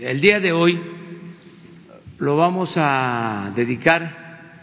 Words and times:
El 0.00 0.22
día 0.22 0.40
de 0.40 0.52
hoy 0.52 0.80
lo 2.18 2.36
vamos 2.36 2.72
a 2.76 3.52
dedicar 3.54 4.56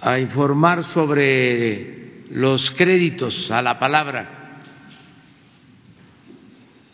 a 0.00 0.20
informar 0.20 0.84
sobre 0.84 2.26
los 2.30 2.70
créditos 2.70 3.50
a 3.50 3.60
la 3.60 3.80
palabra. 3.80 4.60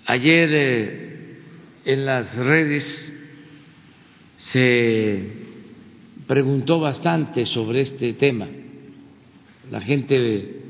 Ayer 0.06 0.48
eh, 0.51 1.40
en 1.85 2.06
las 2.06 2.35
redes 2.37 3.13
se 4.39 5.31
preguntó 6.27 6.81
bastante 6.81 7.45
sobre 7.45 7.83
este 7.83 8.15
tema. 8.15 8.47
La 9.71 9.83
gente 9.83 10.63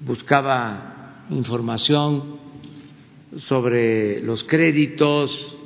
buscaba 0.00 1.26
información 1.30 2.43
sobre 3.40 4.20
los 4.22 4.44
créditos 4.44 5.56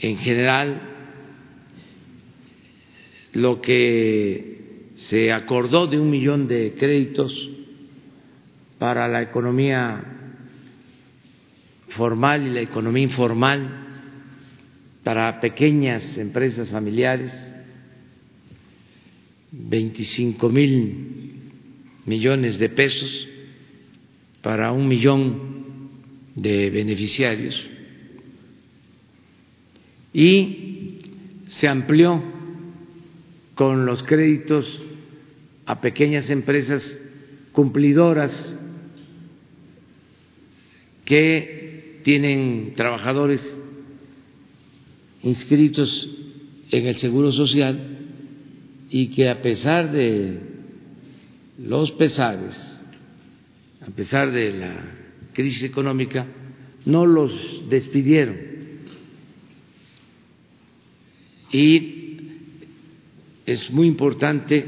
en 0.00 0.16
general, 0.18 0.80
lo 3.32 3.60
que 3.60 4.92
se 4.96 5.32
acordó 5.32 5.86
de 5.86 5.98
un 5.98 6.10
millón 6.10 6.46
de 6.46 6.74
créditos 6.76 7.50
para 8.78 9.08
la 9.08 9.22
economía 9.22 10.04
formal 11.88 12.46
y 12.46 12.50
la 12.50 12.60
economía 12.60 13.04
informal, 13.04 13.86
para 15.02 15.40
pequeñas 15.40 16.18
empresas 16.18 16.70
familiares, 16.70 17.54
25 19.50 20.48
mil 20.50 21.18
millones 22.04 22.58
de 22.58 22.68
pesos 22.68 23.28
para 24.42 24.72
un 24.72 24.86
millón 24.86 25.47
de 26.42 26.70
beneficiarios. 26.70 27.66
Y 30.12 31.00
se 31.48 31.68
amplió 31.68 32.22
con 33.54 33.86
los 33.86 34.02
créditos 34.02 34.82
a 35.66 35.80
pequeñas 35.80 36.30
empresas 36.30 36.98
cumplidoras 37.52 38.56
que 41.04 42.00
tienen 42.04 42.74
trabajadores 42.74 43.60
inscritos 45.22 46.16
en 46.70 46.86
el 46.86 46.96
Seguro 46.96 47.32
Social 47.32 47.98
y 48.90 49.08
que 49.08 49.28
a 49.28 49.42
pesar 49.42 49.90
de 49.90 50.40
los 51.58 51.90
pesares, 51.92 52.82
a 53.80 53.90
pesar 53.90 54.30
de 54.30 54.52
la 54.52 54.97
crisis 55.38 55.62
económica, 55.62 56.26
no 56.84 57.06
los 57.06 57.62
despidieron. 57.68 58.36
Y 61.52 62.16
es 63.46 63.70
muy 63.70 63.86
importante 63.86 64.66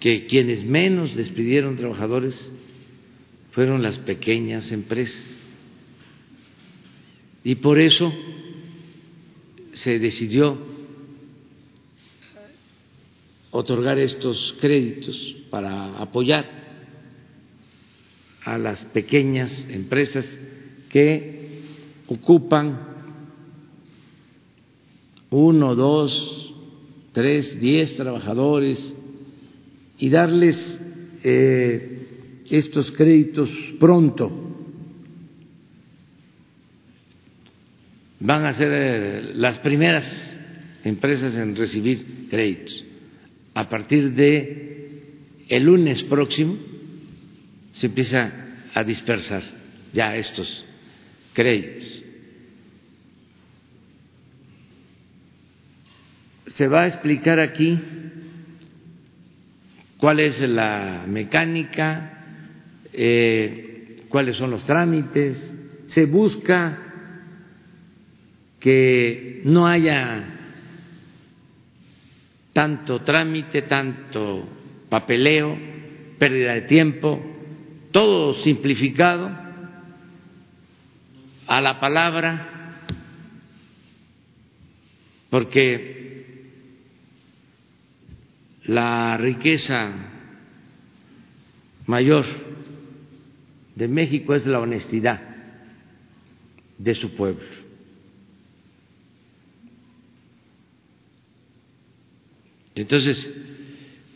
que 0.00 0.24
quienes 0.24 0.64
menos 0.64 1.14
despidieron 1.14 1.76
trabajadores 1.76 2.50
fueron 3.50 3.82
las 3.82 3.98
pequeñas 3.98 4.72
empresas. 4.72 5.22
Y 7.44 7.56
por 7.56 7.78
eso 7.78 8.10
se 9.74 9.98
decidió 9.98 10.56
otorgar 13.50 13.98
estos 13.98 14.56
créditos 14.62 15.36
para 15.50 15.98
apoyar 15.98 16.67
a 18.54 18.58
las 18.58 18.84
pequeñas 18.86 19.66
empresas 19.68 20.26
que 20.88 21.60
ocupan 22.06 22.80
uno, 25.30 25.74
dos, 25.74 26.54
tres, 27.12 27.60
diez 27.60 27.96
trabajadores 27.96 28.94
y 29.98 30.08
darles 30.08 30.80
eh, 31.22 32.44
estos 32.48 32.90
créditos 32.92 33.50
pronto. 33.78 34.32
Van 38.20 38.46
a 38.46 38.54
ser 38.54 38.68
eh, 38.72 39.32
las 39.34 39.58
primeras 39.58 40.40
empresas 40.84 41.36
en 41.36 41.54
recibir 41.54 42.28
créditos. 42.30 42.84
A 43.52 43.68
partir 43.68 44.14
de 44.14 44.68
el 45.48 45.64
lunes 45.64 46.02
próximo 46.04 46.56
se 47.74 47.86
empieza 47.86 48.47
a 48.78 48.84
dispersar 48.84 49.42
ya 49.92 50.14
estos 50.14 50.64
créditos. 51.34 52.04
Se 56.46 56.68
va 56.68 56.82
a 56.82 56.86
explicar 56.86 57.40
aquí 57.40 57.76
cuál 59.96 60.20
es 60.20 60.40
la 60.42 61.04
mecánica, 61.08 62.24
eh, 62.92 64.04
cuáles 64.08 64.36
son 64.36 64.52
los 64.52 64.62
trámites, 64.62 65.52
se 65.86 66.06
busca 66.06 66.78
que 68.60 69.42
no 69.44 69.66
haya 69.66 70.24
tanto 72.52 73.02
trámite, 73.02 73.62
tanto 73.62 74.48
papeleo, 74.88 75.58
pérdida 76.16 76.54
de 76.54 76.62
tiempo, 76.62 77.37
todo 77.90 78.34
simplificado 78.42 79.30
a 81.46 81.60
la 81.60 81.80
palabra, 81.80 82.84
porque 85.30 85.98
la 88.64 89.16
riqueza 89.16 89.90
mayor 91.86 92.26
de 93.74 93.88
México 93.88 94.34
es 94.34 94.46
la 94.46 94.60
honestidad 94.60 95.20
de 96.76 96.94
su 96.94 97.14
pueblo. 97.14 97.46
Entonces, 102.74 103.32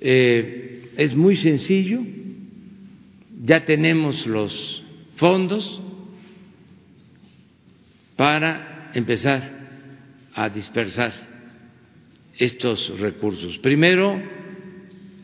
eh, 0.00 0.92
es 0.96 1.16
muy 1.16 1.34
sencillo 1.34 2.04
ya 3.44 3.64
tenemos 3.64 4.26
los 4.26 4.84
fondos 5.16 5.80
para 8.16 8.92
empezar 8.94 9.42
a 10.34 10.48
dispersar 10.48 11.12
estos 12.38 12.98
recursos. 13.00 13.58
Primero 13.58 14.20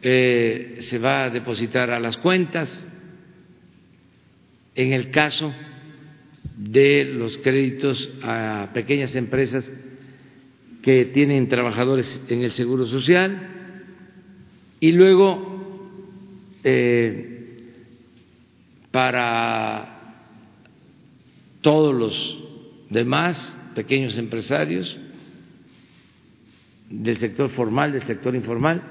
eh, 0.03 0.77
se 0.81 0.99
va 0.99 1.25
a 1.25 1.31
depositar 1.31 1.91
a 1.91 2.01
las 2.01 2.17
cuentas 2.17 2.87
en 4.75 4.93
el 4.93 5.11
caso 5.11 5.53
de 6.56 7.05
los 7.05 7.39
créditos 7.39 8.12
a 8.23 8.71
pequeñas 8.75 9.15
empresas 9.15 9.71
que 10.83 11.05
tienen 11.06 11.49
trabajadores 11.49 12.27
en 12.29 12.43
el 12.43 12.50
Seguro 12.50 12.85
Social 12.85 13.49
y 14.81 14.91
luego 14.93 16.00
eh, 16.65 17.38
para 18.98 19.86
todos 21.60 21.94
los 21.94 22.38
demás 22.91 23.56
pequeños 23.76 24.19
empresarios 24.19 24.98
del 26.91 27.16
sector 27.20 27.48
formal, 27.50 27.92
del 27.92 28.03
sector 28.03 28.34
informal, 28.34 28.82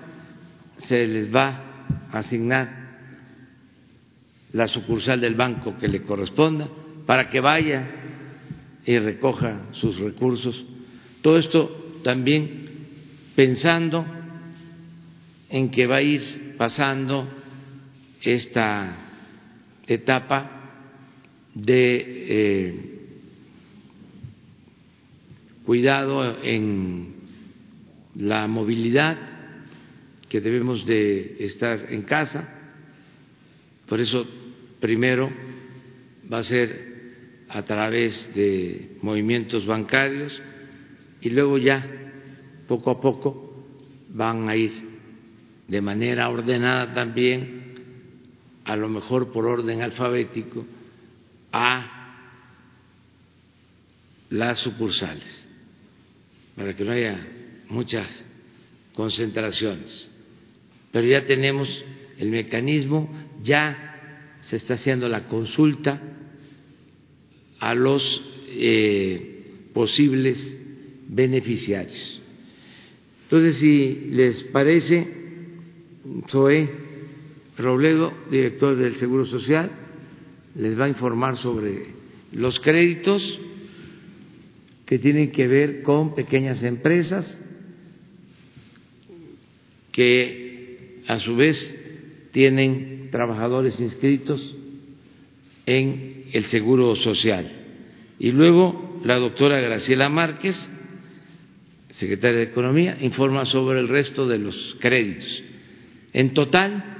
se 0.87 1.05
les 1.07 1.35
va 1.35 1.89
a 2.09 2.19
asignar 2.19 2.69
la 4.53 4.67
sucursal 4.67 5.19
del 5.19 5.35
banco 5.35 5.77
que 5.77 5.89
le 5.89 6.03
corresponda 6.03 6.69
para 7.05 7.29
que 7.29 7.41
vaya 7.41 7.85
y 8.85 8.97
recoja 8.99 9.59
sus 9.73 9.97
recursos. 9.97 10.63
Todo 11.21 11.37
esto 11.37 11.99
también 12.05 12.69
pensando 13.35 14.05
en 15.49 15.69
que 15.69 15.85
va 15.85 15.97
a 15.97 16.01
ir 16.01 16.55
pasando 16.57 17.27
esta 18.21 19.03
etapa 19.87 20.51
de 21.53 22.05
eh, 22.29 22.75
cuidado 25.65 26.43
en 26.43 27.15
la 28.15 28.47
movilidad, 28.47 29.17
que 30.29 30.41
debemos 30.41 30.85
de 30.85 31.37
estar 31.39 31.91
en 31.91 32.01
casa. 32.03 32.47
Por 33.87 33.99
eso, 33.99 34.27
primero 34.79 35.31
va 36.31 36.39
a 36.39 36.43
ser 36.43 36.87
a 37.49 37.63
través 37.63 38.33
de 38.35 38.97
movimientos 39.01 39.65
bancarios 39.65 40.41
y 41.21 41.29
luego 41.29 41.57
ya, 41.57 41.85
poco 42.67 42.91
a 42.91 42.99
poco, 42.99 43.65
van 44.09 44.49
a 44.49 44.55
ir 44.55 44.71
de 45.67 45.81
manera 45.81 46.29
ordenada 46.29 46.93
también 46.93 47.56
a 48.67 48.75
lo 48.75 48.89
mejor 48.89 49.31
por 49.31 49.45
orden 49.45 49.81
alfabético, 49.81 50.65
a 51.53 51.93
las 54.29 54.59
sucursales, 54.59 55.47
para 56.55 56.75
que 56.75 56.83
no 56.83 56.91
haya 56.91 57.25
muchas 57.69 58.25
concentraciones. 58.93 60.11
Pero 60.91 61.07
ya 61.07 61.25
tenemos 61.25 61.85
el 62.17 62.29
mecanismo, 62.29 63.09
ya 63.41 64.35
se 64.41 64.57
está 64.57 64.73
haciendo 64.73 65.07
la 65.07 65.29
consulta 65.29 66.01
a 67.59 67.73
los 67.73 68.21
eh, 68.49 69.69
posibles 69.73 70.37
beneficiarios. 71.07 72.21
Entonces, 73.23 73.55
si 73.59 74.09
les 74.11 74.43
parece, 74.43 75.07
Zoé 76.27 76.86
Robledo, 77.57 78.13
director 78.29 78.75
del 78.75 78.95
Seguro 78.97 79.25
Social, 79.25 79.71
les 80.55 80.79
va 80.79 80.85
a 80.85 80.89
informar 80.89 81.37
sobre 81.37 81.87
los 82.31 82.59
créditos 82.59 83.39
que 84.85 84.99
tienen 84.99 85.31
que 85.31 85.47
ver 85.47 85.81
con 85.81 86.15
pequeñas 86.15 86.63
empresas 86.63 87.41
que 89.91 91.01
a 91.07 91.19
su 91.19 91.35
vez 91.35 92.29
tienen 92.31 93.09
trabajadores 93.11 93.79
inscritos 93.79 94.55
en 95.65 96.25
el 96.31 96.45
Seguro 96.45 96.95
Social. 96.95 97.51
Y 98.19 98.31
luego 98.31 98.99
la 99.03 99.17
doctora 99.17 99.59
Graciela 99.59 100.09
Márquez, 100.09 100.55
secretaria 101.91 102.37
de 102.37 102.43
Economía, 102.45 102.97
informa 103.01 103.45
sobre 103.45 103.79
el 103.79 103.87
resto 103.87 104.27
de 104.27 104.37
los 104.37 104.77
créditos. 104.79 105.43
En 106.13 106.33
total, 106.33 106.96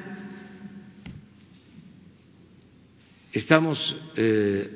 estamos 3.33 4.00
eh, 4.15 4.69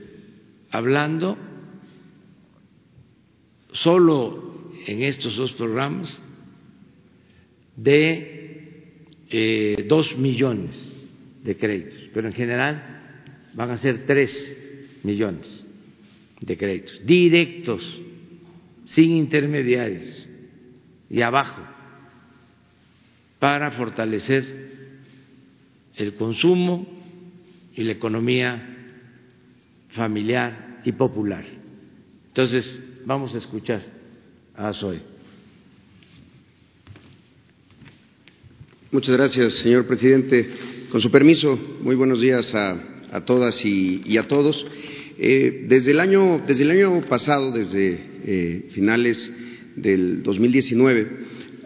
hablando 0.71 1.37
solo 3.71 4.71
en 4.85 5.03
estos 5.03 5.35
dos 5.35 5.53
programas 5.53 6.21
de 7.75 9.05
eh, 9.29 9.85
dos 9.87 10.17
millones 10.17 10.97
de 11.43 11.57
créditos, 11.57 12.09
pero 12.13 12.27
en 12.27 12.33
general 12.33 13.01
van 13.53 13.71
a 13.71 13.77
ser 13.77 14.05
tres 14.05 14.57
millones 15.03 15.65
de 16.39 16.57
créditos 16.57 17.05
directos, 17.05 18.01
sin 18.87 19.11
intermediarios 19.11 20.27
y 21.09 21.21
abajo, 21.21 21.61
para 23.39 23.71
fortalecer 23.71 24.61
el 25.95 26.13
consumo 26.15 27.00
y 27.75 27.83
la 27.83 27.93
economía 27.93 28.77
familiar 29.89 30.81
y 30.83 30.91
popular. 30.93 31.45
Entonces, 32.27 32.81
vamos 33.05 33.33
a 33.35 33.37
escuchar 33.37 33.81
a 34.55 34.71
Zoe. 34.73 34.99
Muchas 38.91 39.15
gracias, 39.15 39.53
señor 39.53 39.85
presidente. 39.85 40.49
Con 40.91 41.01
su 41.01 41.09
permiso, 41.09 41.57
muy 41.81 41.95
buenos 41.95 42.19
días 42.19 42.53
a, 42.53 43.23
todas 43.25 43.65
y, 43.65 44.17
a 44.17 44.27
todos. 44.27 44.65
Eh, 45.17 45.65
desde, 45.69 45.91
el 45.91 45.99
año, 45.99 46.41
desde 46.45 46.63
el 46.63 46.71
año 46.71 47.01
pasado, 47.07 47.51
desde 47.51 47.99
eh, 48.25 48.69
finales 48.71 49.31
del 49.75 50.23
2019, 50.23 51.07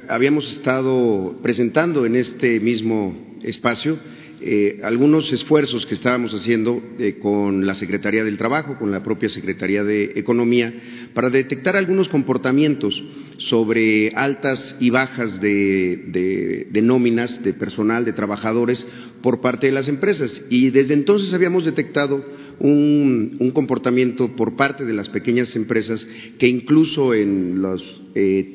habíamos 0.08 0.52
estado 0.52 1.40
presentando 1.42 2.06
en 2.06 2.16
este 2.16 2.60
mismo 2.60 3.38
espacio 3.42 3.98
eh, 4.46 4.80
algunos 4.84 5.34
esfuerzos 5.34 5.86
que 5.86 5.96
estábamos 5.96 6.34
haciendo 6.34 6.82
con 7.20 7.66
la 7.66 7.74
Secretaría 7.74 8.24
del 8.24 8.38
Trabajo, 8.38 8.78
con 8.78 8.92
la 8.92 9.02
propia 9.02 9.28
Secretaría 9.28 9.84
de 9.84 10.14
Economía, 10.16 10.72
para 11.16 11.30
detectar 11.30 11.78
algunos 11.78 12.10
comportamientos 12.10 13.02
sobre 13.38 14.12
altas 14.16 14.76
y 14.82 14.90
bajas 14.90 15.40
de, 15.40 16.68
nóminas, 16.84 17.42
de 17.42 17.54
personal, 17.54 18.04
de 18.04 18.14
trabajadores 18.14 18.86
por 19.22 19.40
parte 19.42 19.68
de 19.68 19.74
las 19.74 19.88
empresas. 19.88 20.44
Y 20.50 20.70
desde 20.70 20.94
entonces 20.94 21.34
habíamos 21.34 21.64
detectado 21.66 22.24
un, 22.60 23.52
comportamiento 23.54 24.36
por 24.36 24.58
parte 24.58 24.84
de 24.84 24.94
las 24.94 25.08
pequeñas 25.08 25.56
empresas 25.56 26.06
que 26.38 26.48
incluso 26.48 27.14
en 27.14 27.62
los, 27.62 28.04
eh, 28.16 28.54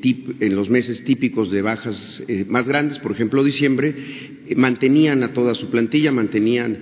meses 0.69 1.03
típicos 1.03 1.49
de 1.51 1.61
bajas 1.61 2.23
eh, 2.27 2.45
más 2.47 2.67
grandes, 2.67 2.99
por 2.99 3.11
ejemplo 3.11 3.43
diciembre, 3.43 3.95
eh, 4.47 4.55
mantenían 4.55 5.23
a 5.23 5.33
toda 5.33 5.55
su 5.55 5.69
plantilla, 5.69 6.11
mantenían 6.11 6.77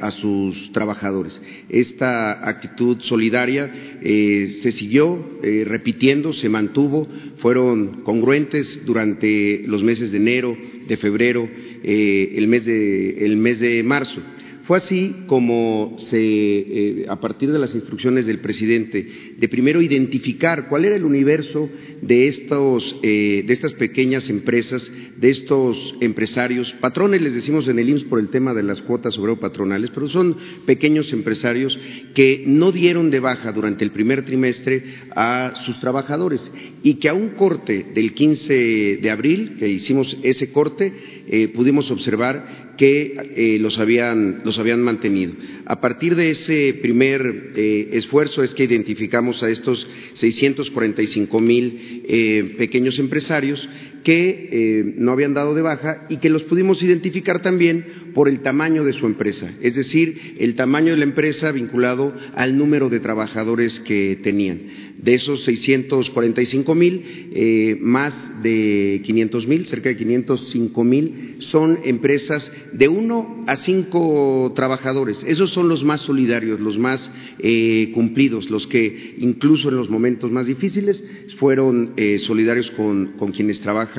a 0.00 0.10
sus 0.10 0.72
trabajadores. 0.72 1.40
Esta 1.68 2.48
actitud 2.48 2.98
solidaria 3.00 3.72
se 4.02 4.72
siguió 4.72 5.03
repitiendo, 5.42 6.32
se 6.32 6.48
mantuvo, 6.48 7.06
fueron 7.38 8.02
congruentes 8.02 8.84
durante 8.84 9.62
los 9.66 9.82
meses 9.82 10.10
de 10.10 10.18
enero, 10.18 10.56
de 10.86 10.96
febrero, 10.96 11.48
el 11.82 12.48
mes 12.48 12.64
de, 12.64 13.24
el 13.24 13.36
mes 13.36 13.60
de 13.60 13.82
marzo. 13.82 14.20
Fue 14.66 14.78
así 14.78 15.14
como 15.26 15.98
se, 16.00 16.18
eh, 16.18 17.06
a 17.08 17.20
partir 17.20 17.52
de 17.52 17.58
las 17.58 17.74
instrucciones 17.74 18.24
del 18.24 18.38
presidente, 18.38 19.06
de 19.36 19.48
primero 19.48 19.82
identificar 19.82 20.68
cuál 20.70 20.86
era 20.86 20.96
el 20.96 21.04
universo 21.04 21.68
de, 22.00 22.28
estos, 22.28 22.96
eh, 23.02 23.44
de 23.46 23.52
estas 23.52 23.74
pequeñas 23.74 24.30
empresas, 24.30 24.90
de 25.18 25.30
estos 25.30 25.94
empresarios, 26.00 26.72
patrones 26.80 27.20
les 27.20 27.34
decimos 27.34 27.68
en 27.68 27.78
el 27.78 27.90
IMSS 27.90 28.04
por 28.04 28.18
el 28.18 28.30
tema 28.30 28.54
de 28.54 28.62
las 28.62 28.80
cuotas 28.80 29.18
obrero 29.18 29.38
patronales, 29.38 29.90
pero 29.94 30.08
son 30.08 30.36
pequeños 30.64 31.12
empresarios 31.12 31.78
que 32.14 32.44
no 32.46 32.72
dieron 32.72 33.10
de 33.10 33.20
baja 33.20 33.52
durante 33.52 33.84
el 33.84 33.90
primer 33.90 34.24
trimestre 34.24 34.82
a 35.14 35.62
sus 35.66 35.78
trabajadores 35.78 36.50
y 36.82 36.94
que 36.94 37.10
a 37.10 37.14
un 37.14 37.30
corte 37.30 37.86
del 37.94 38.14
15 38.14 38.98
de 39.02 39.10
abril, 39.10 39.56
que 39.58 39.68
hicimos 39.68 40.16
ese 40.22 40.50
corte, 40.52 40.92
eh, 41.28 41.48
pudimos 41.48 41.90
observar 41.90 42.63
que 42.76 43.14
eh, 43.36 43.58
los, 43.60 43.78
habían, 43.78 44.42
los, 44.44 44.58
habían, 44.58 44.82
mantenido. 44.82 45.34
A 45.66 45.80
partir 45.80 46.16
de 46.16 46.30
ese 46.30 46.78
primer 46.80 47.52
eh, 47.56 47.90
esfuerzo 47.92 48.42
es 48.42 48.54
que 48.54 48.64
identificamos 48.64 49.42
a 49.42 49.48
estos 49.48 49.86
645 50.14 51.40
mil 51.40 52.02
eh, 52.06 52.54
pequeños 52.58 52.98
empresarios 52.98 53.68
que 54.04 54.48
eh, 54.52 54.94
no 54.98 55.12
habían 55.12 55.34
dado 55.34 55.54
de 55.54 55.62
baja 55.62 56.06
y 56.08 56.18
que 56.18 56.28
los 56.28 56.42
pudimos 56.44 56.82
identificar 56.82 57.40
también 57.40 58.04
por 58.14 58.28
el 58.28 58.40
tamaño 58.40 58.84
de 58.84 58.92
su 58.92 59.06
empresa, 59.06 59.52
es 59.60 59.74
decir, 59.74 60.36
el 60.38 60.54
tamaño 60.54 60.92
de 60.92 60.98
la 60.98 61.04
empresa 61.04 61.50
vinculado 61.50 62.14
al 62.36 62.56
número 62.56 62.90
de 62.90 63.00
trabajadores 63.00 63.80
que 63.80 64.16
tenían. 64.22 64.60
De 64.98 65.14
esos 65.14 65.42
645 65.44 66.74
mil, 66.74 67.02
eh, 67.34 67.76
más 67.80 68.14
de 68.42 69.00
500 69.04 69.46
mil, 69.48 69.66
cerca 69.66 69.88
de 69.88 69.96
505 69.96 70.84
mil, 70.84 71.36
son 71.40 71.80
empresas 71.84 72.52
de 72.72 72.88
uno 72.88 73.44
a 73.46 73.56
cinco 73.56 74.52
trabajadores. 74.54 75.18
Esos 75.26 75.50
son 75.50 75.68
los 75.68 75.82
más 75.82 76.02
solidarios, 76.02 76.60
los 76.60 76.78
más 76.78 77.10
eh, 77.40 77.90
cumplidos, 77.92 78.48
los 78.48 78.66
que 78.66 79.16
incluso 79.18 79.70
en 79.70 79.76
los 79.76 79.90
momentos 79.90 80.30
más 80.30 80.46
difíciles 80.46 81.04
fueron 81.38 81.94
solidarios 82.18 82.70
con 82.70 83.32
quienes 83.32 83.60
trabajan 83.60 83.93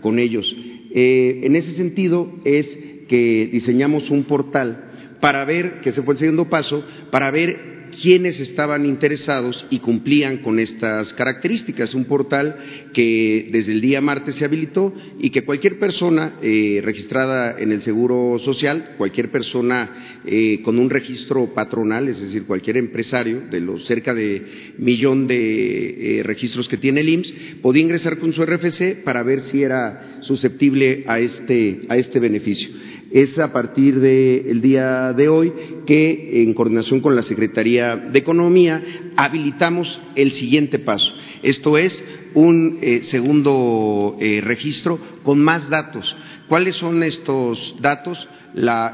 con 0.00 0.18
ellos. 0.18 0.54
Eh, 0.94 1.40
en 1.44 1.56
ese 1.56 1.72
sentido 1.72 2.32
es 2.44 2.66
que 3.08 3.48
diseñamos 3.50 4.10
un 4.10 4.24
portal 4.24 4.84
para 5.20 5.44
ver, 5.44 5.80
que 5.80 5.92
se 5.92 6.02
fue 6.02 6.14
el 6.14 6.20
segundo 6.20 6.48
paso, 6.48 6.84
para 7.10 7.30
ver 7.30 7.77
quienes 8.00 8.40
estaban 8.40 8.86
interesados 8.86 9.66
y 9.70 9.78
cumplían 9.78 10.38
con 10.38 10.58
estas 10.58 11.12
características. 11.14 11.94
Un 11.94 12.04
portal 12.04 12.56
que 12.92 13.48
desde 13.50 13.72
el 13.72 13.80
día 13.80 14.00
martes 14.00 14.36
se 14.36 14.44
habilitó 14.44 14.94
y 15.18 15.30
que 15.30 15.44
cualquier 15.44 15.78
persona 15.78 16.36
eh, 16.42 16.80
registrada 16.84 17.56
en 17.58 17.72
el 17.72 17.82
Seguro 17.82 18.38
Social, 18.38 18.94
cualquier 18.96 19.30
persona 19.30 20.20
eh, 20.24 20.60
con 20.62 20.78
un 20.78 20.90
registro 20.90 21.52
patronal, 21.54 22.08
es 22.08 22.20
decir, 22.20 22.44
cualquier 22.44 22.76
empresario 22.76 23.42
de 23.50 23.60
los 23.60 23.86
cerca 23.86 24.14
de 24.14 24.74
millón 24.78 25.26
de 25.26 26.18
eh, 26.18 26.22
registros 26.22 26.68
que 26.68 26.76
tiene 26.76 27.00
el 27.00 27.08
IMSS, 27.08 27.34
podía 27.62 27.82
ingresar 27.82 28.18
con 28.18 28.32
su 28.32 28.44
RFC 28.44 29.02
para 29.02 29.22
ver 29.22 29.40
si 29.40 29.62
era 29.62 30.18
susceptible 30.20 31.04
a 31.06 31.18
este, 31.18 31.80
a 31.88 31.96
este 31.96 32.20
beneficio. 32.20 32.70
Es 33.10 33.38
a 33.38 33.52
partir 33.52 34.00
del 34.00 34.60
día 34.60 35.14
de 35.14 35.28
hoy 35.28 35.52
que, 35.86 36.42
en 36.42 36.52
coordinación 36.52 37.00
con 37.00 37.16
la 37.16 37.22
Secretaría 37.22 37.96
de 37.96 38.18
Economía, 38.18 38.82
habilitamos 39.16 39.98
el 40.14 40.32
siguiente 40.32 40.78
paso. 40.78 41.12
Esto 41.42 41.78
es 41.78 42.04
un 42.34 42.78
eh, 42.82 43.00
segundo 43.04 44.16
eh, 44.20 44.42
registro 44.44 44.98
con 45.22 45.38
más 45.40 45.70
datos. 45.70 46.16
¿Cuáles 46.48 46.76
son 46.76 47.02
estos 47.02 47.76
datos? 47.80 48.28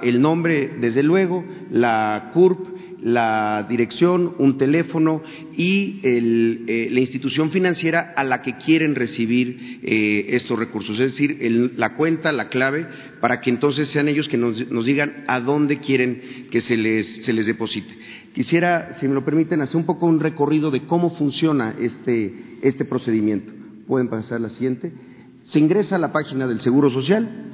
el 0.02 0.20
nombre, 0.20 0.72
desde 0.80 1.02
luego, 1.02 1.44
la 1.70 2.30
CURP, 2.34 2.73
la 3.04 3.66
dirección, 3.68 4.34
un 4.38 4.56
teléfono 4.56 5.22
y 5.54 6.00
eh, 6.02 6.88
la 6.90 7.00
institución 7.00 7.50
financiera 7.50 8.14
a 8.16 8.24
la 8.24 8.40
que 8.40 8.56
quieren 8.56 8.94
recibir 8.94 9.80
eh, 9.82 10.26
estos 10.30 10.58
recursos, 10.58 10.98
es 10.98 11.12
decir, 11.12 11.74
la 11.76 11.96
cuenta, 11.96 12.32
la 12.32 12.48
clave, 12.48 12.86
para 13.20 13.42
que 13.42 13.50
entonces 13.50 13.88
sean 13.88 14.08
ellos 14.08 14.26
que 14.26 14.38
nos, 14.38 14.56
digan 14.86 15.24
a 15.28 15.38
dónde 15.38 15.80
quieren 15.80 16.48
que 16.50 16.62
se 16.62 16.78
les, 16.78 17.22
se 17.22 17.34
les 17.34 17.44
deposite. 17.44 17.94
Quisiera, 18.32 18.96
si 18.98 19.06
me 19.06 19.14
lo 19.14 19.22
permiten, 19.22 19.60
hacer 19.60 19.76
un 19.76 19.84
poco 19.84 20.06
un 20.06 20.18
recorrido 20.18 20.70
de 20.70 20.86
cómo 20.86 21.14
funciona 21.14 21.74
este, 21.78 22.56
este 22.62 22.86
procedimiento. 22.86 23.52
Pueden 23.86 24.08
pasar 24.08 24.40
la 24.40 24.48
siguiente. 24.48 24.94
Se 25.42 25.58
ingresa 25.58 25.96
a 25.96 25.98
la 25.98 26.10
página 26.10 26.46
del 26.46 26.60
Seguro 26.60 26.90
Social, 26.90 27.50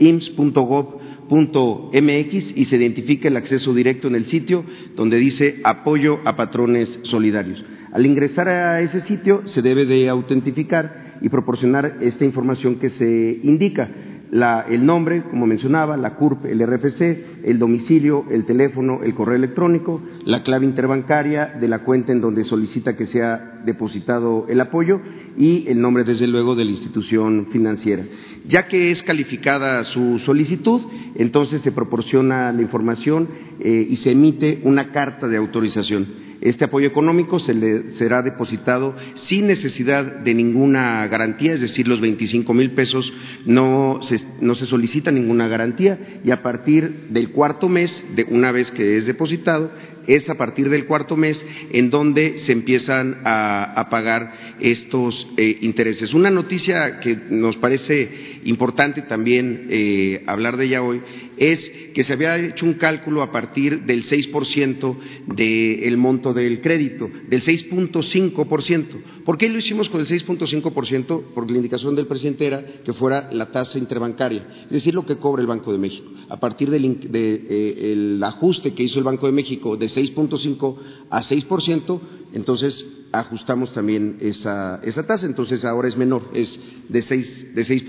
ims.gov.mx, 1.30 2.56
y 2.56 2.64
se 2.64 2.76
identifica 2.76 3.28
el 3.28 3.36
acceso 3.36 3.72
directo 3.72 4.08
en 4.08 4.16
el 4.16 4.26
sitio 4.26 4.64
donde 4.96 5.16
dice 5.16 5.60
apoyo 5.64 6.20
a 6.24 6.36
patrones 6.36 7.00
solidarios. 7.04 7.64
Al 7.92 8.06
ingresar 8.06 8.48
a 8.48 8.80
ese 8.80 9.00
sitio 9.00 9.42
se 9.46 9.62
debe 9.62 9.86
de 9.86 10.08
autentificar 10.08 11.18
y 11.20 11.28
proporcionar 11.28 11.98
esta 12.00 12.24
información 12.24 12.76
que 12.76 12.88
se 12.88 13.40
indica 13.42 13.88
el 14.32 14.86
nombre, 14.86 15.24
como 15.24 15.46
mencionaba, 15.46 15.96
la 15.96 16.14
CURP, 16.14 16.44
el 16.46 16.64
RFC, 16.64 17.42
el 17.44 17.58
domicilio, 17.58 18.24
el 18.30 18.44
teléfono, 18.44 19.00
el 19.02 19.14
correo 19.14 19.34
electrónico, 19.34 20.00
la 20.24 20.42
clave 20.42 20.64
interbancaria 20.66 21.46
de 21.46 21.66
la 21.66 21.80
cuenta 21.80 22.12
en 22.12 22.20
donde 22.20 22.44
solicita 22.44 22.94
que 22.94 23.06
sea 23.06 23.60
depositado 23.64 24.46
el 24.48 24.60
apoyo 24.60 25.00
y 25.36 25.66
el 25.68 25.80
nombre, 25.80 26.04
desde 26.04 26.28
luego, 26.28 26.54
de 26.54 26.64
la 26.64 26.70
institución 26.70 27.48
financiera. 27.50 28.04
Ya 28.46 28.68
que 28.68 28.92
es 28.92 29.02
calificada 29.02 29.82
su 29.82 30.20
solicitud, 30.20 30.82
entonces 31.16 31.60
se 31.60 31.72
proporciona 31.72 32.52
la 32.52 32.62
información 32.62 33.28
eh, 33.58 33.86
y 33.88 33.96
se 33.96 34.12
emite 34.12 34.60
una 34.64 34.92
carta 34.92 35.26
de 35.26 35.38
autorización. 35.38 36.29
Este 36.40 36.64
apoyo 36.64 36.86
económico 36.86 37.38
se 37.38 37.52
le 37.52 37.90
será 37.92 38.22
depositado 38.22 38.96
sin 39.14 39.46
necesidad 39.46 40.04
de 40.04 40.34
ninguna 40.34 41.06
garantía, 41.08 41.52
es 41.52 41.60
decir, 41.60 41.86
los 41.86 42.00
25 42.00 42.54
mil 42.54 42.70
pesos 42.70 43.12
no 43.44 44.00
se, 44.02 44.20
no 44.40 44.54
se 44.54 44.64
solicita 44.64 45.10
ninguna 45.10 45.48
garantía 45.48 46.20
y 46.24 46.30
a 46.30 46.42
partir 46.42 47.08
del 47.10 47.30
cuarto 47.30 47.68
mes, 47.68 48.04
de 48.14 48.26
una 48.30 48.52
vez 48.52 48.70
que 48.70 48.96
es 48.96 49.04
depositado, 49.04 49.70
es 50.06 50.28
a 50.28 50.34
partir 50.34 50.68
del 50.70 50.86
cuarto 50.86 51.16
mes 51.16 51.44
en 51.72 51.90
donde 51.90 52.38
se 52.38 52.52
empiezan 52.52 53.18
a, 53.24 53.88
pagar 53.90 54.56
estos 54.60 55.26
eh, 55.36 55.58
intereses. 55.62 56.14
Una 56.14 56.30
noticia 56.30 57.00
que 57.00 57.16
nos 57.30 57.56
parece 57.56 58.40
importante 58.44 59.02
también 59.02 59.66
eh, 59.70 60.22
hablar 60.26 60.56
de 60.56 60.66
ella 60.66 60.82
hoy 60.82 61.00
es 61.36 61.70
que 61.94 62.04
se 62.04 62.12
había 62.12 62.36
hecho 62.36 62.66
un 62.66 62.74
cálculo 62.74 63.22
a 63.22 63.32
partir 63.32 63.84
del 63.84 64.04
6% 64.04 64.96
del 65.34 65.96
monto 65.96 66.34
del 66.34 66.60
crédito, 66.60 67.10
del 67.28 67.42
6.5%. 67.42 69.24
¿Por 69.24 69.38
qué 69.38 69.48
lo 69.48 69.58
hicimos 69.58 69.88
con 69.88 70.00
el 70.00 70.06
6.5%? 70.06 71.22
Porque 71.34 71.52
la 71.52 71.58
indicación 71.58 71.96
del 71.96 72.06
presidente 72.06 72.46
era 72.46 72.64
que 72.84 72.92
fuera 72.92 73.30
la 73.32 73.50
tasa 73.50 73.78
interbancaria, 73.78 74.46
es 74.64 74.70
decir, 74.70 74.94
lo 74.94 75.06
que 75.06 75.16
cobra 75.16 75.40
el 75.40 75.48
Banco 75.48 75.72
de 75.72 75.78
México. 75.78 76.10
A 76.28 76.38
partir 76.38 76.70
del 76.70 76.98
eh, 77.12 78.20
ajuste 78.22 78.74
que 78.74 78.82
hizo 78.82 78.98
el 78.98 79.04
Banco 79.04 79.26
de 79.26 79.32
México 79.32 79.76
de 79.76 79.88
6.5 79.96 80.76
a 81.10 81.22
6%, 81.22 82.00
entonces 82.32 82.86
ajustamos 83.12 83.72
también 83.72 84.18
esa, 84.20 84.80
esa, 84.84 85.06
tasa, 85.06 85.26
entonces 85.26 85.64
ahora 85.64 85.88
es 85.88 85.96
menor, 85.96 86.30
es 86.34 86.58
de 86.88 87.00
6%, 87.00 87.52
de 87.54 87.64
6 87.64 87.84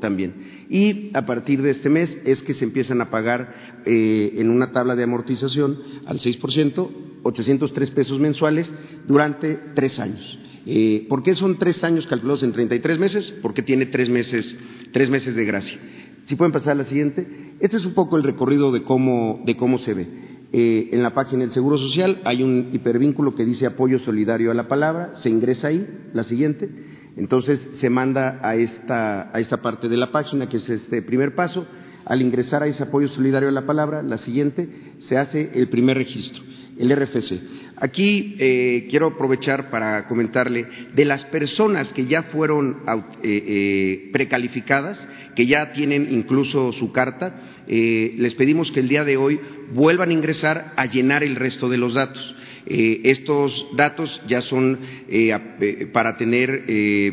también. 0.00 0.66
Y 0.68 1.10
a 1.14 1.24
partir 1.24 1.62
de 1.62 1.70
este 1.70 1.88
mes 1.88 2.18
es 2.24 2.42
que 2.42 2.54
se 2.54 2.64
empiezan 2.64 3.00
a 3.00 3.10
pagar 3.10 3.82
eh, 3.86 4.34
en 4.36 4.50
una 4.50 4.72
tabla 4.72 4.96
de 4.96 5.04
amortización 5.04 5.78
al 6.06 6.18
6%, 6.18 6.90
803 7.22 7.90
pesos 7.90 8.20
mensuales 8.20 8.74
durante 9.06 9.58
tres 9.74 9.98
años. 9.98 10.38
Eh, 10.66 11.06
¿Por 11.08 11.22
qué 11.22 11.34
son 11.34 11.58
tres 11.58 11.84
años 11.84 12.06
calculados 12.06 12.42
en 12.42 12.52
33 12.52 12.98
meses? 12.98 13.34
Porque 13.42 13.62
tiene 13.62 13.86
tres 13.86 14.08
meses, 14.08 14.56
tres 14.92 15.10
meses 15.10 15.34
de 15.34 15.44
gracia. 15.44 15.78
Si 16.26 16.36
pueden 16.36 16.52
pasar 16.52 16.72
a 16.72 16.76
la 16.76 16.84
siguiente. 16.84 17.54
Este 17.60 17.76
es 17.76 17.84
un 17.84 17.92
poco 17.92 18.16
el 18.16 18.22
recorrido 18.22 18.72
de 18.72 18.82
cómo, 18.82 19.42
de 19.44 19.56
cómo 19.56 19.78
se 19.78 19.94
ve. 19.94 20.08
Eh, 20.56 20.90
en 20.92 21.02
la 21.02 21.12
página 21.12 21.40
del 21.40 21.50
Seguro 21.50 21.76
Social 21.76 22.20
hay 22.22 22.44
un 22.44 22.68
hipervínculo 22.72 23.34
que 23.34 23.44
dice 23.44 23.66
apoyo 23.66 23.98
solidario 23.98 24.52
a 24.52 24.54
la 24.54 24.68
palabra, 24.68 25.16
se 25.16 25.28
ingresa 25.28 25.66
ahí, 25.66 25.84
la 26.12 26.22
siguiente, 26.22 26.70
entonces 27.16 27.70
se 27.72 27.90
manda 27.90 28.38
a 28.40 28.54
esta, 28.54 29.36
a 29.36 29.40
esta 29.40 29.56
parte 29.62 29.88
de 29.88 29.96
la 29.96 30.12
página, 30.12 30.48
que 30.48 30.58
es 30.58 30.70
este 30.70 31.02
primer 31.02 31.34
paso. 31.34 31.66
Al 32.04 32.22
ingresar 32.22 32.62
a 32.62 32.68
ese 32.68 32.84
apoyo 32.84 33.08
solidario 33.08 33.48
a 33.48 33.52
la 33.52 33.66
palabra, 33.66 34.04
la 34.04 34.16
siguiente, 34.16 34.68
se 34.98 35.18
hace 35.18 35.50
el 35.54 35.66
primer 35.66 35.96
registro, 35.96 36.44
el 36.78 36.94
RFC. 36.94 37.40
Aquí 37.76 38.36
eh, 38.38 38.86
quiero 38.88 39.08
aprovechar 39.08 39.70
para 39.70 40.06
comentarle 40.06 40.68
de 40.94 41.04
las 41.04 41.24
personas 41.24 41.92
que 41.92 42.06
ya 42.06 42.22
fueron 42.22 42.76
eh, 43.24 44.08
precalificadas, 44.12 45.04
que 45.34 45.46
ya 45.46 45.72
tienen 45.72 46.08
incluso 46.10 46.72
su 46.72 46.92
carta, 46.92 47.34
les 47.66 48.34
pedimos 48.34 48.70
que 48.70 48.80
el 48.80 48.88
día 48.88 49.04
de 49.04 49.16
hoy 49.16 49.40
vuelvan 49.72 50.10
a 50.10 50.12
ingresar 50.12 50.72
a 50.76 50.86
llenar 50.86 51.22
el 51.22 51.36
resto 51.36 51.68
de 51.68 51.78
los 51.78 51.94
datos. 51.94 52.34
Eh, 52.66 53.02
estos 53.04 53.66
datos 53.76 54.22
ya 54.26 54.40
son 54.40 54.78
eh, 55.08 55.38
eh, 55.60 55.86
para 55.92 56.16
tener 56.16 56.64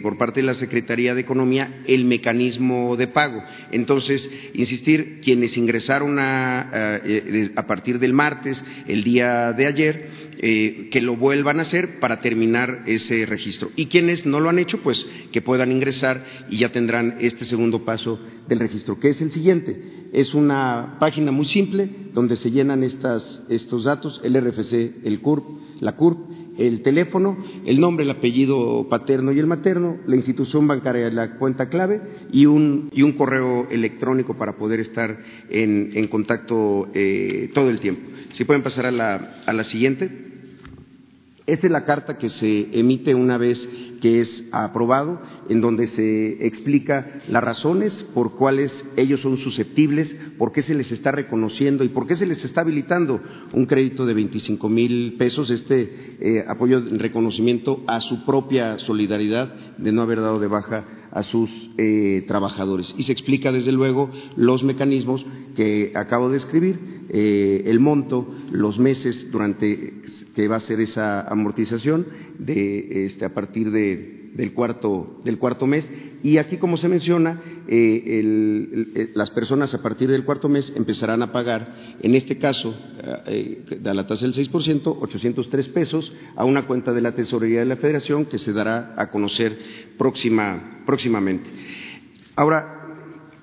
por 0.02 0.18
parte 0.18 0.40
de 0.40 0.46
la 0.46 0.56
Secretaría 0.56 1.14
de 1.14 1.22
Economía 1.22 1.82
el 1.88 2.06
mecanismo 2.06 2.96
de 2.96 3.08
pago. 3.08 3.44
Entonces, 3.72 4.30
insistir, 4.54 5.20
quienes 5.22 5.58
ingresaron 5.58 6.20
a, 6.20 7.02
a 7.56 7.68
partir 7.68 8.00
del 8.00 8.14
martes, 8.14 8.64
el 8.88 9.04
día 9.04 9.52
de 9.52 9.66
ayer, 9.66 10.10
que 10.42 11.02
lo 11.02 11.18
vuelvan 11.18 11.60
a 11.60 11.62
hacer 11.62 12.00
para 12.00 12.20
terminar 12.20 12.84
ese 12.88 13.28
registro. 13.28 13.70
Y 13.76 13.86
quienes 13.86 14.26
no 14.26 14.40
lo 14.40 14.50
han 14.50 14.58
hecho, 14.58 14.80
pues 14.82 15.06
que 15.32 15.42
puedan 15.42 15.72
ingresar 15.72 16.26
y 16.50 16.58
ya 16.58 16.72
tendrán 16.72 17.18
este 17.20 17.46
segundo 17.46 17.86
paso 17.86 18.20
del 18.48 18.60
registro, 18.60 19.00
que 19.00 19.10
es 19.10 19.22
el 19.22 19.32
siguiente. 19.32 20.08
Es 20.14 20.34
una 20.34 20.98
página 21.00 21.32
muy 21.32 21.46
simple 21.46 21.90
donde 22.14 22.36
se 22.38 22.50
llenan 22.50 22.82
estas, 22.82 23.44
estos 23.50 23.84
datos, 23.84 24.20
el 24.24 24.34
RFC, 24.34 25.06
el 25.06 25.20
CURP, 25.22 25.46
la 25.80 25.96
CURP, 25.96 26.32
el 26.58 26.82
teléfono, 26.82 27.38
el 27.66 27.80
nombre, 27.80 28.04
el 28.04 28.12
apellido 28.12 28.88
paterno 28.90 29.32
y 29.32 29.40
el 29.40 29.48
materno, 29.48 29.98
la 30.06 30.16
institución 30.16 30.68
bancaria, 30.68 31.10
la 31.12 31.38
cuenta 31.38 31.70
clave 31.70 32.02
y 32.32 32.46
un, 32.46 32.90
y 32.92 33.04
un 33.04 33.14
correo 33.14 33.68
electrónico 33.70 34.36
para 34.38 34.58
poder 34.58 34.80
estar 34.80 35.20
en, 35.50 35.92
en 35.94 36.08
contacto 36.08 36.90
eh, 36.94 37.52
todo 37.54 37.70
el 37.70 37.80
tiempo. 37.80 38.10
Si 38.34 38.44
pueden 38.44 38.64
pasar 38.64 38.86
a 38.86 38.92
la, 38.92 39.42
a 39.46 39.54
la 39.54 39.64
siguiente. 39.64 40.31
Esta 41.52 41.68
es 41.68 41.74
la 41.74 41.84
carta 41.84 42.18
que 42.18 42.30
se 42.30 42.80
emite 42.80 43.14
una 43.14 43.38
vez 43.38 43.70
que 44.00 44.22
es 44.22 44.46
aprobado, 44.54 45.22
en 45.50 45.60
donde 45.60 45.88
se 45.88 46.48
explica 46.48 47.20
las 47.28 47.44
razones 47.44 48.06
por 48.14 48.36
cuales 48.36 48.86
ellos 48.96 49.20
son 49.20 49.36
susceptibles, 49.36 50.16
por 50.38 50.54
qué 50.54 50.62
se 50.62 50.74
les 50.74 50.94
está 50.94 51.12
reconociendo 51.12 51.84
y 51.84 51.90
por 51.90 52.08
qué 52.08 52.16
se 52.16 52.26
les 52.26 52.46
está 52.46 52.62
habilitando 52.62 53.20
un 53.52 53.66
crédito 53.66 54.06
de 54.06 54.14
25 54.14 54.70
mil 54.70 55.16
pesos, 55.18 55.50
este 55.50 56.16
eh, 56.22 56.46
apoyo 56.48 56.78
en 56.78 57.00
reconocimiento 57.00 57.84
a 57.86 58.00
su 58.00 58.24
propia 58.26 58.80
solidaridad 58.80 59.54
de 59.78 59.92
no 59.92 60.04
haber 60.04 60.22
dado 60.22 60.40
de 60.40 60.48
baja 60.48 61.01
a 61.12 61.24
sus 61.24 61.50
eh, 61.78 62.24
trabajadores. 62.28 62.96
Y 62.98 63.04
se 63.04 63.12
explica, 63.12 63.52
desde 63.52 63.72
luego, 63.72 64.10
los 64.36 64.64
mecanismos 64.64 65.26
que 65.56 65.92
acabo 65.96 66.30
de 66.30 66.38
escribir, 66.38 66.80
eh, 67.10 67.64
el 67.66 67.80
monto, 67.80 68.28
los 68.52 68.80
meses 68.80 69.32
durante 69.32 70.02
que 70.34 70.48
va 70.48 70.56
a 70.58 70.62
ser 70.62 70.80
esa 70.80 71.22
amortización 71.22 72.08
de, 72.40 73.06
este, 73.06 73.26
a 73.26 73.34
partir 73.34 73.72
del, 74.36 74.54
cuarto, 74.54 75.22
del 75.24 75.38
cuarto 75.38 75.66
mes. 75.68 75.90
Y 76.24 76.38
aquí, 76.38 76.58
como 76.58 76.78
se 76.78 76.88
menciona, 76.88 77.42
eh, 77.68 79.12
las 79.16 79.32
personas 79.32 79.74
a 79.74 79.82
partir 79.82 80.10
del 80.10 80.24
cuarto 80.24 80.50
mes 80.50 80.74
empezarán 80.76 81.22
a 81.22 81.32
pagar, 81.32 81.98
en 82.02 82.16
este 82.16 82.38
caso, 82.38 82.76
eh, 83.28 83.64
a 83.84 83.94
la 83.94 84.08
tasa 84.08 84.26
del 84.26 84.34
6%, 84.34 84.98
803 85.02 85.68
pesos 85.70 86.12
a 86.36 86.46
una 86.46 86.68
cuenta 86.68 86.94
de 86.94 87.02
la 87.02 87.14
Tesorería 87.14 87.60
de 87.60 87.66
la 87.66 87.78
Federación 87.78 88.26
que 88.26 88.38
se 88.38 88.54
dará 88.54 88.94
a 88.98 89.10
conocer 89.10 89.58
próximamente. 89.98 91.50
Ahora, 92.36 92.78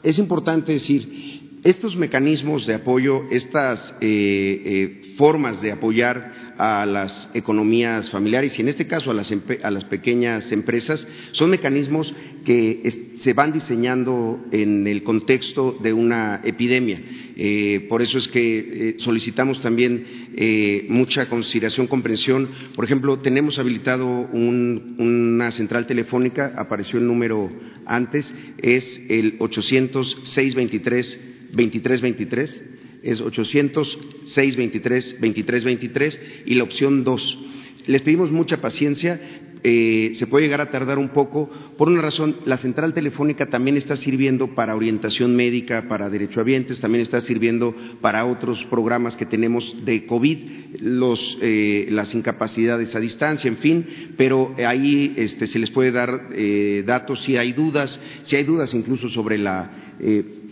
es 0.02 0.18
importante 0.18 0.72
decir, 0.72 1.58
estos 1.64 1.96
mecanismos 1.96 2.66
de 2.66 2.74
apoyo, 2.74 3.24
estas 3.30 3.94
eh, 4.00 5.14
formas 5.18 5.60
de 5.60 5.72
apoyar 5.72 6.47
a 6.58 6.84
las 6.84 7.30
economías 7.34 8.10
familiares 8.10 8.58
y 8.58 8.62
en 8.62 8.68
este 8.68 8.88
caso 8.88 9.12
a 9.12 9.14
las, 9.14 9.32
a 9.62 9.70
las 9.70 9.84
pequeñas 9.84 10.50
empresas 10.50 11.06
son 11.30 11.50
mecanismos 11.50 12.12
que 12.44 13.12
se 13.22 13.32
van 13.32 13.52
diseñando 13.52 14.44
en 14.50 14.86
el 14.86 15.02
contexto 15.04 15.78
de 15.80 15.92
una 15.92 16.40
epidemia. 16.44 17.00
Eh, 17.36 17.86
por 17.88 18.02
eso 18.02 18.18
es 18.18 18.26
que 18.26 18.58
eh, 18.58 18.94
solicitamos 18.98 19.60
también 19.60 20.04
eh, 20.34 20.86
mucha 20.88 21.28
consideración, 21.28 21.86
comprensión. 21.86 22.48
Por 22.74 22.84
ejemplo, 22.84 23.18
tenemos 23.18 23.58
habilitado 23.58 24.08
una 24.08 25.50
central 25.52 25.86
telefónica, 25.86 26.54
apareció 26.56 26.98
el 26.98 27.06
número 27.06 27.50
antes, 27.86 28.32
es 28.58 29.00
el 29.08 29.36
800 29.38 30.22
623 30.24 31.20
2323 31.52 32.78
es 33.02 33.20
800-623-2323 33.20 36.20
y 36.46 36.54
la 36.54 36.64
opción 36.64 37.04
2. 37.04 37.38
Les 37.86 38.02
pedimos 38.02 38.30
mucha 38.30 38.60
paciencia, 38.60 39.18
eh, 39.62 40.12
se 40.16 40.26
puede 40.26 40.44
llegar 40.44 40.60
a 40.60 40.70
tardar 40.70 40.98
un 40.98 41.08
poco. 41.08 41.50
Por 41.76 41.88
una 41.88 42.02
razón, 42.02 42.36
la 42.44 42.56
central 42.56 42.94
telefónica 42.94 43.46
también 43.46 43.76
está 43.76 43.96
sirviendo 43.96 44.54
para 44.54 44.76
orientación 44.76 45.34
médica, 45.36 45.88
para 45.88 46.10
derechohabientes, 46.10 46.80
también 46.80 47.02
está 47.02 47.20
sirviendo 47.20 47.74
para 48.00 48.24
otros 48.26 48.64
programas 48.66 49.16
que 49.16 49.26
tenemos 49.26 49.84
de 49.84 50.06
COVID, 50.06 50.38
los, 50.80 51.38
eh, 51.40 51.86
las 51.90 52.14
incapacidades 52.14 52.94
a 52.94 53.00
distancia, 53.00 53.48
en 53.48 53.58
fin, 53.58 53.86
pero 54.16 54.54
ahí 54.66 55.14
este, 55.16 55.46
se 55.46 55.58
les 55.58 55.70
puede 55.70 55.92
dar 55.92 56.28
eh, 56.32 56.84
datos 56.86 57.22
si 57.22 57.36
hay 57.36 57.52
dudas, 57.52 58.00
si 58.24 58.36
hay 58.36 58.44
dudas 58.44 58.74
incluso 58.74 59.08
sobre 59.08 59.38
la 59.38 59.84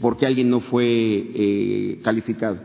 por 0.01 0.17
qué 0.17 0.27
alguien 0.27 0.51
no 0.51 0.59
fue 0.59 1.99
calificado. 2.03 2.59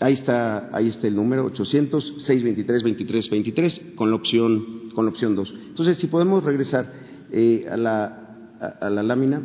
Ahí 0.00 0.14
está, 0.14 0.70
ahí 0.72 0.88
está 0.88 1.08
el 1.08 1.16
número 1.16 1.44
800 1.46 2.14
623 2.18 2.82
2323 2.82 3.94
con 3.96 4.10
la 4.10 4.16
opción 4.16 4.90
con 4.94 5.04
la 5.04 5.10
opción 5.10 5.34
2. 5.34 5.54
Entonces, 5.68 5.96
si 5.96 6.08
podemos 6.08 6.42
regresar 6.42 6.92
eh, 7.30 7.66
a, 7.70 7.76
la, 7.76 8.76
a, 8.80 8.90
la, 8.90 9.02
lámina. 9.02 9.42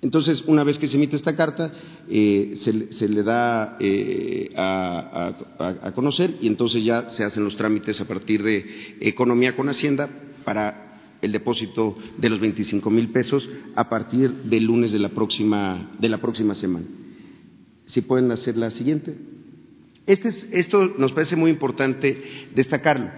Entonces, 0.00 0.42
una 0.46 0.64
vez 0.64 0.78
que 0.78 0.88
se 0.88 0.96
emite 0.96 1.16
esta 1.16 1.36
carta, 1.36 1.70
eh, 2.08 2.54
se, 2.56 3.08
le 3.08 3.22
da 3.22 3.76
eh, 3.78 4.50
a, 4.56 5.32
a, 5.58 5.92
conocer 5.92 6.36
y 6.40 6.46
entonces 6.46 6.84
ya 6.84 7.08
se 7.08 7.24
hacen 7.24 7.44
los 7.44 7.56
trámites 7.56 8.00
a 8.00 8.06
partir 8.06 8.42
de 8.42 8.96
Economía 9.00 9.54
con 9.54 9.68
Hacienda 9.68 10.08
para 10.44 11.16
el 11.20 11.32
depósito 11.32 11.94
de 12.16 12.30
los 12.30 12.40
25 12.40 12.90
mil 12.90 13.10
pesos 13.10 13.48
a 13.74 13.88
partir 13.88 14.32
del 14.44 14.64
lunes 14.64 14.92
de 14.92 14.98
la 14.98 15.10
próxima, 15.10 15.90
de 15.98 16.08
la 16.08 16.18
próxima 16.18 16.54
semana. 16.54 16.86
Si 17.88 18.00
pueden 18.02 18.30
hacer 18.30 18.56
la 18.56 18.70
siguiente. 18.70 19.16
Este 20.06 20.28
es, 20.28 20.46
esto 20.52 20.94
nos 20.96 21.12
parece 21.12 21.36
muy 21.36 21.50
importante 21.50 22.22
destacarlo. 22.54 23.10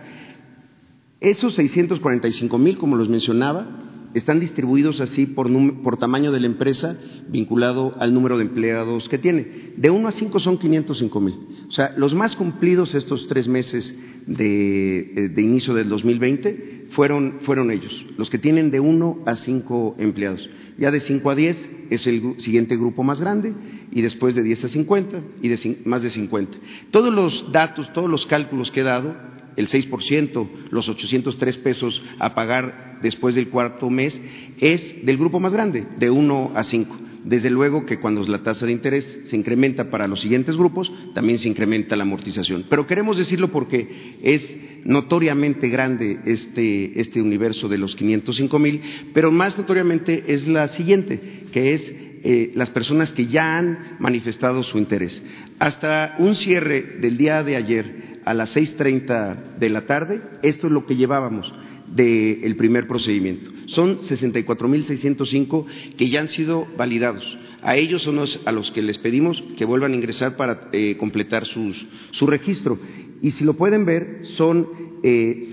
Esos 1.21 1.55
645 1.55 2.59
mil, 2.59 2.79
como 2.79 2.97
los 2.97 3.09
mencionaba, 3.09 3.81
están 4.15 4.41
distribuidos 4.41 5.01
así 5.01 5.27
por, 5.27 5.49
por, 5.83 5.97
tamaño 5.97 6.33
de 6.33 6.41
la 6.41 6.47
empresa 6.47 6.99
vinculado 7.29 7.95
al 8.01 8.13
número 8.13 8.39
de 8.39 8.45
empleados 8.45 9.09
que 9.09 9.19
tiene. 9.19 9.73
De 9.77 9.91
1 9.91 10.09
a 10.09 10.13
5 10.13 10.41
son 10.41 10.59
505 10.59 11.21
mil. 11.21 11.35
O 11.69 11.71
sea, 11.71 11.95
los 11.97 12.15
más 12.15 12.35
cumplidos 12.35 12.95
estos 12.95 13.29
tres 13.29 13.47
meses 13.47 13.97
de, 14.27 15.31
de 15.35 15.43
inicio 15.43 15.75
del 15.75 15.89
2020 15.89 16.89
fueron, 16.91 17.41
fueron, 17.43 17.71
ellos, 17.71 18.05
los 18.17 18.31
que 18.31 18.39
tienen 18.39 18.71
de 18.71 18.81
1 18.81 19.23
a 19.27 19.35
5 19.35 19.97
empleados. 19.99 20.49
Ya 20.79 20.91
de 20.91 21.01
5 21.01 21.31
a 21.31 21.35
10 21.35 21.69
es 21.91 22.07
el 22.07 22.41
siguiente 22.41 22.77
grupo 22.77 23.03
más 23.03 23.21
grande 23.21 23.53
y 23.93 24.01
después 24.01 24.35
de 24.35 24.43
10 24.43 24.65
a 24.65 24.69
50 24.69 25.21
y 25.43 25.49
de 25.49 25.79
más 25.85 26.03
de 26.03 26.11
50. 26.11 26.59
Todos 26.91 27.13
los 27.13 27.53
datos, 27.53 27.93
todos 27.93 28.09
los 28.09 28.27
cálculos 28.27 28.71
que 28.71 28.81
he 28.81 28.85
dado 28.85 29.15
el 29.57 29.69
6%, 29.69 30.49
los 30.71 30.89
803 30.89 31.59
pesos 31.59 32.03
a 32.19 32.35
pagar 32.35 32.99
después 33.03 33.35
del 33.35 33.49
cuarto 33.49 33.91
mes, 33.91 34.21
es 34.59 35.05
del 35.05 35.19
grupo 35.19 35.41
más 35.41 35.53
grande, 35.53 35.87
de 35.99 36.11
1 36.11 36.53
a 36.55 36.63
5. 36.63 36.97
Desde 37.25 37.51
luego 37.51 37.85
que 37.85 37.99
cuando 37.99 38.23
la 38.25 38.43
tasa 38.43 38.67
de 38.67 38.73
interés 38.73 39.21
se 39.25 39.37
incrementa 39.37 39.91
para 39.91 40.09
los 40.09 40.21
siguientes 40.21 40.57
grupos, 40.57 40.91
también 41.15 41.39
se 41.39 41.49
incrementa 41.49 41.97
la 41.97 42.05
amortización. 42.05 42.65
Pero 42.69 42.87
queremos 42.87 43.19
decirlo 43.19 43.51
porque 43.51 44.17
es 44.23 44.57
notoriamente 44.85 45.69
grande 45.69 46.21
este, 46.25 46.99
este 46.99 47.21
universo 47.21 47.69
de 47.69 47.79
los 47.79 47.95
505 47.95 48.59
mil, 48.59 48.83
pero 49.13 49.31
más 49.31 49.59
notoriamente 49.59 50.25
es 50.29 50.49
la 50.49 50.69
siguiente, 50.69 51.45
que 51.53 51.75
es 51.75 51.93
eh, 52.23 52.53
las 52.55 52.71
personas 52.71 53.11
que 53.13 53.27
ya 53.27 53.59
han 53.59 53.97
manifestado 53.99 54.63
su 54.63 54.79
interés. 54.79 55.23
Hasta 55.59 56.17
un 56.19 56.37
cierre 56.37 56.81
del 57.01 57.19
día 57.19 57.43
de 57.43 57.57
ayer, 57.57 58.11
a 58.25 58.35
las 58.35 58.57
6.30 58.57 59.57
de 59.59 59.69
la 59.71 59.87
tarde, 59.87 60.23
esto 60.43 60.67
es 60.67 60.73
lo 60.73 60.87
que 60.87 60.97
llevábamos 60.97 61.53
del 61.95 62.57
primer 62.57 62.87
procedimiento. 62.87 63.51
Son 63.67 63.99
64.605 63.99 65.67
que 65.97 66.09
ya 66.09 66.21
han 66.21 66.29
sido 66.29 66.67
validados. 66.77 67.39
A 67.63 67.77
ellos 67.77 68.03
son 68.03 68.17
los, 68.17 68.41
a 68.47 68.53
los 68.53 68.71
que 68.71 68.83
les 68.83 68.99
pedimos 68.99 69.43
que 69.57 69.65
vuelvan 69.65 69.93
a 69.93 69.97
ingresar 69.97 70.37
para 70.37 70.69
eh, 70.73 70.97
completar 70.99 71.45
sus, 71.45 71.87
su 72.11 72.27
registro. 72.27 72.79
Y 73.21 73.33
si 73.33 73.45
lo 73.45 73.55
pueden 73.55 73.85
ver, 73.85 74.21
son 74.23 74.69
eh, 75.03 75.51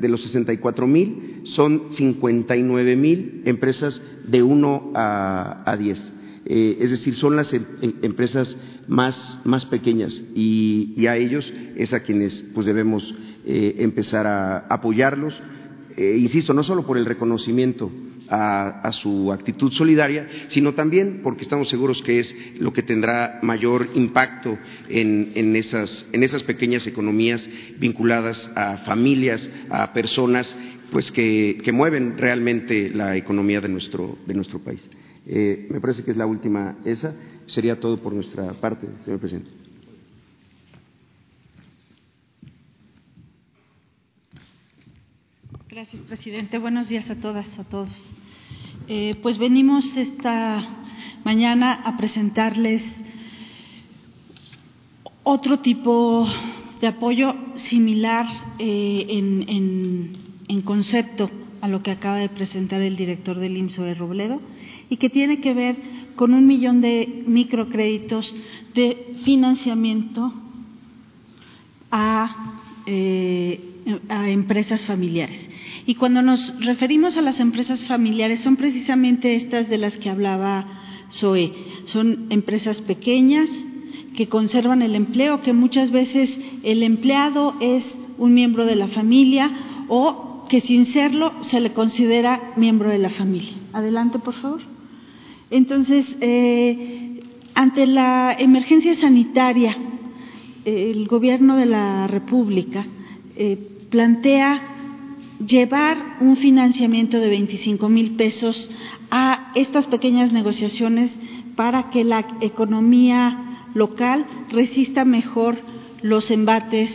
de 0.00 0.08
los 0.08 0.22
64 0.22 0.86
mil, 0.86 1.42
son 1.44 1.92
59 1.92 2.96
mil 2.96 3.42
empresas 3.44 4.02
de 4.26 4.42
1 4.42 4.92
a, 4.94 5.70
a 5.70 5.76
10. 5.76 6.19
Eh, 6.52 6.78
es 6.80 6.90
decir, 6.90 7.14
son 7.14 7.36
las 7.36 7.54
em, 7.54 7.64
em, 7.80 7.92
empresas 8.02 8.58
más, 8.88 9.40
más 9.44 9.66
pequeñas 9.66 10.24
y, 10.34 11.06
a 11.06 11.16
ellos 11.16 11.52
es 11.76 11.92
a 11.92 12.00
quienes 12.00 12.44
pues 12.52 12.66
debemos 12.66 13.14
eh, 13.46 13.76
empezar 13.78 14.26
a 14.26 14.66
apoyarlos, 14.68 15.40
eh, 15.96 16.16
insisto, 16.18 16.52
no 16.52 16.64
solo 16.64 16.84
por 16.84 16.98
el 16.98 17.06
reconocimiento 17.06 17.88
a, 18.28 18.90
su 18.92 19.32
actitud 19.32 19.70
solidaria, 19.70 20.26
sino 20.48 20.74
también 20.74 21.20
porque 21.22 21.44
estamos 21.44 21.68
seguros 21.68 22.02
que 22.02 22.18
es 22.18 22.34
lo 22.58 22.72
que 22.72 22.82
tendrá 22.82 23.38
mayor 23.42 23.88
impacto 23.94 24.58
en, 24.88 25.30
en, 25.36 25.54
esas, 25.54 26.04
en 26.12 26.24
esas 26.24 26.42
pequeñas 26.42 26.84
economías 26.88 27.48
vinculadas 27.78 28.50
a 28.56 28.78
familias, 28.78 29.48
a 29.68 29.92
personas 29.92 30.56
pues 30.90 31.12
que, 31.12 31.60
que 31.62 31.70
mueven 31.70 32.18
realmente 32.18 32.90
la 32.90 33.16
economía 33.16 33.60
de 33.60 33.68
nuestro, 33.68 34.18
de 34.26 34.34
nuestro 34.34 34.58
país. 34.58 34.84
Eh, 35.32 35.68
me 35.70 35.80
parece 35.80 36.02
que 36.02 36.10
es 36.10 36.16
la 36.16 36.26
última 36.26 36.78
esa. 36.84 37.14
Sería 37.46 37.78
todo 37.78 37.98
por 37.98 38.12
nuestra 38.12 38.52
parte, 38.54 38.88
señor 39.04 39.20
presidente. 39.20 39.52
Gracias, 45.68 46.02
presidente. 46.02 46.58
Buenos 46.58 46.88
días 46.88 47.08
a 47.10 47.14
todas, 47.14 47.46
a 47.60 47.62
todos. 47.62 48.12
Eh, 48.88 49.20
pues 49.22 49.38
venimos 49.38 49.96
esta 49.96 50.66
mañana 51.22 51.74
a 51.74 51.96
presentarles 51.96 52.82
otro 55.22 55.60
tipo 55.60 56.26
de 56.80 56.88
apoyo 56.88 57.36
similar 57.54 58.26
eh, 58.58 59.06
en, 59.10 60.16
en, 60.48 60.62
concepto 60.62 61.30
a 61.60 61.68
lo 61.68 61.84
que 61.84 61.92
acaba 61.92 62.16
de 62.16 62.28
presentar 62.28 62.80
el 62.80 62.96
director 62.96 63.38
del 63.38 63.56
IMSO 63.56 63.84
de 63.84 63.94
Robledo 63.94 64.40
y 64.90 64.96
que 64.96 65.08
tiene 65.08 65.40
que 65.40 65.54
ver 65.54 65.76
con 66.16 66.34
un 66.34 66.46
millón 66.46 66.82
de 66.82 67.22
microcréditos 67.26 68.34
de 68.74 69.14
financiamiento 69.24 70.34
a, 71.90 72.60
eh, 72.84 73.60
a 74.08 74.28
empresas 74.28 74.82
familiares. 74.82 75.48
Y 75.86 75.94
cuando 75.94 76.20
nos 76.20 76.62
referimos 76.64 77.16
a 77.16 77.22
las 77.22 77.40
empresas 77.40 77.82
familiares, 77.84 78.40
son 78.40 78.56
precisamente 78.56 79.34
estas 79.34 79.70
de 79.70 79.78
las 79.78 79.96
que 79.96 80.10
hablaba 80.10 80.66
Zoe. 81.12 81.52
Son 81.86 82.26
empresas 82.30 82.80
pequeñas 82.82 83.48
que 84.14 84.28
conservan 84.28 84.82
el 84.82 84.94
empleo, 84.94 85.40
que 85.40 85.52
muchas 85.52 85.90
veces 85.90 86.38
el 86.62 86.82
empleado 86.82 87.54
es 87.60 87.84
un 88.18 88.34
miembro 88.34 88.66
de 88.66 88.76
la 88.76 88.88
familia 88.88 89.50
o 89.88 90.46
que 90.48 90.60
sin 90.60 90.84
serlo 90.84 91.32
se 91.40 91.60
le 91.60 91.72
considera 91.72 92.52
miembro 92.56 92.90
de 92.90 92.98
la 92.98 93.10
familia. 93.10 93.52
Adelante, 93.72 94.18
por 94.18 94.34
favor. 94.34 94.60
Entonces, 95.50 96.16
eh, 96.20 97.20
ante 97.54 97.86
la 97.86 98.34
emergencia 98.38 98.94
sanitaria, 98.94 99.76
el 100.64 101.06
Gobierno 101.08 101.56
de 101.56 101.66
la 101.66 102.06
República 102.06 102.86
eh, 103.36 103.58
plantea 103.90 104.62
llevar 105.44 106.18
un 106.20 106.36
financiamiento 106.36 107.18
de 107.18 107.28
25 107.28 107.88
mil 107.88 108.12
pesos 108.12 108.70
a 109.10 109.52
estas 109.54 109.86
pequeñas 109.86 110.32
negociaciones 110.32 111.10
para 111.56 111.90
que 111.90 112.04
la 112.04 112.26
economía 112.40 113.66
local 113.74 114.26
resista 114.50 115.04
mejor 115.04 115.56
los 116.02 116.30
embates 116.30 116.90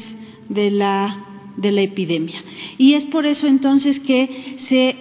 de 0.49 0.71
la, 0.71 1.25
de 1.57 1.71
la 1.71 1.81
epidemia. 1.81 2.37
Y 2.77 2.93
es 2.93 3.05
por 3.05 3.25
eso 3.25 3.47
entonces 3.47 3.99
que 3.99 4.55
se 4.57 4.95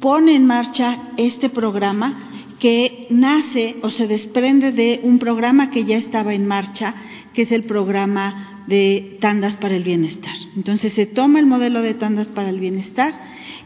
pone 0.00 0.34
en 0.34 0.46
marcha 0.46 1.10
este 1.16 1.48
programa 1.48 2.27
que 2.58 3.06
nace 3.10 3.76
o 3.82 3.90
se 3.90 4.06
desprende 4.06 4.72
de 4.72 5.00
un 5.02 5.18
programa 5.18 5.70
que 5.70 5.84
ya 5.84 5.96
estaba 5.96 6.34
en 6.34 6.46
marcha, 6.46 6.94
que 7.32 7.42
es 7.42 7.52
el 7.52 7.64
programa 7.64 8.64
de 8.66 9.16
tandas 9.20 9.56
para 9.56 9.76
el 9.76 9.84
bienestar. 9.84 10.34
Entonces 10.56 10.92
se 10.92 11.06
toma 11.06 11.40
el 11.40 11.46
modelo 11.46 11.80
de 11.82 11.94
tandas 11.94 12.26
para 12.28 12.50
el 12.50 12.60
bienestar 12.60 13.14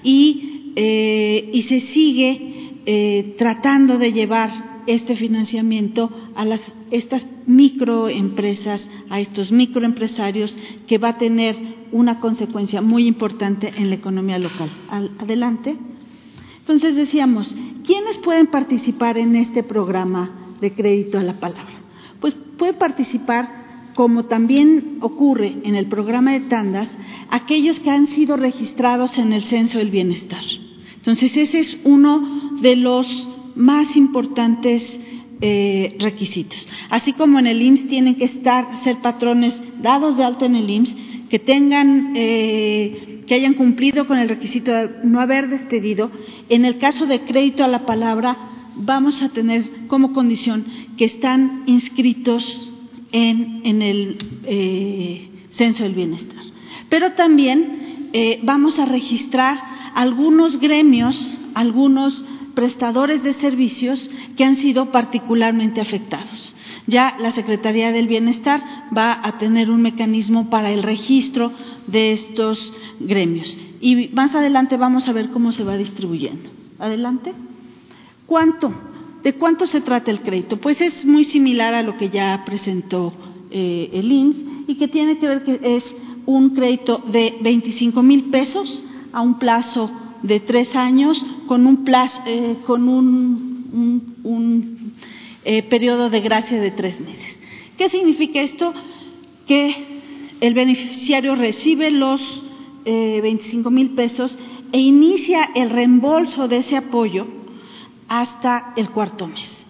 y, 0.02 0.72
eh, 0.76 1.50
y 1.52 1.62
se 1.62 1.81
sigue 1.81 2.81
eh, 2.87 3.35
tratando 3.38 3.98
de 3.98 4.12
llevar 4.12 4.72
este 4.87 5.14
financiamiento 5.14 6.11
a 6.35 6.44
las, 6.44 6.61
estas 6.90 7.24
microempresas, 7.46 8.88
a 9.09 9.20
estos 9.20 9.52
microempresarios, 9.52 10.57
que 10.87 10.98
va 10.98 11.11
a 11.11 11.18
tener 11.18 11.57
una 11.92 12.20
consecuencia 12.20 12.81
muy 12.81 13.07
importante 13.07 13.72
en 13.76 13.90
la 13.90 13.96
economía 13.96 14.38
local. 14.38 14.70
adelante. 15.18 15.76
Entonces 16.62 16.96
decíamos, 16.96 17.55
¿quiénes 17.85 18.18
pueden 18.18 18.46
participar 18.46 19.18
en 19.18 19.37
este 19.37 19.62
programa 19.62 20.55
de 20.61 20.72
crédito 20.72 21.18
a 21.18 21.22
la 21.22 21.35
palabra? 21.35 21.83
pues 22.22 22.35
puede 22.57 22.72
participar 22.72 23.90
como 23.94 24.25
también 24.25 24.98
ocurre 25.01 25.55
en 25.64 25.75
el 25.75 25.87
programa 25.87 26.33
de 26.33 26.40
tandas, 26.42 26.88
aquellos 27.29 27.81
que 27.81 27.90
han 27.90 28.07
sido 28.07 28.38
registrados 28.38 29.18
en 29.18 29.35
el 29.35 29.42
censo 29.42 29.79
del 29.79 29.90
bienestar. 29.90 30.42
Entonces, 30.94 31.37
ese 31.37 31.59
es 31.59 31.79
uno 31.85 32.61
de 32.62 32.77
los 32.77 33.29
más 33.55 33.96
importantes 33.96 34.98
eh, 35.42 35.96
requisitos. 35.98 36.66
Así 36.88 37.12
como 37.12 37.40
en 37.40 37.48
el 37.48 37.61
IMSS 37.61 37.88
tienen 37.88 38.14
que 38.14 38.25
estar, 38.25 38.83
ser 38.85 38.98
patrones 39.03 39.55
dados 39.83 40.16
de 40.16 40.25
alta 40.25 40.46
en 40.46 40.55
el 40.55 40.70
IMSS, 40.70 40.94
que 41.29 41.38
tengan, 41.40 42.12
eh, 42.14 43.12
que 43.33 43.37
hayan 43.37 43.55
cumplido 43.55 44.07
con 44.07 44.18
el 44.18 44.29
requisito 44.29 44.75
de 44.75 44.90
no 45.05 45.18
haber 45.18 45.49
despedido. 45.49 46.11
En 46.51 46.66
el 46.66 46.77
caso 46.77 47.07
de 47.07 47.23
crédito 47.23 47.64
a 47.64 47.66
la 47.66 47.87
palabra, 47.87 48.37
vamos 48.77 49.23
a 49.23 49.31
tener 49.31 49.87
como 49.87 50.12
condición 50.12 50.66
que 50.99 51.07
están 51.07 51.62
inscritos 51.64 52.45
en, 53.11 53.81
el 53.81 54.18
eh, 54.45 55.31
censo 55.53 55.83
del 55.85 55.95
bienestar. 55.95 56.45
Pero 56.90 57.12
también 57.12 58.11
eh, 58.12 58.40
vamos 58.42 58.79
a 58.79 58.85
registrar 58.85 59.57
algunos 59.95 60.61
gremios, 60.61 61.38
algunos 61.55 62.23
prestadores 62.55 63.23
de 63.23 63.33
servicios 63.33 64.11
que 64.37 64.45
han 64.45 64.57
sido 64.59 64.92
particularmente 64.92 65.81
afectados. 65.81 66.55
Ya 66.87 67.16
la 67.18 67.31
Secretaría 67.31 67.92
del 67.92 68.09
Bienestar 68.09 68.62
va 68.97 69.27
a 69.27 69.38
tener 69.38 69.71
un 69.71 69.83
mecanismo 69.83 70.51
para 70.51 70.71
el 70.73 70.83
registro 70.83 71.53
de 71.87 72.12
estos 72.12 72.73
gremios. 73.01 73.57
Y 73.81 74.09
más 74.09 74.35
adelante 74.35 74.77
vamos 74.77 75.09
a 75.09 75.12
ver 75.12 75.31
cómo 75.31 75.53
se 75.53 75.64
va 75.64 75.77
distribuyendo. 75.77 76.51
Adelante. 76.79 77.33
¿Cuánto? 78.27 78.73
¿De 79.23 79.35
cuánto 79.35 79.66
se 79.66 79.81
trata 79.81 80.11
el 80.11 80.23
crédito? 80.23 80.57
Pues 80.57 80.81
es 80.81 81.05
muy 81.05 81.25
similar 81.25 81.75
a 81.75 81.83
lo 81.83 81.97
que 81.97 82.09
ya 82.09 82.42
presentó 82.45 83.12
eh, 83.51 83.90
el 83.92 84.11
IMSS 84.11 84.45
y 84.66 84.75
que 84.77 84.88
tiene 84.88 85.18
que 85.18 85.29
ver 85.29 85.42
que 85.45 85.61
es 85.62 85.95
un 86.27 86.51
crédito 86.51 87.03
de 87.11 87.38
25 87.40 88.03
mil 88.03 88.25
pesos 88.25 88.85
a 89.12 89.21
un 89.21 89.38
plazo 89.38 89.90
de 90.23 90.40
tres 90.40 90.75
años 90.77 91.25
con 91.47 91.66
un, 91.66 91.85
plazo, 91.85 92.21
eh, 92.27 92.57
con 92.66 92.88
un, 92.88 93.53
eh, 95.44 95.62
periodo 95.64 96.11
de 96.11 96.20
gracia 96.20 96.61
de 96.61 96.70
tres 96.70 97.00
meses. 97.00 97.38
¿Qué 97.76 97.88
significa 97.88 98.40
esto? 98.40 98.72
Que 99.46 100.00
el 100.40 100.55
beneficiario 100.55 101.35
recibe 101.35 101.90
los 101.90 102.20
25 102.85 103.70
mil 103.70 103.90
pesos 103.90 104.37
e 104.72 104.78
inicia 104.78 105.50
el 105.55 105.70
reembolso 105.70 106.48
de 106.48 106.57
ese 106.59 106.76
apoyo 106.76 107.26
hasta 108.09 108.72
el 108.76 108.90
cuarto 108.90 109.26
mes. 109.28 109.64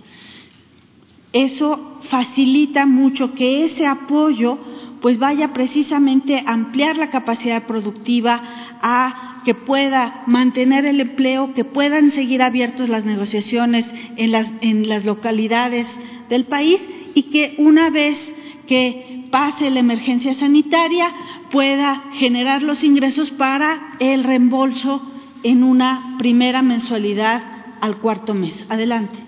Eso 1.32 1.98
facilita 2.08 2.86
mucho 2.86 3.34
que 3.34 3.64
ese 3.64 3.86
apoyo 3.86 4.58
pues 5.00 5.18
vaya 5.18 5.52
precisamente 5.52 6.38
a 6.38 6.52
ampliar 6.52 6.96
la 6.96 7.10
capacidad 7.10 7.66
productiva, 7.66 8.40
a 8.82 9.40
que 9.44 9.54
pueda 9.54 10.22
mantener 10.26 10.84
el 10.86 11.00
empleo, 11.00 11.54
que 11.54 11.64
puedan 11.64 12.10
seguir 12.10 12.42
abiertas 12.42 12.88
las 12.88 13.04
negociaciones 13.04 13.92
en 14.16 14.32
las, 14.32 14.50
en 14.60 14.88
las 14.88 15.04
localidades 15.04 15.88
del 16.28 16.44
país 16.44 16.80
y 17.14 17.24
que 17.24 17.54
una 17.58 17.90
vez 17.90 18.34
que 18.66 19.26
pase 19.30 19.70
la 19.70 19.80
emergencia 19.80 20.34
sanitaria 20.34 21.12
pueda 21.50 22.04
generar 22.14 22.62
los 22.62 22.84
ingresos 22.84 23.30
para 23.30 23.96
el 23.98 24.24
reembolso 24.24 25.02
en 25.42 25.64
una 25.64 26.16
primera 26.18 26.62
mensualidad 26.62 27.42
al 27.80 27.98
cuarto 27.98 28.34
mes. 28.34 28.66
Adelante. 28.68 29.18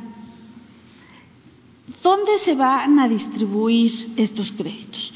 ¿Dónde 2.02 2.38
se 2.38 2.54
van 2.54 2.98
a 2.98 3.08
distribuir 3.08 3.90
estos 4.16 4.52
créditos? 4.52 5.13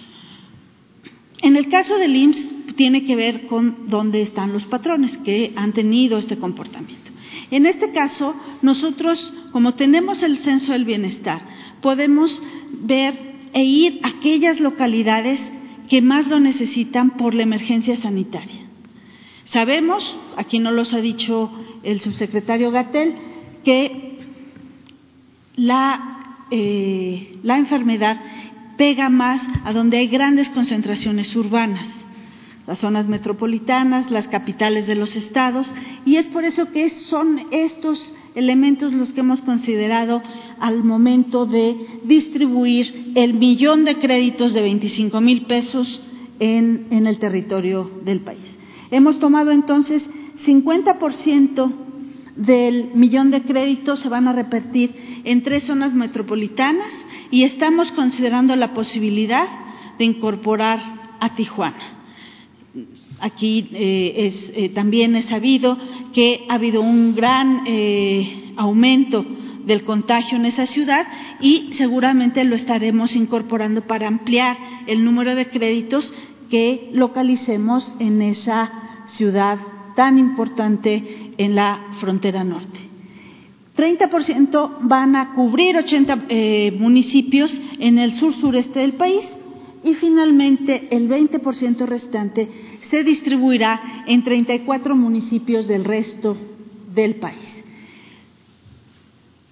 En 1.43 1.57
el 1.57 1.69
caso 1.69 1.97
del 1.99 2.17
IMSS 2.17 2.77
tiene 2.77 3.05
que 3.05 3.17
ver 3.17 3.47
con 3.47 3.89
dónde 3.89 4.23
están 4.23 4.53
los 4.53 4.65
patrones 4.65 5.17
que 5.19 5.53
han 5.57 5.73
tenido 5.73 6.19
este 6.19 6.39
comportamiento. 6.39 7.11
En 7.51 7.67
este 7.67 7.93
caso, 7.93 8.35
nosotros, 8.63 9.35
como 9.53 9.75
tenemos 9.75 10.23
el 10.23 10.39
censo 10.39 10.73
del 10.73 10.85
bienestar, 10.85 11.43
podemos 11.81 12.43
ver 12.73 13.15
e 13.53 13.65
ir 13.65 14.01
a 14.03 14.09
aquellas 14.09 14.61
localidades 14.61 15.41
que 15.89 16.03
más 16.03 16.29
lo 16.29 16.39
necesitan 16.41 17.17
por 17.17 17.35
la 17.35 17.45
emergencia 17.45 17.97
sanitaria. 17.97 18.67
Sabemos, 19.47 20.19
aquí 20.37 20.59
no 20.59 20.71
los 20.71 20.93
ha 20.93 21.01
dicho 21.01 21.51
el 21.83 22.01
subsecretario 22.01 22.71
Gatel, 22.71 23.15
que 23.65 24.19
la, 25.57 26.37
eh, 26.51 27.39
la 27.43 27.57
enfermedad 27.57 28.21
pega 28.79 29.11
más 29.11 29.47
a 29.65 29.75
donde 29.75 29.99
hay 29.99 30.07
grandes 30.07 30.49
concentraciones 30.51 31.37
urbanas, 31.37 31.87
las 32.67 32.79
zonas 32.79 33.09
metropolitanas, 33.09 34.11
las 34.11 34.29
capitales 34.29 34.87
de 34.87 34.95
los 34.95 35.17
estados, 35.17 35.71
y 36.07 36.17
es 36.17 36.29
por 36.29 36.45
eso 36.45 36.71
que 36.71 36.89
son 36.89 37.41
estos 37.51 38.15
elementos 38.35 38.93
los 38.93 39.13
que 39.13 39.21
hemos 39.21 39.43
considerado 39.43 40.23
al 40.61 40.85
momento 40.85 41.45
de 41.45 41.77
distribuir 42.05 43.13
el 43.17 43.35
millón 43.35 43.85
de 43.85 43.97
créditos 43.97 44.55
de 44.55 44.63
25 44.63 45.21
mil 45.21 45.43
pesos 45.43 46.03
en, 46.39 46.87
en 46.91 47.07
el 47.07 47.19
territorio 47.19 47.91
del 48.05 48.21
país. 48.21 48.47
Hemos 48.91 49.19
tomado 49.19 49.51
entonces 49.51 50.03
50% 50.47 51.73
del 52.37 52.91
millón 52.95 53.33
de 53.33 53.43
créditos 53.43 53.99
se 53.99 54.09
van 54.09 54.29
a 54.29 54.33
repartir 54.33 55.23
en 55.25 55.43
tres 55.43 55.65
zonas 55.65 55.93
metropolitanas 55.93 56.93
y 57.31 57.45
estamos 57.45 57.91
considerando 57.93 58.57
la 58.57 58.75
posibilidad 58.75 59.47
de 59.99 60.05
incorporar 60.05 61.17
a 61.21 61.35
Tijuana. 61.35 61.99
Aquí 63.21 63.69
eh, 63.73 64.15
es, 64.17 64.53
eh, 64.55 64.69
también 64.71 65.17
he 65.17 65.23
sabido 65.23 65.77
que 66.13 66.47
ha 66.49 66.55
habido 66.55 66.81
un 66.81 67.15
gran 67.15 67.63
eh, 67.67 68.53
aumento 68.57 69.25
del 69.65 69.85
contagio 69.85 70.39
en 70.39 70.47
esa 70.47 70.67
ciudad 70.67 71.07
y 71.41 71.73
seguramente 71.73 72.45
lo 72.45 72.55
estaremos 72.55 73.17
incorporando 73.17 73.83
para 73.83 74.07
ampliar 74.07 74.57
el 74.87 75.05
número 75.05 75.35
de 75.35 75.51
créditos 75.51 76.13
que 76.49 76.91
localicemos 76.93 77.93
en 77.99 78.23
esa 78.23 78.71
ciudad 79.07 79.59
tan 79.97 80.19
importante 80.19 81.33
en 81.37 81.55
la 81.55 81.89
frontera 82.01 82.45
norte. 82.45 82.88
30% 83.79 84.79
van 84.81 85.15
a 85.15 85.35
cubrir 85.35 85.77
80 85.77 86.27
eh, 86.29 86.77
municipios 86.77 87.53
en 87.79 87.99
el 87.99 88.13
sur 88.15 88.33
sureste 88.33 88.81
del 88.81 88.95
país 88.95 89.39
y 89.85 89.95
finalmente 89.95 90.89
el 90.91 91.09
20% 91.09 91.87
restante 91.87 92.49
se 92.81 93.05
distribuirá 93.05 94.05
en 94.09 94.25
34 94.25 94.97
municipios 94.97 95.69
del 95.69 95.85
resto 95.85 96.37
del 96.93 97.15
país. 97.15 97.65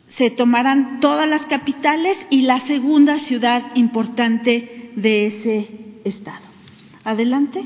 Se 0.09 0.31
tomarán 0.31 0.99
todas 0.99 1.29
las 1.29 1.47
capitales 1.47 2.27
y 2.29 2.43
la 2.43 2.59
segunda 2.59 3.17
ciudad 3.17 3.77
importante 3.77 4.91
de 4.97 5.27
ese 5.27 6.01
estado. 6.03 6.47
Adelante. 7.05 7.65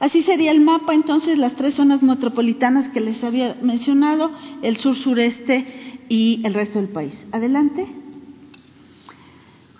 Así 0.00 0.22
sería 0.22 0.50
el 0.50 0.60
mapa, 0.60 0.94
entonces, 0.94 1.36
las 1.36 1.54
tres 1.56 1.74
zonas 1.74 2.02
metropolitanas 2.02 2.88
que 2.88 3.00
les 3.00 3.22
había 3.22 3.58
mencionado, 3.62 4.30
el 4.62 4.78
sur-sureste 4.78 5.66
y 6.08 6.40
el 6.44 6.54
resto 6.54 6.78
del 6.78 6.88
país. 6.88 7.26
Adelante. 7.32 7.86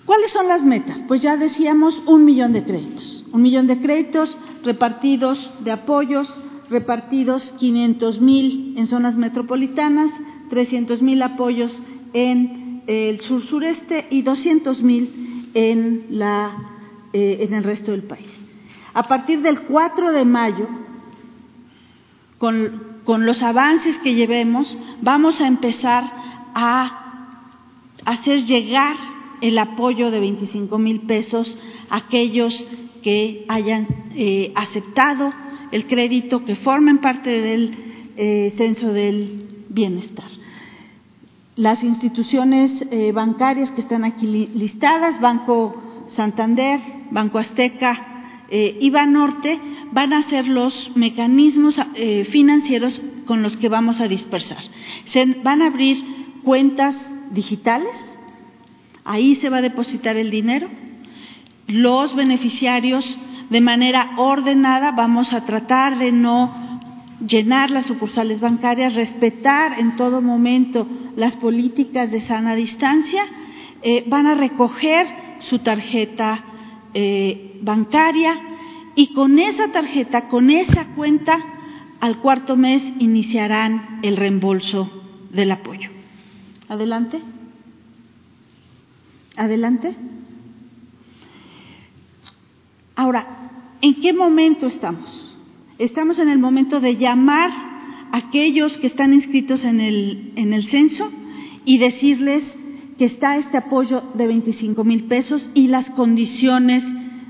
¿Cuáles 0.05 0.31
son 0.31 0.47
las 0.47 0.63
metas? 0.63 1.03
Pues 1.09 1.23
ya 1.23 1.39
decíamos 1.39 2.03
un 2.07 2.27
millón 2.27 2.53
de 2.53 2.65
créditos. 2.65 3.25
Un 3.33 3.41
millón 3.41 3.67
de 3.67 3.79
créditos 3.79 4.37
repartidos 4.63 5.51
de 5.65 5.71
apoyos, 5.71 6.29
repartidos 6.69 7.53
500 7.59 8.21
mil 8.21 8.75
en 8.77 8.87
zonas 8.87 9.17
metropolitanas, 9.17 10.11
300 10.51 11.01
mil 11.01 11.23
apoyos 11.23 11.83
en 12.13 12.83
el 12.87 13.21
sur-sureste 13.21 14.07
y 14.11 14.21
200 14.21 14.83
mil 14.83 15.49
en, 15.55 16.07
eh, 16.11 17.39
en 17.41 17.55
el 17.55 17.65
resto 17.65 17.93
del 17.93 18.03
país. 18.03 18.40
A 18.93 19.05
partir 19.05 19.41
del 19.43 19.61
4 19.63 20.13
de 20.13 20.25
mayo, 20.25 20.67
con, 22.39 22.91
los 23.07 23.43
avances 23.43 23.99
que 23.99 24.15
llevemos, 24.15 24.77
vamos 25.03 25.41
a 25.41 25.47
empezar 25.47 26.05
a 26.55 27.35
hacer 28.05 28.45
llegar 28.47 28.97
el 29.41 29.59
apoyo 29.59 30.11
de 30.11 30.21
25 30.21 30.79
mil 30.79 31.01
pesos 31.03 31.59
a 31.89 31.97
aquellos 31.97 32.67
que 33.03 33.45
hayan 33.49 33.87
eh, 34.15 34.53
aceptado 34.55 35.33
el 35.73 35.87
crédito, 35.87 36.45
que 36.45 36.57
formen 36.57 36.99
parte 36.99 37.31
del 37.31 37.75
eh, 38.17 38.53
censo 38.57 38.93
del 38.93 39.65
bienestar. 39.69 40.29
Las 41.57 41.83
instituciones 41.85 42.87
eh, 42.91 43.13
bancarias 43.13 43.71
que 43.73 43.81
están 43.83 44.05
aquí 44.05 44.49
listadas, 44.55 45.21
Banco 45.21 45.75
Santander, 46.09 46.81
Banco 47.11 47.39
Azteca, 47.39 48.10
eh, 48.51 48.77
IVA 48.81 49.07
Norte 49.07 49.59
van 49.93 50.13
a 50.13 50.23
ser 50.23 50.49
los 50.49 50.93
mecanismos 50.97 51.81
eh, 51.95 52.25
financieros 52.25 53.01
con 53.27 53.43
los 53.43 53.57
que 53.57 53.69
vamos 53.69 54.01
a 54.01 54.09
dispersar. 54.09 54.63
Se 55.07 55.25
van 55.43 55.63
a 55.63 55.67
abrir 55.67 56.03
cuentas 56.43 56.97
digitales 57.31 58.11
Ahí 59.05 59.37
se 59.37 59.49
va 59.49 59.59
a 59.59 59.63
depositar 59.63 60.17
el 60.17 60.31
dinero. 60.31 60.69
Los 61.67 62.15
beneficiarios, 62.15 63.19
de 63.49 63.61
manera 63.61 64.13
ordenada, 64.19 64.93
vamos 64.93 65.33
a 65.33 65.45
tratar 65.45 65.99
de 65.99 66.13
no 66.13 66.81
llenar 67.27 67.71
las 67.71 67.87
sucursales 67.87 68.41
bancarias, 68.41 68.95
respetar 68.95 69.79
en 69.79 69.97
todo 69.97 70.21
momento 70.21 70.87
las 71.17 71.37
políticas 71.37 72.11
de 72.11 72.21
sana 72.21 72.55
distancia, 72.55 73.25
eh, 73.83 74.05
van 74.07 74.27
a 74.27 74.35
recoger 74.35 75.07
su 75.39 75.59
tarjeta 75.59 76.45
eh, 76.95 77.59
bancaria 77.63 78.41
y 78.95 79.13
con 79.13 79.39
esa 79.39 79.73
tarjeta, 79.73 80.29
con 80.29 80.51
esa 80.51 80.95
cuenta, 80.95 81.39
al 82.01 82.19
cuarto 82.21 82.57
mes 82.57 82.83
iniciarán 82.99 84.01
el 84.03 84.17
reembolso 84.17 84.91
del 85.31 85.53
apoyo. 85.53 85.91
Adelante. 86.69 87.21
Adelante. 89.37 89.97
Ahora, 92.97 93.51
¿en 93.81 93.95
qué 94.01 94.13
momento 94.13 94.67
estamos? 94.67 95.37
Estamos 95.79 96.19
en 96.19 96.29
el 96.29 96.39
momento 96.39 96.81
de 96.81 96.97
llamar 96.97 97.51
a 98.13 98.17
aquellos 98.19 98.77
que 98.79 98.87
están 98.87 99.15
inscritos 99.15 99.65
en 99.65 99.81
el, 99.81 100.33
en 100.37 100.53
el 100.53 100.65
censo 100.65 101.11
y 101.65 101.79
decirles 101.79 102.59
que 103.01 103.07
está 103.07 103.37
este 103.37 103.57
apoyo 103.57 104.03
de 104.13 104.27
25 104.27 104.85
mil 104.85 105.05
pesos 105.05 105.49
y 105.55 105.69
las 105.69 105.89
condiciones 105.89 106.85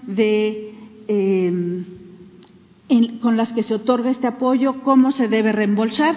de, 0.04 0.74
em, 1.06 1.84
con 3.20 3.36
las 3.36 3.52
que 3.52 3.62
se 3.62 3.76
otorga 3.76 4.10
este 4.10 4.26
apoyo, 4.26 4.82
cómo 4.82 5.12
se 5.12 5.28
debe 5.28 5.52
reembolsar. 5.52 6.16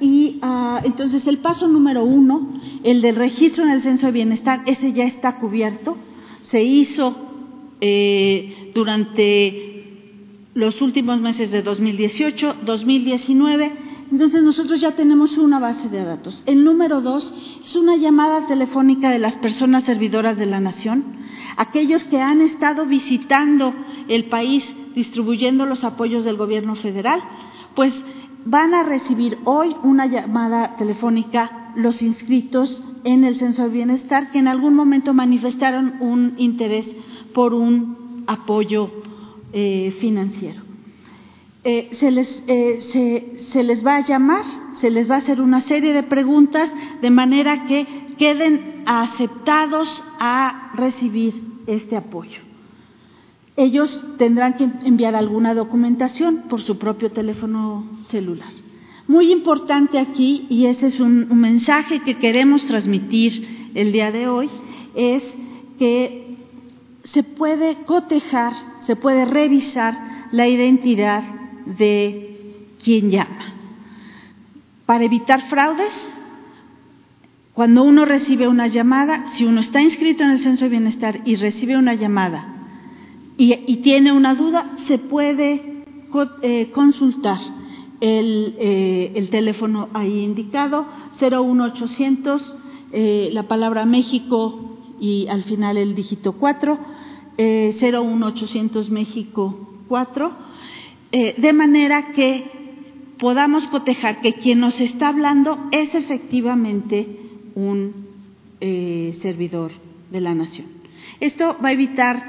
Y 0.00 0.40
ah, 0.42 0.80
entonces 0.82 1.28
el 1.28 1.38
paso 1.38 1.68
número 1.68 2.02
uno, 2.02 2.60
el 2.82 3.00
del 3.00 3.14
registro 3.14 3.62
en 3.62 3.70
el 3.70 3.82
censo 3.82 4.06
de 4.06 4.12
bienestar, 4.14 4.64
ese 4.66 4.92
ya 4.92 5.04
está 5.04 5.38
cubierto. 5.38 5.96
Se 6.40 6.64
hizo 6.64 7.16
eh, 7.80 8.72
durante 8.74 9.84
los 10.54 10.82
últimos 10.82 11.20
meses 11.20 11.52
de 11.52 11.62
2018, 11.62 12.56
2019. 12.66 13.72
Entonces 14.10 14.42
nosotros 14.42 14.80
ya 14.80 14.92
tenemos 14.92 15.36
una 15.36 15.58
base 15.58 15.88
de 15.88 16.04
datos. 16.04 16.42
El 16.46 16.64
número 16.64 17.00
dos 17.00 17.34
es 17.62 17.76
una 17.76 17.96
llamada 17.96 18.46
telefónica 18.46 19.10
de 19.10 19.18
las 19.18 19.34
personas 19.34 19.84
servidoras 19.84 20.38
de 20.38 20.46
la 20.46 20.60
nación, 20.60 21.04
aquellos 21.56 22.04
que 22.04 22.20
han 22.20 22.40
estado 22.40 22.86
visitando 22.86 23.74
el 24.08 24.26
país 24.26 24.64
distribuyendo 24.94 25.66
los 25.66 25.84
apoyos 25.84 26.24
del 26.24 26.36
gobierno 26.36 26.74
federal, 26.74 27.20
pues 27.74 28.04
van 28.44 28.74
a 28.74 28.82
recibir 28.82 29.38
hoy 29.44 29.76
una 29.82 30.06
llamada 30.06 30.76
telefónica 30.76 31.72
los 31.76 32.00
inscritos 32.02 32.82
en 33.04 33.24
el 33.24 33.36
censo 33.36 33.64
de 33.64 33.68
bienestar 33.68 34.30
que 34.30 34.38
en 34.38 34.48
algún 34.48 34.74
momento 34.74 35.12
manifestaron 35.14 36.00
un 36.00 36.34
interés 36.38 36.86
por 37.34 37.54
un 37.54 38.24
apoyo 38.26 38.90
eh, 39.52 39.94
financiero. 40.00 40.67
Eh, 41.64 41.90
se, 41.92 42.10
les, 42.10 42.44
eh, 42.46 42.78
se, 43.50 43.62
les 43.62 43.84
va 43.84 43.96
a 43.96 44.00
llamar, 44.00 44.44
se 44.74 44.90
les 44.90 45.10
va 45.10 45.16
a 45.16 45.18
hacer 45.18 45.40
una 45.40 45.60
serie 45.62 45.92
de 45.92 46.04
preguntas 46.04 46.70
de 47.02 47.10
manera 47.10 47.66
que 47.66 47.86
queden 48.16 48.84
aceptados 48.86 50.04
a 50.20 50.72
recibir 50.74 51.34
este 51.66 51.96
apoyo. 51.96 52.40
Ellos 53.56 54.06
tendrán 54.18 54.54
que 54.54 54.64
enviar 54.84 55.16
alguna 55.16 55.52
documentación 55.52 56.44
por 56.48 56.60
su 56.60 56.78
propio 56.78 57.10
teléfono 57.10 57.84
celular. 58.04 58.52
Muy 59.08 59.32
importante 59.32 59.98
aquí, 59.98 60.46
y 60.48 60.66
ese 60.66 60.86
es 60.86 61.00
un 61.00 61.26
mensaje 61.40 62.02
que 62.02 62.18
queremos 62.18 62.66
transmitir 62.66 63.70
el 63.74 63.90
día 63.90 64.12
de 64.12 64.28
hoy, 64.28 64.48
es 64.94 65.24
que 65.78 66.36
se 67.02 67.22
puede 67.24 67.84
cotejar 67.84 68.52
se 68.88 68.96
puede 68.96 69.26
revisar 69.26 70.28
la 70.32 70.48
identidad 70.48 71.22
de 71.76 72.64
quien 72.82 73.10
llama. 73.10 73.54
Para 74.86 75.04
evitar 75.04 75.48
fraudes, 75.48 75.92
cuando 77.52 77.82
uno 77.82 78.04
recibe 78.04 78.48
una 78.48 78.68
llamada, 78.68 79.26
si 79.34 79.44
uno 79.44 79.60
está 79.60 79.82
inscrito 79.82 80.24
en 80.24 80.30
el 80.30 80.40
Censo 80.40 80.64
de 80.64 80.70
Bienestar 80.70 81.20
y 81.24 81.34
recibe 81.34 81.76
una 81.76 81.94
llamada 81.94 82.54
y, 83.36 83.76
tiene 83.76 84.12
una 84.12 84.34
duda, 84.34 84.70
se 84.86 84.98
puede 84.98 85.84
eh, 86.42 86.70
consultar 86.72 87.38
el, 88.00 88.56
eh, 88.58 89.12
el, 89.14 89.28
teléfono 89.28 89.88
ahí 89.92 90.20
indicado, 90.20 90.86
01800, 91.20 92.54
eh, 92.92 93.30
la 93.32 93.44
palabra 93.44 93.84
México 93.84 94.78
y 95.00 95.26
al 95.28 95.42
final 95.44 95.76
el 95.76 95.94
dígito 95.94 96.32
4 96.32 96.78
eh, 97.38 97.76
01800 97.80 98.90
México 98.90 99.68
4, 99.88 100.32
eh, 101.12 101.34
de 101.38 101.52
manera 101.52 102.12
que 102.12 102.50
podamos 103.18 103.66
cotejar 103.68 104.20
que 104.20 104.34
quien 104.34 104.60
nos 104.60 104.80
está 104.80 105.08
hablando 105.08 105.58
es 105.72 105.94
efectivamente 105.94 107.06
un 107.54 108.06
eh, 108.60 109.16
servidor 109.20 109.72
de 110.10 110.20
la 110.20 110.34
nación. 110.34 110.66
Esto 111.20 111.56
va 111.62 111.70
a 111.70 111.72
evitar 111.72 112.22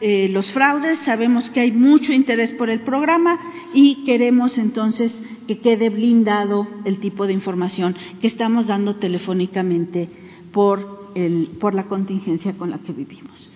eh, 0.00 0.28
los 0.28 0.50
fraudes, 0.52 0.98
sabemos 0.98 1.50
que 1.50 1.60
hay 1.60 1.72
mucho 1.72 2.12
interés 2.12 2.52
por 2.52 2.68
el 2.68 2.80
programa 2.80 3.38
y 3.72 4.04
queremos 4.04 4.58
entonces 4.58 5.22
que 5.46 5.58
quede 5.58 5.88
blindado 5.88 6.66
el 6.84 6.98
tipo 6.98 7.26
de 7.26 7.32
información 7.32 7.94
que 8.20 8.26
estamos 8.26 8.66
dando 8.66 8.96
telefónicamente 8.96 10.08
por, 10.52 11.10
el, 11.14 11.50
por 11.60 11.74
la 11.74 11.86
contingencia 11.86 12.54
con 12.54 12.70
la 12.70 12.78
que 12.78 12.92
vivimos. 12.92 13.53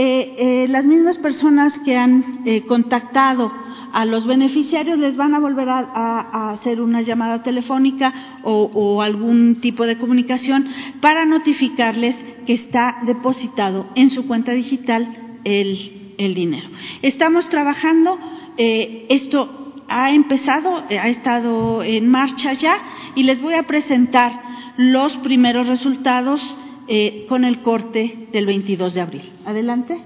Eh, 0.00 0.36
eh, 0.38 0.68
las 0.68 0.84
mismas 0.84 1.18
personas 1.18 1.76
que 1.80 1.96
han 1.96 2.42
eh, 2.46 2.62
contactado 2.66 3.52
a 3.92 4.04
los 4.04 4.28
beneficiarios 4.28 4.96
les 4.96 5.16
van 5.16 5.34
a 5.34 5.40
volver 5.40 5.68
a, 5.68 6.52
hacer 6.52 6.80
una 6.80 7.00
llamada 7.02 7.42
telefónica 7.42 8.14
o, 8.44 9.02
algún 9.02 9.56
tipo 9.60 9.86
de 9.86 9.98
comunicación 9.98 10.68
para 11.00 11.24
notificarles 11.24 12.14
que 12.46 12.52
está 12.52 12.98
depositado 13.06 13.88
en 13.96 14.10
su 14.10 14.28
cuenta 14.28 14.52
digital 14.52 15.40
el, 15.42 16.14
el 16.16 16.32
dinero. 16.32 16.68
Estamos 17.02 17.48
trabajando, 17.48 18.20
esto 18.56 19.82
ha 19.88 20.12
empezado, 20.12 20.76
ha 20.76 21.08
estado 21.08 21.82
en 21.82 22.08
marcha 22.08 22.52
ya 22.52 22.78
y 23.16 23.24
les 23.24 23.42
voy 23.42 23.54
a 23.54 23.64
presentar 23.64 24.42
los 24.76 25.16
primeros 25.16 25.66
resultados 25.66 26.56
eh, 26.88 27.26
con 27.28 27.44
el 27.44 27.60
corte 27.62 28.28
del 28.32 28.46
22 28.46 28.94
de 28.94 29.00
abril. 29.00 29.32
Adelante. 29.44 30.00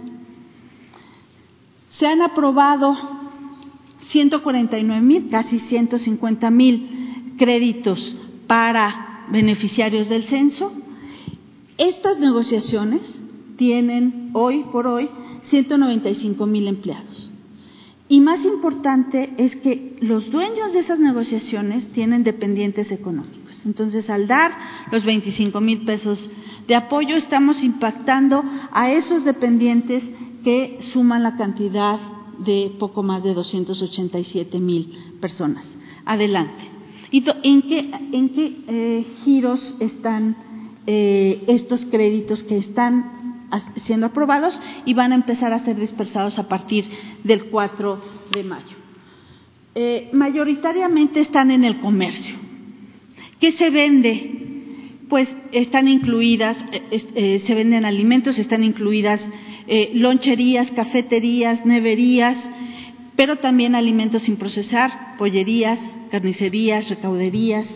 Se 1.89 2.07
han 2.07 2.23
aprobado 2.23 2.97
149 3.99 5.01
mil, 5.01 5.29
casi 5.29 5.59
150 5.59 6.51
mil 6.51 7.35
créditos 7.39 8.17
para 8.47 9.27
beneficiarios 9.31 10.09
del 10.09 10.25
censo. 10.25 10.73
Estas 11.79 12.19
negociaciones 12.19 13.25
tienen 13.57 14.31
hoy 14.33 14.65
por 14.73 14.87
hoy 14.87 15.09
195 15.43 16.47
mil 16.47 16.69
empleados. 16.69 17.33
Y 18.09 18.21
más 18.21 18.45
importante 18.45 19.33
es 19.39 19.57
que 19.57 19.97
los 20.01 20.31
dueños 20.31 20.75
de 20.75 20.81
esas 20.81 20.99
negociaciones 20.99 21.89
tienen 21.93 22.25
dependientes 22.25 22.93
económicos. 22.93 23.65
Entonces, 23.65 24.11
al 24.11 24.27
dar 24.27 24.53
los 24.91 25.05
25 25.05 25.61
mil 25.63 25.85
pesos 25.87 26.31
de 26.67 26.75
apoyo, 26.75 27.17
estamos 27.17 27.63
impactando 27.63 28.43
a 28.73 28.93
esos 28.93 29.25
dependientes 29.25 30.03
que 30.45 30.79
suman 30.93 31.23
la 31.23 31.37
cantidad 31.37 31.99
de 32.39 32.73
poco 32.79 33.03
más 33.03 33.23
de 33.23 33.35
287 33.35 34.59
mil 34.59 35.17
personas. 35.21 35.79
Adelante. 36.05 36.71
¿En 37.13 37.63
qué, 37.63 37.91
en 38.13 38.29
qué 38.31 38.57
eh, 38.67 39.07
giros 39.25 39.77
están 39.81 40.37
eh, 40.87 41.45
estos 41.47 41.85
créditos 41.87 42.43
que 42.43 42.57
están 42.57 43.23
siendo 43.77 44.07
aprobados 44.07 44.59
y 44.85 44.95
van 44.95 45.13
a 45.13 45.15
empezar 45.15 45.53
a 45.53 45.59
ser 45.61 45.79
dispersados 45.79 46.39
a 46.39 46.49
partir 46.49 46.85
del 47.23 47.47
4 47.47 48.01
de 48.33 48.43
mayo. 48.45 48.77
Eh, 49.75 50.11
mayoritariamente 50.13 51.21
están 51.21 51.51
en 51.51 51.65
el 51.65 51.81
comercio. 51.81 52.35
¿Qué 53.41 53.53
se 53.53 53.71
vende? 53.71 54.52
Pues 55.13 55.29
están 55.53 55.89
incluidas, 55.89 56.57
eh, 56.73 57.05
eh, 57.15 57.39
se 57.41 57.55
venden 57.55 57.85
alimentos, 57.85 58.39
están 58.39 58.65
incluidas 58.65 59.21
loncherías, 59.93 60.71
cafeterías, 60.71 61.67
neverías, 61.67 62.39
pero 63.15 63.37
también 63.37 63.75
alimentos 63.75 64.23
sin 64.23 64.37
procesar, 64.37 65.19
pollerías, 65.19 65.79
carnicerías, 66.11 66.89
recauderías, 66.89 67.69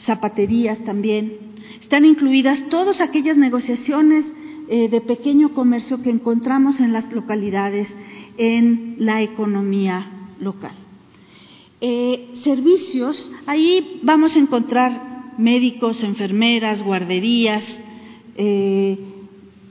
zapaterías 0.00 0.82
también. 0.82 1.38
Están 1.80 2.04
incluidas 2.04 2.68
todas 2.68 3.00
aquellas 3.00 3.36
negociaciones 3.36 4.34
eh, 4.68 4.88
de 4.88 5.00
pequeño 5.00 5.50
comercio 5.50 6.02
que 6.02 6.10
encontramos 6.10 6.80
en 6.80 6.92
las 6.92 7.12
localidades, 7.12 7.96
en 8.36 8.96
la 8.98 9.22
economía 9.22 10.10
local. 10.40 10.74
Eh, 11.80 12.30
servicios, 12.34 13.30
ahí 13.46 14.00
vamos 14.02 14.34
a 14.34 14.40
encontrar 14.40 15.11
médicos, 15.38 16.02
enfermeras, 16.02 16.82
guarderías, 16.82 17.64
eh, 18.36 18.98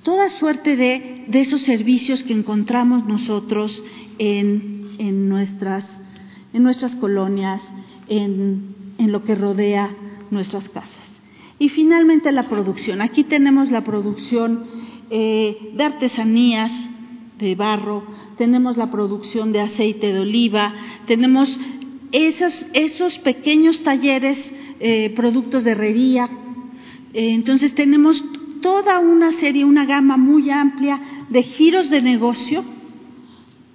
toda 0.04 0.30
suerte 0.30 0.76
de, 0.76 1.26
de 1.28 1.40
esos 1.40 1.62
servicios 1.62 2.24
que 2.24 2.34
encontramos 2.34 3.06
nosotros 3.06 3.84
en, 4.18 4.96
en, 4.98 5.30
nuestras, 5.30 6.02
en 6.54 6.64
nuestras 6.64 6.96
colonias, 6.96 7.72
en, 8.08 8.76
en 8.98 9.12
lo 9.12 9.24
que 9.24 9.36
rodea 9.36 9.96
nuestras 10.32 10.68
casas. 10.70 10.90
Y 11.60 11.70
finalmente 11.70 12.32
la 12.32 12.48
producción. 12.48 13.02
Aquí 13.02 13.24
tenemos 13.24 13.70
la 13.70 13.84
producción 13.84 14.64
eh, 15.12 15.74
de 15.76 15.84
artesanías, 15.84 16.72
de 17.38 17.56
barro, 17.56 18.04
tenemos 18.38 18.78
la 18.78 18.90
producción 18.90 19.52
de 19.52 19.62
aceite 19.62 20.14
de 20.14 20.20
oliva, 20.20 20.74
tenemos 21.06 21.60
esos, 22.12 22.66
esos 22.74 23.20
pequeños 23.20 23.84
talleres, 23.84 24.54
eh, 24.84 25.12
productos 25.16 25.64
de 25.64 25.72
herrería. 25.72 26.28
Eh, 27.14 27.34
entonces 27.34 27.76
tenemos 27.76 28.24
toda 28.62 29.00
una 29.00 29.32
serie, 29.34 29.64
una 29.64 29.86
gama 29.86 30.18
muy 30.18 30.50
amplia 30.50 31.00
de 31.30 31.44
giros 31.44 31.92
de 31.92 32.02
negocio, 32.02 32.64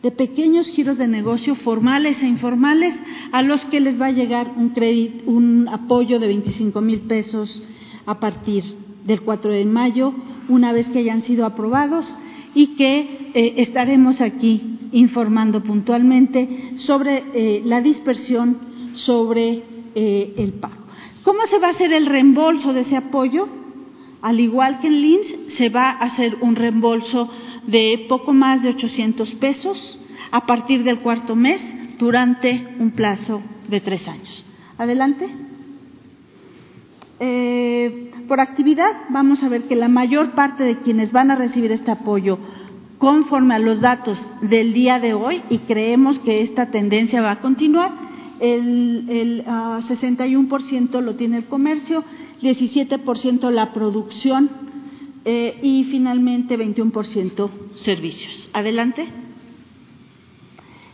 de 0.03 0.11
pequeños 0.11 0.69
giros 0.69 0.99
de 0.99 1.07
negocio 1.07 1.55
formales 1.55 2.21
e 2.25 2.27
informales, 2.27 2.93
a 3.31 3.43
los 3.43 3.65
que 3.67 3.79
les 3.79 4.01
va 4.01 4.07
a 4.07 4.11
llegar 4.11 4.53
un 4.57 4.71
crédito, 4.71 5.31
un 5.31 5.69
apoyo 5.69 6.19
de 6.19 6.27
25 6.27 6.81
mil 6.81 6.99
pesos 7.03 7.63
a 8.05 8.19
partir 8.19 8.65
del 9.05 9.21
4 9.21 9.53
de 9.53 9.65
mayo, 9.65 10.13
una 10.49 10.73
vez 10.73 10.89
que 10.89 10.99
hayan 10.99 11.23
sido 11.23 11.47
aprobados 11.47 12.19
y 12.53 12.75
que 12.75 13.31
eh, 13.33 13.55
estaremos 13.59 14.21
aquí 14.21 14.91
informando 14.91 15.63
puntualmente 15.63 16.73
sobre 16.79 17.63
la 17.65 17.81
dispersión, 17.81 18.59
sobre 18.95 19.63
el 19.95 20.53
pago. 20.55 20.86
¿Cómo 21.27 21.45
se 21.47 21.59
va 21.59 21.67
a 21.67 21.71
hacer 21.71 21.93
el 21.93 22.07
reembolso 22.07 22.73
de 22.73 22.83
ese 22.83 22.97
apoyo? 22.97 23.49
Al 24.23 24.39
igual 24.39 24.79
que 24.79 24.87
en 24.87 25.03
LINS, 25.03 25.37
se 25.49 25.71
va 25.71 25.91
a 25.91 26.05
hacer 26.05 26.37
un 26.41 26.55
reembolso 26.55 27.29
de 27.67 28.07
poco 28.09 28.33
más 28.33 28.63
de 28.63 28.69
800 28.69 29.35
pesos 29.35 30.01
a 30.31 30.47
partir 30.47 30.85
del 30.85 31.01
cuarto 31.01 31.35
mes 31.35 31.61
durante 31.99 32.69
un 32.79 32.93
plazo 32.93 33.43
de 33.67 33.81
tres 33.81 34.07
años. 34.07 34.47
Adelante. 34.79 35.29
Eh, 37.19 38.13
por 38.29 38.41
actividad, 38.41 38.93
vamos 39.09 39.43
a 39.43 39.49
ver 39.49 39.65
que 39.65 39.75
la 39.75 39.89
mayor 39.89 40.31
parte 40.37 40.63
de 40.63 40.79
quienes 40.79 41.13
van 41.13 41.33
a 41.33 41.35
recibir 41.35 41.73
este 41.73 41.91
apoyo 41.91 42.39
conforme 42.99 43.57
a 43.57 43.59
los 43.59 43.81
datos 43.81 44.33
del 44.43 44.73
día 44.73 45.01
de 45.01 45.15
hoy, 45.15 45.43
y 45.51 45.59
creemos 45.59 46.21
que 46.21 46.43
esta 46.43 46.71
tendencia 46.71 47.21
va 47.21 47.33
a 47.33 47.41
continuar, 47.41 48.06
el, 48.41 49.07
el 49.09 49.45
61% 49.45 50.95
ah, 50.95 51.01
lo 51.01 51.15
tiene 51.15 51.39
el 51.39 51.45
comercio, 51.45 52.05
17% 52.43 53.51
la 53.51 53.73
producción 53.73 54.51
eh, 55.25 55.59
y 55.63 55.85
finalmente 55.85 56.59
21% 56.59 57.51
servicios. 57.75 58.49
Adelante. 58.53 59.07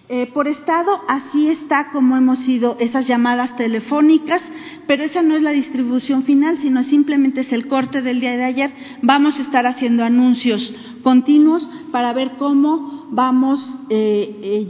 Eh, 0.08 0.26
por 0.26 0.46
estado, 0.46 1.00
así 1.08 1.48
está 1.48 1.88
como 1.90 2.16
hemos 2.18 2.46
ido 2.46 2.76
esas 2.80 3.06
llamadas 3.06 3.56
telefónicas, 3.56 4.42
pero 4.86 5.04
esa 5.04 5.22
no 5.22 5.36
es 5.36 5.42
la 5.42 5.52
distribución 5.52 6.22
final, 6.24 6.58
sino 6.58 6.82
simplemente 6.82 7.40
es 7.40 7.52
el 7.52 7.66
corte 7.66 8.02
del 8.02 8.20
día 8.20 8.32
de 8.32 8.44
ayer. 8.44 8.74
Vamos 9.00 9.38
a 9.38 9.42
estar 9.42 9.66
haciendo 9.66 10.04
anuncios 10.04 10.74
continuos 11.02 11.68
para 11.90 12.12
ver 12.12 12.32
cómo 12.36 13.08
vamos 13.10 13.80
eh, 13.90 14.66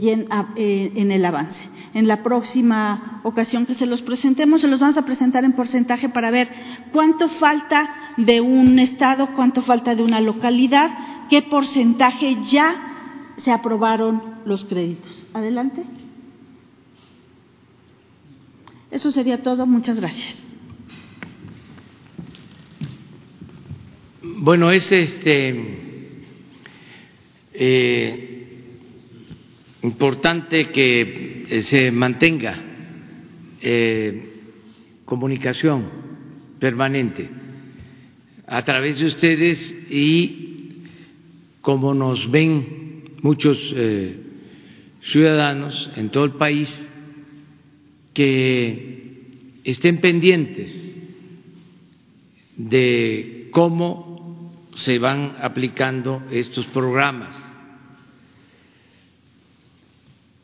eh, 0.55 0.91
en 0.95 1.11
el 1.11 1.25
avance. 1.25 1.69
En 1.93 2.07
la 2.07 2.23
próxima 2.23 3.21
ocasión 3.23 3.65
que 3.65 3.75
se 3.75 3.85
los 3.85 4.01
presentemos, 4.01 4.61
se 4.61 4.67
los 4.67 4.79
vamos 4.79 4.97
a 4.97 5.05
presentar 5.05 5.43
en 5.45 5.53
porcentaje 5.53 6.09
para 6.09 6.31
ver 6.31 6.49
cuánto 6.91 7.29
falta 7.29 8.13
de 8.17 8.41
un 8.41 8.79
estado, 8.79 9.29
cuánto 9.35 9.61
falta 9.61 9.95
de 9.95 10.03
una 10.03 10.19
localidad, 10.19 11.27
qué 11.29 11.41
porcentaje 11.41 12.37
ya 12.49 13.33
se 13.37 13.51
aprobaron 13.51 14.21
los 14.45 14.65
créditos. 14.65 15.25
Adelante. 15.33 15.83
Eso 18.91 19.09
sería 19.09 19.41
todo. 19.41 19.65
Muchas 19.65 19.97
gracias. 19.97 20.45
Bueno, 24.21 24.71
es 24.71 24.91
este 24.91 25.82
eh, 27.53 28.33
importante 29.83 30.69
que 30.69 31.45
eh, 31.49 31.61
se 31.61 31.91
mantenga 31.91 32.55
eh, 33.61 34.29
comunicación 35.05 35.89
permanente 36.59 37.29
a 38.47 38.63
través 38.63 38.99
de 38.99 39.05
ustedes 39.05 39.89
y 39.89 40.83
como 41.61 41.93
nos 41.93 42.29
ven 42.31 43.03
muchos 43.21 43.57
eh, 43.75 44.17
ciudadanos 45.01 45.91
en 45.95 46.09
todo 46.09 46.25
el 46.25 46.33
país 46.33 46.69
que 48.13 49.59
estén 49.63 49.99
pendientes 49.99 50.71
de 52.55 53.49
cómo 53.51 54.53
se 54.75 54.99
van 54.99 55.35
aplicando 55.41 56.23
estos 56.31 56.65
programas. 56.67 57.42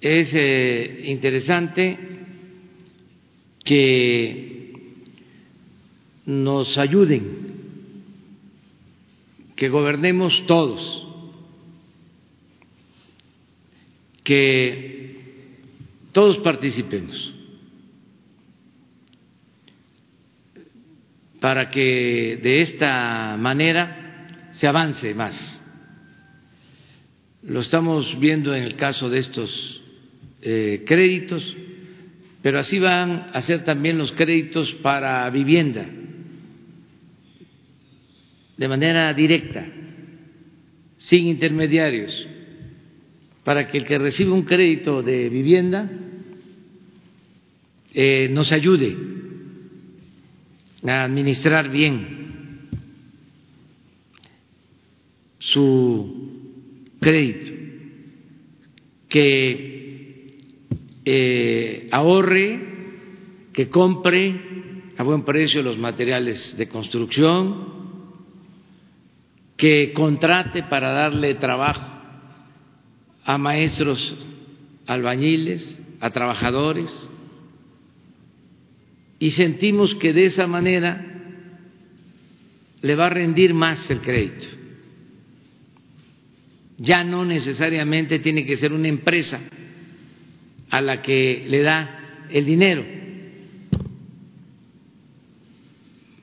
Es 0.01 0.31
eh, 0.33 1.01
interesante 1.05 1.97
que 3.63 4.73
nos 6.25 6.77
ayuden, 6.77 7.49
que 9.55 9.69
gobernemos 9.69 10.45
todos 10.47 11.05
que 14.29 15.15
todos 16.11 16.37
participemos 16.37 17.33
para 21.39 21.71
que 21.71 22.39
de 22.39 22.59
esta 22.59 23.35
manera 23.37 24.49
se 24.51 24.67
avance 24.67 25.15
más. 25.15 25.59
Lo 27.41 27.61
estamos 27.61 28.19
viendo 28.19 28.53
en 28.53 28.61
el 28.61 28.75
caso 28.75 29.09
de 29.09 29.17
estos 29.17 29.78
eh, 30.41 30.83
créditos, 30.85 31.55
pero 32.41 32.59
así 32.59 32.79
van 32.79 33.27
a 33.33 33.41
ser 33.41 33.63
también 33.63 33.97
los 33.97 34.11
créditos 34.11 34.73
para 34.75 35.29
vivienda, 35.29 35.85
de 38.57 38.67
manera 38.67 39.13
directa, 39.13 39.65
sin 40.97 41.27
intermediarios 41.27 42.27
para 43.49 43.67
que 43.67 43.79
el 43.79 43.85
que 43.85 43.97
recibe 43.97 44.31
un 44.31 44.43
crédito 44.43 45.01
de 45.01 45.27
vivienda 45.27 45.89
eh, 47.93 48.29
nos 48.29 48.51
ayude 48.51 48.95
a 50.83 51.03
administrar 51.03 51.69
bien 51.69 52.69
su 55.39 56.29
crédito, 56.99 57.51
que 59.07 59.68
eh, 61.11 61.87
ahorre, 61.91 62.59
que 63.51 63.67
compre 63.67 64.93
a 64.95 65.01
buen 65.01 65.23
precio 65.23 65.63
los 65.63 65.75
materiales 65.75 66.55
de 66.55 66.69
construcción, 66.69 67.79
que 69.57 69.91
contrate 69.91 70.61
para 70.61 70.91
darle 70.91 71.33
trabajo 71.33 71.83
a 73.25 73.37
maestros 73.39 74.15
albañiles, 74.85 75.81
a 75.99 76.11
trabajadores, 76.11 77.09
y 79.17 79.31
sentimos 79.31 79.95
que 79.95 80.13
de 80.13 80.25
esa 80.25 80.45
manera 80.45 81.05
le 82.83 82.95
va 82.95 83.07
a 83.07 83.09
rendir 83.09 83.55
más 83.55 83.89
el 83.89 84.01
crédito. 84.01 84.45
Ya 86.77 87.03
no 87.03 87.25
necesariamente 87.25 88.19
tiene 88.19 88.45
que 88.45 88.57
ser 88.57 88.73
una 88.73 88.87
empresa 88.87 89.41
a 90.69 90.81
la 90.81 91.01
que 91.01 91.45
le 91.47 91.61
da 91.61 92.27
el 92.29 92.45
dinero. 92.45 92.83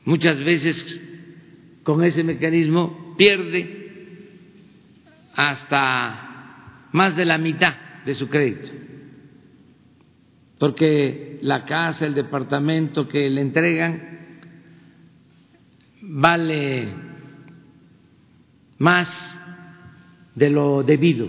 Muchas 0.04 0.38
veces 0.44 1.02
con 1.82 2.04
ese 2.04 2.22
mecanismo 2.22 3.14
pierde 3.16 3.76
hasta 5.34 6.88
más 6.92 7.16
de 7.16 7.24
la 7.24 7.38
mitad 7.38 7.74
de 8.04 8.14
su 8.14 8.28
crédito, 8.28 8.72
porque 10.58 11.38
la 11.42 11.64
casa, 11.64 12.06
el 12.06 12.14
departamento 12.14 13.08
que 13.08 13.28
le 13.28 13.40
entregan 13.40 14.16
vale 16.02 16.88
más 18.78 19.36
de 20.34 20.50
lo 20.50 20.82
debido, 20.82 21.28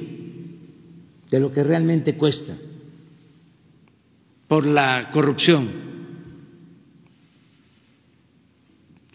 de 1.30 1.40
lo 1.40 1.52
que 1.52 1.64
realmente 1.64 2.16
cuesta, 2.16 2.56
por 4.48 4.66
la 4.66 5.10
corrupción. 5.12 5.88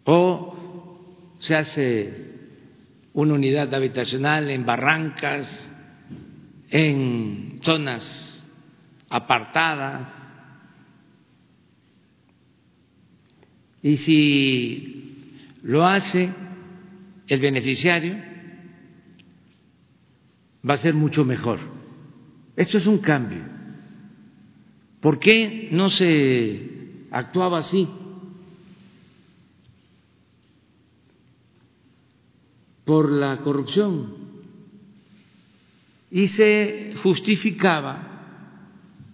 O 0.05 1.37
se 1.39 1.55
hace 1.55 2.33
una 3.15 3.35
unidad 3.35 3.73
habitacional 3.75 4.51
en 4.51 4.65
barrancas, 4.65 5.71
en 6.71 7.59
zonas 7.63 8.47
apartadas. 9.11 10.09
Y 13.83 13.97
si 13.97 15.39
lo 15.63 15.85
hace 15.85 16.33
el 17.27 17.41
beneficiario, 17.41 18.17
va 20.69 20.75
a 20.75 20.79
ser 20.79 20.95
mucho 20.95 21.25
mejor. 21.25 21.59
Esto 22.57 22.79
es 22.79 22.87
un 22.87 22.99
cambio. 22.99 23.52
¿Por 25.03 25.19
qué 25.19 25.69
no 25.73 25.89
se 25.89 26.61
actuaba 27.11 27.59
así? 27.59 27.89
Por 32.85 33.11
la 33.11 33.39
corrupción. 33.39 34.15
Y 36.09 36.29
se 36.29 36.95
justificaba 37.03 38.11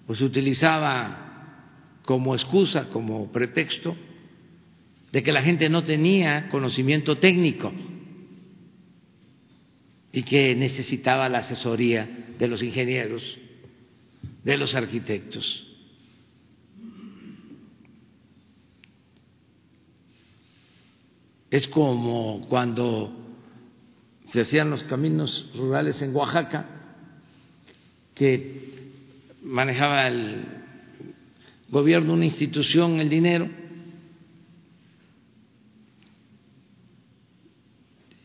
o 0.07 0.15
se 0.15 0.25
utilizaba 0.25 2.03
como 2.05 2.35
excusa, 2.35 2.91
como 2.91 3.33
pretexto, 3.33 3.97
de 5.11 5.23
que 5.23 5.33
la 5.33 5.41
gente 5.41 5.71
no 5.71 5.85
tenía 5.85 6.51
conocimiento 6.51 7.17
técnico 7.17 7.73
y 10.13 10.23
que 10.23 10.55
necesitaba 10.55 11.31
la 11.31 11.39
asesoría 11.39 12.35
de 12.39 12.47
los 12.47 12.63
ingenieros, 12.63 13.23
de 14.45 14.57
los 14.59 14.75
arquitectos. 14.75 15.65
Es 21.51 21.67
como 21.69 22.47
cuando 22.49 23.13
se 24.33 24.43
hacían 24.43 24.71
los 24.71 24.85
caminos 24.85 25.51
rurales 25.57 26.01
en 26.03 26.15
Oaxaca, 26.15 26.67
que 28.15 28.91
manejaba 29.43 30.09
el 30.09 30.45
gobierno, 31.71 32.13
una 32.13 32.27
institución, 32.27 33.01
el 33.01 33.09
dinero, 33.09 33.49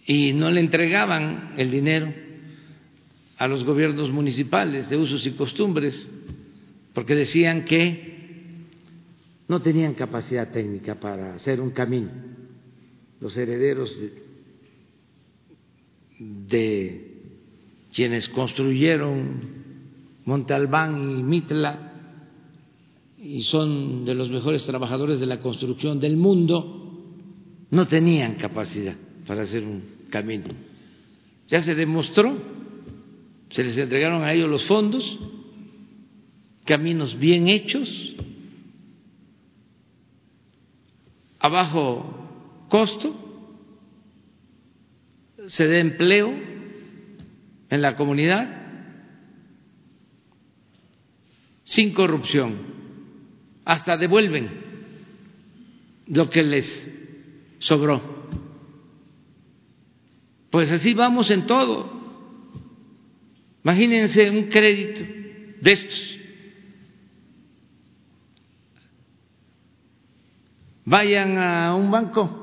y 0.06 0.34
no 0.34 0.52
le 0.52 0.60
entregaban 0.60 1.54
el 1.58 1.72
dinero 1.72 2.14
a 3.38 3.48
los 3.48 3.64
gobiernos 3.64 4.12
municipales 4.12 4.90
de 4.90 4.98
usos 4.98 5.26
y 5.26 5.32
costumbres, 5.32 6.08
porque 6.94 7.16
decían 7.16 7.64
que 7.66 8.14
no 9.48 9.62
tenían 9.62 9.94
capacidad 9.94 10.52
técnica 10.52 11.00
para 11.00 11.36
hacer 11.36 11.62
un 11.62 11.72
camino. 11.72 12.10
Los 13.24 13.38
herederos 13.38 14.04
de, 16.20 17.22
quienes 17.94 18.28
construyeron 18.28 19.40
Monte 20.26 20.54
Albán 20.54 21.10
y 21.10 21.24
Mitla 21.24 21.94
y 23.18 23.44
son 23.44 24.04
de 24.04 24.14
los 24.14 24.30
mejores 24.30 24.66
trabajadores 24.66 25.22
de 25.22 25.26
la 25.26 25.40
construcción 25.40 26.02
del 26.02 26.18
mundo, 26.18 27.02
no 27.72 27.88
tenían 27.88 28.36
capacidad 28.36 28.98
para 29.26 29.44
hacer 29.44 29.64
un 29.64 29.84
camino. 30.10 30.50
Ya 31.48 31.62
se 31.62 31.76
demostró, 31.76 32.38
se 33.52 33.64
les 33.64 33.78
entregaron 33.78 34.24
a 34.24 34.34
ellos 34.34 34.50
los 34.50 34.66
fondos, 34.66 35.18
caminos 36.66 37.18
bien 37.18 37.48
hechos, 37.48 38.18
a 41.40 41.48
bajo 41.48 42.13
costo, 42.74 43.14
se 45.46 45.68
dé 45.68 45.80
empleo 45.80 46.34
en 47.70 47.82
la 47.84 47.96
comunidad, 47.96 48.50
sin 51.62 51.94
corrupción, 51.94 52.58
hasta 53.64 53.96
devuelven 53.96 54.50
lo 56.08 56.32
que 56.32 56.42
les 56.42 56.90
sobró. 57.60 58.02
Pues 60.50 60.72
así 60.72 60.96
vamos 60.96 61.30
en 61.30 61.46
todo. 61.46 61.92
Imagínense 63.64 64.32
un 64.32 64.48
crédito 64.48 65.02
de 65.62 65.72
estos. 65.72 66.20
Vayan 70.86 71.38
a 71.38 71.76
un 71.76 71.92
banco, 71.92 72.43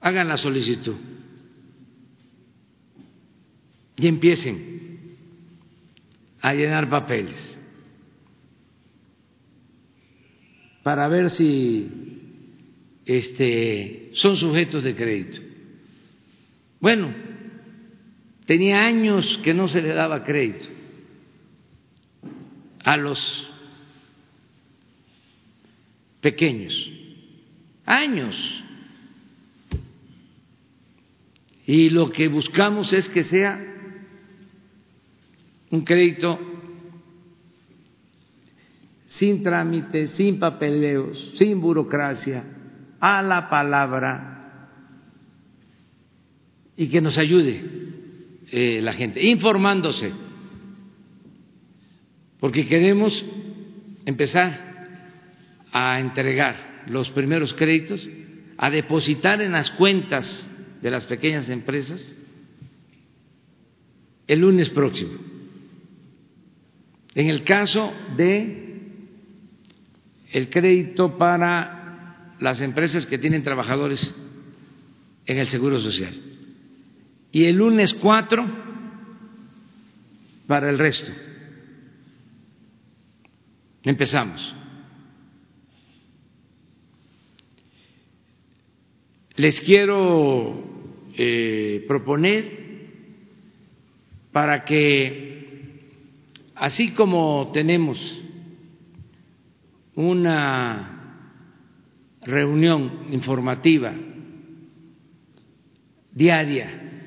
hagan 0.00 0.28
la 0.28 0.36
solicitud 0.36 0.96
y 3.96 4.06
empiecen 4.06 5.16
a 6.40 6.54
llenar 6.54 6.88
papeles 6.88 7.58
para 10.82 11.08
ver 11.08 11.30
si 11.30 11.90
este, 13.04 14.10
son 14.12 14.36
sujetos 14.36 14.84
de 14.84 14.94
crédito. 14.94 15.40
Bueno, 16.80 17.12
tenía 18.46 18.84
años 18.84 19.38
que 19.42 19.52
no 19.52 19.68
se 19.68 19.82
le 19.82 19.88
daba 19.94 20.24
crédito 20.24 20.66
a 22.84 22.96
los 22.96 23.48
pequeños, 26.20 26.74
años. 27.84 28.34
Y 31.68 31.90
lo 31.90 32.10
que 32.10 32.28
buscamos 32.28 32.94
es 32.94 33.06
que 33.10 33.22
sea 33.22 33.62
un 35.70 35.82
crédito 35.82 36.40
sin 39.04 39.42
trámites, 39.42 40.12
sin 40.12 40.38
papeleos, 40.38 41.32
sin 41.34 41.60
burocracia, 41.60 42.42
a 43.00 43.20
la 43.20 43.50
palabra 43.50 44.70
y 46.74 46.88
que 46.88 47.02
nos 47.02 47.18
ayude 47.18 47.62
eh, 48.50 48.80
la 48.82 48.94
gente, 48.94 49.22
informándose, 49.26 50.14
porque 52.40 52.66
queremos 52.66 53.26
empezar 54.06 54.86
a 55.70 56.00
entregar 56.00 56.84
los 56.86 57.10
primeros 57.10 57.52
créditos, 57.52 58.08
a 58.56 58.70
depositar 58.70 59.42
en 59.42 59.52
las 59.52 59.70
cuentas 59.72 60.47
de 60.82 60.90
las 60.90 61.04
pequeñas 61.04 61.48
empresas 61.48 62.14
el 64.26 64.40
lunes 64.40 64.70
próximo. 64.70 65.18
En 67.14 67.28
el 67.28 67.42
caso 67.44 67.92
de 68.16 68.68
el 70.32 70.50
crédito 70.50 71.16
para 71.16 72.34
las 72.38 72.60
empresas 72.60 73.06
que 73.06 73.18
tienen 73.18 73.42
trabajadores 73.42 74.14
en 75.26 75.38
el 75.38 75.46
Seguro 75.48 75.80
Social 75.80 76.14
y 77.32 77.44
el 77.44 77.56
lunes 77.56 77.94
cuatro 77.94 78.46
para 80.46 80.70
el 80.70 80.78
resto. 80.78 81.10
Empezamos. 83.82 84.54
Les 89.38 89.60
quiero 89.60 90.52
eh, 91.16 91.84
proponer 91.86 92.58
para 94.32 94.64
que, 94.64 95.78
así 96.56 96.90
como 96.90 97.52
tenemos 97.54 97.98
una 99.94 101.28
reunión 102.22 103.06
informativa 103.12 103.94
diaria 106.10 107.02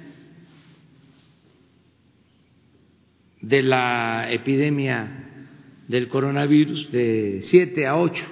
de 3.42 3.62
la 3.62 4.32
epidemia 4.32 5.58
del 5.86 6.08
coronavirus 6.08 6.90
de 6.94 7.40
7 7.42 7.88
a 7.88 7.98
8 7.98 8.24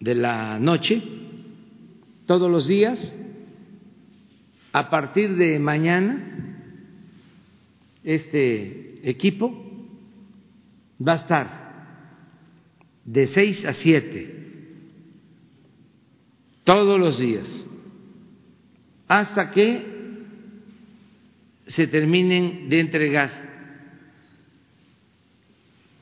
de 0.00 0.14
la 0.16 0.58
noche, 0.58 1.23
todos 2.26 2.50
los 2.50 2.66
días, 2.68 3.16
a 4.72 4.90
partir 4.90 5.36
de 5.36 5.58
mañana, 5.58 6.34
este 8.02 9.08
equipo 9.08 9.54
va 11.06 11.12
a 11.12 11.16
estar 11.16 11.64
de 13.04 13.26
6 13.26 13.66
a 13.66 13.72
7 13.74 14.34
todos 16.64 16.98
los 16.98 17.18
días, 17.18 17.68
hasta 19.06 19.50
que 19.50 19.94
se 21.66 21.86
terminen 21.86 22.68
de 22.68 22.80
entregar 22.80 23.44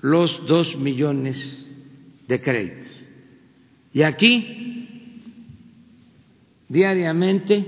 los 0.00 0.46
dos 0.46 0.76
millones 0.76 1.70
de 2.28 2.40
créditos. 2.40 3.04
Y 3.92 4.02
aquí, 4.02 4.81
diariamente, 6.72 7.64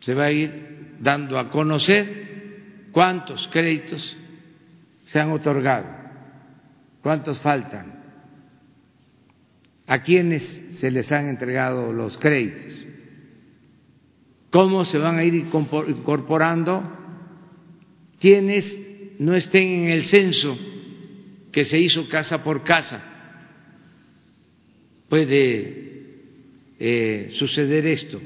se 0.00 0.14
va 0.14 0.24
a 0.24 0.32
ir 0.32 0.96
dando 1.00 1.38
a 1.38 1.48
conocer 1.48 2.90
cuántos 2.92 3.48
créditos 3.48 4.16
se 5.06 5.18
han 5.18 5.32
otorgado, 5.32 5.86
cuántos 7.02 7.40
faltan, 7.40 8.02
a 9.86 10.02
quiénes 10.02 10.42
se 10.78 10.90
les 10.90 11.10
han 11.10 11.28
entregado 11.28 11.90
los 11.92 12.18
créditos, 12.18 12.86
cómo 14.50 14.84
se 14.84 14.98
van 14.98 15.16
a 15.18 15.24
ir 15.24 15.34
incorporando 15.34 16.98
quienes 18.20 18.78
no 19.18 19.34
estén 19.34 19.84
en 19.84 19.90
el 19.90 20.04
censo 20.04 20.56
que 21.50 21.64
se 21.64 21.78
hizo 21.78 22.08
casa 22.08 22.44
por 22.44 22.62
casa. 22.62 23.02
Puede 25.08 25.81
eh, 26.84 27.28
suceder 27.38 27.86
esto. 27.86 28.20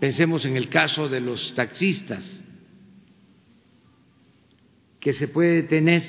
Pensemos 0.00 0.44
en 0.44 0.56
el 0.56 0.68
caso 0.68 1.08
de 1.08 1.20
los 1.20 1.54
taxistas, 1.54 2.24
que 4.98 5.12
se 5.12 5.28
puede 5.28 5.62
tener 5.62 6.02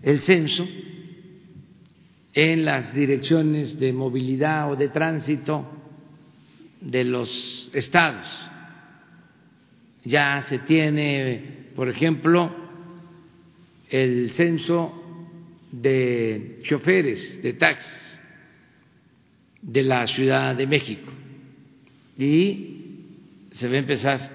el 0.00 0.20
censo 0.20 0.66
en 2.32 2.64
las 2.64 2.94
direcciones 2.94 3.78
de 3.78 3.92
movilidad 3.92 4.72
o 4.72 4.76
de 4.76 4.88
tránsito 4.88 5.66
de 6.80 7.04
los 7.04 7.70
estados. 7.74 8.26
Ya 10.02 10.46
se 10.48 10.60
tiene, 10.60 11.72
por 11.76 11.90
ejemplo, 11.90 12.50
el 13.90 14.32
censo 14.32 14.94
de 15.70 16.60
choferes 16.62 17.42
de 17.42 17.52
taxis 17.52 18.07
de 19.62 19.82
la 19.82 20.06
Ciudad 20.06 20.54
de 20.54 20.66
México 20.66 21.10
y 22.18 22.78
se 23.52 23.68
va 23.68 23.74
a 23.74 23.78
empezar 23.78 24.30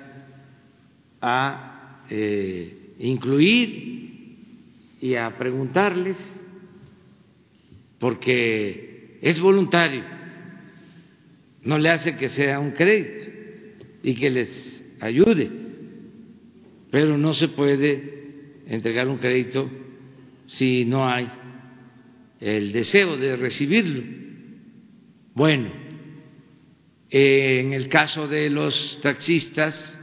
a 1.22 2.04
eh, 2.10 2.94
incluir 3.00 3.94
y 5.02 5.16
a 5.16 5.36
preguntarles 5.38 6.18
porque 8.00 9.20
es 9.22 9.40
voluntario, 9.40 10.04
no 11.64 11.78
le 11.78 11.90
hace 11.90 12.16
que 12.16 12.28
sea 12.28 12.60
un 12.60 12.72
crédito 12.72 13.32
y 14.04 14.16
que 14.16 14.30
les 14.30 14.84
ayude, 15.00 15.50
pero 16.92 17.18
no 17.18 17.34
se 17.34 17.48
puede 17.48 18.62
entregar 18.68 19.08
un 19.08 19.18
crédito 19.18 19.70
si 20.46 20.84
no 20.86 21.08
hay 21.08 21.30
el 22.42 22.74
deseo 22.74 23.16
de 23.18 23.38
recibirlo. 23.38 24.23
Bueno, 25.36 25.72
en 27.10 27.74
el 27.74 27.90
caso 27.90 28.28
de 28.28 28.50
los 28.50 29.00
taxistas, 29.02 30.00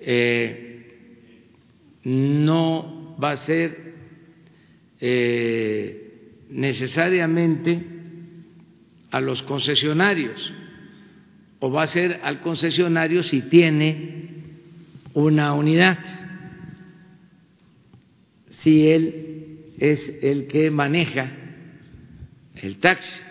eh, 0.00 0.80
no 2.04 3.16
va 3.22 3.32
a 3.32 3.36
ser 3.38 3.94
eh, 5.00 6.44
necesariamente 6.50 7.84
a 9.10 9.20
los 9.20 9.42
concesionarios 9.42 10.52
o 11.58 11.70
va 11.70 11.82
a 11.82 11.86
ser 11.86 12.20
al 12.22 12.40
concesionario 12.40 13.22
si 13.22 13.42
tiene 13.42 14.30
una 15.12 15.52
unidad, 15.52 15.98
si 18.50 18.88
él 18.88 19.74
es 19.78 20.18
el 20.22 20.46
que 20.46 20.70
maneja 20.70 21.32
el 22.54 22.78
taxi, 22.78 23.22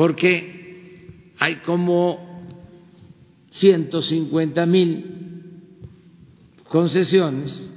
porque 0.00 1.34
hay 1.38 1.56
como 1.56 2.42
150 3.50 4.64
mil 4.64 5.04
concesiones 6.64 7.70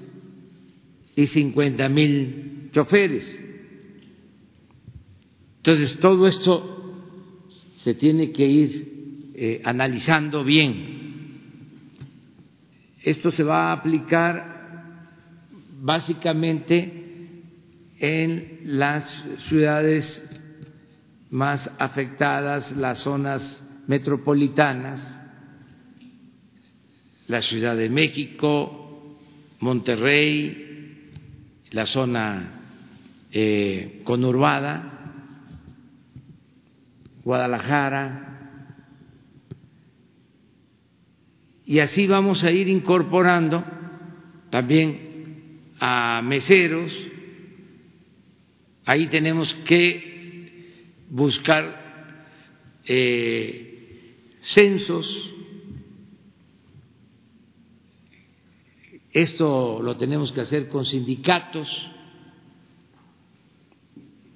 y 1.17 1.25
50 1.25 1.89
mil 1.89 2.69
choferes. 2.71 3.43
Entonces, 5.57 5.99
todo 5.99 6.25
esto 6.25 6.95
se 7.81 7.93
tiene 7.93 8.31
que 8.31 8.47
ir 8.47 9.31
eh, 9.35 9.61
analizando 9.65 10.45
bien. 10.45 11.81
Esto 13.01 13.31
se 13.31 13.43
va 13.43 13.67
a 13.67 13.73
aplicar 13.73 15.09
básicamente 15.81 17.41
en 17.99 18.59
las 18.63 19.09
ciudades 19.39 20.32
más 21.33 21.73
afectadas, 21.79 22.73
las 22.73 22.99
zonas 22.99 23.67
metropolitanas, 23.87 25.19
la 27.25 27.41
Ciudad 27.41 27.75
de 27.75 27.89
México, 27.89 29.17
Monterrey, 29.59 31.09
la 31.71 31.87
zona 31.87 32.51
eh, 33.31 34.03
conurbada, 34.03 35.15
Guadalajara, 37.23 38.29
y 41.65 41.79
así 41.79 42.05
vamos 42.05 42.43
a 42.43 42.51
ir 42.51 42.67
incorporando 42.67 43.65
también 44.51 45.71
a 45.79 46.21
meseros. 46.21 46.93
Ahí 48.85 49.07
tenemos 49.07 49.51
que 49.65 50.12
buscar 51.09 51.83
eh, 52.85 54.37
censos. 54.41 55.33
Esto 59.11 59.81
lo 59.81 59.95
tenemos 59.95 60.31
que 60.31 60.41
hacer 60.41 60.67
con 60.69 60.85
sindicatos, 60.85 61.91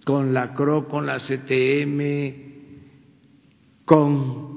con 0.05 0.33
la 0.33 0.53
CRO, 0.53 0.87
con 0.87 1.05
la 1.05 1.17
CTM, 1.17 2.45
con 3.85 4.47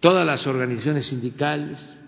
todas 0.00 0.24
las 0.24 0.46
organizaciones 0.46 1.06
sindicales, 1.06 1.98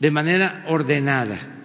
de 0.00 0.10
manera 0.10 0.64
ordenada 0.68 1.63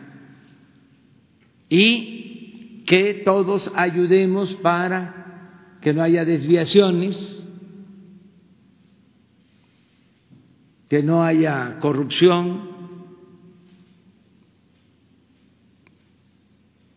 y 1.70 2.84
que 2.86 3.22
todos 3.24 3.72
ayudemos 3.76 4.56
para 4.56 5.78
que 5.82 5.94
no 5.94 6.02
haya 6.02 6.26
desviaciones, 6.26 7.48
que 10.90 11.04
no 11.04 11.24
haya 11.24 11.78
corrupción, 11.80 12.68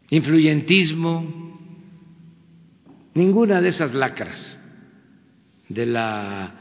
influyentismo, 0.08 1.42
ninguna 3.14 3.60
de 3.60 3.68
esas 3.68 3.92
lacras 3.92 4.58
de 5.68 5.86
la 5.86 6.54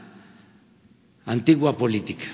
antigua 1.24 1.76
política. 1.76 2.26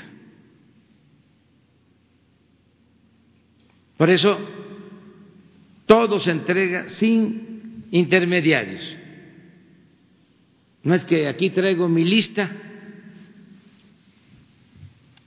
Por 3.96 4.10
eso, 4.10 4.38
todo 5.89 6.20
se 6.20 6.30
entrega 6.30 6.91
sin 6.91 7.86
intermediarios. 7.91 8.97
No 10.82 10.95
es 10.95 11.05
que 11.05 11.26
aquí 11.26 11.49
traigo 11.51 11.89
mi 11.89 12.05
lista 12.05 12.51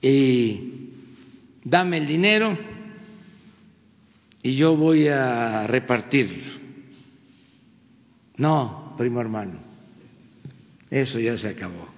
y 0.00 0.90
dame 1.64 1.98
el 1.98 2.06
dinero 2.06 2.56
y 4.40 4.54
yo 4.54 4.76
voy 4.76 5.08
a 5.08 5.66
repartirlo. 5.66 6.44
No, 8.36 8.94
primo 8.96 9.20
hermano, 9.20 9.58
eso 10.90 11.18
ya 11.18 11.36
se 11.36 11.48
acabó, 11.48 11.88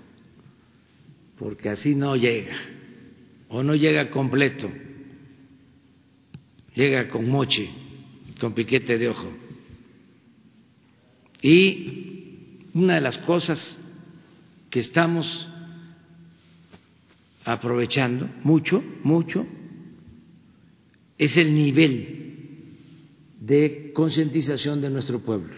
porque 1.38 1.68
así 1.68 1.94
no 1.94 2.16
llega, 2.16 2.56
o 3.48 3.62
no 3.62 3.74
llega 3.74 4.10
completo, 4.10 4.70
llega 6.74 7.08
con 7.08 7.28
moche, 7.28 7.70
con 8.40 8.54
piquete 8.54 8.98
de 8.98 9.08
ojo. 9.08 9.30
Y 11.42 12.68
una 12.74 12.96
de 12.96 13.00
las 13.00 13.18
cosas 13.18 13.78
que 14.70 14.80
estamos 14.80 15.48
aprovechando 17.44 18.28
mucho, 18.42 18.82
mucho, 19.02 19.46
es 21.18 21.36
el 21.36 21.54
nivel 21.54 22.14
de 23.40 23.92
concientización 23.92 24.80
de 24.80 24.90
nuestro 24.90 25.20
pueblo. 25.20 25.54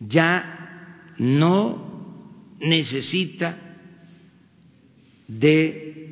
Ya 0.00 1.12
no 1.18 2.54
necesita 2.60 3.58
de 5.28 6.03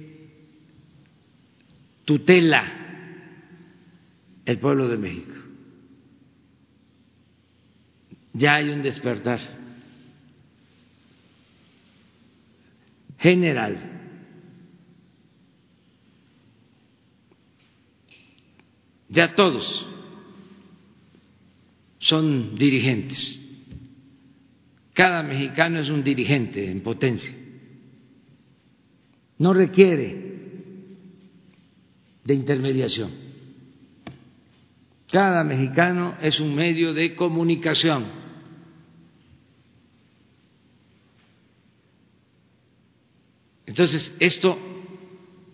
tutela 2.05 2.65
el 4.45 4.59
pueblo 4.59 4.89
de 4.89 4.99
México. 4.99 5.35
Ya 8.35 8.55
hay 8.55 8.71
un 8.71 8.83
despertar 8.83 9.41
general. 13.19 13.91
Ya 19.09 19.35
todos 19.35 19.87
son 21.99 22.55
dirigentes. 22.57 23.39
Cada 24.95 25.23
mexicano 25.23 25.79
es 25.79 25.91
un 25.91 26.03
dirigente 26.03 26.71
en 26.71 26.83
potencia. 26.83 27.37
No 29.39 29.53
requiere 29.53 30.32
de 32.25 32.35
intermediación. 32.35 33.11
Cada 35.11 35.45
mexicano 35.45 36.17
es 36.23 36.41
un 36.41 36.55
medio 36.55 36.95
de 36.95 37.15
comunicación. 37.15 38.07
Entonces, 43.67 44.15
esto 44.21 44.59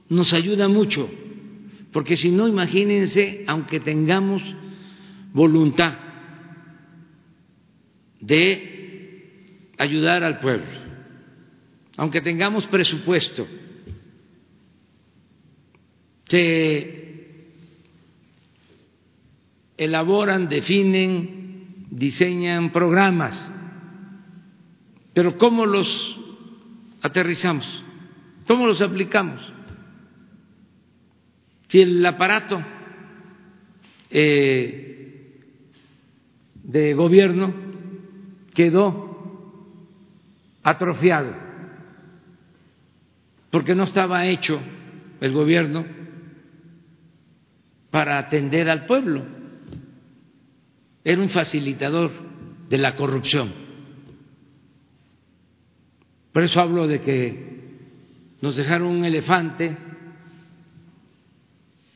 nos 0.09 0.33
ayuda 0.33 0.69
mucho, 0.69 1.09
porque 1.93 2.17
si 2.17 2.31
no, 2.31 2.49
imagínense, 2.49 3.45
aunque 3.47 3.81
tengamos 3.81 4.43
voluntad 5.33 5.99
de 8.21 9.71
ayudar 9.79 10.25
al 10.25 10.41
pueblo, 10.41 10.67
aunque 11.97 12.21
tengamos 12.21 12.67
presupuesto, 12.67 13.47
se 16.29 16.99
elaboran, 19.77 20.49
definen, 20.49 21.87
diseñan 21.91 22.71
programas, 22.71 23.53
pero 25.15 25.37
¿cómo 25.39 25.67
los 25.67 26.19
aterrizamos? 27.03 27.85
¿Cómo 28.47 28.67
los 28.67 28.81
aplicamos? 28.83 29.53
Si 31.69 31.81
el 31.81 32.05
aparato 32.05 32.63
eh, 34.11 35.43
de 36.55 36.95
gobierno 36.95 37.53
quedó 38.55 39.09
atrofiado 40.63 41.49
porque 43.51 43.75
no 43.75 43.85
estaba 43.85 44.27
hecho 44.27 44.61
el 45.21 45.33
gobierno 45.33 45.98
para 47.91 48.19
atender 48.19 48.69
al 48.69 48.87
pueblo. 48.87 49.25
Era 51.05 51.21
un 51.23 51.29
facilitador 51.29 52.11
de 52.69 52.79
la 52.79 52.95
corrupción. 52.95 53.53
Por 56.33 56.43
eso 56.43 56.61
hablo 56.61 56.87
de 56.87 57.01
que 57.01 57.49
nos 58.41 58.57
dejaron 58.57 58.89
un 58.89 59.05
elefante 59.05 59.77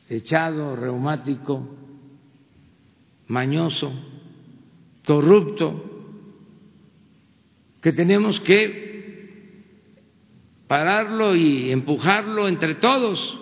echado, 0.09 0.75
reumático, 0.75 1.75
mañoso, 3.27 3.93
corrupto, 5.05 5.89
que 7.81 7.93
tenemos 7.93 8.39
que 8.41 8.83
pararlo 10.67 11.35
y 11.35 11.71
empujarlo 11.71 12.47
entre 12.47 12.75
todos 12.75 13.39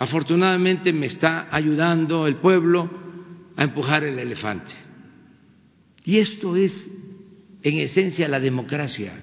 Afortunadamente 0.00 0.94
me 0.94 1.04
está 1.04 1.54
ayudando 1.54 2.26
el 2.26 2.36
pueblo 2.36 2.90
a 3.54 3.64
empujar 3.64 4.02
el 4.02 4.18
elefante. 4.18 4.72
Y 6.06 6.16
esto 6.16 6.56
es, 6.56 6.90
en 7.62 7.78
esencia, 7.80 8.26
la 8.26 8.40
democracia. 8.40 9.22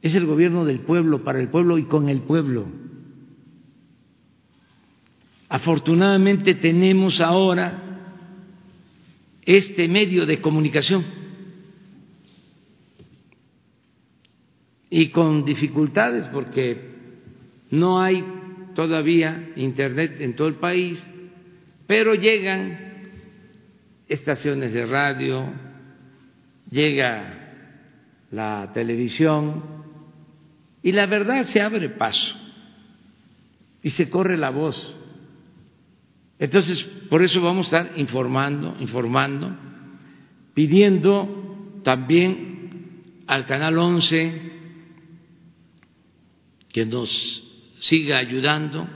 Es 0.00 0.14
el 0.14 0.24
gobierno 0.24 0.64
del 0.64 0.80
pueblo, 0.80 1.24
para 1.24 1.40
el 1.40 1.48
pueblo 1.48 1.76
y 1.76 1.84
con 1.84 2.08
el 2.08 2.22
pueblo. 2.22 2.66
Afortunadamente 5.50 6.54
tenemos 6.54 7.20
ahora 7.20 7.82
este 9.42 9.88
medio 9.88 10.24
de 10.24 10.40
comunicación 10.40 11.04
y 14.88 15.10
con 15.10 15.44
dificultades 15.44 16.26
porque 16.28 16.92
no 17.70 18.00
hay 18.00 18.24
todavía 18.74 19.52
Internet 19.56 20.20
en 20.20 20.36
todo 20.36 20.48
el 20.48 20.56
país, 20.56 21.04
pero 21.86 22.14
llegan 22.14 22.92
estaciones 24.08 24.72
de 24.72 24.86
radio, 24.86 25.52
llega 26.70 27.42
la 28.30 28.70
televisión 28.72 29.62
y 30.82 30.92
la 30.92 31.06
verdad 31.06 31.44
se 31.44 31.60
abre 31.60 31.88
paso 31.90 32.36
y 33.82 33.90
se 33.90 34.08
corre 34.08 34.36
la 34.36 34.50
voz. 34.50 34.98
Entonces, 36.38 36.82
por 37.08 37.22
eso 37.22 37.40
vamos 37.40 37.72
a 37.72 37.82
estar 37.82 37.98
informando, 37.98 38.76
informando, 38.80 39.54
pidiendo 40.54 41.80
también 41.84 43.22
al 43.26 43.46
Canal 43.46 43.78
11 43.78 44.52
que 46.72 46.86
nos 46.86 47.51
siga 47.82 48.18
ayudando 48.18 48.86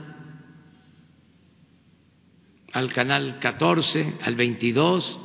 al 2.71 2.91
canal 2.93 3.37
14, 3.39 4.15
al 4.21 4.35
22 4.35 5.19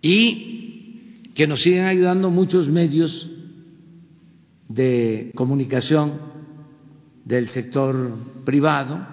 y 0.00 1.32
que 1.34 1.46
nos 1.46 1.60
sigan 1.60 1.84
ayudando 1.84 2.30
muchos 2.30 2.68
medios 2.68 3.30
de 4.68 5.30
comunicación 5.34 6.18
del 7.26 7.50
sector 7.50 8.42
privado 8.46 9.06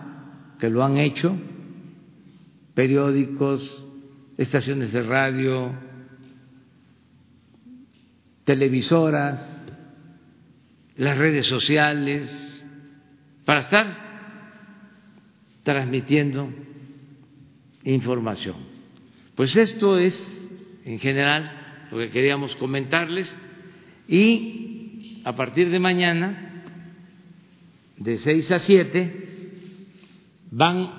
que 0.59 0.69
lo 0.69 0.81
han 0.81 0.95
hecho, 0.95 1.37
periódicos, 2.73 3.83
estaciones 4.37 4.93
de 4.93 5.03
radio, 5.03 5.73
televisoras, 8.45 9.56
las 10.97 11.17
redes 11.17 11.45
sociales, 11.45 12.65
para 13.45 13.61
estar 13.61 14.07
transmitiendo 15.63 16.49
información. 17.83 18.55
Pues 19.35 19.55
esto 19.55 19.97
es, 19.97 20.51
en 20.85 20.99
general, 20.99 21.85
lo 21.91 21.99
que 21.99 22.09
queríamos 22.09 22.55
comentarles 22.55 23.37
y 24.07 25.21
a 25.23 25.35
partir 25.35 25.69
de 25.69 25.79
mañana, 25.79 26.63
de 27.97 28.17
6 28.17 28.51
a 28.51 28.59
7, 28.59 29.27
van 30.51 30.89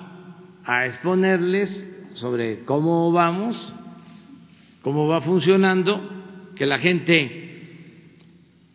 a 0.63 0.85
exponerles 0.85 2.09
sobre 2.13 2.63
cómo 2.63 3.11
vamos, 3.11 3.73
cómo 4.81 5.07
va 5.07 5.21
funcionando, 5.21 6.53
que 6.55 6.65
la 6.65 6.77
gente 6.77 7.49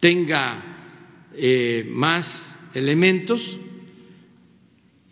tenga 0.01 0.74
eh, 1.37 1.87
más 1.89 2.29
elementos 2.75 3.41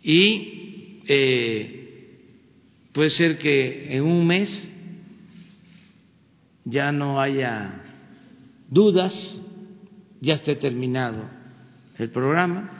y 0.01 1.01
eh, 1.07 2.19
puede 2.91 3.09
ser 3.09 3.37
que 3.37 3.95
en 3.95 4.03
un 4.03 4.27
mes 4.27 4.71
ya 6.65 6.91
no 6.91 7.19
haya 7.19 7.83
dudas, 8.69 9.41
ya 10.21 10.35
esté 10.35 10.55
terminado 10.55 11.29
el 11.97 12.09
programa, 12.09 12.71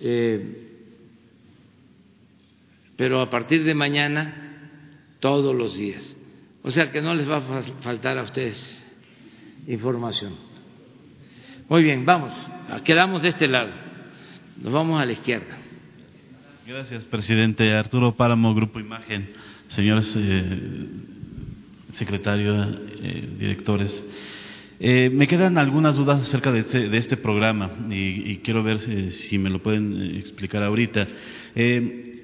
eh, 0.00 0.62
pero 2.96 3.20
a 3.20 3.30
partir 3.30 3.64
de 3.64 3.74
mañana 3.74 4.70
todos 5.20 5.54
los 5.54 5.76
días. 5.76 6.16
O 6.62 6.70
sea 6.70 6.90
que 6.90 7.00
no 7.00 7.14
les 7.14 7.28
va 7.28 7.36
a 7.36 7.62
faltar 7.82 8.18
a 8.18 8.22
ustedes 8.22 8.82
información. 9.66 10.55
Muy 11.68 11.82
bien, 11.82 12.04
vamos, 12.04 12.32
quedamos 12.84 13.22
de 13.22 13.28
este 13.28 13.48
lado, 13.48 13.70
nos 14.62 14.72
vamos 14.72 15.02
a 15.02 15.04
la 15.04 15.10
izquierda. 15.10 15.58
Gracias, 16.64 17.04
presidente. 17.06 17.74
Arturo 17.74 18.14
Páramo, 18.14 18.54
Grupo 18.54 18.78
Imagen. 18.78 19.30
Señores 19.66 20.16
eh, 20.16 20.86
secretarios, 21.94 22.68
eh, 23.02 23.28
directores, 23.36 24.04
eh, 24.78 25.10
me 25.12 25.26
quedan 25.26 25.58
algunas 25.58 25.96
dudas 25.96 26.20
acerca 26.20 26.52
de 26.52 26.60
este, 26.60 26.88
de 26.88 26.98
este 26.98 27.16
programa 27.16 27.72
y, 27.90 28.36
quiero 28.44 28.62
ver 28.62 28.78
si, 29.10 29.36
me 29.36 29.50
lo 29.50 29.60
pueden 29.60 30.14
explicar 30.18 30.62
ahorita. 30.62 31.08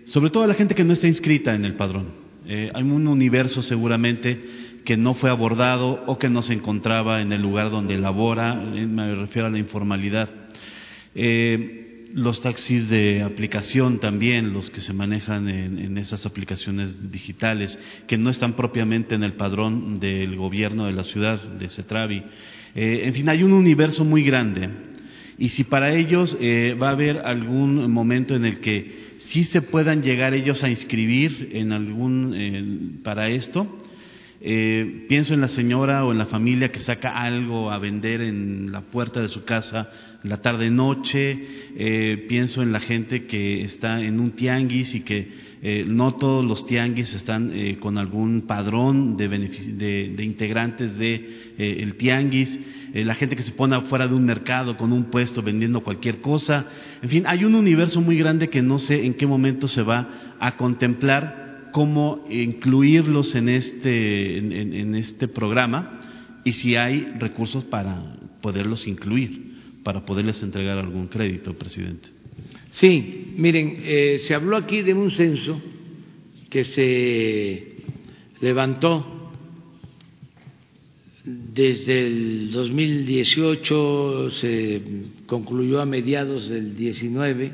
sobre 0.05 0.31
todo 0.31 0.45
a 0.45 0.47
la 0.47 0.55
gente 0.55 0.77
que 0.77 0.85
no 0.85 0.93
está 0.93 1.09
inscrita 1.09 1.53
en 1.53 1.65
el 1.65 1.75
padrón. 1.75 2.07
hay 2.47 2.83
un 2.83 3.09
universo 3.09 3.61
seguramente 3.61 4.72
que 4.85 4.97
no 4.97 5.15
fue 5.15 5.31
abordado 5.31 6.03
o 6.07 6.19
que 6.19 6.29
no 6.29 6.43
se 6.43 6.55
encontraba 6.55 7.21
en 7.21 7.33
el 7.33 7.43
lugar 7.43 7.71
donde 7.71 7.99
labora, 7.99 8.55
me 8.55 9.15
refiero 9.15 9.49
a 9.49 9.51
la 9.51 9.59
informalidad. 9.59 10.29
Eh, 11.15 12.09
los 12.15 12.43
taxis 12.43 12.91
de 12.91 13.23
aplicación 13.23 13.99
también, 13.99 14.53
los 14.53 14.71
que 14.71 14.83
se 14.83 14.93
manejan 14.93 15.49
en, 15.49 15.97
esas 15.97 16.27
aplicaciones 16.27 17.11
digitales, 17.11 17.79
que 18.07 18.19
no 18.19 18.29
están 18.29 18.53
propiamente 18.55 19.15
en 19.15 19.23
el 19.23 19.33
padrón 19.33 19.99
del 19.99 20.37
gobierno 20.37 20.85
de 20.87 20.93
la 20.93 21.05
ciudad, 21.05 21.43
de 21.43 21.71
Cetravi. 21.71 22.23
Eh, 22.75 23.03
en 23.05 23.15
fin, 23.15 23.29
hay 23.31 23.43
un 23.43 23.55
universo 23.55 24.05
muy 24.05 24.23
grande. 24.25 24.69
Y 25.39 25.49
si 25.49 25.65
para 25.65 25.95
ellos 25.95 26.37
eh, 26.39 26.77
va 26.81 26.89
a 26.89 26.93
haber 26.93 27.19
algún 27.21 27.91
momento 27.91 28.35
en 28.35 28.45
el 28.45 28.61
que 28.61 29.17
sí 29.21 29.45
se 29.45 29.63
puedan 29.63 30.03
llegar 30.03 30.35
ellos 30.35 30.63
a 30.63 30.69
inscribir 30.69 31.51
en 31.53 31.73
algún 31.73 33.01
para 33.03 33.31
esto, 33.31 33.67
eh, 34.45 35.07
pienso 35.09 35.35
en 35.35 35.41
la 35.41 35.47
señora 35.47 36.05
o 36.05 36.11
en 36.11 36.19
la 36.19 36.27
familia 36.27 36.73
que 36.73 36.81
saca 36.81 37.11
algo 37.11 37.71
a 37.71 37.79
vender 37.79 38.21
en 38.21 38.73
la 38.73 38.81
puerta 38.81 39.21
de 39.21 39.29
su 39.29 39.45
casa 39.45 39.93
la 40.25 40.39
tarde 40.39 40.69
noche, 40.69 41.47
eh, 41.77 42.27
pienso 42.29 42.61
en 42.61 42.73
la 42.73 42.81
gente 42.81 43.27
que 43.27 43.63
está 43.63 44.01
en 44.01 44.19
un 44.19 44.33
tianguis 44.33 44.97
y 44.97 45.01
que 45.03 45.29
eh, 45.63 45.85
no 45.87 46.17
todos 46.17 46.45
los 46.45 46.67
tianguis 46.67 47.15
están 47.15 47.53
con 47.79 47.99
algún 47.99 48.43
padrón 48.43 49.17
de, 49.17 49.29
de, 49.29 50.25
integrantes 50.25 50.97
de 50.97 51.53
el 51.59 51.95
tianguis, 51.95 52.59
la 52.95 53.15
gente 53.15 53.37
que 53.37 53.43
se 53.43 53.53
pone 53.53 53.77
afuera 53.77 54.09
de 54.09 54.15
un 54.15 54.25
mercado 54.25 54.77
con 54.77 54.93
un 54.93 55.05
puesto 55.05 55.43
vendiendo 55.43 55.83
cualquier 55.83 56.21
cosa, 56.21 56.67
en 57.01 57.09
fin, 57.09 57.25
hay 57.27 57.45
un 57.45 57.55
universo 57.55 58.01
muy 58.01 58.17
grande 58.17 58.49
que 58.49 58.63
no 58.63 58.79
sé 58.79 59.07
en 59.07 59.15
qué 59.15 59.27
momento 59.27 59.69
se 59.69 59.83
va 59.83 60.37
a 60.41 60.57
contemplar 60.57 61.43
cómo 61.73 62.25
incluirlos 62.29 63.35
en 63.35 63.49
este, 63.49 64.39
en, 64.39 64.95
este 64.95 65.27
programa 65.29 65.99
y 66.45 66.53
si 66.53 66.77
hay 66.77 67.07
recursos 67.19 67.65
para 67.65 68.17
poderlos 68.41 68.87
incluir, 68.87 69.81
para 69.83 70.05
poderles 70.05 70.43
entregar 70.43 70.79
algún 70.79 71.09
crédito, 71.09 71.55
presidente. 71.55 72.09
Sí, 72.71 73.35
miren, 73.37 73.81
eh, 73.83 74.19
se 74.21 74.35
habló 74.35 74.57
aquí 74.57 74.83
de 74.83 74.95
un 74.95 75.11
censo 75.11 75.61
que 76.49 76.65
se 76.65 77.77
levantó 78.41 79.33
desde 81.25 82.07
el 82.07 82.51
2018, 82.51 84.31
se 84.31 84.83
concluyó 85.27 85.81
a 85.81 85.87
mediados 85.87 86.49
del 86.49 86.77
19 86.77 87.53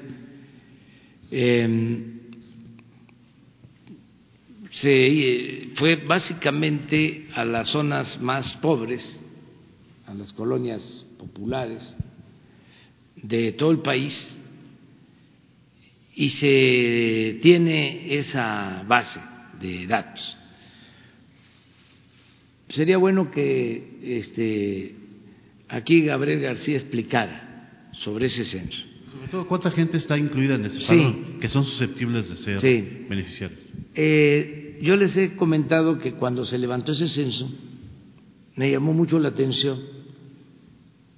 se 4.80 4.90
eh, 4.92 5.68
fue 5.74 5.96
básicamente 5.96 7.26
a 7.34 7.44
las 7.44 7.68
zonas 7.68 8.20
más 8.20 8.54
pobres, 8.56 9.24
a 10.06 10.14
las 10.14 10.32
colonias 10.32 11.06
populares 11.18 11.94
de 13.16 13.52
todo 13.52 13.72
el 13.72 13.80
país 13.80 14.38
y 16.14 16.28
se 16.30 17.38
tiene 17.42 18.18
esa 18.18 18.84
base 18.86 19.20
de 19.60 19.86
datos. 19.86 20.36
Sería 22.68 22.98
bueno 22.98 23.30
que 23.30 23.98
este, 24.02 24.94
aquí 25.68 26.02
Gabriel 26.02 26.40
García 26.40 26.76
explicara 26.76 27.88
sobre 27.92 28.26
ese 28.26 28.44
censo. 28.44 28.84
Sobre 29.10 29.28
todo, 29.28 29.48
¿cuánta 29.48 29.70
gente 29.70 29.96
está 29.96 30.16
incluida 30.18 30.54
en 30.54 30.66
ese 30.66 30.80
sí. 30.80 31.16
que 31.40 31.48
son 31.48 31.64
susceptibles 31.64 32.28
de 32.28 32.36
ser 32.36 32.60
sí. 32.60 33.06
beneficiarios? 33.08 33.60
Eh, 33.94 34.67
yo 34.80 34.96
les 34.96 35.16
he 35.16 35.36
comentado 35.36 35.98
que 35.98 36.14
cuando 36.14 36.44
se 36.44 36.58
levantó 36.58 36.92
ese 36.92 37.08
censo, 37.08 37.50
me 38.56 38.70
llamó 38.70 38.92
mucho 38.92 39.18
la 39.18 39.28
atención 39.28 39.78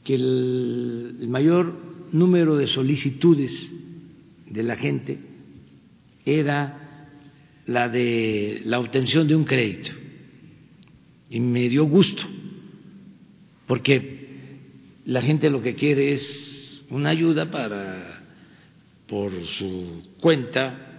que 0.05 0.15
el, 0.15 1.27
mayor 1.29 1.75
número 2.13 2.57
de 2.57 2.67
solicitudes 2.67 3.71
de 4.49 4.63
la 4.63 4.77
gente 4.77 5.19
era 6.25 7.09
la 7.67 7.89
de 7.89 8.63
la 8.65 8.81
obtención 8.81 9.29
de 9.29 9.37
un 9.37 9.45
crédito. 9.45 9.93
Y 11.29 11.41
me 11.41 11.69
dio 11.69 11.85
gusto, 11.85 12.23
porque 13.67 14.21
la 15.05 15.21
gente 15.21 15.51
lo 15.51 15.63
que 15.63 15.75
quiere 15.75 16.13
es 16.13 16.85
una 16.91 17.11
ayuda 17.11 17.51
para, 17.51 18.25
por 19.07 19.31
su 19.47 20.03
cuenta, 20.21 20.90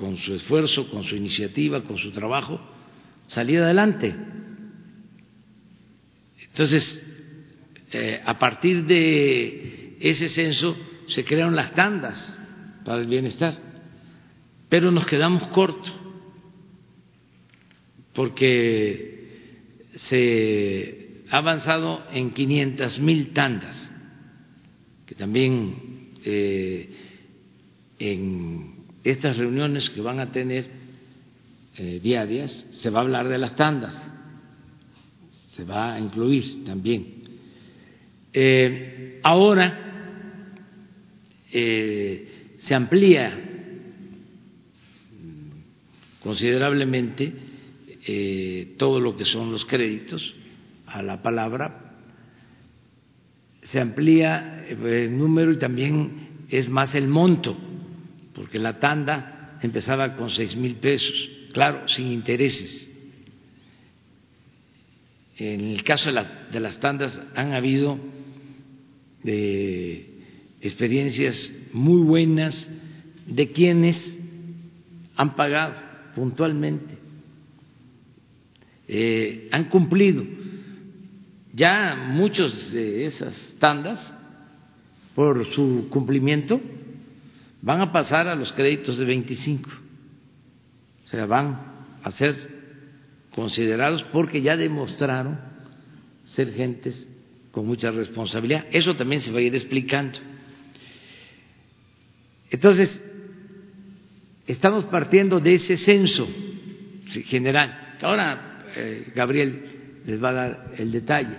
con 0.00 0.16
su 0.16 0.34
esfuerzo, 0.34 0.88
con 0.90 1.04
su 1.04 1.14
iniciativa, 1.14 1.82
con 1.82 1.98
su 1.98 2.10
trabajo, 2.10 2.58
salir 3.28 3.60
adelante. 3.60 4.16
Entonces, 6.48 7.06
eh, 7.92 8.22
a 8.24 8.38
partir 8.38 8.86
de 8.86 9.98
ese 10.00 10.28
censo 10.30 10.76
se 11.06 11.22
crearon 11.22 11.54
las 11.54 11.74
tandas 11.74 12.40
para 12.84 13.02
el 13.02 13.08
bienestar, 13.08 13.54
pero 14.70 14.90
nos 14.90 15.04
quedamos 15.04 15.46
cortos 15.48 15.92
porque 18.14 19.90
se 19.96 21.24
ha 21.30 21.36
avanzado 21.38 22.04
en 22.10 22.30
500 22.30 23.00
mil 23.00 23.32
tandas, 23.32 23.92
que 25.04 25.14
también 25.14 26.14
eh, 26.24 26.90
en 27.98 28.79
estas 29.04 29.36
reuniones 29.36 29.88
que 29.90 30.00
van 30.00 30.20
a 30.20 30.30
tener 30.30 30.66
eh, 31.76 32.00
diarias, 32.02 32.66
se 32.72 32.90
va 32.90 33.00
a 33.00 33.02
hablar 33.02 33.28
de 33.28 33.38
las 33.38 33.56
tandas, 33.56 34.06
se 35.52 35.64
va 35.64 35.94
a 35.94 36.00
incluir 36.00 36.64
también. 36.64 37.22
Eh, 38.32 39.20
ahora 39.22 39.78
eh, 41.52 42.56
se 42.58 42.74
amplía 42.74 43.46
considerablemente 46.22 47.48
todo 48.76 48.98
lo 48.98 49.16
que 49.16 49.24
son 49.24 49.52
los 49.52 49.64
créditos 49.64 50.34
a 50.86 51.02
la 51.02 51.22
palabra, 51.22 51.96
se 53.62 53.78
amplía 53.78 54.66
el 54.68 55.16
número 55.16 55.52
y 55.52 55.58
también 55.58 56.46
es 56.48 56.68
más 56.68 56.94
el 56.94 57.08
monto 57.08 57.69
porque 58.40 58.58
la 58.58 58.80
tanda 58.80 59.58
empezaba 59.60 60.16
con 60.16 60.30
seis 60.30 60.56
mil 60.56 60.76
pesos, 60.76 61.12
claro, 61.52 61.86
sin 61.86 62.10
intereses. 62.10 62.90
En 65.36 65.60
el 65.60 65.84
caso 65.84 66.10
de, 66.10 66.60
las 66.60 66.80
tandas 66.80 67.20
han 67.34 67.52
habido 67.52 67.98
eh, 69.24 70.22
experiencias 70.62 71.52
muy 71.74 72.00
buenas 72.02 72.66
de 73.26 73.50
quienes 73.50 74.16
han 75.16 75.36
pagado 75.36 75.74
puntualmente, 76.14 76.96
eh, 78.88 79.50
han 79.52 79.68
cumplido 79.68 80.24
ya 81.52 81.94
muchos 82.08 82.72
de 82.72 83.04
esas 83.04 83.54
tandas 83.58 84.14
por 85.14 85.44
su 85.44 85.88
cumplimiento 85.90 86.58
van 87.62 87.80
a 87.80 87.92
pasar 87.92 88.28
a 88.28 88.34
los 88.34 88.52
créditos 88.52 88.98
de 88.98 89.04
25. 89.04 89.70
O 91.04 91.08
sea, 91.08 91.26
van 91.26 91.60
a 92.02 92.10
ser 92.12 92.60
considerados 93.34 94.02
porque 94.04 94.42
ya 94.42 94.56
demostraron 94.56 95.38
ser 96.24 96.52
gentes 96.52 97.08
con 97.50 97.66
mucha 97.66 97.90
responsabilidad. 97.90 98.66
Eso 98.70 98.94
también 98.96 99.20
se 99.20 99.32
va 99.32 99.38
a 99.38 99.42
ir 99.42 99.54
explicando. 99.54 100.18
Entonces, 102.50 103.02
estamos 104.46 104.84
partiendo 104.86 105.40
de 105.40 105.54
ese 105.54 105.76
censo 105.76 106.28
general. 107.26 107.96
Ahora 108.02 108.64
eh, 108.76 109.12
Gabriel 109.14 110.02
les 110.06 110.22
va 110.22 110.30
a 110.30 110.32
dar 110.32 110.70
el 110.78 110.90
detalle. 110.90 111.38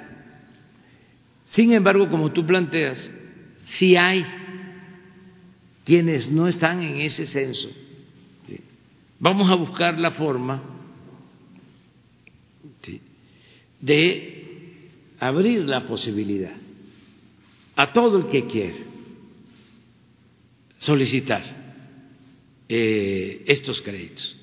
Sin 1.46 1.74
embargo, 1.74 2.10
como 2.10 2.32
tú 2.32 2.46
planteas, 2.46 3.12
si 3.66 3.98
hay 3.98 4.26
quienes 5.84 6.30
no 6.30 6.48
están 6.48 6.82
en 6.82 6.98
ese 7.02 7.26
censo. 7.26 7.70
Vamos 9.20 9.52
a 9.52 9.56
buscar 9.56 9.98
la 10.00 10.12
forma 10.12 10.64
de 13.80 14.90
abrir 15.20 15.64
la 15.66 15.86
posibilidad 15.86 16.54
a 17.76 17.94
todo 17.94 18.18
el 18.18 18.28
que 18.28 18.46
quiera 18.46 18.78
solicitar 20.78 21.44
eh, 22.68 23.44
estos 23.46 23.82
créditos. 23.82 24.36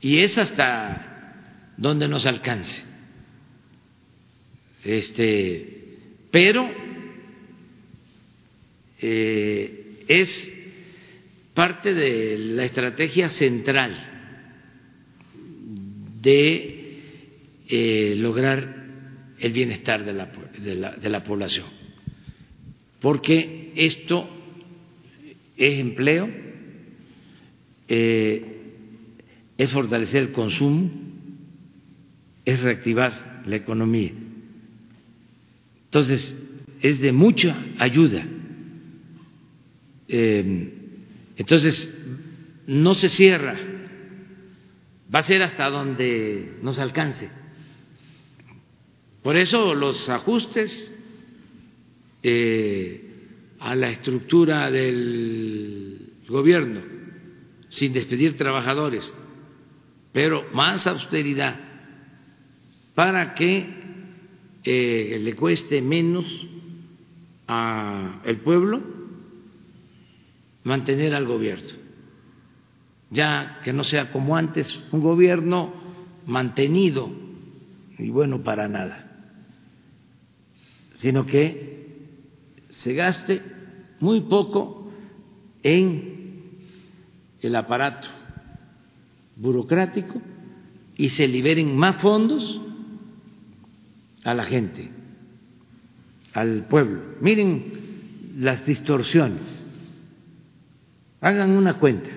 Y 0.00 0.18
es 0.18 0.38
hasta 0.38 1.72
donde 1.76 2.06
nos 2.06 2.26
alcance. 2.26 2.84
Este, 4.84 5.98
pero 6.30 6.85
eh, 9.00 10.04
es 10.08 10.52
parte 11.54 11.94
de 11.94 12.38
la 12.38 12.64
estrategia 12.64 13.28
central 13.30 13.94
de 16.20 17.00
eh, 17.68 18.14
lograr 18.16 18.84
el 19.38 19.52
bienestar 19.52 20.04
de 20.04 20.12
la, 20.12 20.26
de 20.96 21.08
la, 21.08 21.24
población. 21.24 21.66
porque 23.00 23.72
esto 23.76 24.28
es 25.56 25.78
empleo, 25.78 26.28
eh, 27.88 28.44
es 29.56 29.70
fortalecer 29.70 30.22
el 30.22 30.32
consumo, 30.32 30.90
es 32.44 32.60
reactivar 32.60 33.42
la 33.46 33.56
economía. 33.56 34.12
Entonces, 35.84 36.36
es 36.82 37.00
de 37.00 37.12
mucha 37.12 37.56
ayuda. 37.78 38.26
Eh, 40.08 40.72
entonces, 41.36 41.92
no 42.66 42.94
se 42.94 43.08
cierra, 43.08 43.56
va 45.14 45.20
a 45.20 45.22
ser 45.22 45.42
hasta 45.42 45.68
donde 45.70 46.58
nos 46.62 46.78
alcance. 46.78 47.30
Por 49.22 49.36
eso 49.36 49.74
los 49.74 50.08
ajustes 50.08 50.92
eh, 52.22 53.02
a 53.60 53.74
la 53.74 53.90
estructura 53.90 54.70
del 54.70 56.12
gobierno, 56.28 56.80
sin 57.68 57.92
despedir 57.92 58.36
trabajadores, 58.36 59.12
pero 60.12 60.46
más 60.52 60.86
austeridad 60.86 61.60
para 62.94 63.34
que 63.34 63.68
eh, 64.64 65.18
le 65.20 65.34
cueste 65.34 65.82
menos 65.82 66.24
al 67.46 68.40
pueblo 68.42 68.82
mantener 70.66 71.14
al 71.14 71.26
gobierno, 71.26 71.78
ya 73.10 73.60
que 73.62 73.72
no 73.72 73.84
sea 73.84 74.10
como 74.10 74.36
antes 74.36 74.82
un 74.90 75.00
gobierno 75.00 75.72
mantenido 76.26 77.08
y 77.96 78.10
bueno 78.10 78.42
para 78.42 78.66
nada, 78.66 79.30
sino 80.94 81.24
que 81.24 82.08
se 82.70 82.94
gaste 82.94 83.42
muy 84.00 84.22
poco 84.22 84.90
en 85.62 86.58
el 87.40 87.54
aparato 87.54 88.08
burocrático 89.36 90.20
y 90.96 91.10
se 91.10 91.28
liberen 91.28 91.76
más 91.76 92.02
fondos 92.02 92.60
a 94.24 94.34
la 94.34 94.42
gente, 94.42 94.90
al 96.32 96.66
pueblo. 96.66 97.02
Miren 97.20 98.34
las 98.38 98.66
distorsiones. 98.66 99.65
Hagan 101.20 101.50
una 101.50 101.78
cuenta. 101.78 102.10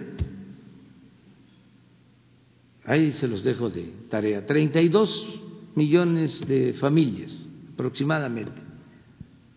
Ahí 2.86 3.12
se 3.12 3.28
los 3.28 3.44
dejo 3.44 3.70
de 3.70 3.94
tarea. 4.10 4.46
32 4.46 5.42
millones 5.76 6.46
de 6.48 6.74
familias 6.74 7.48
aproximadamente. 7.74 8.62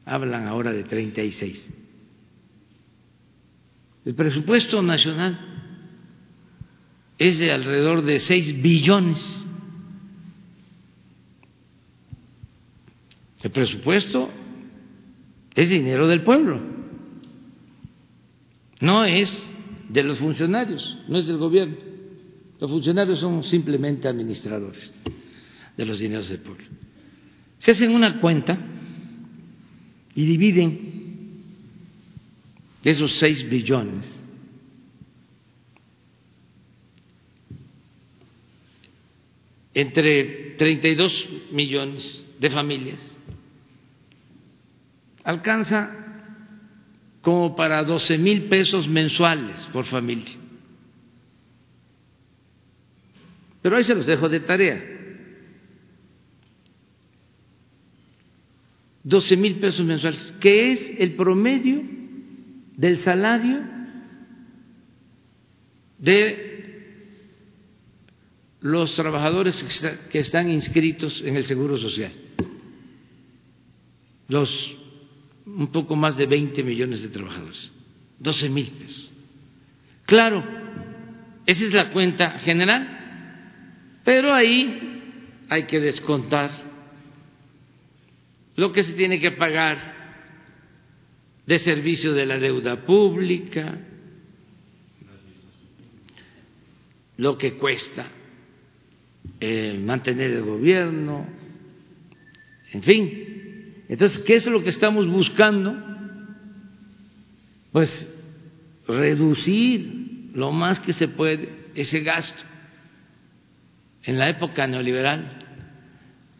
Hablan 0.04 0.46
ahora 0.46 0.72
de 0.72 0.84
36. 0.84 1.72
El 4.04 4.14
presupuesto 4.14 4.82
nacional 4.82 5.38
es 7.18 7.38
de 7.38 7.52
alrededor 7.52 8.02
de 8.02 8.20
6 8.20 8.60
billones. 8.60 9.46
El 13.42 13.50
presupuesto 13.50 14.30
es 15.54 15.68
dinero 15.68 16.06
del 16.06 16.22
pueblo, 16.22 16.60
no 18.82 19.04
es 19.04 19.42
de 19.88 20.02
los 20.02 20.18
funcionarios, 20.18 20.98
no 21.06 21.16
es 21.16 21.28
del 21.28 21.36
gobierno. 21.38 21.76
Los 22.58 22.68
funcionarios 22.68 23.18
son 23.20 23.44
simplemente 23.44 24.08
administradores 24.08 24.92
de 25.76 25.86
los 25.86 26.00
dineros 26.00 26.28
del 26.28 26.40
pueblo. 26.40 26.64
Se 27.60 27.70
hacen 27.70 27.94
una 27.94 28.20
cuenta 28.20 28.58
y 30.16 30.26
dividen 30.26 30.90
esos 32.82 33.12
6 33.18 33.48
billones 33.48 34.20
entre 39.74 40.56
32 40.58 41.28
millones 41.52 42.26
de 42.40 42.50
familias 42.50 42.98
alcanza 45.22 46.01
como 47.22 47.56
para 47.56 47.82
12 47.84 48.18
mil 48.18 48.48
pesos 48.48 48.88
mensuales 48.88 49.68
por 49.72 49.84
familia. 49.86 50.34
Pero 53.62 53.76
ahí 53.76 53.84
se 53.84 53.94
los 53.94 54.06
dejo 54.06 54.28
de 54.28 54.40
tarea. 54.40 54.92
12 59.04 59.36
mil 59.36 59.54
pesos 59.56 59.86
mensuales, 59.86 60.34
que 60.40 60.72
es 60.72 60.92
el 60.98 61.14
promedio 61.14 61.82
del 62.76 62.98
salario 62.98 63.62
de 65.98 66.50
los 68.60 68.94
trabajadores 68.94 69.62
que 70.10 70.18
están 70.18 70.50
inscritos 70.50 71.22
en 71.22 71.36
el 71.36 71.44
Seguro 71.44 71.78
Social. 71.78 72.12
Los 74.28 74.81
un 75.46 75.68
poco 75.68 75.96
más 75.96 76.16
de 76.16 76.26
20 76.26 76.62
millones 76.62 77.02
de 77.02 77.08
trabajadores, 77.08 77.72
12 78.18 78.48
mil 78.48 78.70
pesos. 78.70 79.10
Claro, 80.06 80.44
esa 81.46 81.64
es 81.64 81.74
la 81.74 81.90
cuenta 81.90 82.38
general, 82.40 84.00
pero 84.04 84.34
ahí 84.34 85.44
hay 85.48 85.64
que 85.64 85.80
descontar 85.80 86.50
lo 88.56 88.72
que 88.72 88.82
se 88.82 88.92
tiene 88.92 89.18
que 89.18 89.32
pagar 89.32 90.02
de 91.46 91.58
servicio 91.58 92.12
de 92.12 92.26
la 92.26 92.38
deuda 92.38 92.84
pública, 92.84 93.78
lo 97.16 97.36
que 97.36 97.54
cuesta 97.54 98.06
eh, 99.40 99.80
mantener 99.82 100.30
el 100.30 100.42
gobierno, 100.42 101.26
en 102.72 102.82
fin, 102.82 103.31
entonces, 103.88 104.18
¿qué 104.20 104.34
es 104.34 104.46
lo 104.46 104.62
que 104.62 104.70
estamos 104.70 105.08
buscando? 105.08 105.76
Pues 107.72 108.08
reducir 108.86 110.30
lo 110.34 110.52
más 110.52 110.80
que 110.80 110.92
se 110.92 111.08
puede 111.08 111.70
ese 111.74 112.00
gasto. 112.00 112.44
En 114.04 114.18
la 114.18 114.28
época 114.28 114.66
neoliberal, 114.66 115.38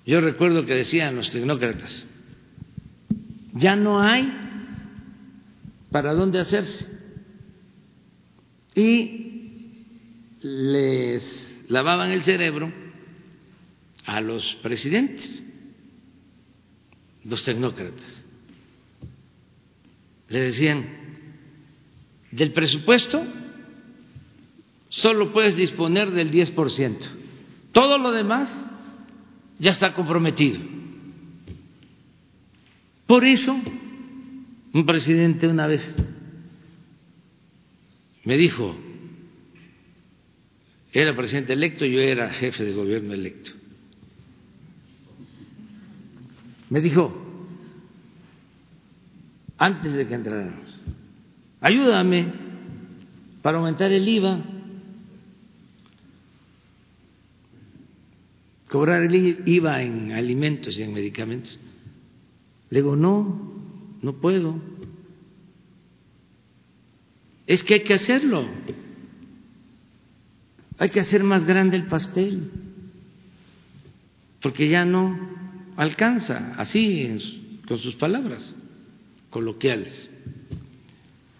yo 0.05 0.21
recuerdo 0.21 0.67
que 0.67 0.75
decían 0.75 1.15
los 1.15 1.31
tecnócratas, 1.31 2.09
ya 3.55 3.77
no 3.77 4.01
hay 4.01 4.33
para 5.91 6.15
dónde 6.15 6.41
hacerse. 6.41 6.91
Y 8.75 9.87
les 10.43 11.65
lavaban 11.69 12.11
el 12.11 12.23
cerebro 12.23 12.73
a 14.07 14.21
los 14.21 14.57
presidentes 14.57 15.45
los 17.25 17.43
tecnócratas. 17.45 18.23
Le 20.29 20.41
decían, 20.41 20.87
del 22.31 22.53
presupuesto 22.53 23.23
solo 24.89 25.33
puedes 25.33 25.57
disponer 25.57 26.11
del 26.11 26.31
10%. 26.31 26.99
Todo 27.73 27.99
lo 27.99 28.11
demás 28.13 28.67
ya 29.59 29.71
está 29.71 29.95
comprometido. 29.95 30.59
Por 33.07 33.25
eso, 33.25 33.55
un 34.73 34.87
presidente 34.87 35.47
una 35.47 35.67
vez 35.67 35.95
me 38.25 38.37
dijo, 38.37 38.75
era 40.93 41.17
presidente 41.17 41.53
electo, 41.55 41.85
yo 41.85 42.01
era 42.01 42.31
jefe 42.31 42.65
de 42.65 42.73
gobierno 42.73 43.13
electo. 43.13 43.53
Me 46.73 46.81
dijo, 46.81 47.13
antes 49.59 49.93
de 49.93 50.07
que 50.07 50.15
entráramos, 50.15 50.75
ayúdame 51.61 52.33
para 53.43 53.59
aumentar 53.59 53.93
el 53.93 54.09
IVA, 54.09 54.43
cobrar 58.71 59.03
el 59.03 59.47
IVA 59.47 59.83
en 59.83 60.13
alimentos 60.13 60.79
y 60.79 60.83
en 60.83 60.95
medicamentos. 60.95 61.61
Le 62.71 62.79
digo, 62.79 62.97
no, 62.97 63.53
no 64.01 64.15
puedo. 64.15 64.59
Es 67.47 67.63
que 67.65 67.75
hay 67.75 67.81
que 67.81 67.93
hacerlo. 67.93 68.47
Hay 70.79 70.89
que 70.89 71.01
hacer 71.01 71.23
más 71.23 71.45
grande 71.45 71.77
el 71.77 71.87
pastel, 71.87 72.51
porque 74.41 74.71
ya 74.71 74.87
no 74.87 75.32
alcanza, 75.77 76.53
así 76.57 77.19
con 77.67 77.79
sus 77.79 77.95
palabras 77.97 78.55
coloquiales. 79.31 80.11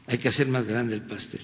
Hay 0.07 0.19
que 0.19 0.29
hacer 0.29 0.49
más 0.49 0.67
grande 0.67 0.95
el 0.95 1.03
pastel. 1.03 1.43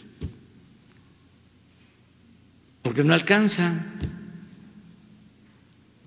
Porque 2.82 3.04
no 3.04 3.14
alcanza. 3.14 3.84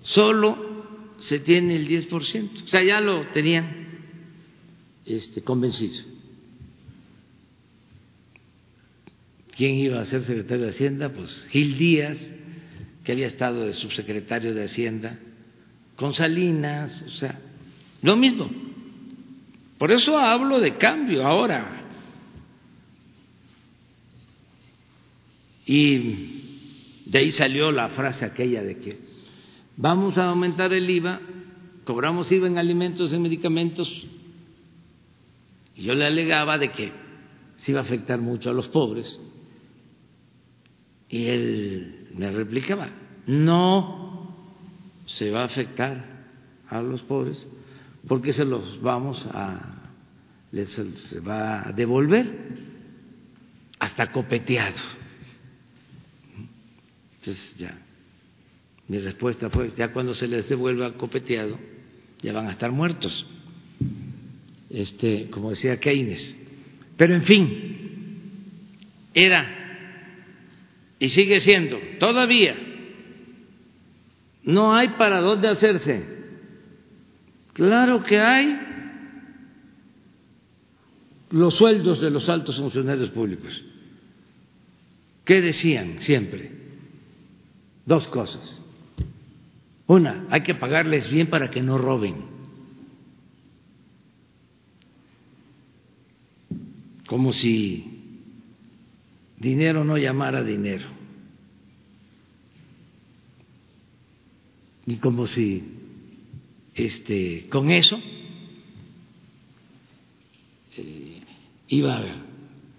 Solo 0.01 1.15
se 1.19 1.39
tiene 1.39 1.75
el 1.75 1.87
10%. 1.87 2.63
O 2.63 2.67
sea, 2.67 2.83
ya 2.83 2.99
lo 2.99 3.27
tenían 3.27 3.87
este, 5.05 5.41
convencido. 5.43 6.03
¿Quién 9.55 9.75
iba 9.75 10.01
a 10.01 10.05
ser 10.05 10.23
secretario 10.23 10.63
de 10.63 10.71
Hacienda? 10.71 11.13
Pues 11.13 11.45
Gil 11.49 11.77
Díaz, 11.77 12.17
que 13.03 13.11
había 13.11 13.27
estado 13.27 13.65
de 13.65 13.73
subsecretario 13.73 14.55
de 14.55 14.63
Hacienda, 14.63 15.19
con 16.01 16.15
Salinas, 16.15 17.03
o 17.05 17.11
sea, 17.11 17.39
lo 18.01 18.17
mismo. 18.17 18.49
Por 19.77 19.91
eso 19.91 20.17
hablo 20.17 20.59
de 20.59 20.75
cambio 20.75 21.27
ahora. 21.27 21.83
Y 25.63 27.03
de 27.05 27.19
ahí 27.19 27.29
salió 27.29 27.71
la 27.71 27.89
frase 27.89 28.25
aquella 28.25 28.63
de 28.63 28.79
que 28.79 28.97
vamos 29.77 30.17
a 30.17 30.29
aumentar 30.29 30.73
el 30.73 30.89
IVA, 30.89 31.21
cobramos 31.85 32.31
IVA 32.31 32.47
en 32.47 32.57
alimentos, 32.57 33.13
en 33.13 33.21
medicamentos, 33.21 34.07
y 35.75 35.83
yo 35.83 35.93
le 35.93 36.05
alegaba 36.05 36.57
de 36.57 36.71
que 36.71 36.91
se 37.57 37.73
iba 37.73 37.79
a 37.79 37.83
afectar 37.83 38.19
mucho 38.19 38.49
a 38.49 38.53
los 38.53 38.67
pobres. 38.69 39.21
Y 41.09 41.25
él 41.25 42.07
me 42.15 42.31
replicaba, 42.31 42.89
no 43.27 44.00
se 45.05 45.29
va 45.31 45.41
a 45.41 45.45
afectar 45.45 46.03
a 46.67 46.81
los 46.81 47.01
pobres 47.03 47.47
porque 48.07 48.33
se 48.33 48.45
los 48.45 48.81
vamos 48.81 49.27
a, 49.31 49.91
les, 50.51 50.69
se 50.69 51.19
va 51.19 51.67
a 51.67 51.71
devolver 51.71 52.27
hasta 53.79 54.11
copeteado. 54.11 54.79
Entonces 57.19 57.55
ya, 57.57 57.77
mi 58.87 58.97
respuesta 58.99 59.49
fue, 59.49 59.71
ya 59.75 59.93
cuando 59.93 60.13
se 60.13 60.27
les 60.27 60.49
devuelva 60.49 60.93
copeteado, 60.93 61.59
ya 62.21 62.33
van 62.33 62.47
a 62.47 62.51
estar 62.51 62.71
muertos. 62.71 63.27
Este, 64.69 65.29
como 65.29 65.49
decía 65.49 65.79
Keynes. 65.79 66.37
Pero 66.97 67.15
en 67.15 67.23
fin, 67.23 69.09
era 69.13 69.61
y 71.01 71.07
sigue 71.07 71.39
siendo, 71.39 71.79
todavía, 71.97 72.55
no 74.43 74.75
hay 74.75 74.89
para 74.89 75.21
dónde 75.21 75.47
hacerse. 75.47 76.05
Claro 77.53 78.03
que 78.03 78.19
hay 78.19 78.59
los 81.31 81.55
sueldos 81.55 82.01
de 82.01 82.09
los 82.09 82.29
altos 82.29 82.57
funcionarios 82.57 83.09
públicos. 83.11 83.63
¿Qué 85.25 85.41
decían 85.41 86.01
siempre? 86.01 86.51
Dos 87.85 88.07
cosas. 88.07 88.65
Una, 89.87 90.25
hay 90.29 90.43
que 90.43 90.55
pagarles 90.55 91.11
bien 91.11 91.27
para 91.27 91.49
que 91.51 91.61
no 91.61 91.77
roben. 91.77 92.15
Como 97.07 97.33
si 97.33 98.23
dinero 99.37 99.83
no 99.83 99.97
llamara 99.97 100.43
dinero. 100.43 101.00
Y 104.85 104.97
como 104.97 105.25
si 105.25 105.63
este, 106.73 107.47
con 107.49 107.71
eso 107.71 107.99
iba 111.67 112.01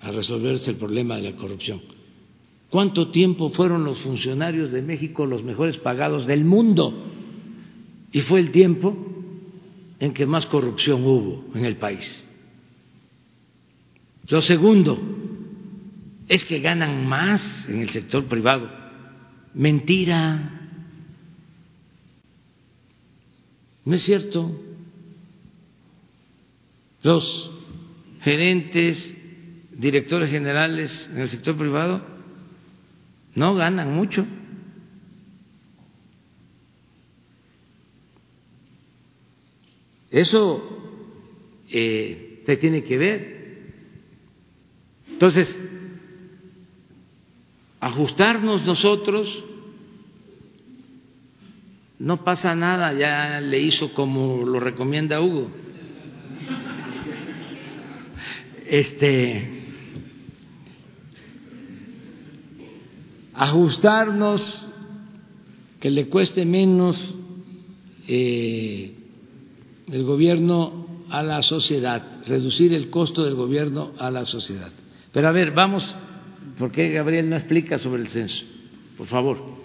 a 0.00 0.11
resolverse 0.11 0.70
el 0.70 0.76
problema 0.76 1.16
de 1.16 1.30
la 1.30 1.36
corrupción. 1.36 1.80
¿Cuánto 2.70 3.11
tiempo 3.11 3.50
fueron 3.50 3.84
los 3.84 3.98
funcionarios 4.00 4.72
de 4.72 4.82
México 4.82 5.26
los 5.26 5.44
mejores 5.44 5.76
pagados 5.78 6.26
del 6.26 6.44
mundo? 6.44 6.92
Y 8.12 8.20
fue 8.22 8.40
el 8.40 8.50
tiempo 8.50 8.96
en 10.00 10.12
que 10.12 10.26
más 10.26 10.46
corrupción 10.46 11.05
hubo 11.05 11.44
en 11.55 11.64
el 11.64 11.76
país. 11.76 12.24
Lo 14.28 14.40
segundo, 14.40 14.98
es 16.28 16.44
que 16.44 16.61
ganan 16.61 17.07
más 17.07 17.68
en 17.68 17.80
el 17.80 17.90
sector 17.90 18.24
privado. 18.24 18.70
Mentira. 19.55 20.61
No 23.84 23.94
es 23.94 24.02
cierto. 24.02 24.50
Los 27.02 27.50
gerentes, 28.20 29.14
directores 29.72 30.30
generales 30.30 31.10
en 31.12 31.20
el 31.20 31.28
sector 31.28 31.56
privado 31.56 32.04
no 33.34 33.54
ganan 33.54 33.92
mucho. 33.92 34.26
Eso 40.10 40.62
eh, 41.70 42.42
se 42.44 42.56
tiene 42.58 42.84
que 42.84 42.98
ver. 42.98 43.42
Entonces, 45.08 45.58
ajustarnos 47.80 48.64
nosotros, 48.64 49.44
no 52.03 52.24
pasa 52.24 52.55
nada, 52.55 52.92
ya 52.92 53.40
le 53.40 53.61
hizo 53.61 53.94
como 53.94 54.44
lo 54.44 54.61
recomienda 54.61 55.20
Hugo. 55.20 55.50
Este 58.68 59.61
ajustarnos 63.34 64.68
que 65.80 65.90
le 65.90 66.09
cueste 66.09 66.44
menos 66.44 67.14
eh, 68.09 68.94
el 69.90 70.05
gobierno 70.05 71.05
a 71.09 71.22
la 71.22 71.40
sociedad, 71.42 72.20
reducir 72.26 72.74
el 72.74 72.90
costo 72.90 73.24
del 73.24 73.34
gobierno 73.34 73.92
a 73.98 74.11
la 74.11 74.24
sociedad. 74.24 74.72
Pero 75.12 75.28
a 75.28 75.32
ver, 75.32 75.53
vamos 75.53 75.84
¿Por 76.59 76.70
qué 76.70 76.90
Gabriel 76.90 77.28
no 77.28 77.36
explica 77.36 77.78
sobre 77.78 78.03
el 78.03 78.09
censo? 78.09 78.44
Por 78.96 79.07
favor. 79.07 79.61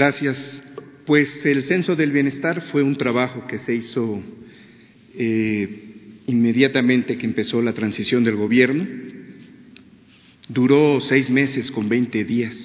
Gracias. 0.00 0.64
Pues 1.04 1.44
el 1.44 1.64
censo 1.64 1.94
del 1.94 2.10
bienestar 2.10 2.62
fue 2.72 2.82
un 2.82 2.96
trabajo 2.96 3.46
que 3.46 3.58
se 3.58 3.74
hizo 3.74 4.22
eh, 5.14 6.22
inmediatamente 6.26 7.18
que 7.18 7.26
empezó 7.26 7.60
la 7.60 7.74
transición 7.74 8.24
del 8.24 8.36
gobierno. 8.36 8.86
Duró 10.48 11.02
seis 11.02 11.28
meses 11.28 11.70
con 11.70 11.90
veinte 11.90 12.24
días. 12.24 12.56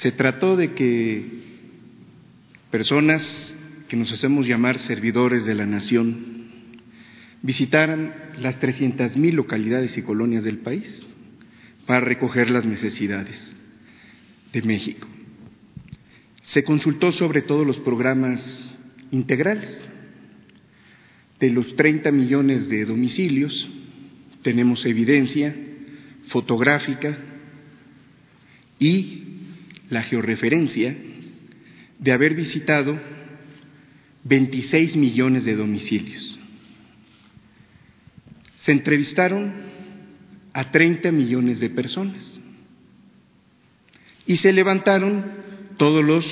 Se 0.00 0.10
trató 0.10 0.56
de 0.56 0.74
que 0.74 1.24
personas 2.72 3.56
que 3.88 3.96
nos 3.96 4.10
hacemos 4.10 4.48
llamar 4.48 4.80
servidores 4.80 5.46
de 5.46 5.54
la 5.54 5.66
nación, 5.66 6.42
visitaran 7.42 8.12
las 8.40 8.58
300.000 8.58 9.32
localidades 9.32 9.96
y 9.96 10.02
colonias 10.02 10.42
del 10.42 10.58
país 10.58 11.06
para 11.86 12.00
recoger 12.00 12.50
las 12.50 12.64
necesidades 12.64 13.56
de 14.52 14.62
México. 14.62 15.06
Se 16.48 16.64
consultó 16.64 17.12
sobre 17.12 17.42
todos 17.42 17.66
los 17.66 17.76
programas 17.78 18.40
integrales. 19.10 19.82
De 21.38 21.50
los 21.50 21.76
30 21.76 22.10
millones 22.10 22.70
de 22.70 22.86
domicilios, 22.86 23.68
tenemos 24.42 24.84
evidencia 24.86 25.54
fotográfica 26.28 27.18
y 28.78 29.24
la 29.90 30.02
georreferencia 30.02 30.96
de 31.98 32.12
haber 32.12 32.34
visitado 32.34 32.98
26 34.24 34.96
millones 34.96 35.44
de 35.44 35.54
domicilios. 35.54 36.38
Se 38.62 38.72
entrevistaron 38.72 39.52
a 40.54 40.70
30 40.70 41.12
millones 41.12 41.60
de 41.60 41.68
personas 41.68 42.24
y 44.26 44.38
se 44.38 44.52
levantaron 44.52 45.47
todos 45.78 46.04
los 46.04 46.26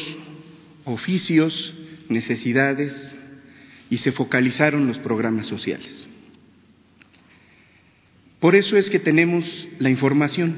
oficios, 0.84 1.74
necesidades 2.08 2.92
y 3.88 3.98
se 3.98 4.12
focalizaron 4.12 4.86
los 4.86 4.98
programas 4.98 5.46
sociales. 5.46 6.08
Por 8.40 8.54
eso 8.54 8.76
es 8.76 8.90
que 8.90 8.98
tenemos 8.98 9.44
la 9.78 9.90
información 9.90 10.56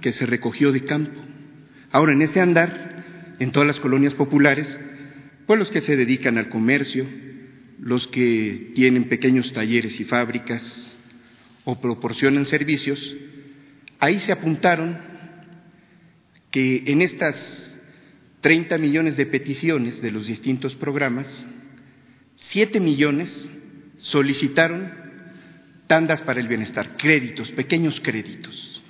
que 0.00 0.12
se 0.12 0.26
recogió 0.26 0.72
de 0.72 0.84
campo. 0.84 1.20
Ahora, 1.90 2.12
en 2.12 2.22
ese 2.22 2.40
andar, 2.40 3.34
en 3.38 3.52
todas 3.52 3.66
las 3.66 3.80
colonias 3.80 4.14
populares, 4.14 4.78
pues 5.46 5.58
los 5.58 5.70
que 5.70 5.80
se 5.80 5.96
dedican 5.96 6.38
al 6.38 6.48
comercio, 6.48 7.06
los 7.80 8.06
que 8.08 8.72
tienen 8.74 9.04
pequeños 9.04 9.52
talleres 9.52 10.00
y 10.00 10.04
fábricas 10.04 10.96
o 11.64 11.80
proporcionan 11.80 12.46
servicios, 12.46 12.98
ahí 13.98 14.20
se 14.20 14.32
apuntaron 14.32 14.98
que 16.50 16.84
en 16.86 17.02
estas 17.02 17.67
30 18.40 18.78
millones 18.78 19.16
de 19.16 19.26
peticiones 19.26 20.00
de 20.00 20.10
los 20.10 20.26
distintos 20.26 20.74
programas, 20.74 21.26
7 22.36 22.80
millones 22.80 23.50
solicitaron 23.98 24.92
tandas 25.86 26.22
para 26.22 26.40
el 26.40 26.48
bienestar, 26.48 26.96
créditos, 26.96 27.50
pequeños 27.50 28.00
créditos. 28.00 28.82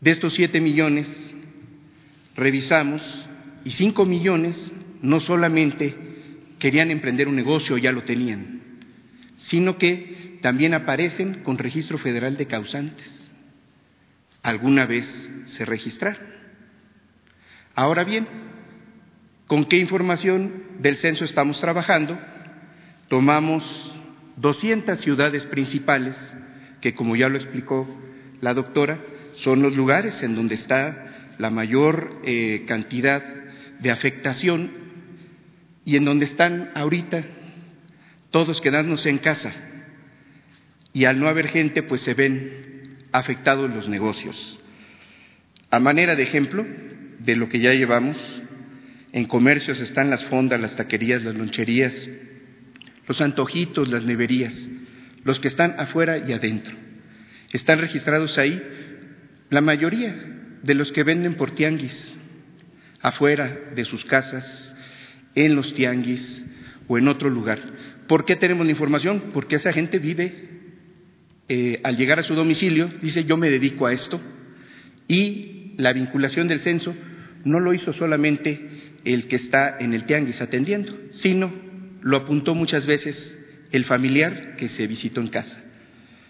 De 0.00 0.10
estos 0.10 0.34
7 0.34 0.60
millones, 0.60 1.08
revisamos 2.36 3.02
y 3.64 3.70
cinco 3.70 4.04
millones 4.04 4.56
no 5.00 5.20
solamente 5.20 5.94
querían 6.58 6.90
emprender 6.90 7.28
un 7.28 7.36
negocio, 7.36 7.78
ya 7.78 7.92
lo 7.92 8.02
tenían, 8.02 8.60
sino 9.36 9.78
que 9.78 10.38
también 10.42 10.74
aparecen 10.74 11.42
con 11.42 11.58
registro 11.58 11.96
federal 11.96 12.36
de 12.36 12.46
causantes. 12.46 13.26
Alguna 14.42 14.84
vez 14.84 15.30
se 15.46 15.64
registraron. 15.64 16.33
Ahora 17.76 18.04
bien, 18.04 18.28
¿con 19.48 19.64
qué 19.64 19.78
información 19.78 20.62
del 20.78 20.96
censo 20.96 21.24
estamos 21.24 21.60
trabajando? 21.60 22.16
Tomamos 23.08 23.64
200 24.36 25.00
ciudades 25.00 25.46
principales, 25.46 26.14
que 26.80 26.94
como 26.94 27.16
ya 27.16 27.28
lo 27.28 27.36
explicó 27.36 27.88
la 28.40 28.54
doctora, 28.54 29.00
son 29.32 29.60
los 29.60 29.74
lugares 29.74 30.22
en 30.22 30.36
donde 30.36 30.54
está 30.54 31.34
la 31.38 31.50
mayor 31.50 32.20
eh, 32.24 32.64
cantidad 32.68 33.24
de 33.80 33.90
afectación 33.90 34.70
y 35.84 35.96
en 35.96 36.04
donde 36.04 36.26
están 36.26 36.70
ahorita 36.76 37.24
todos 38.30 38.60
quedándose 38.60 39.10
en 39.10 39.18
casa. 39.18 39.52
Y 40.92 41.06
al 41.06 41.18
no 41.18 41.26
haber 41.26 41.48
gente, 41.48 41.82
pues 41.82 42.02
se 42.02 42.14
ven 42.14 42.98
afectados 43.10 43.68
los 43.68 43.88
negocios. 43.88 44.60
A 45.72 45.80
manera 45.80 46.14
de 46.14 46.22
ejemplo 46.22 46.64
de 47.18 47.36
lo 47.36 47.48
que 47.48 47.60
ya 47.60 47.72
llevamos, 47.72 48.16
en 49.12 49.26
comercios 49.26 49.80
están 49.80 50.10
las 50.10 50.24
fondas, 50.24 50.60
las 50.60 50.76
taquerías, 50.76 51.22
las 51.22 51.34
loncherías, 51.34 52.10
los 53.06 53.20
antojitos, 53.20 53.88
las 53.88 54.04
neverías, 54.04 54.68
los 55.22 55.40
que 55.40 55.48
están 55.48 55.76
afuera 55.78 56.18
y 56.18 56.32
adentro. 56.32 56.74
Están 57.52 57.78
registrados 57.78 58.38
ahí 58.38 58.60
la 59.50 59.60
mayoría 59.60 60.14
de 60.62 60.74
los 60.74 60.90
que 60.90 61.04
venden 61.04 61.34
por 61.34 61.52
tianguis, 61.52 62.16
afuera 63.00 63.56
de 63.74 63.84
sus 63.84 64.04
casas, 64.04 64.74
en 65.34 65.54
los 65.54 65.74
tianguis 65.74 66.44
o 66.88 66.98
en 66.98 67.08
otro 67.08 67.30
lugar. 67.30 67.60
¿Por 68.08 68.24
qué 68.24 68.36
tenemos 68.36 68.66
la 68.66 68.72
información? 68.72 69.30
Porque 69.32 69.56
esa 69.56 69.72
gente 69.72 69.98
vive, 69.98 70.50
eh, 71.48 71.80
al 71.84 71.96
llegar 71.96 72.18
a 72.18 72.22
su 72.22 72.34
domicilio, 72.34 72.90
dice 73.00 73.24
yo 73.24 73.36
me 73.36 73.50
dedico 73.50 73.86
a 73.86 73.92
esto 73.92 74.20
y 75.06 75.53
la 75.76 75.92
vinculación 75.92 76.48
del 76.48 76.60
censo 76.60 76.94
no 77.44 77.60
lo 77.60 77.74
hizo 77.74 77.92
solamente 77.92 78.94
el 79.04 79.28
que 79.28 79.36
está 79.36 79.76
en 79.78 79.92
el 79.92 80.04
tianguis 80.04 80.40
atendiendo, 80.40 80.92
sino 81.10 81.52
lo 82.00 82.16
apuntó 82.16 82.54
muchas 82.54 82.86
veces 82.86 83.38
el 83.72 83.84
familiar 83.84 84.56
que 84.56 84.68
se 84.68 84.86
visitó 84.86 85.20
en 85.20 85.28
casa. 85.28 85.60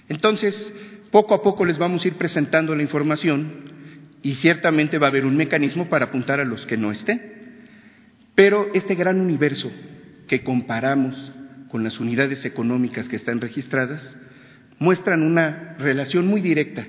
Entonces, 0.09 0.73
poco 1.11 1.35
a 1.35 1.43
poco 1.43 1.65
les 1.65 1.79
vamos 1.79 2.05
a 2.05 2.09
ir 2.09 2.15
presentando 2.15 2.75
la 2.75 2.83
información 2.83 3.73
y 4.23 4.35
ciertamente 4.37 4.99
va 4.99 5.07
a 5.07 5.11
haber 5.11 5.27
un 5.27 5.37
mecanismo 5.37 5.89
para 5.89 6.07
apuntar 6.07 6.41
a 6.41 6.45
los 6.45 6.67
que 6.67 6.77
no 6.77 6.91
estén. 6.91 7.35
Pero 8.35 8.71
este 8.75 8.95
gran 8.95 9.21
universo 9.21 9.71
que 10.27 10.43
comparamos 10.43 11.33
con 11.69 11.85
las 11.85 12.01
unidades 12.01 12.45
económicas 12.45 13.09
que 13.09 13.17
están 13.17 13.41
registradas 13.41 14.17
muestran 14.79 15.23
una 15.23 15.77
relación 15.79 16.27
muy 16.27 16.41
directa 16.41 16.87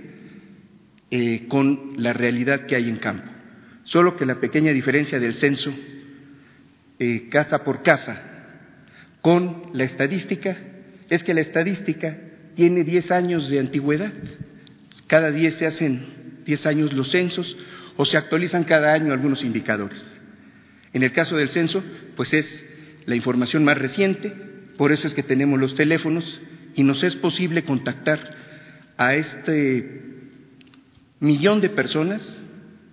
eh, 1.17 1.45
con 1.47 1.93
la 1.95 2.11
realidad 2.11 2.65
que 2.65 2.75
hay 2.75 2.89
en 2.89 2.97
campo. 2.97 3.31
Solo 3.85 4.17
que 4.17 4.25
la 4.25 4.41
pequeña 4.41 4.73
diferencia 4.73 5.17
del 5.17 5.35
censo, 5.35 5.73
eh, 6.99 7.29
casa 7.29 7.63
por 7.63 7.83
casa, 7.83 8.21
con 9.21 9.69
la 9.71 9.85
estadística, 9.85 10.57
es 11.09 11.23
que 11.23 11.33
la 11.33 11.39
estadística 11.39 12.17
tiene 12.55 12.83
10 12.83 13.11
años 13.11 13.49
de 13.49 13.61
antigüedad. 13.61 14.11
Cada 15.07 15.31
10 15.31 15.53
se 15.53 15.65
hacen 15.65 16.41
10 16.45 16.65
años 16.65 16.91
los 16.91 17.11
censos 17.11 17.55
o 17.95 18.05
se 18.05 18.17
actualizan 18.17 18.65
cada 18.65 18.91
año 18.91 19.13
algunos 19.13 19.41
indicadores. 19.41 20.05
En 20.91 21.01
el 21.03 21.13
caso 21.13 21.37
del 21.37 21.47
censo, 21.47 21.81
pues 22.17 22.33
es 22.33 22.65
la 23.05 23.15
información 23.15 23.63
más 23.63 23.77
reciente, 23.77 24.33
por 24.77 24.91
eso 24.91 25.07
es 25.07 25.13
que 25.13 25.23
tenemos 25.23 25.61
los 25.61 25.75
teléfonos 25.75 26.41
y 26.75 26.83
nos 26.83 27.05
es 27.05 27.15
posible 27.15 27.63
contactar 27.63 28.19
a 28.97 29.15
este 29.15 30.04
millón 31.19 31.61
de 31.61 31.69
personas 31.69 32.41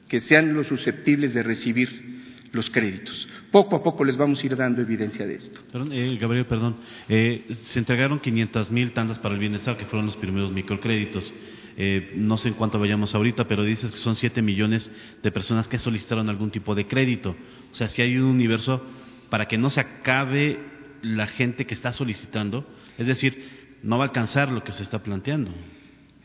que 0.08 0.20
sean 0.20 0.54
los 0.54 0.66
susceptibles 0.66 1.34
de 1.34 1.42
recibir 1.42 2.12
los 2.52 2.70
créditos. 2.70 3.28
Poco 3.50 3.76
a 3.76 3.82
poco 3.82 4.04
les 4.04 4.16
vamos 4.16 4.42
a 4.42 4.46
ir 4.46 4.56
dando 4.56 4.82
evidencia 4.82 5.26
de 5.26 5.36
esto. 5.36 5.60
Perdón, 5.72 5.92
eh, 5.92 6.16
Gabriel, 6.20 6.46
perdón. 6.46 6.76
Eh, 7.08 7.46
se 7.52 7.78
entregaron 7.78 8.20
500 8.20 8.70
mil 8.70 8.92
tandas 8.92 9.18
para 9.18 9.34
el 9.34 9.40
bienestar, 9.40 9.76
que 9.76 9.86
fueron 9.86 10.06
los 10.06 10.16
primeros 10.16 10.52
microcréditos. 10.52 11.32
Eh, 11.76 12.12
no 12.16 12.36
sé 12.36 12.48
en 12.48 12.54
cuánto 12.54 12.78
vayamos 12.78 13.14
ahorita, 13.14 13.48
pero 13.48 13.64
dices 13.64 13.90
que 13.90 13.96
son 13.96 14.14
7 14.14 14.42
millones 14.42 14.90
de 15.22 15.32
personas 15.32 15.66
que 15.68 15.78
solicitaron 15.78 16.28
algún 16.28 16.50
tipo 16.50 16.74
de 16.74 16.86
crédito. 16.86 17.34
O 17.70 17.74
sea, 17.74 17.88
si 17.88 18.02
hay 18.02 18.16
un 18.18 18.24
universo 18.24 18.84
para 19.30 19.48
que 19.48 19.56
no 19.56 19.70
se 19.70 19.80
acabe 19.80 20.58
la 21.00 21.26
gente 21.26 21.66
que 21.66 21.72
está 21.72 21.92
solicitando, 21.92 22.66
es 22.98 23.06
decir, 23.06 23.78
no 23.82 23.96
va 23.96 24.04
a 24.04 24.08
alcanzar 24.08 24.52
lo 24.52 24.62
que 24.62 24.72
se 24.72 24.82
está 24.82 25.02
planteando. 25.02 25.50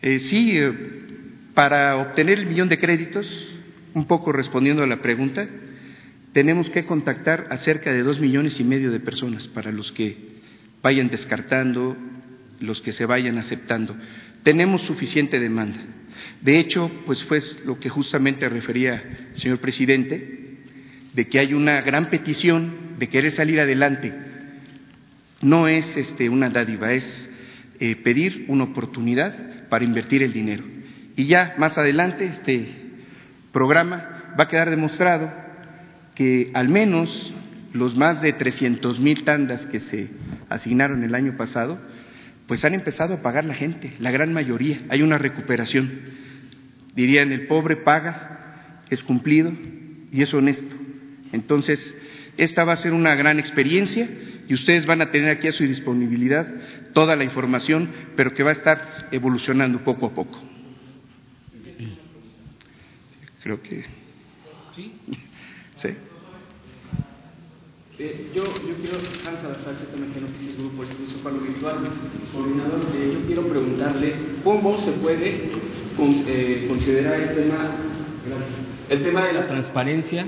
sí, 0.01 0.59
para 1.57 1.97
obtener 1.97 2.37
el 2.37 2.45
millón 2.45 2.69
de 2.69 2.77
créditos 2.77 3.25
un 3.95 4.05
poco 4.05 4.31
respondiendo 4.31 4.83
a 4.83 4.87
la 4.87 5.01
pregunta, 5.01 5.47
tenemos 6.31 6.69
que 6.69 6.85
contactar 6.85 7.47
a 7.49 7.57
cerca 7.57 7.91
de 7.91 8.03
dos 8.03 8.19
millones 8.19 8.59
y 8.59 8.63
medio 8.63 8.91
de 8.91 8.99
personas 8.99 9.47
para 9.47 9.71
los 9.71 9.91
que 9.91 10.17
vayan 10.83 11.09
descartando, 11.09 11.97
los 12.59 12.79
que 12.81 12.91
se 12.91 13.07
vayan 13.07 13.39
aceptando. 13.39 13.97
Tenemos 14.43 14.83
suficiente 14.83 15.39
demanda. 15.39 15.79
De 16.43 16.59
hecho, 16.59 16.91
pues 17.07 17.23
fue 17.23 17.41
lo 17.65 17.79
que 17.79 17.89
justamente 17.89 18.47
refería 18.49 19.01
el 19.31 19.35
señor 19.35 19.57
presidente, 19.57 20.59
de 21.15 21.27
que 21.27 21.39
hay 21.39 21.55
una 21.55 21.81
gran 21.81 22.11
petición 22.11 22.97
de 22.99 23.09
querer 23.09 23.31
salir 23.31 23.59
adelante. 23.59 24.13
No 25.41 25.67
es 25.67 25.97
este, 25.97 26.29
una 26.29 26.51
dádiva, 26.51 26.93
es 26.93 27.31
eh, 27.79 27.95
pedir 27.95 28.45
una 28.47 28.65
oportunidad 28.65 29.67
para 29.69 29.85
invertir 29.85 30.21
el 30.21 30.33
dinero. 30.33 30.76
Y 31.17 31.25
ya 31.25 31.55
más 31.57 31.75
adelante, 31.79 32.25
este 32.25 32.69
programa 33.51 34.35
va 34.39 34.43
a 34.43 34.47
quedar 34.47 34.69
demostrado 34.69 35.33
que 36.13 36.51
al 36.53 36.69
menos 36.69 37.33
los 37.73 37.97
más 37.97 38.21
de 38.21 38.33
300 38.33 38.99
mil 38.99 39.23
tandas 39.23 39.65
que 39.65 39.79
se 39.79 40.09
asignaron 40.47 41.03
el 41.03 41.15
año 41.15 41.35
pasado, 41.35 41.79
pues 42.45 42.63
han 42.63 42.75
empezado 42.75 43.15
a 43.15 43.21
pagar 43.23 43.45
la 43.45 43.55
gente, 43.55 43.93
la 43.97 44.11
gran 44.11 44.31
mayoría. 44.31 44.79
Hay 44.89 45.01
una 45.01 45.17
recuperación. 45.17 45.91
Dirían, 46.95 47.31
el 47.31 47.47
pobre 47.47 47.77
paga, 47.77 48.83
es 48.91 49.01
cumplido 49.01 49.51
y 50.11 50.21
es 50.21 50.31
honesto. 50.35 50.75
Entonces, 51.33 51.95
esta 52.37 52.63
va 52.63 52.73
a 52.73 52.77
ser 52.77 52.93
una 52.93 53.15
gran 53.15 53.39
experiencia 53.39 54.07
y 54.47 54.53
ustedes 54.53 54.85
van 54.85 55.01
a 55.01 55.09
tener 55.09 55.31
aquí 55.31 55.47
a 55.47 55.51
su 55.51 55.63
disponibilidad 55.63 56.47
toda 56.93 57.15
la 57.15 57.23
información, 57.23 57.89
pero 58.15 58.35
que 58.35 58.43
va 58.43 58.51
a 58.51 58.53
estar 58.53 59.07
evolucionando 59.11 59.83
poco 59.83 60.05
a 60.05 60.13
poco. 60.13 60.56
Creo 63.47 63.61
que. 63.61 63.81
¿Sí? 64.75 64.91
Sí. 65.77 65.89
Eh, 67.99 68.31
yo, 68.33 68.43
yo 68.43 68.75
quiero, 68.81 68.97
Hans 68.97 69.41
Salazar, 69.41 69.75
que 69.93 70.21
Noticias 70.21 70.57
Grupo, 70.57 70.83
el 70.83 71.21
Pablo 71.21 71.39
Virtual, 71.41 71.75
coordinador, 72.33 72.81
eh, 72.95 73.11
yo 73.13 73.25
quiero 73.27 73.47
preguntarle 73.47 74.15
cómo 74.43 74.79
se 74.79 74.91
puede 74.93 75.51
eh, 75.99 76.65
considerar 76.67 77.21
el 77.21 77.35
tema, 77.35 77.75
el 78.89 79.03
tema 79.03 79.27
de 79.27 79.33
la 79.33 79.47
transparencia, 79.47 80.27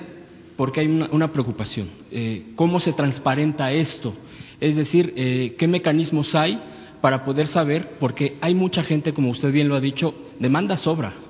porque 0.56 0.82
hay 0.82 0.88
una, 0.88 1.10
una 1.12 1.32
preocupación. 1.34 1.90
Eh, 2.12 2.52
¿Cómo 2.56 2.80
se 2.80 2.94
transparenta 2.94 3.72
esto? 3.72 4.14
Es 4.62 4.76
decir, 4.76 5.14
eh, 5.18 5.56
¿qué 5.58 5.68
mecanismos 5.68 6.36
hay 6.36 6.62
para 7.02 7.26
poder 7.26 7.48
saber? 7.48 7.96
Porque 8.00 8.38
hay 8.40 8.54
mucha 8.54 8.84
gente, 8.84 9.14
como 9.14 9.32
usted 9.32 9.52
bien 9.52 9.68
lo 9.68 9.76
ha 9.76 9.82
dicho, 9.82 10.14
demanda 10.40 10.78
sobra 10.78 11.29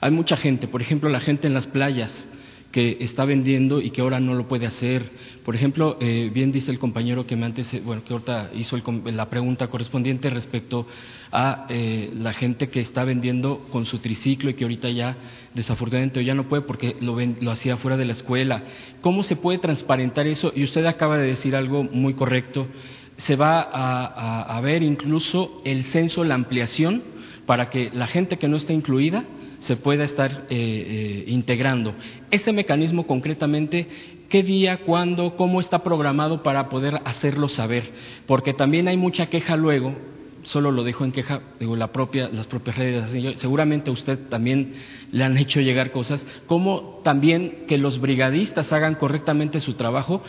hay 0.00 0.10
mucha 0.10 0.36
gente, 0.36 0.68
por 0.68 0.80
ejemplo, 0.80 1.08
la 1.10 1.20
gente 1.20 1.46
en 1.46 1.54
las 1.54 1.66
playas 1.66 2.28
que 2.72 2.98
está 3.00 3.24
vendiendo 3.24 3.80
y 3.80 3.90
que 3.90 4.00
ahora 4.00 4.20
no 4.20 4.34
lo 4.34 4.46
puede 4.46 4.66
hacer. 4.66 5.10
Por 5.44 5.56
ejemplo, 5.56 5.96
eh, 6.00 6.30
bien 6.32 6.52
dice 6.52 6.70
el 6.70 6.78
compañero 6.78 7.26
que 7.26 7.34
me 7.36 7.46
antes, 7.46 7.72
eh, 7.74 7.82
bueno, 7.84 8.04
que 8.04 8.12
ahorita 8.12 8.50
hizo 8.54 8.78
la 9.06 9.28
pregunta 9.28 9.66
correspondiente 9.66 10.30
respecto 10.30 10.86
a 11.32 11.66
eh, 11.68 12.10
la 12.14 12.32
gente 12.32 12.68
que 12.68 12.80
está 12.80 13.04
vendiendo 13.04 13.66
con 13.72 13.86
su 13.86 13.98
triciclo 13.98 14.50
y 14.50 14.54
que 14.54 14.64
ahorita 14.64 14.88
ya 14.90 15.16
desafortunadamente 15.54 16.24
ya 16.24 16.34
no 16.34 16.48
puede 16.48 16.62
porque 16.62 16.96
lo, 17.00 17.18
lo 17.40 17.50
hacía 17.50 17.76
fuera 17.76 17.96
de 17.96 18.04
la 18.04 18.12
escuela. 18.12 18.62
¿Cómo 19.00 19.24
se 19.24 19.36
puede 19.36 19.58
transparentar 19.58 20.28
eso? 20.28 20.52
Y 20.54 20.62
usted 20.62 20.86
acaba 20.86 21.18
de 21.18 21.26
decir 21.26 21.56
algo 21.56 21.82
muy 21.82 22.14
correcto. 22.14 22.68
Se 23.16 23.34
va 23.34 23.60
a, 23.60 24.56
a 24.56 24.60
ver 24.60 24.82
incluso 24.82 25.60
el 25.64 25.84
censo, 25.84 26.24
la 26.24 26.36
ampliación, 26.36 27.02
para 27.46 27.68
que 27.68 27.90
la 27.92 28.06
gente 28.06 28.38
que 28.38 28.48
no 28.48 28.56
está 28.56 28.72
incluida 28.72 29.24
se 29.60 29.76
pueda 29.76 30.04
estar 30.04 30.30
eh, 30.30 30.44
eh, 30.50 31.24
integrando. 31.28 31.94
Ese 32.30 32.52
mecanismo 32.52 33.06
concretamente, 33.06 33.86
¿qué 34.28 34.42
día, 34.42 34.78
cuándo, 34.78 35.36
cómo 35.36 35.60
está 35.60 35.82
programado 35.82 36.42
para 36.42 36.68
poder 36.68 37.00
hacerlo 37.04 37.48
saber? 37.48 37.90
Porque 38.26 38.52
también 38.52 38.88
hay 38.88 38.96
mucha 38.96 39.26
queja 39.26 39.56
luego 39.56 39.94
solo 40.42 40.70
lo 40.70 40.84
dejo 40.84 41.04
en 41.04 41.12
queja, 41.12 41.42
digo, 41.58 41.76
la 41.76 41.92
propia, 41.92 42.28
las 42.32 42.46
propias 42.46 42.76
redes, 42.76 43.10
seguramente 43.36 43.90
a 43.90 43.92
usted 43.92 44.18
también 44.28 44.74
le 45.12 45.24
han 45.24 45.36
hecho 45.36 45.60
llegar 45.60 45.90
cosas, 45.90 46.26
como 46.46 47.00
también 47.04 47.64
que 47.68 47.78
los 47.78 48.00
brigadistas 48.00 48.72
hagan 48.72 48.94
correctamente 48.94 49.60
su 49.60 49.74
trabajo 49.74 50.22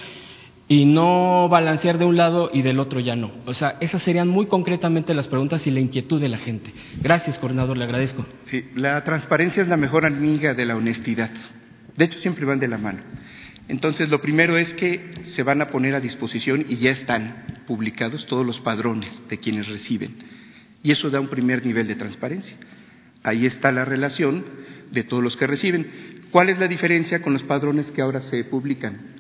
y 0.72 0.85
no 0.85 1.49
balancear 1.49 1.98
de 1.98 2.06
un 2.06 2.15
lado 2.15 2.49
y 2.53 2.61
del 2.61 2.80
otro 2.80 3.02
ya 3.02 3.14
no. 3.14 3.30
O 3.45 3.53
sea, 3.53 3.76
esas 3.81 4.02
serían 4.03 4.30
muy 4.30 4.45
concretamente 4.45 5.14
las 5.14 5.27
preguntas 5.27 5.68
y 5.68 5.72
la 5.72 5.81
inquietud 5.81 6.22
de 6.22 6.30
la 6.30 6.38
gente. 6.38 6.72
Gracias, 7.02 7.38
coordinador, 7.39 7.76
le 7.76 7.84
agradezco. 7.84 8.26
Sí, 8.45 8.64
la 8.76 9.03
transparencia 9.03 9.64
es 9.64 9.68
la 9.68 9.76
mejor 9.76 10.06
amiga 10.06 10.53
de 10.53 10.65
la 10.65 10.77
honestidad. 10.77 11.30
De 11.98 12.06
hecho, 12.06 12.19
siempre 12.19 12.45
van 12.45 12.61
de 12.61 12.69
la 12.69 12.77
mano. 12.77 13.02
Entonces, 13.68 14.07
lo 14.07 14.22
primero 14.22 14.57
es 14.57 14.73
que 14.73 15.11
se 15.23 15.43
van 15.43 15.61
a 15.61 15.68
poner 15.68 15.93
a 15.93 15.99
disposición 15.99 16.65
y 16.69 16.77
ya 16.77 16.91
están 16.91 17.43
publicados 17.68 18.26
todos 18.26 18.45
los 18.45 18.61
padrones 18.61 19.23
de 19.27 19.39
quienes 19.39 19.68
reciben. 19.68 20.19
Y 20.84 20.91
eso 20.91 21.10
da 21.10 21.19
un 21.19 21.27
primer 21.27 21.65
nivel 21.65 21.85
de 21.85 21.95
transparencia. 21.95 22.56
Ahí 23.23 23.45
está 23.45 23.73
la 23.73 23.84
relación 23.84 24.45
de 24.89 25.03
todos 25.03 25.22
los 25.22 25.35
que 25.35 25.48
reciben. 25.48 25.91
¿Cuál 26.31 26.48
es 26.48 26.60
la 26.60 26.69
diferencia 26.69 27.22
con 27.22 27.34
los 27.34 27.43
padrones 27.43 27.91
que 27.91 28.02
ahora 28.02 28.22
se 28.22 28.45
publican? 28.45 29.19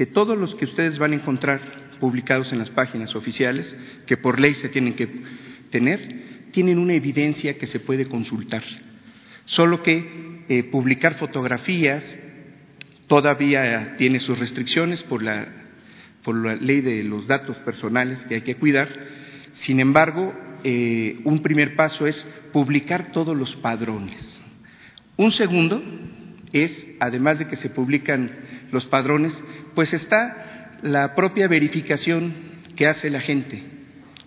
Que 0.00 0.06
todos 0.06 0.38
los 0.38 0.54
que 0.54 0.64
ustedes 0.64 0.98
van 0.98 1.12
a 1.12 1.16
encontrar 1.16 1.60
publicados 2.00 2.50
en 2.52 2.58
las 2.58 2.70
páginas 2.70 3.14
oficiales, 3.14 3.76
que 4.06 4.16
por 4.16 4.40
ley 4.40 4.54
se 4.54 4.70
tienen 4.70 4.94
que 4.94 5.06
tener, 5.68 6.48
tienen 6.52 6.78
una 6.78 6.94
evidencia 6.94 7.58
que 7.58 7.66
se 7.66 7.80
puede 7.80 8.06
consultar. 8.06 8.62
Solo 9.44 9.82
que 9.82 10.46
eh, 10.48 10.64
publicar 10.64 11.18
fotografías, 11.18 12.16
todavía 13.08 13.96
tiene 13.98 14.20
sus 14.20 14.38
restricciones 14.38 15.02
por 15.02 15.22
la, 15.22 15.46
por 16.22 16.34
la 16.34 16.54
ley 16.54 16.80
de 16.80 17.04
los 17.04 17.26
datos 17.26 17.58
personales 17.58 18.20
que 18.20 18.36
hay 18.36 18.40
que 18.40 18.54
cuidar. 18.54 18.88
Sin 19.52 19.80
embargo, 19.80 20.32
eh, 20.64 21.20
un 21.24 21.42
primer 21.42 21.76
paso 21.76 22.06
es 22.06 22.26
publicar 22.54 23.12
todos 23.12 23.36
los 23.36 23.54
padrones. 23.56 24.40
Un 25.18 25.30
segundo 25.30 25.82
es, 26.52 26.88
además 27.00 27.38
de 27.38 27.48
que 27.48 27.56
se 27.56 27.70
publican 27.70 28.30
los 28.72 28.86
padrones, 28.86 29.36
pues 29.74 29.92
está 29.92 30.78
la 30.82 31.14
propia 31.14 31.48
verificación 31.48 32.34
que 32.76 32.86
hace 32.86 33.10
la 33.10 33.20
gente. 33.20 33.62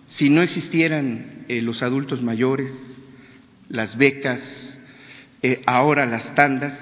Si 0.06 0.30
no 0.30 0.42
existieran 0.42 1.44
eh, 1.48 1.60
los 1.60 1.82
adultos 1.82 2.22
mayores, 2.22 2.70
las 3.68 3.96
becas, 3.96 4.80
eh, 5.42 5.62
ahora 5.66 6.06
las 6.06 6.34
tandas, 6.34 6.72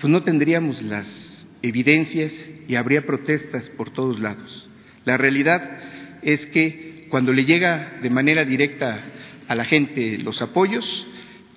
pues 0.00 0.10
no 0.10 0.22
tendríamos 0.22 0.82
las 0.82 1.46
evidencias 1.62 2.32
y 2.68 2.74
habría 2.74 3.06
protestas 3.06 3.64
por 3.76 3.90
todos 3.92 4.20
lados. 4.20 4.68
La 5.04 5.16
realidad 5.16 5.78
es 6.22 6.46
que 6.46 7.06
cuando 7.08 7.32
le 7.32 7.44
llega 7.44 7.94
de 8.02 8.10
manera 8.10 8.44
directa 8.44 9.00
a 9.48 9.54
la 9.54 9.64
gente 9.64 10.18
los 10.18 10.40
apoyos, 10.42 11.06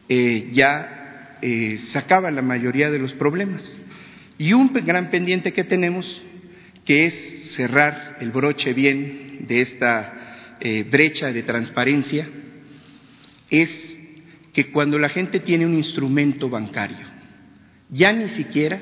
eh, 0.10 0.50
ya 0.52 1.05
eh, 1.42 1.78
se 1.78 1.98
acaba 1.98 2.32
la 2.32 2.42
mayoría 2.42 2.90
de 2.90 3.00
los 3.00 3.14
problemas. 3.14 3.64
Y 4.38 4.54
un 4.54 4.74
gran 4.74 5.10
pendiente 5.10 5.54
que 5.54 5.64
tenemos, 5.64 6.22
que 6.84 7.06
es 7.06 7.54
cerrar 7.56 8.18
el 8.20 8.32
broche 8.32 8.74
bien 8.74 9.46
de 9.48 9.62
esta 9.62 10.56
eh, 10.60 10.84
brecha 10.84 11.32
de 11.32 11.44
transparencia, 11.44 12.28
es 13.50 14.00
que 14.54 14.72
cuando 14.72 14.98
la 15.00 15.10
gente 15.10 15.40
tiene 15.40 15.66
un 15.66 15.76
instrumento 15.76 16.50
bancario, 16.50 17.06
ya 17.90 18.12
ni 18.14 18.30
siquiera 18.30 18.80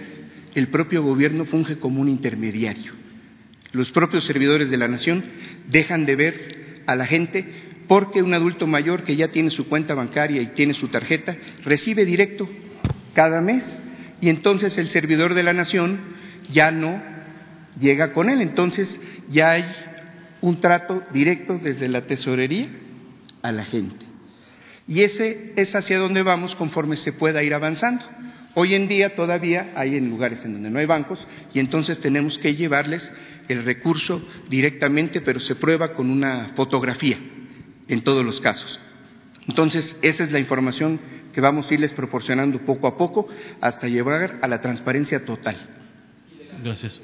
el 0.56 0.68
propio 0.70 1.04
gobierno 1.04 1.46
funge 1.46 1.78
como 1.78 2.02
un 2.02 2.10
intermediario. 2.10 2.94
Los 3.72 3.92
propios 3.92 4.24
servidores 4.24 4.70
de 4.70 4.78
la 4.78 4.88
nación 4.88 5.24
dejan 5.68 6.06
de 6.06 6.16
ver 6.16 6.84
a 6.86 6.96
la 6.96 7.06
gente 7.06 7.46
porque 7.94 8.24
un 8.24 8.34
adulto 8.34 8.66
mayor 8.66 9.04
que 9.04 9.16
ya 9.16 9.28
tiene 9.28 9.52
su 9.52 9.70
cuenta 9.70 9.94
bancaria 9.94 10.42
y 10.42 10.48
tiene 10.48 10.74
su 10.74 10.88
tarjeta 10.88 11.38
recibe 11.64 12.06
directo 12.06 12.50
cada 13.14 13.40
mes 13.40 13.64
y 14.20 14.30
entonces 14.30 14.80
el 14.80 14.88
servidor 14.88 15.36
de 15.36 15.44
la 15.44 15.54
nación 15.54 16.00
ya 16.52 16.72
no 16.72 17.00
llega 17.80 18.12
con 18.12 18.32
él. 18.32 18.42
Entonces 18.42 19.00
ya 19.30 19.52
hay 19.52 19.66
un 20.42 20.60
trato 20.60 21.04
directo 21.14 21.60
desde 21.60 21.88
la 21.88 22.08
tesorería 22.08 22.68
a 23.44 23.52
la 23.52 23.64
gente. 23.64 24.04
Y 24.88 25.04
ese 25.04 25.54
es 25.56 25.76
hacia 25.76 26.00
donde 26.00 26.24
vamos 26.24 26.56
conforme 26.56 26.96
se 26.96 27.14
pueda 27.14 27.44
ir 27.44 27.54
avanzando. 27.54 28.04
Hoy 28.56 28.74
en 28.74 28.88
día 28.88 29.16
todavía 29.16 29.72
hay 29.76 29.98
en 29.98 30.10
lugares 30.10 30.44
en 30.46 30.54
donde 30.54 30.72
no 30.72 30.80
hay 30.80 30.88
bancos 30.88 31.28
y 31.54 31.60
entonces 31.60 32.00
tenemos 32.00 32.40
que 32.40 32.56
llevarles 32.56 33.14
el 33.50 33.64
recurso 33.64 34.28
directamente, 34.50 35.22
pero 35.22 35.40
se 35.40 35.54
prueba 35.54 35.94
con 35.94 36.10
una 36.10 36.54
fotografía 36.56 37.20
en 37.88 38.02
todos 38.02 38.26
los 38.26 38.42
casos. 38.42 38.80
Entonces, 39.48 39.98
esa 40.02 40.24
es 40.24 40.32
la 40.32 40.40
información 40.40 41.00
que 41.34 41.42
vamos 41.42 41.70
a 41.70 41.74
irles 41.74 41.94
proporcionando 41.94 42.60
poco 42.60 42.88
a 42.88 42.98
poco 42.98 43.28
hasta 43.60 43.88
llegar 43.88 44.40
a 44.42 44.48
la 44.48 44.62
transparencia 44.62 45.26
total. 45.26 45.58
Gracias. 46.64 47.02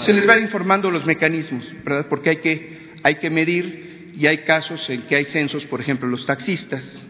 Se 0.00 0.12
les 0.12 0.26
van 0.26 0.42
informando 0.42 0.90
los 0.90 1.04
mecanismos, 1.04 1.64
¿verdad? 1.84 2.06
Porque 2.08 2.30
hay 2.30 2.36
que, 2.38 2.92
hay 3.02 3.16
que 3.16 3.30
medir 3.30 4.12
y 4.14 4.26
hay 4.26 4.38
casos 4.38 4.88
en 4.90 5.02
que 5.02 5.16
hay 5.16 5.24
censos, 5.24 5.66
por 5.66 5.80
ejemplo, 5.80 6.08
los 6.08 6.26
taxistas, 6.26 7.06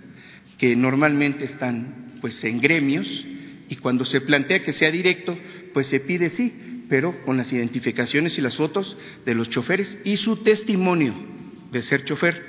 que 0.59 0.75
normalmente 0.75 1.45
están 1.45 2.19
pues 2.21 2.43
en 2.45 2.61
gremios 2.61 3.25
y 3.69 3.77
cuando 3.77 4.05
se 4.05 4.21
plantea 4.21 4.65
que 4.65 4.73
sea 4.73 4.91
directo, 4.91 5.39
pues 5.73 5.87
se 5.87 6.01
pide 6.01 6.31
sí, 6.31 6.85
pero 6.89 7.23
con 7.25 7.37
las 7.37 7.53
identificaciones 7.53 8.37
y 8.39 8.41
las 8.41 8.57
fotos 8.57 8.97
de 9.25 9.35
los 9.35 9.49
choferes 9.51 9.99
y 10.05 10.17
su 10.17 10.39
testimonio 10.39 11.38
de 11.71 11.83
ser 11.83 12.05
chofer. 12.05 12.45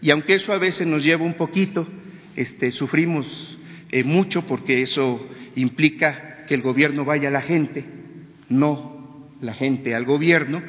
Y 0.00 0.10
aunque 0.10 0.34
eso 0.34 0.52
a 0.52 0.58
veces 0.58 0.86
nos 0.86 1.04
lleva 1.04 1.24
un 1.24 1.34
poquito, 1.34 1.86
este, 2.36 2.72
sufrimos 2.72 3.26
eh, 3.90 4.04
mucho 4.04 4.46
porque 4.46 4.82
eso 4.82 5.28
implica 5.54 6.44
que 6.46 6.54
el 6.54 6.62
gobierno 6.62 7.04
vaya 7.04 7.28
a 7.28 7.32
la 7.32 7.42
gente, 7.42 7.84
no 8.48 9.30
la 9.40 9.52
gente 9.52 9.94
al 9.94 10.04
gobierno, 10.04 10.62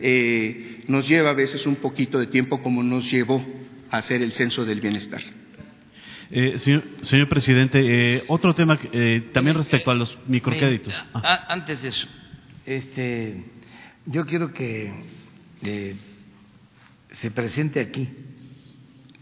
eh, 0.00 0.82
nos 0.88 1.08
lleva 1.08 1.30
a 1.30 1.34
veces 1.34 1.66
un 1.66 1.76
poquito 1.76 2.18
de 2.18 2.26
tiempo 2.26 2.62
como 2.62 2.82
nos 2.82 3.10
llevó 3.10 3.44
a 3.90 3.98
hacer 3.98 4.22
el 4.22 4.32
censo 4.32 4.64
del 4.64 4.80
bienestar. 4.80 5.20
Eh, 6.32 6.58
señor, 6.58 7.28
presidente, 7.28 7.80
eh, 7.82 8.22
otro 8.28 8.54
tema 8.54 8.78
eh, 8.92 9.30
también 9.32 9.56
respecto 9.56 9.90
a 9.90 9.94
los 9.94 10.16
microcréditos. 10.28 10.94
Ah. 11.12 11.46
Antes 11.48 11.82
de 11.82 11.88
eso, 11.88 12.06
este, 12.64 13.44
yo 14.06 14.24
quiero 14.24 14.52
que 14.52 14.92
se 17.20 17.30
presente 17.30 17.80
aquí. 17.80 18.08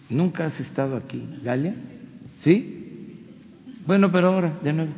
¿Nunca 0.09 0.47
has 0.47 0.59
estado 0.61 0.97
aquí, 0.97 1.23
Galia? 1.43 1.75
¿Sí? 2.39 3.23
Bueno, 3.87 4.11
pero 4.13 4.29
ahora, 4.29 4.59
de 4.63 4.73
nuevo. 4.73 4.93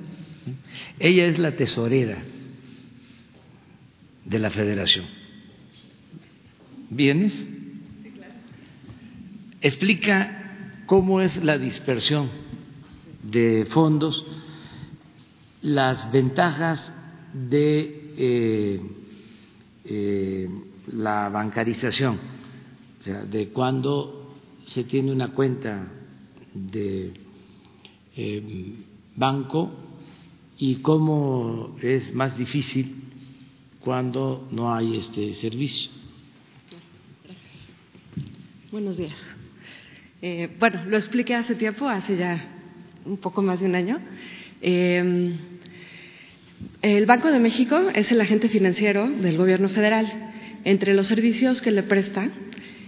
Ella 0.99 1.27
es 1.27 1.39
la 1.39 1.57
tesorera 1.57 2.19
de 4.25 4.39
la 4.39 4.51
federación. 4.51 5.07
¿Vienes? 6.91 7.47
Explica 9.61 10.83
cómo 10.87 11.21
es 11.21 11.43
la 11.43 11.59
dispersión 11.59 12.29
de 13.23 13.67
fondos, 13.69 14.27
las 15.63 16.11
ventajas 16.11 16.95
de 17.33 18.13
eh, 18.17 18.81
eh, 19.85 20.49
la 20.89 21.29
bancarización, 21.29 22.19
o 23.01 23.03
sea, 23.03 23.23
de 23.23 23.49
cuando 23.49 24.37
se 24.67 24.85
tiene 24.85 25.11
una 25.11 25.29
cuenta 25.29 25.89
de 26.53 27.13
eh, 28.15 28.75
banco 29.17 29.73
y 30.59 30.77
cómo 30.77 31.79
es 31.81 32.15
más 32.15 32.37
difícil 32.37 32.95
cuando 33.81 34.47
no 34.51 34.75
hay 34.75 34.99
este 34.99 35.33
servicio. 35.33 35.91
Buenos 38.71 38.99
días. 38.99 39.17
Eh, 40.21 40.51
bueno, 40.59 40.85
lo 40.87 40.99
expliqué 40.99 41.35
hace 41.35 41.55
tiempo, 41.55 41.89
hace 41.89 42.19
ya 42.19 42.61
un 43.07 43.17
poco 43.17 43.41
más 43.41 43.61
de 43.61 43.67
un 43.67 43.77
año. 43.77 43.99
Eh, 44.61 45.37
el 46.83 47.07
Banco 47.07 47.31
de 47.31 47.39
México 47.39 47.81
es 47.95 48.13
el 48.13 48.21
agente 48.21 48.51
financiero 48.51 49.09
del 49.09 49.39
Gobierno 49.39 49.71
federal. 49.71 50.07
Entre 50.65 50.93
los 50.93 51.07
servicios 51.07 51.63
que 51.63 51.71
le 51.71 51.83
presta 51.83 52.31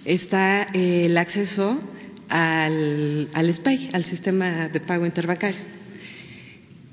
está 0.05 0.69
eh, 0.73 1.07
el 1.07 1.16
acceso 1.19 1.81
al, 2.29 3.29
al 3.35 3.55
al 3.93 4.05
Sistema 4.05 4.69
de 4.69 4.81
Pago 4.81 5.07
Interbancario. 5.07 5.61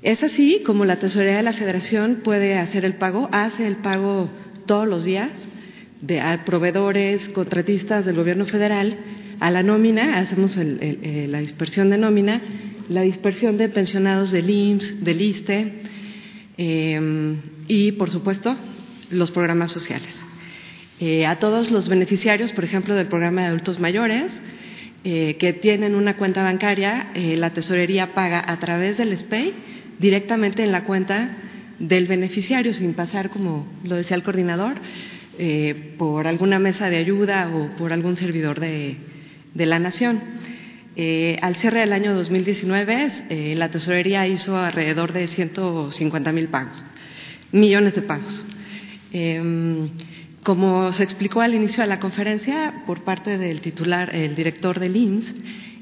Es 0.02 0.22
así 0.22 0.62
como 0.64 0.84
la 0.84 0.96
Tesorería 0.96 1.38
de 1.38 1.42
la 1.42 1.52
Federación 1.52 2.20
puede 2.24 2.56
hacer 2.56 2.84
el 2.84 2.94
pago, 2.94 3.28
hace 3.32 3.66
el 3.66 3.76
pago 3.76 4.30
todos 4.66 4.88
los 4.88 5.04
días 5.04 5.30
de, 6.00 6.20
a 6.20 6.44
proveedores, 6.44 7.28
contratistas 7.28 8.06
del 8.06 8.16
Gobierno 8.16 8.46
federal 8.46 8.96
a 9.40 9.50
la 9.50 9.62
nómina, 9.62 10.18
hacemos 10.18 10.56
eh, 10.56 11.26
la 11.28 11.40
dispersión 11.40 11.90
de 11.90 11.98
nómina, 11.98 12.40
la 12.88 13.02
dispersión 13.02 13.56
de 13.56 13.68
pensionados 13.68 14.30
del 14.30 14.50
IMSS, 14.50 15.04
del 15.04 15.20
ISTE 15.20 15.74
em, 16.56 17.36
y, 17.68 17.92
por 17.92 18.10
supuesto, 18.10 18.56
los 19.10 19.30
programas 19.30 19.72
sociales. 19.72 20.19
Eh, 21.02 21.24
a 21.24 21.38
todos 21.38 21.70
los 21.70 21.88
beneficiarios, 21.88 22.52
por 22.52 22.62
ejemplo, 22.62 22.94
del 22.94 23.06
programa 23.06 23.40
de 23.40 23.46
adultos 23.46 23.80
mayores, 23.80 24.30
eh, 25.02 25.36
que 25.38 25.54
tienen 25.54 25.94
una 25.94 26.18
cuenta 26.18 26.42
bancaria, 26.42 27.12
eh, 27.14 27.38
la 27.38 27.54
tesorería 27.54 28.12
paga 28.12 28.44
a 28.46 28.58
través 28.58 28.98
del 28.98 29.16
SPEI 29.16 29.54
directamente 29.98 30.62
en 30.62 30.72
la 30.72 30.84
cuenta 30.84 31.38
del 31.78 32.06
beneficiario, 32.06 32.74
sin 32.74 32.92
pasar, 32.92 33.30
como 33.30 33.66
lo 33.82 33.96
decía 33.96 34.14
el 34.14 34.22
coordinador, 34.22 34.74
por 35.96 36.26
alguna 36.26 36.58
mesa 36.58 36.90
de 36.90 36.98
ayuda 36.98 37.48
o 37.48 37.74
por 37.78 37.94
algún 37.94 38.18
servidor 38.18 38.60
de, 38.60 38.96
de 39.54 39.66
la 39.66 39.78
nación. 39.78 40.20
al 41.40 41.56
cierre 41.56 41.80
del 41.80 41.94
año 41.94 42.14
2019, 42.14 43.54
la 43.56 43.70
tesorería 43.70 44.26
hizo 44.26 44.54
alrededor 44.58 45.14
de 45.14 45.28
150 45.28 46.32
mil 46.32 46.48
pagos, 46.48 46.76
millones 47.52 47.94
de 47.94 48.02
pagos. 48.02 48.46
Como 50.42 50.92
se 50.94 51.02
explicó 51.02 51.42
al 51.42 51.54
inicio 51.54 51.82
de 51.82 51.88
la 51.88 52.00
conferencia 52.00 52.82
por 52.86 53.02
parte 53.02 53.36
del 53.36 53.60
titular, 53.60 54.14
el 54.14 54.34
director 54.34 54.80
del 54.80 54.96
IMSS, 54.96 55.34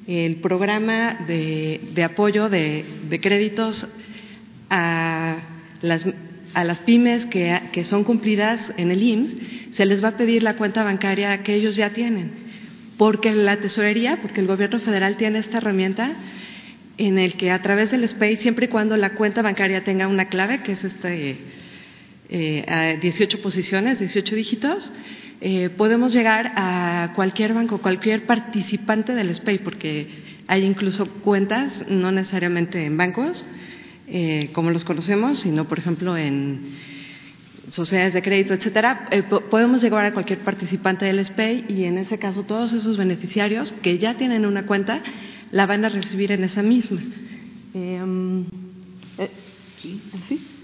el 0.08 0.36
programa 0.36 1.18
de, 1.26 2.02
apoyo 2.02 2.48
de, 2.48 2.84
créditos 3.22 3.86
a 4.68 5.36
las, 5.80 6.06
a 6.54 6.64
las 6.64 6.78
pymes 6.80 7.26
que, 7.26 7.60
que, 7.72 7.84
son 7.84 8.02
cumplidas 8.02 8.72
en 8.76 8.90
el 8.90 9.02
IMSS, 9.02 9.36
se 9.72 9.86
les 9.86 10.02
va 10.02 10.08
a 10.08 10.16
pedir 10.16 10.42
la 10.42 10.56
cuenta 10.56 10.82
bancaria 10.82 11.42
que 11.44 11.54
ellos 11.54 11.76
ya 11.76 11.90
tienen, 11.90 12.32
porque 12.96 13.32
la 13.32 13.58
tesorería, 13.58 14.18
porque 14.20 14.40
el 14.40 14.48
gobierno 14.48 14.80
federal 14.80 15.16
tiene 15.16 15.38
esta 15.38 15.58
herramienta 15.58 16.16
en 16.96 17.16
el 17.18 17.34
que 17.34 17.52
a 17.52 17.62
través 17.62 17.92
del 17.92 18.06
SPAY, 18.06 18.36
siempre 18.36 18.66
y 18.66 18.68
cuando 18.68 18.96
la 18.96 19.10
cuenta 19.10 19.40
bancaria 19.40 19.84
tenga 19.84 20.08
una 20.08 20.28
clave, 20.28 20.62
que 20.62 20.72
es 20.72 20.82
este 20.82 21.38
eh, 22.28 22.64
a 22.68 23.00
18 23.00 23.40
posiciones, 23.40 24.00
18 24.00 24.36
dígitos, 24.36 24.92
eh, 25.40 25.70
podemos 25.70 26.12
llegar 26.12 26.52
a 26.56 27.12
cualquier 27.14 27.54
banco, 27.54 27.78
cualquier 27.78 28.26
participante 28.26 29.14
del 29.14 29.34
SPAY, 29.34 29.58
porque 29.58 30.08
hay 30.46 30.64
incluso 30.64 31.06
cuentas, 31.06 31.84
no 31.88 32.12
necesariamente 32.12 32.84
en 32.84 32.96
bancos, 32.96 33.46
eh, 34.08 34.50
como 34.52 34.70
los 34.70 34.84
conocemos, 34.84 35.38
sino, 35.38 35.66
por 35.66 35.78
ejemplo, 35.78 36.16
en 36.16 36.76
sociedades 37.70 38.14
de 38.14 38.22
crédito, 38.22 38.54
etcétera, 38.54 39.08
podemos 39.50 39.82
llegar 39.82 40.04
a 40.04 40.12
cualquier 40.12 40.40
participante 40.40 41.04
del 41.04 41.24
SPAY 41.24 41.66
y 41.68 41.84
en 41.84 41.98
ese 41.98 42.18
caso 42.18 42.44
todos 42.44 42.72
esos 42.72 42.96
beneficiarios 42.96 43.72
que 43.72 43.98
ya 43.98 44.16
tienen 44.16 44.46
una 44.46 44.64
cuenta 44.66 45.02
la 45.50 45.66
van 45.66 45.84
a 45.84 45.90
recibir 45.90 46.32
en 46.32 46.44
esa 46.44 46.62
misma. 46.62 47.00
Um, 47.74 48.46
¿Sí? 49.78 50.00
¿Así? 50.14 50.57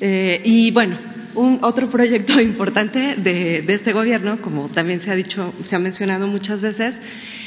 Eh, 0.00 0.42
y 0.44 0.70
bueno, 0.70 0.96
un 1.34 1.58
otro 1.62 1.90
proyecto 1.90 2.40
importante 2.40 3.16
de, 3.16 3.64
este 3.68 3.92
gobierno, 3.92 4.40
como 4.40 4.68
también 4.68 5.00
se 5.00 5.10
ha 5.10 5.14
dicho, 5.14 5.52
se 5.64 5.76
ha 5.76 5.78
mencionado 5.78 6.26
muchas 6.26 6.60
veces, 6.60 6.94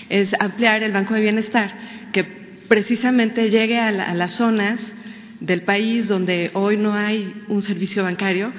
es 0.09 0.33
ampliar 0.39 0.83
el 0.83 0.91
Banco 0.91 1.13
de 1.13 1.21
Bienestar, 1.21 2.09
que 2.11 2.23
precisamente 2.67 3.49
llegue 3.49 3.79
a, 3.79 3.91
las 3.91 4.33
zonas 4.33 4.79
del 5.39 5.63
país 5.63 6.07
donde 6.07 6.51
hoy 6.53 6.77
no 6.77 6.93
hay 6.93 7.43
un 7.47 7.61
servicio 7.61 8.03
bancario 8.03 8.51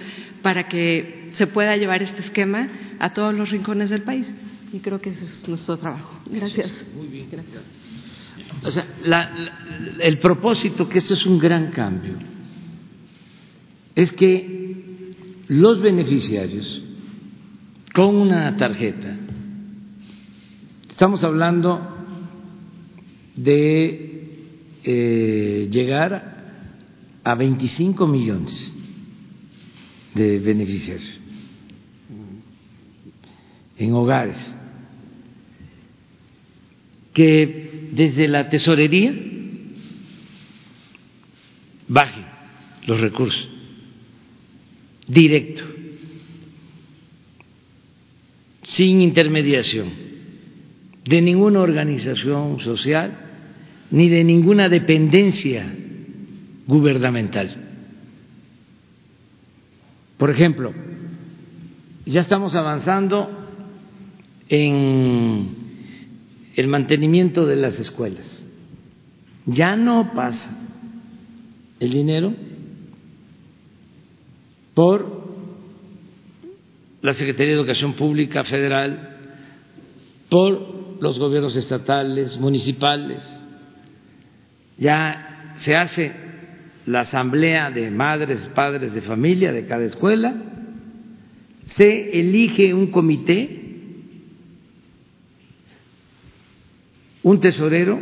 para 0.43 0.69
que 0.69 1.31
se 1.35 1.47
pueda 1.47 1.77
llevar 1.77 2.02
este 2.02 2.20
esquema 2.20 2.69
a 2.98 3.12
todos 3.12 3.35
los 3.35 3.51
rincones 3.51 3.90
del 3.90 4.02
país. 4.02 4.32
Y 4.73 4.78
creo 4.78 5.01
que 5.01 5.10
ese 5.10 5.24
es 5.24 5.48
nuestro 5.48 5.77
trabajo. 5.77 6.20
Gracias. 6.27 6.85
Muy 6.97 7.06
bien, 7.06 7.28
gracias. 7.31 7.62
O 8.64 8.70
sea, 8.70 8.86
el 10.01 10.19
propósito, 10.19 10.89
que 10.89 10.98
esto 10.98 11.14
es 11.14 11.27
un 11.27 11.39
gran 11.39 11.70
cambio 11.70 12.16
es 13.94 14.12
que 14.12 15.14
los 15.48 15.81
beneficiarios 15.81 16.82
con 17.93 18.16
una 18.16 18.56
tarjeta, 18.56 19.16
estamos 20.89 21.23
hablando 21.24 21.89
de 23.36 24.28
eh, 24.85 25.69
llegar 25.70 26.32
a 27.23 27.35
25 27.35 28.06
millones 28.06 28.74
de 30.14 30.39
beneficiarios 30.39 31.20
en 33.77 33.93
hogares, 33.93 34.56
que 37.12 37.90
desde 37.93 38.27
la 38.28 38.48
tesorería 38.48 39.14
bajen 41.89 42.24
los 42.86 43.01
recursos 43.01 43.52
directo, 45.13 45.63
sin 48.63 49.03
intermediación 49.03 49.91
de 51.05 51.21
ninguna 51.21 51.61
organización 51.61 52.59
social 52.59 53.13
ni 53.91 54.09
de 54.09 54.25
ninguna 54.25 54.71
dependencia 54.71 55.71
gubernamental. 56.67 57.55
Por 60.17 60.31
ejemplo, 60.31 60.73
ya 62.07 62.23
estamos 62.23 62.55
avanzando 62.55 63.29
en 64.49 65.49
el 66.57 66.69
mantenimiento 66.69 67.45
de 67.45 67.57
las 67.57 67.79
escuelas. 67.79 68.49
Ya 69.45 69.77
no 69.77 70.13
pasa 70.15 70.57
el 71.81 71.91
dinero 71.91 72.35
por 74.74 75.23
la 77.03 77.12
Secretaría 77.12 77.53
de 77.53 77.59
Educación 77.59 77.94
Pública 77.94 78.44
Federal, 78.44 79.19
por 80.28 81.03
los 81.03 81.19
gobiernos 81.19 81.57
estatales, 81.57 82.39
municipales. 82.39 83.43
Ya 84.78 85.55
se 85.59 85.74
hace 85.74 86.12
la 86.86 87.01
asamblea 87.01 87.70
de 87.70 87.90
madres, 87.90 88.40
padres 88.55 88.94
de 88.94 89.01
familia 89.03 89.53
de 89.53 89.66
cada 89.66 89.85
escuela, 89.85 90.35
se 91.65 92.19
elige 92.19 92.74
un 92.74 92.89
comité, 92.89 93.61
un 97.23 97.40
tesorero 97.40 98.01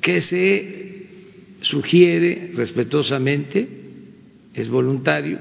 que 0.00 0.20
se 0.20 1.06
sugiere 1.60 2.52
respetuosamente, 2.54 3.68
es 4.54 4.68
voluntario, 4.68 5.38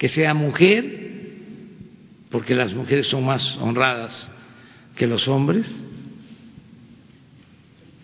que 0.00 0.08
sea 0.08 0.32
mujer, 0.32 1.10
porque 2.30 2.54
las 2.54 2.72
mujeres 2.72 3.06
son 3.06 3.26
más 3.26 3.58
honradas 3.58 4.32
que 4.96 5.06
los 5.06 5.28
hombres, 5.28 5.86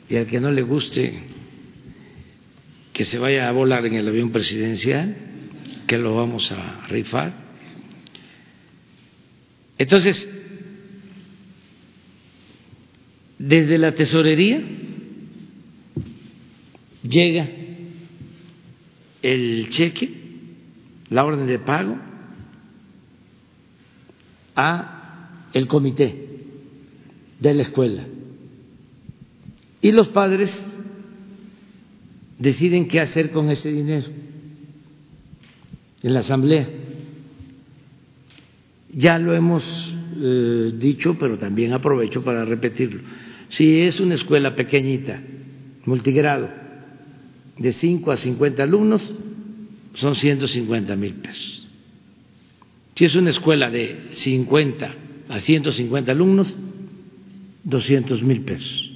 y 0.07 0.17
al 0.17 0.27
que 0.27 0.39
no 0.39 0.53
le 0.53 0.61
guste 0.61 1.23
que 2.93 3.05
se 3.05 3.19
vaya 3.19 3.49
a 3.49 3.53
volar 3.53 3.87
en 3.87 3.95
el 3.95 4.07
avión 4.09 4.31
presidencial, 4.31 5.17
que 5.87 5.97
lo 5.97 6.15
vamos 6.15 6.53
a 6.53 6.87
rifar. 6.89 7.33
Entonces, 9.79 10.29
desde 13.39 13.79
la 13.79 13.95
tesorería 13.95 14.63
llega 17.03 17.49
el 19.23 19.71
cheque 19.71 20.26
la 21.11 21.25
orden 21.25 21.47
de 21.47 21.59
pago 21.59 21.97
a 24.55 25.49
el 25.53 25.67
comité 25.67 26.27
de 27.41 27.55
la 27.55 27.63
escuela 27.63 28.05
y 29.81 29.93
los 29.93 30.09
padres 30.09 30.53
deciden 32.39 32.89
qué 32.89 33.01
hacer 33.01 33.31
con 33.31 33.51
ese 33.51 33.71
dinero 33.71 34.07
en 36.03 36.13
la 36.13 36.21
asamblea. 36.21 36.69
Ya 38.93 39.19
lo 39.19 39.35
hemos 39.35 39.97
eh, 40.17 40.73
dicho, 40.77 41.17
pero 41.19 41.39
también 41.39 41.73
aprovecho 41.73 42.23
para 42.23 42.45
repetirlo. 42.45 43.03
Si 43.49 43.81
es 43.81 44.01
una 44.01 44.15
escuela 44.15 44.55
pequeñita, 44.55 45.21
multigrado, 45.85 46.49
de 47.59 47.73
5 47.73 48.11
a 48.11 48.17
50 48.17 48.63
alumnos, 48.63 49.15
son 49.97 50.15
150 50.15 50.97
mil 50.97 51.15
pesos. 51.15 51.67
Si 52.95 53.05
es 53.05 53.15
una 53.15 53.31
escuela 53.31 53.71
de 53.71 54.11
50 54.13 54.95
a 55.29 55.41
150 55.41 56.13
alumnos, 56.13 56.57
200 57.65 58.23
mil 58.23 58.43
pesos. 58.43 58.91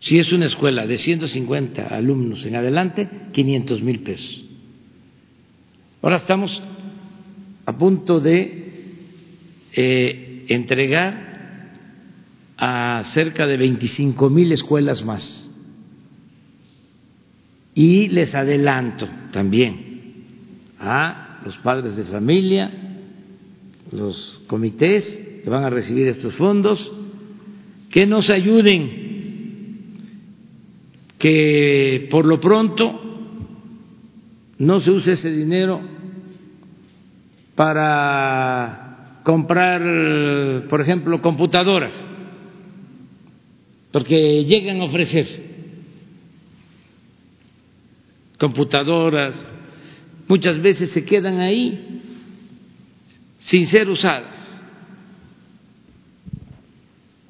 Si 0.00 0.18
es 0.18 0.32
una 0.32 0.46
escuela 0.46 0.86
de 0.86 0.98
150 0.98 1.86
alumnos 1.86 2.44
en 2.44 2.56
adelante, 2.56 3.08
500 3.32 3.82
mil 3.82 4.00
pesos. 4.00 4.44
Ahora 6.02 6.16
estamos 6.16 6.62
a 7.64 7.78
punto 7.78 8.20
de 8.20 8.64
eh, 9.72 10.44
entregar 10.48 11.72
a 12.58 13.02
cerca 13.04 13.46
de 13.46 13.56
25 13.56 14.28
mil 14.28 14.52
escuelas 14.52 15.02
más 15.04 15.43
y 17.74 18.08
les 18.08 18.34
adelanto 18.34 19.08
también 19.32 19.94
a 20.78 21.40
los 21.44 21.58
padres 21.58 21.96
de 21.96 22.04
familia 22.04 22.70
los 23.90 24.42
comités 24.46 25.40
que 25.42 25.50
van 25.50 25.64
a 25.64 25.70
recibir 25.70 26.08
estos 26.08 26.34
fondos, 26.34 26.90
que 27.90 28.06
nos 28.06 28.30
ayuden, 28.30 29.04
que 31.18 32.08
por 32.10 32.26
lo 32.26 32.40
pronto 32.40 33.00
no 34.58 34.80
se 34.80 34.90
use 34.90 35.12
ese 35.12 35.30
dinero 35.30 35.80
para 37.54 39.20
comprar, 39.22 40.66
por 40.68 40.80
ejemplo, 40.80 41.20
computadoras, 41.22 41.92
porque 43.92 44.44
llegan 44.44 44.80
a 44.80 44.84
ofrecer 44.84 45.53
computadoras, 48.38 49.46
muchas 50.28 50.60
veces 50.60 50.90
se 50.90 51.04
quedan 51.04 51.40
ahí 51.40 52.02
sin 53.40 53.66
ser 53.66 53.88
usadas. 53.88 54.62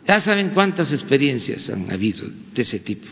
Ya 0.07 0.21
saben 0.21 0.51
cuántas 0.51 0.93
experiencias 0.93 1.71
han 1.71 1.91
habido 1.91 2.27
de 2.55 2.63
ese 2.63 2.79
tipo. 2.79 3.07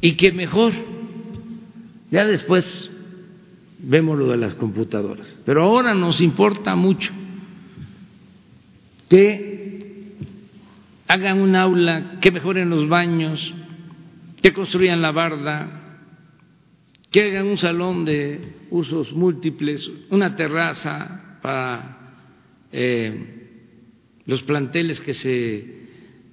Y 0.00 0.12
que 0.12 0.32
mejor, 0.32 0.72
ya 2.10 2.24
después 2.24 2.90
vemos 3.78 4.18
lo 4.18 4.28
de 4.28 4.36
las 4.36 4.54
computadoras, 4.54 5.40
pero 5.44 5.64
ahora 5.64 5.94
nos 5.94 6.20
importa 6.20 6.74
mucho 6.76 7.12
que 9.08 9.55
hagan 11.08 11.40
un 11.40 11.54
aula, 11.54 12.18
que 12.20 12.30
mejoren 12.30 12.70
los 12.70 12.88
baños, 12.88 13.54
que 14.42 14.52
construyan 14.52 15.02
la 15.02 15.12
barda, 15.12 16.00
que 17.10 17.22
hagan 17.22 17.46
un 17.46 17.56
salón 17.56 18.04
de 18.04 18.54
usos 18.70 19.12
múltiples, 19.12 19.90
una 20.10 20.34
terraza 20.36 21.38
para 21.40 21.96
eh, 22.72 23.48
los 24.26 24.42
planteles 24.42 25.00
que 25.00 25.14
se 25.14 25.86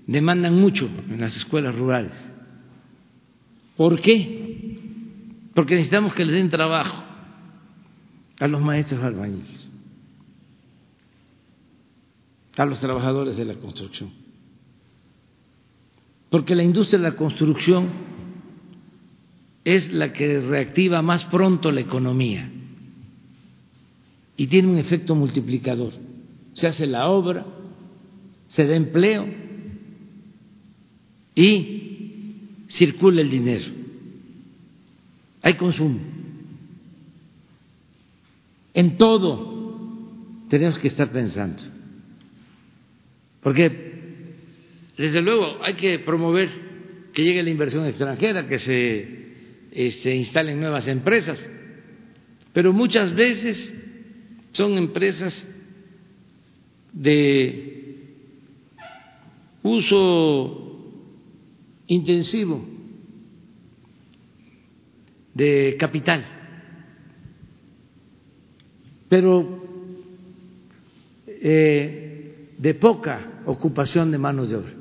demandan 0.07 0.55
mucho 0.55 0.89
en 1.09 1.21
las 1.21 1.37
escuelas 1.37 1.75
rurales. 1.75 2.33
¿Por 3.77 3.99
qué? 3.99 4.79
Porque 5.53 5.75
necesitamos 5.75 6.13
que 6.13 6.25
les 6.25 6.35
den 6.35 6.49
trabajo 6.49 7.03
a 8.39 8.47
los 8.47 8.61
maestros 8.61 9.03
albañiles, 9.03 9.71
a 12.57 12.65
los 12.65 12.79
trabajadores 12.81 13.37
de 13.37 13.45
la 13.45 13.55
construcción. 13.55 14.22
Porque 16.33 16.55
la 16.55 16.63
industria 16.63 16.97
de 16.97 17.11
la 17.11 17.15
construcción 17.15 17.89
es 19.63 19.93
la 19.93 20.11
que 20.13 20.39
reactiva 20.39 20.99
más 21.03 21.25
pronto 21.25 21.71
la 21.71 21.81
economía 21.81 22.49
y 24.35 24.47
tiene 24.47 24.67
un 24.67 24.79
efecto 24.79 25.13
multiplicador. 25.13 25.93
Se 26.53 26.65
hace 26.65 26.87
la 26.87 27.07
obra, 27.07 27.45
se 28.47 28.65
da 28.65 28.75
empleo 28.75 29.27
y 31.35 32.47
circula 32.67 33.21
el 33.21 33.29
dinero. 33.29 33.65
Hay 35.43 35.53
consumo. 35.53 35.99
En 38.73 38.97
todo 38.97 40.47
tenemos 40.49 40.79
que 40.79 40.87
estar 40.87 41.11
pensando. 41.11 41.61
Porque, 43.43 43.92
desde 44.97 45.21
luego, 45.21 45.57
hay 45.63 45.73
que 45.73 45.99
promover 45.99 46.49
que 47.13 47.23
llegue 47.23 47.43
la 47.43 47.49
inversión 47.49 47.85
extranjera, 47.85 48.47
que 48.47 48.59
se 48.59 49.23
este, 49.71 50.15
instalen 50.15 50.59
nuevas 50.59 50.87
empresas, 50.87 51.43
pero 52.53 52.73
muchas 52.73 53.13
veces 53.15 53.73
son 54.51 54.77
empresas 54.77 55.47
de 56.93 57.73
uso 59.63 60.63
intensivo 61.87 62.63
de 65.33 65.75
capital, 65.79 66.23
pero 69.09 69.63
eh, 71.27 72.53
de 72.57 72.73
poca 72.75 73.41
ocupación 73.45 74.11
de 74.11 74.17
manos 74.17 74.49
de 74.49 74.55
obra, 74.57 74.71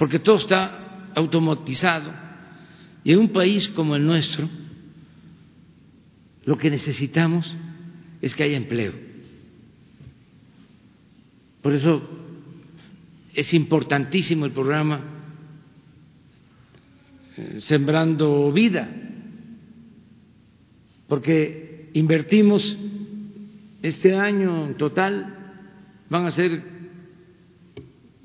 porque 0.00 0.18
todo 0.18 0.36
está 0.36 1.10
automatizado 1.14 2.10
y 3.04 3.12
en 3.12 3.18
un 3.18 3.28
país 3.28 3.68
como 3.68 3.94
el 3.96 4.06
nuestro, 4.06 4.48
lo 6.46 6.56
que 6.56 6.70
necesitamos 6.70 7.54
es 8.22 8.34
que 8.34 8.44
haya 8.44 8.56
empleo. 8.56 8.94
Por 11.60 11.74
eso 11.74 12.00
es 13.34 13.52
importantísimo 13.52 14.46
el 14.46 14.52
programa 14.52 15.02
eh, 17.36 17.58
Sembrando 17.60 18.50
Vida, 18.52 18.88
porque 21.08 21.90
invertimos 21.92 22.74
este 23.82 24.14
año 24.14 24.66
en 24.66 24.76
total, 24.78 25.58
van 26.08 26.24
a 26.24 26.30
ser 26.30 26.69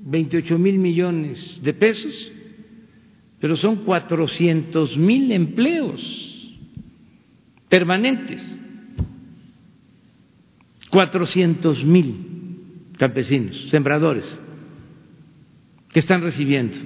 28 0.06 0.58
mil 0.58 0.78
millones 0.78 1.60
de 1.62 1.74
pesos 1.74 2.32
pero 3.40 3.56
son 3.56 3.84
cuatrocientos 3.84 4.96
mil 4.96 5.30
empleos 5.30 6.00
permanentes, 7.68 8.58
cuatrocientos 10.90 11.84
mil 11.84 12.90
campesinos, 12.96 13.68
sembradores, 13.68 14.40
que 15.90 16.00
están 16.00 16.22
recibiendo 16.22 16.78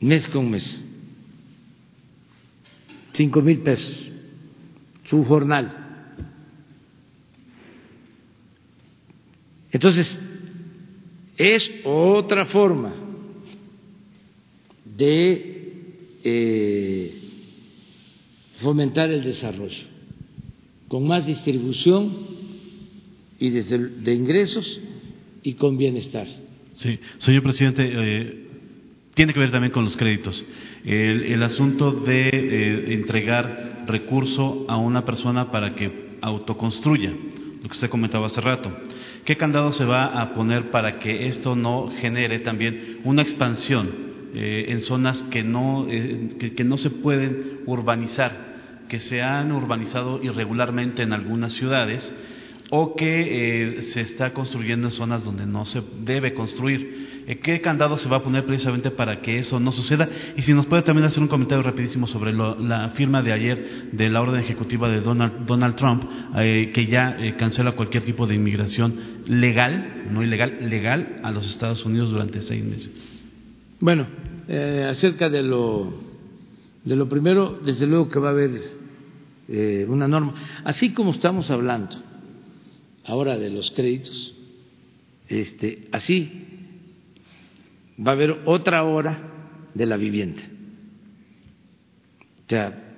mes 0.00 0.26
con 0.28 0.50
mes 0.50 0.84
cinco 3.12 3.40
mil 3.42 3.58
pesos 3.60 4.10
su 5.04 5.24
jornal. 5.24 5.78
Entonces, 9.70 10.20
es 11.42 11.70
otra 11.84 12.44
forma 12.46 12.94
de 14.84 15.72
eh, 16.22 17.14
fomentar 18.60 19.10
el 19.10 19.24
desarrollo, 19.24 19.84
con 20.88 21.06
más 21.06 21.26
distribución 21.26 22.12
y 23.38 23.50
de 23.50 24.14
ingresos 24.14 24.80
y 25.42 25.54
con 25.54 25.76
bienestar. 25.76 26.28
Sí, 26.76 26.98
señor 27.18 27.42
presidente, 27.42 27.90
eh, 27.92 28.42
tiene 29.14 29.34
que 29.34 29.40
ver 29.40 29.50
también 29.50 29.72
con 29.72 29.84
los 29.84 29.96
créditos. 29.96 30.44
El, 30.84 31.42
asunto 31.42 31.90
de 31.90 32.28
eh, 32.28 32.94
entregar 32.94 33.84
recurso 33.86 34.64
a 34.68 34.76
una 34.76 35.04
persona 35.04 35.50
para 35.50 35.74
que 35.74 36.16
autoconstruya, 36.20 37.10
lo 37.10 37.68
que 37.68 37.72
usted 37.72 37.90
comentaba 37.90 38.26
hace 38.26 38.40
rato. 38.40 38.72
¿Qué 39.24 39.36
candado 39.36 39.70
se 39.70 39.84
va 39.84 40.20
a 40.20 40.34
poner 40.34 40.72
para 40.72 40.98
que 40.98 41.26
esto 41.26 41.54
no 41.54 41.92
genere 42.00 42.40
también 42.40 42.98
una 43.04 43.22
expansión 43.22 43.88
eh, 44.34 44.66
en 44.68 44.80
zonas 44.80 45.22
que 45.24 45.44
no, 45.44 45.86
eh, 45.88 46.52
que, 46.56 46.64
no 46.64 46.76
se 46.76 46.90
pueden 46.90 47.60
urbanizar, 47.66 48.32
que 48.88 48.98
se 48.98 49.22
han 49.22 49.52
urbanizado 49.52 50.20
irregularmente 50.24 51.02
en 51.02 51.12
algunas 51.12 51.52
ciudades 51.52 52.12
o 52.74 52.96
que 52.96 53.76
eh, 53.76 53.82
se 53.82 54.00
está 54.00 54.32
construyendo 54.32 54.86
en 54.86 54.92
zonas 54.92 55.26
donde 55.26 55.44
no 55.44 55.66
se 55.66 55.82
debe 56.00 56.32
construir. 56.32 57.12
¿Qué 57.42 57.60
candado 57.60 57.98
se 57.98 58.08
va 58.08 58.16
a 58.16 58.22
poner 58.22 58.46
precisamente 58.46 58.90
para 58.90 59.20
que 59.20 59.38
eso 59.38 59.60
no 59.60 59.72
suceda? 59.72 60.08
Y 60.38 60.42
si 60.42 60.54
nos 60.54 60.64
puede 60.64 60.80
también 60.80 61.04
hacer 61.04 61.22
un 61.22 61.28
comentario 61.28 61.62
rapidísimo 61.62 62.06
sobre 62.06 62.32
la 62.32 62.90
firma 62.94 63.20
de 63.22 63.32
ayer 63.34 63.90
de 63.92 64.08
la 64.08 64.22
orden 64.22 64.40
ejecutiva 64.40 64.88
de 64.88 65.02
Donald, 65.02 65.44
Donald 65.44 65.76
Trump, 65.76 66.02
que 66.34 66.86
ya 66.90 67.16
cancela 67.36 67.72
cualquier 67.72 68.04
tipo 68.04 68.26
de 68.26 68.36
inmigración 68.36 68.98
legal, 69.26 70.06
no 70.10 70.22
ilegal, 70.22 70.68
legal 70.68 71.20
a 71.22 71.30
los 71.30 71.48
Estados 71.48 71.84
Unidos 71.84 72.10
durante 72.10 72.40
seis 72.40 72.64
meses. 72.64 72.90
Bueno, 73.80 74.06
eh, 74.48 74.86
acerca 74.88 75.28
de 75.28 75.42
lo, 75.42 75.92
de 76.84 76.96
lo 76.96 77.08
primero, 77.08 77.60
desde 77.64 77.86
luego 77.86 78.08
que 78.08 78.18
va 78.18 78.28
a 78.28 78.32
haber 78.32 78.50
eh, 79.48 79.86
una 79.88 80.08
norma. 80.08 80.34
Así 80.64 80.92
como 80.92 81.12
estamos 81.12 81.50
hablando 81.50 82.11
ahora 83.04 83.38
de 83.38 83.50
los 83.50 83.70
créditos, 83.70 84.34
este, 85.28 85.88
así 85.92 86.30
va 87.98 88.12
a 88.12 88.14
haber 88.14 88.42
otra 88.44 88.84
hora 88.84 89.70
de 89.74 89.86
la 89.86 89.96
vivienda. 89.96 90.42
O 92.46 92.48
sea, 92.48 92.94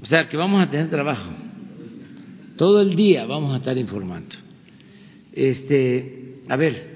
o 0.00 0.04
sea, 0.04 0.28
que 0.28 0.36
vamos 0.36 0.62
a 0.62 0.70
tener 0.70 0.88
trabajo. 0.88 1.30
Todo 2.56 2.80
el 2.80 2.94
día 2.94 3.26
vamos 3.26 3.54
a 3.54 3.58
estar 3.58 3.76
informando. 3.76 4.36
Este, 5.32 6.40
a 6.48 6.56
ver, 6.56 6.90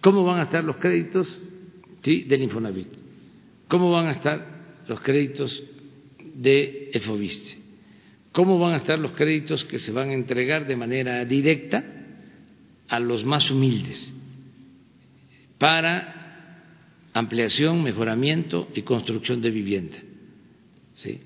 ¿cómo 0.00 0.24
van 0.24 0.40
a 0.40 0.44
estar 0.44 0.62
los 0.62 0.76
créditos? 0.76 1.40
¿sí? 2.02 2.24
del 2.24 2.42
Infonavit. 2.42 2.88
¿Cómo 3.68 3.90
van 3.90 4.06
a 4.06 4.12
estar 4.12 4.54
los 4.86 5.00
créditos 5.00 5.62
de 6.34 6.90
EFOBISTE. 6.92 7.63
¿Cómo 8.34 8.58
van 8.58 8.72
a 8.72 8.78
estar 8.78 8.98
los 8.98 9.12
créditos 9.12 9.64
que 9.64 9.78
se 9.78 9.92
van 9.92 10.10
a 10.10 10.12
entregar 10.12 10.66
de 10.66 10.74
manera 10.74 11.24
directa 11.24 11.84
a 12.88 12.98
los 12.98 13.24
más 13.24 13.48
humildes 13.48 14.12
para 15.56 16.60
ampliación, 17.12 17.80
mejoramiento 17.84 18.68
y 18.74 18.82
construcción 18.82 19.40
de 19.40 19.50
vivienda? 19.52 19.96
¿Sí? 20.94 21.20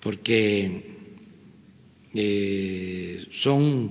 Porque 0.00 0.96
eh, 2.14 3.26
son 3.42 3.90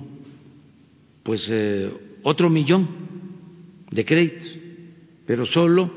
pues 1.22 1.48
eh, 1.48 1.92
otro 2.24 2.50
millón 2.50 2.88
de 3.88 4.04
créditos, 4.04 4.58
pero 5.26 5.46
solo 5.46 5.88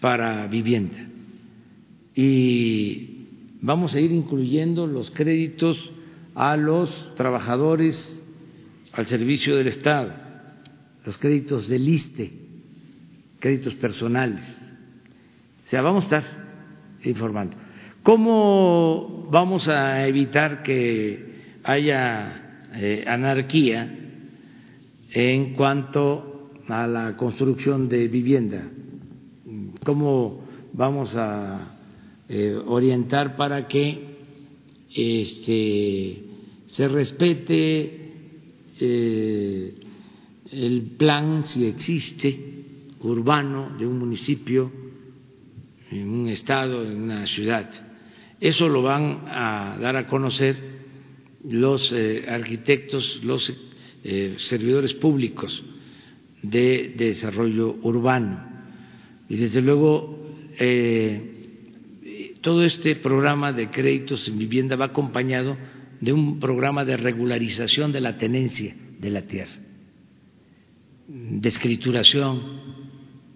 para 0.00 0.46
vivienda. 0.46 1.08
Y 2.14 3.11
vamos 3.62 3.94
a 3.94 4.00
ir 4.00 4.10
incluyendo 4.12 4.86
los 4.86 5.10
créditos 5.12 5.78
a 6.34 6.56
los 6.56 7.14
trabajadores 7.16 8.18
al 8.92 9.06
servicio 9.06 9.56
del 9.56 9.68
Estado, 9.68 10.12
los 11.06 11.16
créditos 11.16 11.68
del 11.68 11.88
ISTE, 11.88 12.32
créditos 13.38 13.74
personales. 13.76 14.60
O 15.64 15.68
sea, 15.68 15.80
vamos 15.80 16.02
a 16.02 16.18
estar 16.18 16.24
informando. 17.04 17.56
¿Cómo 18.02 19.28
vamos 19.30 19.68
a 19.68 20.06
evitar 20.06 20.62
que 20.62 21.60
haya 21.62 22.68
eh, 22.74 23.04
anarquía 23.06 23.98
en 25.12 25.54
cuanto 25.54 26.50
a 26.68 26.86
la 26.86 27.16
construcción 27.16 27.88
de 27.88 28.08
vivienda? 28.08 28.64
¿Cómo 29.84 30.44
vamos 30.72 31.14
a 31.16 31.78
eh, 32.32 32.56
orientar 32.66 33.36
para 33.36 33.68
que 33.68 33.98
este, 34.94 36.22
se 36.66 36.88
respete 36.88 38.12
eh, 38.80 39.74
el 40.50 40.82
plan, 40.96 41.44
si 41.44 41.66
existe, 41.66 42.38
urbano 43.00 43.76
de 43.78 43.86
un 43.86 43.98
municipio, 43.98 44.72
en 45.90 46.08
un 46.08 46.28
estado, 46.28 46.82
en 46.84 47.02
una 47.02 47.26
ciudad. 47.26 47.68
Eso 48.40 48.66
lo 48.66 48.80
van 48.80 49.24
a 49.26 49.76
dar 49.78 49.96
a 49.96 50.06
conocer 50.06 50.56
los 51.48 51.92
eh, 51.92 52.24
arquitectos, 52.26 53.20
los 53.24 53.52
servidores 54.38 54.94
públicos 54.94 55.62
de, 56.42 56.94
desarrollo 56.96 57.76
urbano. 57.82 58.42
Y 59.28 59.36
desde 59.36 59.60
luego 59.60 60.18
todo 62.42 62.64
este 62.64 62.96
programa 62.96 63.52
de 63.52 63.70
créditos 63.70 64.28
en 64.28 64.36
vivienda 64.36 64.76
va 64.76 64.86
acompañado 64.86 65.56
de 66.00 66.12
un 66.12 66.40
programa 66.40 66.84
de 66.84 66.96
regularización 66.96 67.92
de 67.92 68.00
la 68.00 68.18
tenencia 68.18 68.74
de 68.98 69.10
la 69.10 69.22
tierra, 69.22 69.52
de 71.08 71.48
escrituración, 71.48 72.60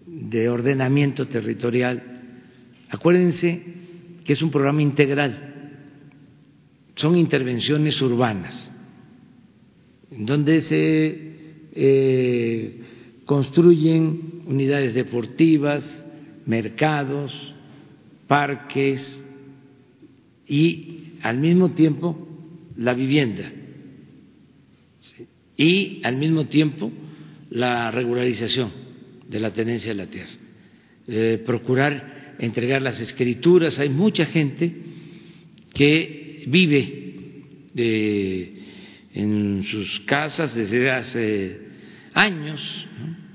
de 0.06 0.48
ordenamiento 0.48 1.26
territorial. 1.28 2.02
Acuérdense 2.90 3.62
que 4.24 4.32
es 4.32 4.42
un 4.42 4.50
programa 4.50 4.82
integral, 4.82 5.46
son 6.96 7.16
intervenciones 7.16 8.00
urbanas, 8.02 8.72
donde 10.10 10.60
se 10.62 11.36
eh, 11.72 12.80
construyen 13.24 14.42
unidades 14.46 14.94
deportivas, 14.94 16.04
mercados, 16.46 17.55
parques 18.26 19.24
y 20.46 21.14
al 21.22 21.38
mismo 21.38 21.72
tiempo 21.72 22.28
la 22.76 22.94
vivienda 22.94 23.52
y 25.56 26.00
al 26.04 26.16
mismo 26.16 26.46
tiempo 26.46 26.92
la 27.50 27.90
regularización 27.90 28.70
de 29.28 29.40
la 29.40 29.52
tenencia 29.52 29.92
de 29.92 29.94
la 29.94 30.06
tierra. 30.06 30.32
Eh, 31.08 31.42
procurar 31.44 32.36
entregar 32.38 32.82
las 32.82 33.00
escrituras. 33.00 33.78
Hay 33.78 33.88
mucha 33.88 34.24
gente 34.26 34.72
que 35.72 36.44
vive 36.48 37.70
eh, 37.74 38.54
en 39.14 39.64
sus 39.64 40.00
casas 40.00 40.54
desde 40.54 40.90
hace 40.90 41.60
años, 42.12 42.86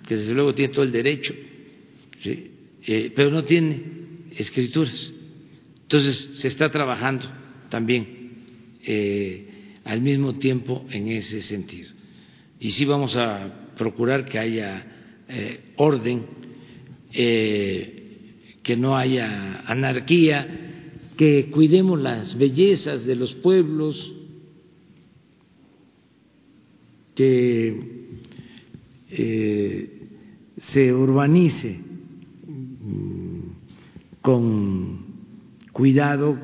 que 0.08 0.18
desde 0.18 0.34
luego 0.34 0.54
tiene 0.54 0.74
todo 0.74 0.84
el 0.84 0.92
derecho, 0.92 1.34
eh, 2.24 3.12
pero 3.16 3.32
no 3.32 3.44
tiene 3.44 4.01
escrituras. 4.38 5.14
Entonces, 5.92 6.38
se 6.40 6.48
está 6.48 6.70
trabajando 6.72 7.26
también 7.70 8.22
eh, 8.86 9.48
al 9.84 10.02
mismo 10.02 10.36
tiempo 10.36 10.86
en 10.90 11.10
ese 11.10 11.42
sentido. 11.42 11.90
Y 12.60 12.72
sí 12.72 12.86
vamos 12.86 13.16
a 13.18 13.74
procurar 13.76 14.26
que 14.26 14.40
haya 14.40 14.86
eh, 15.28 15.74
orden, 15.78 16.26
eh, 17.12 17.98
que 18.64 18.78
no 18.78 18.96
haya 18.96 19.64
anarquía, 19.66 20.48
que 21.18 21.50
cuidemos 21.52 22.00
las 22.00 22.38
bellezas 22.38 23.06
de 23.06 23.16
los 23.16 23.34
pueblos, 23.34 24.14
que 27.16 28.00
se 30.58 30.94
urbanice 30.94 31.91
con 34.22 35.06
cuidado, 35.72 36.40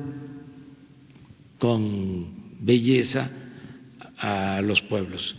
con 1.58 2.58
belleza 2.60 3.30
a 4.18 4.60
los 4.62 4.80
pueblos, 4.82 5.36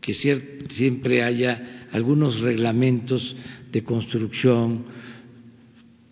que 0.00 0.14
siempre 0.14 1.22
haya 1.22 1.88
algunos 1.92 2.40
reglamentos 2.40 3.36
de 3.70 3.84
construcción 3.84 4.84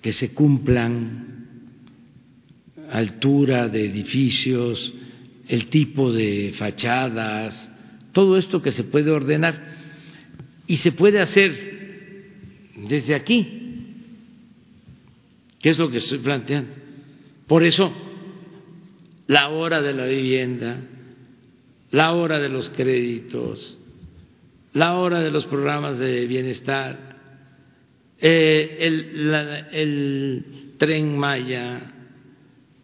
que 0.01 0.13
se 0.13 0.33
cumplan, 0.33 1.31
altura 2.91 3.69
de 3.69 3.85
edificios, 3.85 4.95
el 5.47 5.67
tipo 5.67 6.13
de 6.13 6.53
fachadas, 6.57 7.71
todo 8.13 8.37
esto 8.37 8.63
que 8.63 8.73
se 8.73 8.85
puede 8.85 9.11
ordenar. 9.11 9.71
Y 10.67 10.77
se 10.77 10.93
puede 10.93 11.21
hacer 11.21 11.71
desde 12.89 13.15
aquí, 13.15 13.60
¿Qué 15.61 15.69
es 15.69 15.79
lo 15.79 15.91
que 15.91 15.99
estoy 15.99 16.19
planteando? 16.19 16.73
Por 17.47 17.63
eso, 17.65 17.93
la 19.27 19.51
hora 19.51 19.83
de 19.83 19.93
la 19.93 20.07
vivienda, 20.07 20.81
la 21.91 22.13
hora 22.13 22.39
de 22.39 22.49
los 22.49 22.71
créditos, 22.71 23.79
la 24.73 24.99
hora 24.99 25.21
de 25.21 25.31
los 25.31 25.45
programas 25.47 25.99
de 25.99 26.27
bienestar, 26.27 27.19
eh, 28.19 28.77
el, 29.71 30.75
tren 30.79 31.19
Maya, 31.19 31.93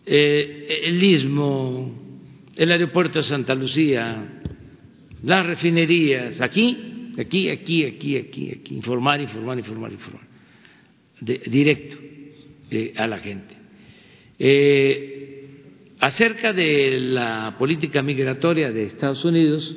eh, 0.05 0.81
el 0.85 1.03
istmo, 1.03 2.21
el 2.57 2.73
aeropuerto 2.73 3.21
de 3.21 3.23
Santa 3.23 3.55
Lucía, 3.55 4.43
las 5.23 5.47
refinerías, 5.47 6.43
aquí, 6.43 7.13
aquí, 7.17 7.49
aquí, 7.49 7.85
aquí, 7.85 8.17
aquí, 8.19 8.51
aquí, 8.51 8.75
informar, 8.75 9.23
informar, 9.23 9.59
informar, 9.59 9.93
informar, 9.93 10.27
directo 11.21 11.97
eh, 12.71 12.93
a 12.97 13.07
la 13.07 13.19
gente. 13.19 13.55
Eh, 14.39 15.17
acerca 16.01 16.53
de 16.53 17.01
la 17.01 17.57
política 17.59 18.03
migratoria 18.03 18.71
de 18.71 18.85
Estados 18.85 19.25
Unidos, 19.25 19.77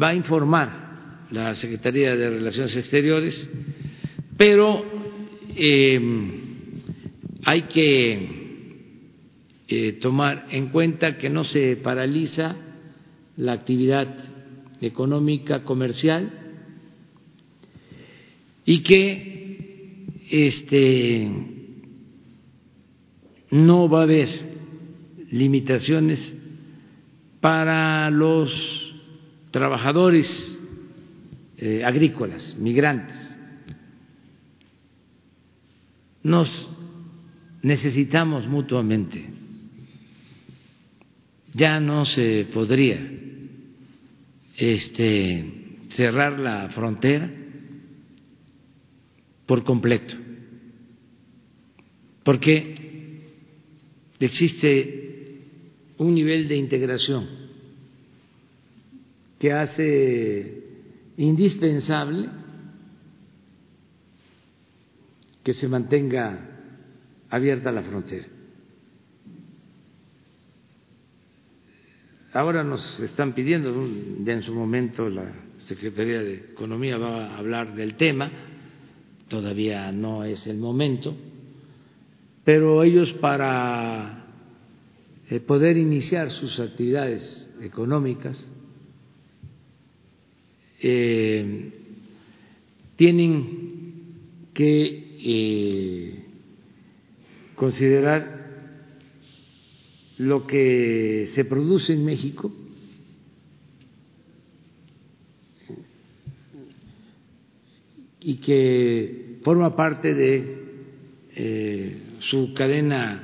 va 0.00 0.08
a 0.08 0.14
informar 0.14 1.26
la 1.30 1.54
Secretaría 1.54 2.14
de 2.14 2.30
Relaciones 2.30 2.76
Exteriores, 2.76 3.50
pero 4.36 4.84
em, 5.56 6.30
hay 7.44 7.62
que 7.62 8.42
eh, 9.68 9.92
tomar 9.94 10.46
en 10.50 10.68
cuenta 10.68 11.16
que 11.18 11.30
no 11.30 11.44
se 11.44 11.76
paraliza 11.76 12.56
la 13.36 13.52
actividad 13.52 14.08
económica 14.80 15.64
comercial 15.64 16.30
y 18.64 18.80
que 18.80 20.06
este 20.30 21.51
no 23.52 23.88
va 23.88 24.00
a 24.00 24.02
haber 24.04 24.28
limitaciones 25.30 26.34
para 27.40 28.10
los 28.10 28.50
trabajadores 29.50 30.58
eh, 31.58 31.84
agrícolas, 31.84 32.56
migrantes. 32.58 33.38
Nos 36.22 36.70
necesitamos 37.60 38.48
mutuamente. 38.48 39.28
Ya 41.52 41.78
no 41.78 42.06
se 42.06 42.46
podría 42.54 42.98
este, 44.56 45.84
cerrar 45.90 46.38
la 46.38 46.70
frontera 46.70 47.30
por 49.44 49.62
completo, 49.62 50.14
porque 52.24 52.81
existe 54.26 55.02
un 55.98 56.14
nivel 56.14 56.48
de 56.48 56.56
integración 56.56 57.28
que 59.38 59.52
hace 59.52 60.62
indispensable 61.16 62.28
que 65.42 65.52
se 65.52 65.68
mantenga 65.68 66.48
abierta 67.28 67.72
la 67.72 67.82
frontera. 67.82 68.26
Ahora 72.34 72.64
nos 72.64 73.00
están 73.00 73.34
pidiendo, 73.34 73.86
ya 74.24 74.32
en 74.32 74.42
su 74.42 74.54
momento 74.54 75.08
la 75.10 75.30
Secretaría 75.66 76.22
de 76.22 76.34
Economía 76.34 76.96
va 76.96 77.26
a 77.26 77.38
hablar 77.38 77.74
del 77.74 77.96
tema, 77.96 78.30
todavía 79.28 79.92
no 79.92 80.24
es 80.24 80.46
el 80.46 80.56
momento, 80.56 81.14
pero 82.44 82.82
ellos 82.82 83.12
para 83.14 84.26
eh, 85.30 85.40
poder 85.40 85.76
iniciar 85.76 86.30
sus 86.30 86.58
actividades 86.58 87.54
económicas 87.60 88.50
eh, 90.80 91.70
tienen 92.96 94.50
que 94.52 95.16
eh, 95.24 96.24
considerar 97.54 98.42
lo 100.18 100.46
que 100.46 101.26
se 101.28 101.44
produce 101.44 101.94
en 101.94 102.04
México. 102.04 102.52
Y 108.24 108.36
que 108.36 109.38
forma 109.42 109.74
parte 109.74 110.14
de 110.14 110.62
su 112.22 112.54
cadena 112.54 113.20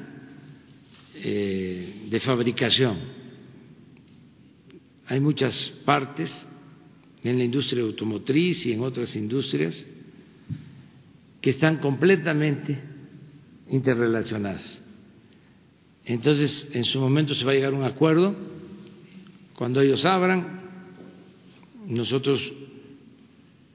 eh, 1.15 2.07
de 2.11 2.21
fabricación. 2.21 2.97
Hay 5.07 5.21
muchas 5.21 5.71
partes 5.85 6.47
en 7.23 7.39
la 7.39 7.45
industria 7.45 7.83
automotriz 7.83 8.67
y 8.67 8.73
en 8.73 8.83
otras 8.83 9.15
industrias 9.17 9.87
que 11.41 11.51
están 11.51 11.79
completamente 11.79 12.79
interrelacionadas. 13.69 14.83
Entonces, 16.05 16.69
en 16.73 16.85
su 16.85 17.01
momento 17.01 17.35
se 17.35 17.45
va 17.45 17.53
a 17.53 17.55
llegar 17.55 17.73
a 17.75 17.77
un 17.77 17.85
acuerdo. 17.85 18.35
Cuando 19.55 19.81
ellos 19.81 20.05
abran, 20.05 20.63
nosotros 21.87 22.53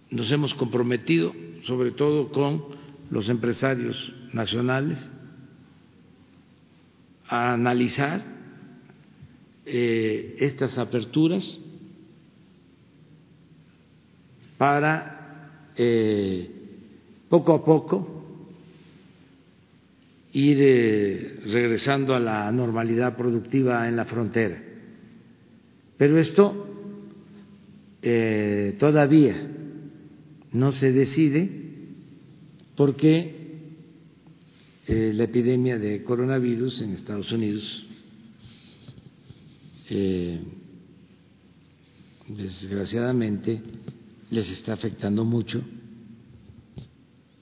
nos 0.10 0.32
hemos 0.32 0.54
comprometido, 0.54 1.34
sobre 1.66 1.92
todo 1.92 2.32
con 2.32 2.83
los 3.10 3.30
empresarios 3.30 4.14
nacionales, 4.34 5.10
a 7.28 7.54
analizar 7.54 8.22
eh, 9.66 10.36
estas 10.40 10.78
aperturas 10.78 11.60
para 14.58 15.72
eh, 15.76 16.50
poco 17.30 17.54
a 17.54 17.64
poco 17.64 18.24
ir 20.34 20.58
eh, 20.60 21.40
regresando 21.46 22.14
a 22.14 22.20
la 22.20 22.52
normalidad 22.52 23.16
productiva 23.16 23.88
en 23.88 23.96
la 23.96 24.06
frontera. 24.06 24.62
Pero 25.98 26.18
esto 26.18 26.70
todavía 28.78 29.50
no 30.52 30.74
se 30.74 30.92
decide 30.92 31.63
porque 32.76 33.44
eh, 34.88 35.12
la 35.14 35.24
epidemia 35.24 35.78
de 35.78 36.04
coronavirus 36.04 36.82
en 36.82 36.92
Estados 36.92 37.32
Unidos 37.32 37.86
desgraciadamente 42.28 43.62
les 44.32 44.50
está 44.50 44.74
afectando 44.74 45.24
mucho 45.24 45.62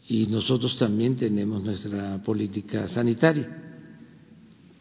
y 0.07 0.27
nosotros 0.27 0.75
también 0.75 1.15
tenemos 1.15 1.63
nuestra 1.63 2.21
política 2.21 2.85
sanitaria. 2.87 3.57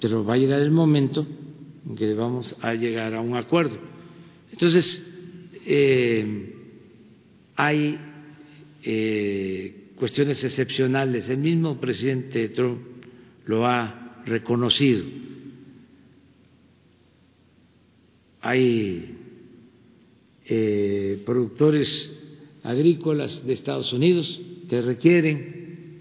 Pero 0.00 0.24
va 0.24 0.34
a 0.34 0.36
llegar 0.36 0.60
el 0.60 0.72
momento 0.72 1.24
en 1.86 1.94
que 1.94 2.14
vamos 2.14 2.56
a 2.60 2.74
llegar 2.74 3.14
a 3.14 3.20
un 3.20 3.36
acuerdo. 3.36 3.78
Entonces, 4.50 5.06
eh, 5.66 6.52
hay 7.54 7.96
eh, 8.82 9.79
cuestiones 10.00 10.42
excepcionales. 10.42 11.28
El 11.28 11.38
mismo 11.38 11.78
presidente 11.78 12.48
Trump 12.48 12.80
lo 13.44 13.66
ha 13.66 14.22
reconocido. 14.24 15.04
Hay 18.40 19.14
eh, 20.46 21.22
productores 21.26 22.18
agrícolas 22.62 23.46
de 23.46 23.52
Estados 23.52 23.92
Unidos 23.92 24.40
que 24.70 24.80
requieren 24.80 26.00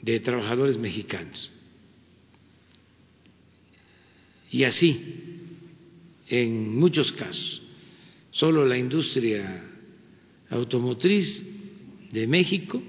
de 0.00 0.20
trabajadores 0.20 0.78
mexicanos. 0.78 1.50
Y 4.52 4.62
así, 4.62 5.00
en 6.28 6.78
muchos 6.78 7.10
casos, 7.10 7.60
solo 8.30 8.64
la 8.64 8.78
industria 8.78 9.64
automotriz 10.48 11.59
de 12.12 12.26
México, 12.26 12.82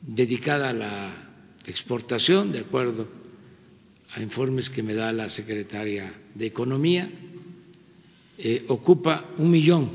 dedicada 0.00 0.70
a 0.70 0.72
la 0.72 1.14
exportación, 1.66 2.52
de 2.52 2.60
acuerdo 2.60 3.08
a 4.14 4.20
informes 4.20 4.68
que 4.70 4.82
me 4.82 4.94
da 4.94 5.12
la 5.12 5.28
secretaria 5.28 6.12
de 6.34 6.46
Economía, 6.46 7.10
eh, 8.38 8.64
ocupa 8.68 9.30
un 9.38 9.50
millón 9.50 9.90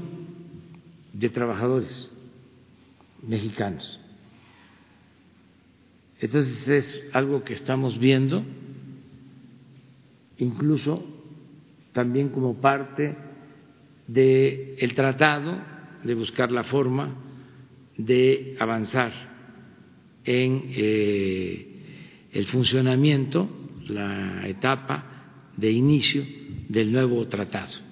de 1.13 1.29
trabajadores 1.29 2.11
mexicanos. 3.21 3.99
Entonces 6.19 6.67
es 6.67 7.03
algo 7.13 7.43
que 7.43 7.53
estamos 7.53 7.99
viendo, 7.99 8.43
incluso 10.37 11.03
también 11.93 12.29
como 12.29 12.61
parte 12.61 13.15
del 14.07 14.93
tratado 14.95 15.59
de 16.03 16.13
buscar 16.15 16.51
la 16.51 16.63
forma 16.63 17.26
de 17.97 18.55
avanzar 18.59 19.11
en 20.23 20.63
eh, 20.75 21.67
el 22.33 22.45
funcionamiento, 22.47 23.49
la 23.87 24.47
etapa 24.47 25.51
de 25.55 25.71
inicio 25.71 26.23
del 26.69 26.91
nuevo 26.91 27.27
tratado. 27.27 27.87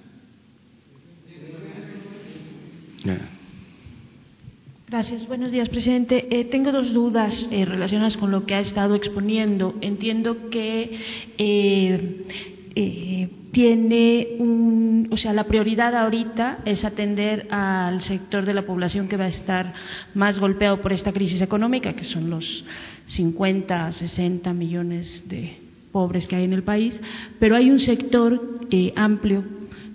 Gracias. 4.88 5.26
Buenos 5.26 5.50
días, 5.50 5.68
presidente. 5.68 6.28
Eh, 6.30 6.44
tengo 6.44 6.70
dos 6.70 6.92
dudas 6.92 7.48
eh, 7.50 7.64
relacionadas 7.64 8.16
con 8.16 8.30
lo 8.30 8.46
que 8.46 8.54
ha 8.54 8.60
estado 8.60 8.94
exponiendo. 8.94 9.74
Entiendo 9.80 10.48
que 10.48 11.00
eh, 11.38 13.15
tiene 13.56 14.36
un, 14.38 15.08
o 15.10 15.16
sea, 15.16 15.32
la 15.32 15.44
prioridad 15.44 15.96
ahorita 15.96 16.58
es 16.66 16.84
atender 16.84 17.46
al 17.50 18.02
sector 18.02 18.44
de 18.44 18.52
la 18.52 18.66
población 18.66 19.08
que 19.08 19.16
va 19.16 19.24
a 19.24 19.28
estar 19.28 19.72
más 20.12 20.38
golpeado 20.38 20.82
por 20.82 20.92
esta 20.92 21.10
crisis 21.10 21.40
económica, 21.40 21.94
que 21.94 22.04
son 22.04 22.28
los 22.28 22.66
50, 23.06 23.92
60 23.92 24.52
millones 24.52 25.26
de 25.26 25.56
pobres 25.90 26.26
que 26.26 26.36
hay 26.36 26.44
en 26.44 26.52
el 26.52 26.64
país, 26.64 27.00
pero 27.38 27.56
hay 27.56 27.70
un 27.70 27.80
sector 27.80 28.60
amplio 28.94 29.42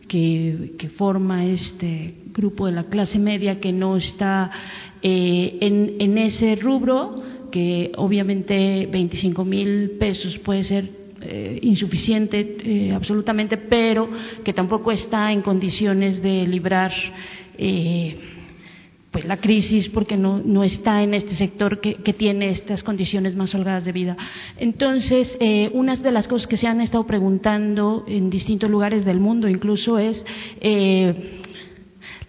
que, 0.08 0.74
que 0.80 0.90
forma 0.90 1.46
este 1.46 2.16
grupo 2.34 2.66
de 2.66 2.72
la 2.72 2.86
clase 2.86 3.20
media 3.20 3.60
que 3.60 3.74
no 3.74 3.96
está 3.96 4.50
eh, 5.04 5.60
en, 5.62 5.98
en, 6.00 6.18
ese 6.18 6.56
rubro, 6.56 7.22
que 7.52 7.92
obviamente 7.96 8.90
25 8.92 9.46
mil 9.46 9.92
pesos 10.00 10.40
puede 10.40 10.64
ser 10.64 11.01
eh, 11.22 11.60
insuficiente 11.62 12.58
eh, 12.64 12.94
absolutamente, 12.94 13.58
pero 13.58 14.10
que 14.44 14.54
tampoco 14.54 14.92
está 14.92 15.32
en 15.32 15.42
condiciones 15.42 16.22
de 16.22 16.46
librar 16.48 16.92
pues 19.12 19.26
la 19.26 19.38
crisis 19.38 19.90
porque 19.90 20.16
no, 20.16 20.42
no, 20.44 20.64
está 20.64 21.04
en 21.04 21.14
este 21.14 21.36
sector 21.36 21.82
que, 21.82 21.96
que, 21.96 22.14
tiene 22.14 22.50
estas 22.50 22.82
condiciones 22.82 23.36
más 23.36 23.54
holgadas 23.54 23.84
de 23.84 23.92
vida. 23.92 24.18
Entonces, 24.58 25.38
eh, 25.42 25.70
una 25.74 25.98
de 25.98 26.12
las 26.12 26.30
cosas 26.30 26.48
que 26.48 26.56
se 26.56 26.68
han 26.68 26.80
estado 26.80 27.06
preguntando 27.06 28.06
en 28.08 28.30
distintos 28.30 28.70
lugares 28.70 29.04
del 29.04 29.20
mundo 29.20 29.50
incluso 29.50 30.00
es 30.00 30.26
eh, 30.62 31.42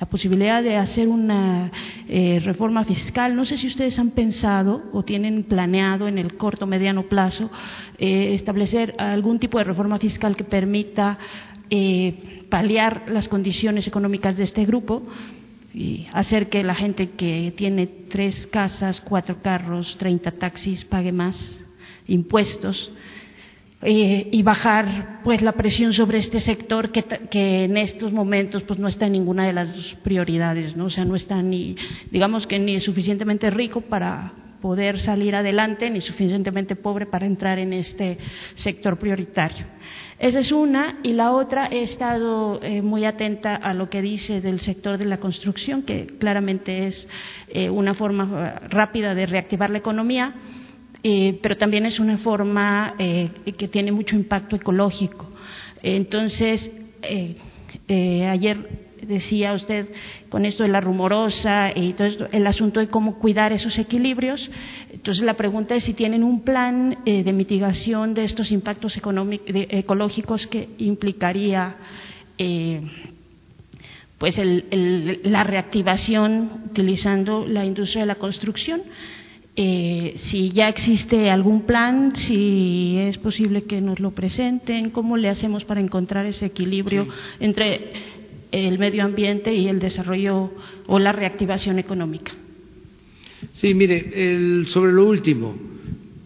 la 0.03 0.07
posibilidad 0.07 0.65
de 0.65 0.75
hacer 0.75 1.07
una 1.07 1.71
eh, 2.09 2.41
reforma 2.45 2.83
fiscal. 2.83 3.37
No 3.37 3.45
sé 3.45 3.57
si 3.57 3.69
ustedes 3.69 4.01
han 4.01 4.11
pensado 4.11 4.83
o 4.93 5.05
tienen 5.05 5.45
planeado 5.45 6.09
en 6.09 6.19
el 6.19 6.37
corto 6.37 6.67
mediano 6.67 7.05
plazo 7.05 7.49
eh, 7.99 8.35
establecer 8.35 8.97
algún 8.99 9.39
tipo 9.39 9.59
de 9.59 9.65
reforma 9.65 10.01
fiscal 10.01 10.35
que 10.35 10.43
permita 10.43 11.21
eh, 11.71 12.43
paliar 12.49 13.05
las 13.07 13.29
condiciones 13.29 13.87
económicas 13.87 14.37
de 14.37 14.43
este 14.43 14.65
grupo 14.65 15.05
y 15.73 16.09
hacer 16.13 16.49
que 16.49 16.65
la 16.65 16.75
gente 16.75 17.11
que 17.11 17.55
tiene 17.57 17.87
tres 17.87 18.49
casas, 18.49 19.01
cuatro 19.01 19.41
carros, 19.41 19.99
treinta 19.99 20.33
taxis 20.33 20.85
pague 20.85 21.13
más 21.13 21.61
impuestos 22.09 22.91
eh, 23.83 24.29
y 24.31 24.43
bajar 24.43 25.21
pues 25.25 25.43
la 25.43 25.53
presión 25.53 25.93
sobre 25.93 26.19
este 26.19 26.39
sector 26.41 26.91
que, 26.91 27.03
que, 27.03 27.65
en 27.65 27.77
estos 27.77 28.13
momentos 28.13 28.63
pues 28.63 28.79
no 28.79 28.89
está 28.89 29.07
en 29.07 29.13
ninguna 29.13 29.47
de 29.47 29.53
las 29.53 29.71
prioridades, 30.03 30.77
¿no? 30.77 30.87
O 30.87 30.91
sea, 30.91 31.05
no 31.05 31.17
está 31.17 31.43
ni, 31.43 31.77
digamos 32.11 32.47
que 32.47 32.59
ni 32.59 32.81
suficientemente 32.81 33.51
rico 33.51 33.81
para 33.81 34.35
poder 34.63 35.01
salir 35.01 35.35
adelante, 35.35 35.91
ni 35.91 36.01
suficientemente 36.01 36.77
pobre 36.77 37.07
para 37.07 37.27
entrar 37.27 37.59
en 37.59 37.73
este 37.73 38.17
sector 38.55 38.97
prioritario. 38.97 39.67
Esa 40.19 40.39
es 40.39 40.53
una. 40.53 41.01
Y 41.03 41.13
la 41.13 41.33
otra, 41.33 41.67
he 41.67 41.83
estado 41.83 42.61
eh, 42.63 42.81
muy 42.81 43.05
atenta 43.05 43.57
a 43.57 43.75
lo 43.75 43.91
que 43.91 44.01
dice 44.01 44.41
del 44.41 44.61
sector 44.61 44.97
de 44.97 45.07
la 45.07 45.19
construcción, 45.19 45.83
que 45.83 46.07
claramente 46.07 46.87
es 46.87 47.09
eh, 47.49 47.69
una 47.69 47.95
forma 47.95 48.61
rápida 48.69 49.15
de 49.17 49.27
reactivar 49.27 49.69
la 49.69 49.79
economía 49.79 50.35
eh, 51.05 51.39
pero 51.43 51.57
también 51.57 51.85
es 51.85 51.99
una 51.99 52.19
forma 52.19 52.95
eh, 52.99 53.31
que 53.57 53.69
tiene 53.69 53.91
mucho 53.91 54.15
impacto 54.15 54.55
ecológico. 54.55 55.29
Entonces, 55.83 56.71
eh, 57.03 57.37
ayer 58.29 58.93
decía 59.03 59.53
usted 59.55 59.89
con 60.29 60.45
esto 60.45 60.63
de 60.63 60.69
la 60.69 60.81
rumorosa 60.81 61.73
y 61.75 61.93
todo 61.95 62.07
esto, 62.07 62.29
el 62.31 62.47
asunto 62.47 62.79
de 62.79 62.87
cómo 62.87 63.19
cuidar 63.19 63.53
esos 63.53 63.77
equilibrios. 63.79 64.49
Entonces 64.93 65.25
la 65.25 65.35
pregunta 65.35 65.75
es 65.75 65.83
si 65.83 65.93
tienen 65.93 66.23
un 66.23 66.43
plan 66.43 66.99
de 67.05 67.33
mitigación 67.33 68.15
de 68.15 68.23
estos 68.23 68.53
impactos 68.53 68.97
ecológicos 68.97 70.47
que 70.47 70.69
implicaría 70.79 71.77
pues 74.19 74.37
la 74.39 75.43
reactivación 75.43 76.63
utilizando 76.71 77.45
la 77.45 77.65
industria 77.65 78.03
de 78.03 78.07
la 78.07 78.15
construcción. 78.15 78.83
Eh, 79.55 80.15
si 80.17 80.51
ya 80.51 80.69
existe 80.69 81.31
algún 81.31 81.63
plan, 81.63 82.17
si 82.17 82.97
es 82.99 83.19
posible 83.19 83.65
que 83.65 83.83
nos 83.83 84.01
lo 84.01 84.13
presenten, 84.13 84.91
cómo 84.91 85.19
le 85.19 85.29
hacemos 85.29 85.65
para 85.65 85.81
encontrar 85.81 86.25
ese 86.25 86.47
equilibrio 86.47 87.07
entre 87.39 87.93
el 88.51 88.79
medio 88.79 89.05
ambiente 89.05 89.55
y 89.55 89.69
el 89.69 89.79
desarrollo 89.79 90.53
o 90.87 90.99
la 90.99 91.13
reactivación 91.13 91.79
económica. 91.79 92.33
Sí, 93.53 93.75
mire, 93.75 94.65
sobre 94.67 94.93
lo 94.93 95.07
último, 95.07 95.55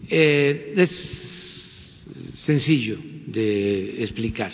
eh, 0.08 0.74
es 0.76 2.02
sencillo 2.34 2.98
de 3.26 4.04
explicar. 4.04 4.52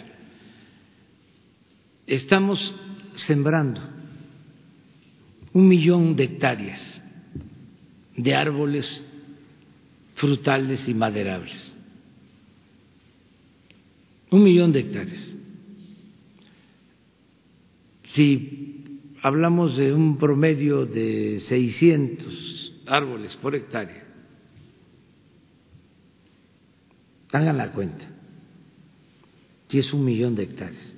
Estamos 2.07 2.75
sembrando 3.17 3.83
un 5.53 5.69
millón 5.69 6.17
de 6.17 6.25
hectáreas 6.25 7.02
de 8.17 8.35
árboles 8.35 9.03
frutales 10.15 10.89
y 10.89 10.95
maderables. 10.95 11.77
Un 14.31 14.45
millón 14.45 14.73
de 14.73 14.81
hectáreas. 14.81 15.35
Si 18.11 19.09
hablamos 19.23 19.77
de 19.77 19.93
un 19.93 20.19
promedio 20.19 20.87
de 20.87 21.39
600 21.39 22.83
árboles 22.87 23.35
por 23.37 23.55
hectárea, 23.55 24.05
hagan 27.33 27.57
la 27.57 27.73
cuenta, 27.73 28.07
si 29.69 29.79
es 29.79 29.93
un 29.93 30.05
millón 30.05 30.35
de 30.35 30.45
hectáreas. 30.45 30.95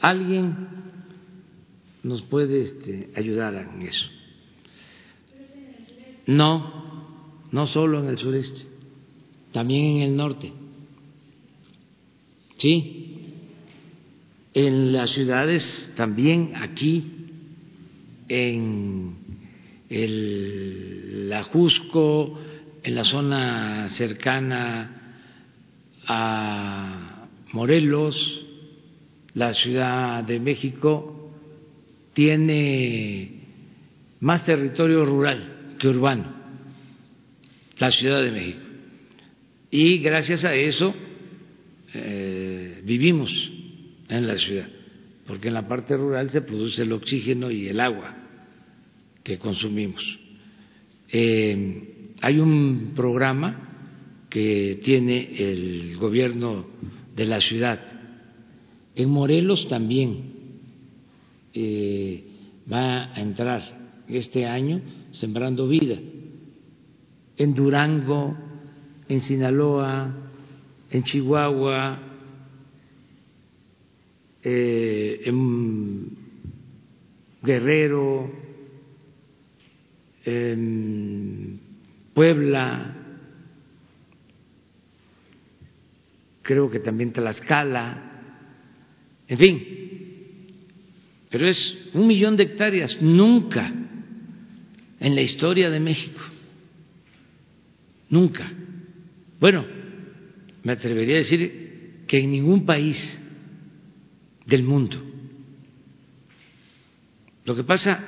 ¿Alguien 0.00 0.68
nos 2.02 2.22
puede 2.22 2.60
este, 2.60 3.10
ayudar 3.16 3.54
en 3.54 3.82
eso? 3.82 4.19
No, 6.30 7.42
no 7.50 7.66
solo 7.66 7.98
en 7.98 8.06
el 8.06 8.16
sureste, 8.16 8.68
también 9.50 9.96
en 9.96 10.02
el 10.02 10.16
norte. 10.16 10.52
Sí, 12.56 13.16
en 14.54 14.92
las 14.92 15.10
ciudades 15.10 15.92
también, 15.96 16.52
aquí, 16.54 17.04
en 18.28 19.16
el 19.88 21.32
Ajusco, 21.34 22.38
en 22.84 22.94
la 22.94 23.02
zona 23.02 23.88
cercana 23.88 25.16
a 26.06 27.26
Morelos, 27.50 28.46
la 29.34 29.52
Ciudad 29.52 30.22
de 30.22 30.38
México 30.38 31.32
tiene 32.14 33.32
más 34.20 34.44
territorio 34.44 35.04
rural 35.04 35.56
urbano, 35.88 36.32
la 37.78 37.90
Ciudad 37.90 38.22
de 38.22 38.30
México. 38.30 38.60
Y 39.70 39.98
gracias 39.98 40.44
a 40.44 40.54
eso 40.54 40.94
eh, 41.94 42.82
vivimos 42.84 43.32
en 44.08 44.26
la 44.26 44.36
ciudad, 44.36 44.68
porque 45.26 45.48
en 45.48 45.54
la 45.54 45.68
parte 45.68 45.96
rural 45.96 46.30
se 46.30 46.42
produce 46.42 46.82
el 46.82 46.92
oxígeno 46.92 47.50
y 47.50 47.68
el 47.68 47.80
agua 47.80 48.16
que 49.22 49.38
consumimos. 49.38 50.18
Eh, 51.12 52.12
hay 52.20 52.38
un 52.38 52.92
programa 52.94 54.26
que 54.28 54.80
tiene 54.82 55.34
el 55.38 55.96
gobierno 55.96 56.66
de 57.16 57.26
la 57.26 57.40
ciudad. 57.40 57.80
En 58.94 59.10
Morelos 59.10 59.66
también 59.68 60.32
eh, 61.52 62.24
va 62.70 63.12
a 63.12 63.20
entrar 63.20 64.02
este 64.08 64.46
año 64.46 64.80
Sembrando 65.10 65.66
Vida, 65.66 65.98
en 67.36 67.54
Durango, 67.54 68.36
en 69.08 69.20
Sinaloa, 69.20 70.14
en 70.90 71.02
Chihuahua, 71.02 71.98
eh, 74.42 75.20
en 75.24 76.16
Guerrero, 77.42 78.30
en 80.24 81.60
Puebla, 82.14 82.96
creo 86.42 86.70
que 86.70 86.80
también 86.80 87.12
Tlaxcala, 87.12 88.10
en 89.26 89.38
fin, 89.38 89.66
pero 91.30 91.46
es 91.46 91.90
un 91.94 92.06
millón 92.06 92.36
de 92.36 92.44
hectáreas, 92.44 93.00
nunca 93.00 93.79
en 95.00 95.14
la 95.14 95.22
historia 95.22 95.70
de 95.70 95.80
México. 95.80 96.20
Nunca. 98.10 98.52
Bueno, 99.40 99.64
me 100.62 100.72
atrevería 100.72 101.16
a 101.16 101.18
decir 101.18 102.04
que 102.06 102.18
en 102.18 102.30
ningún 102.30 102.66
país 102.66 103.18
del 104.46 104.62
mundo. 104.62 105.02
Lo 107.44 107.56
que 107.56 107.64
pasa 107.64 108.04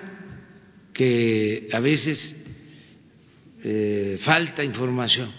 que 0.92 1.68
a 1.72 1.80
veces 1.80 2.36
eh, 3.62 4.18
falta 4.20 4.62
información. 4.62 5.30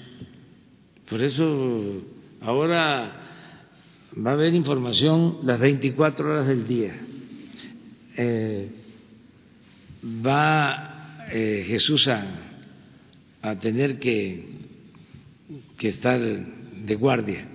Por 1.08 1.22
eso 1.22 2.02
ahora 2.42 3.20
va 4.18 4.32
a 4.32 4.34
haber 4.34 4.54
información 4.54 5.40
las 5.44 5.60
24 5.60 6.28
horas 6.28 6.48
del 6.48 6.66
día. 6.66 6.96
Eh, 8.16 8.70
va 10.26 10.93
eh, 11.32 11.64
Jesús 11.68 12.08
a, 12.08 12.40
tener 13.60 14.00
que, 14.00 14.46
que 15.78 15.90
estar 15.90 16.20
de 16.20 16.96
guardia 16.96 17.46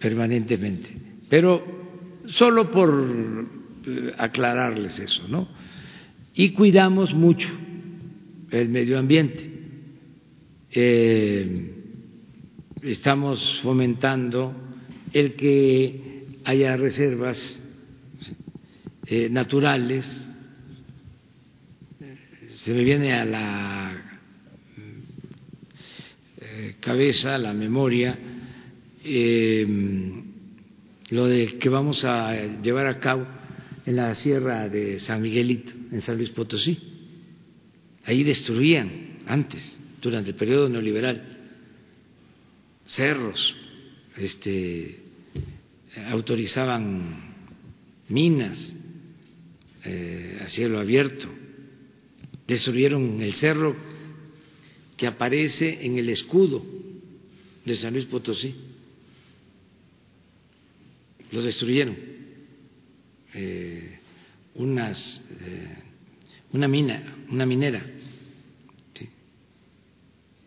permanentemente. 0.00 0.88
Pero 1.28 1.62
solo 2.26 2.70
por 2.70 3.46
eh, 3.86 4.12
aclararles 4.16 4.98
eso, 4.98 5.28
¿no? 5.28 5.48
Y 6.34 6.52
cuidamos 6.52 7.12
mucho 7.12 7.48
el 8.50 8.68
medio 8.70 8.98
ambiente. 8.98 9.50
Eh, 10.70 11.74
estamos 12.82 13.60
fomentando 13.62 14.54
el 15.12 15.34
que 15.34 16.24
haya 16.44 16.76
reservas 16.76 17.62
naturales 19.30 20.27
se 22.64 22.74
me 22.74 22.82
viene 22.82 23.12
a 23.12 23.24
la 23.24 24.20
eh, 26.40 26.74
cabeza, 26.80 27.38
la 27.38 27.52
memoria, 27.52 28.18
em, 29.04 30.24
lo 31.10 31.26
de 31.26 31.56
que 31.58 31.68
vamos 31.68 32.04
a 32.04 32.34
llevar 32.60 32.88
a 32.88 32.98
cabo 32.98 33.26
en 33.86 33.94
la 33.94 34.12
sierra 34.16 34.68
de 34.68 34.98
San 34.98 35.22
Miguelito, 35.22 35.72
en 35.92 36.00
San 36.00 36.16
Luis 36.16 36.30
Potosí. 36.30 36.76
Ahí 38.04 38.24
destruían 38.24 39.20
antes, 39.26 39.78
durante 40.02 40.30
el 40.30 40.36
periodo 40.36 40.68
neoliberal, 40.68 41.38
cerros, 42.86 43.54
este, 44.16 44.98
autorizaban 46.10 47.34
minas 48.08 48.74
eh, 49.84 50.40
a 50.42 50.48
cielo 50.48 50.80
abierto 50.80 51.37
destruyeron 52.48 53.20
el 53.20 53.34
cerro 53.34 53.76
que 54.96 55.06
aparece 55.06 55.84
en 55.84 55.98
el 55.98 56.08
escudo 56.08 56.64
de 57.64 57.74
San 57.74 57.92
Luis 57.92 58.06
Potosí. 58.06 58.54
Lo 61.30 61.42
destruyeron. 61.42 61.94
Eh, 63.34 63.98
unas, 64.54 65.22
eh, 65.42 65.76
una 66.52 66.66
mina, 66.66 67.26
una 67.30 67.44
minera. 67.44 67.84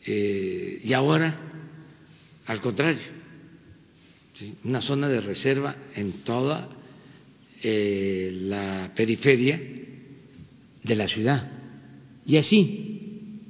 Eh, 0.03 0.82
y 0.84 0.94
ahora, 0.94 1.40
al 2.48 2.60
contrario, 2.60 3.22
una 4.64 4.82
zona 4.82 5.07
de 5.07 5.22
reserva 5.22 5.76
en 5.94 6.23
toda 6.23 6.68
la 7.64 8.91
periferia 8.95 9.61
de 10.84 10.95
la 10.95 11.07
ciudad. 11.07 11.60
Y 12.31 12.37
así, 12.37 13.41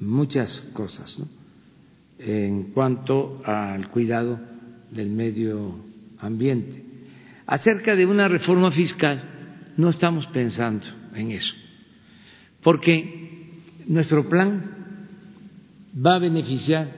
muchas 0.00 0.62
cosas. 0.72 1.22
En 2.18 2.72
cuanto 2.72 3.42
al 3.44 3.90
cuidado 3.90 4.40
del 4.90 5.10
medio 5.10 5.84
ambiente. 6.16 6.82
Acerca 7.46 7.94
de 7.94 8.06
una 8.06 8.28
reforma 8.28 8.70
fiscal, 8.70 9.72
no 9.76 9.90
estamos 9.90 10.26
pensando 10.28 10.86
en 11.14 11.32
eso, 11.32 11.52
porque 12.62 13.60
nuestro 13.86 14.26
plan 14.26 15.06
va 15.94 16.14
a 16.14 16.18
beneficiar 16.18 16.90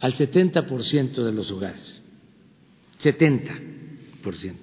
al 0.00 0.12
70% 0.12 1.24
de 1.24 1.32
los 1.32 1.50
hogares, 1.50 2.04
70%, 3.02 4.54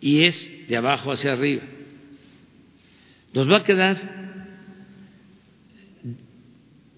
y 0.00 0.24
es 0.24 0.66
de 0.66 0.76
abajo 0.76 1.12
hacia 1.12 1.34
arriba. 1.34 1.62
Nos 3.32 3.50
va 3.50 3.58
a 3.58 3.64
quedar 3.64 3.96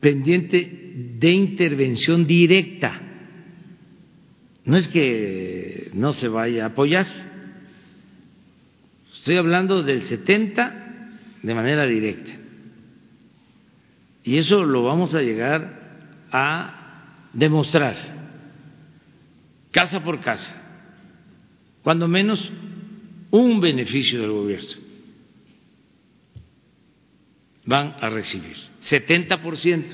pendiente 0.01 1.15
de 1.19 1.31
intervención 1.31 2.27
directa. 2.27 3.01
No 4.65 4.77
es 4.77 4.89
que 4.89 5.91
no 5.95 6.13
se 6.13 6.29
vaya 6.29 6.65
a 6.65 6.69
apoyar. 6.69 7.07
Estoy 9.15 9.37
hablando 9.37 9.83
del 9.83 10.03
70 10.03 11.11
de 11.43 11.55
manera 11.55 11.87
directa. 11.87 12.33
Y 14.25 14.39
eso 14.39 14.65
lo 14.65 14.83
vamos 14.83 15.15
a 15.15 15.23
llegar 15.23 16.27
a 16.33 17.29
demostrar, 17.33 17.97
casa 19.71 20.03
por 20.03 20.21
casa, 20.21 20.55
cuando 21.83 22.09
menos 22.09 22.51
un 23.31 23.61
beneficio 23.61 24.21
del 24.21 24.31
gobierno 24.31 24.84
van 27.67 27.97
a 28.01 28.11
recibir, 28.11 28.57
70%. 28.83 29.85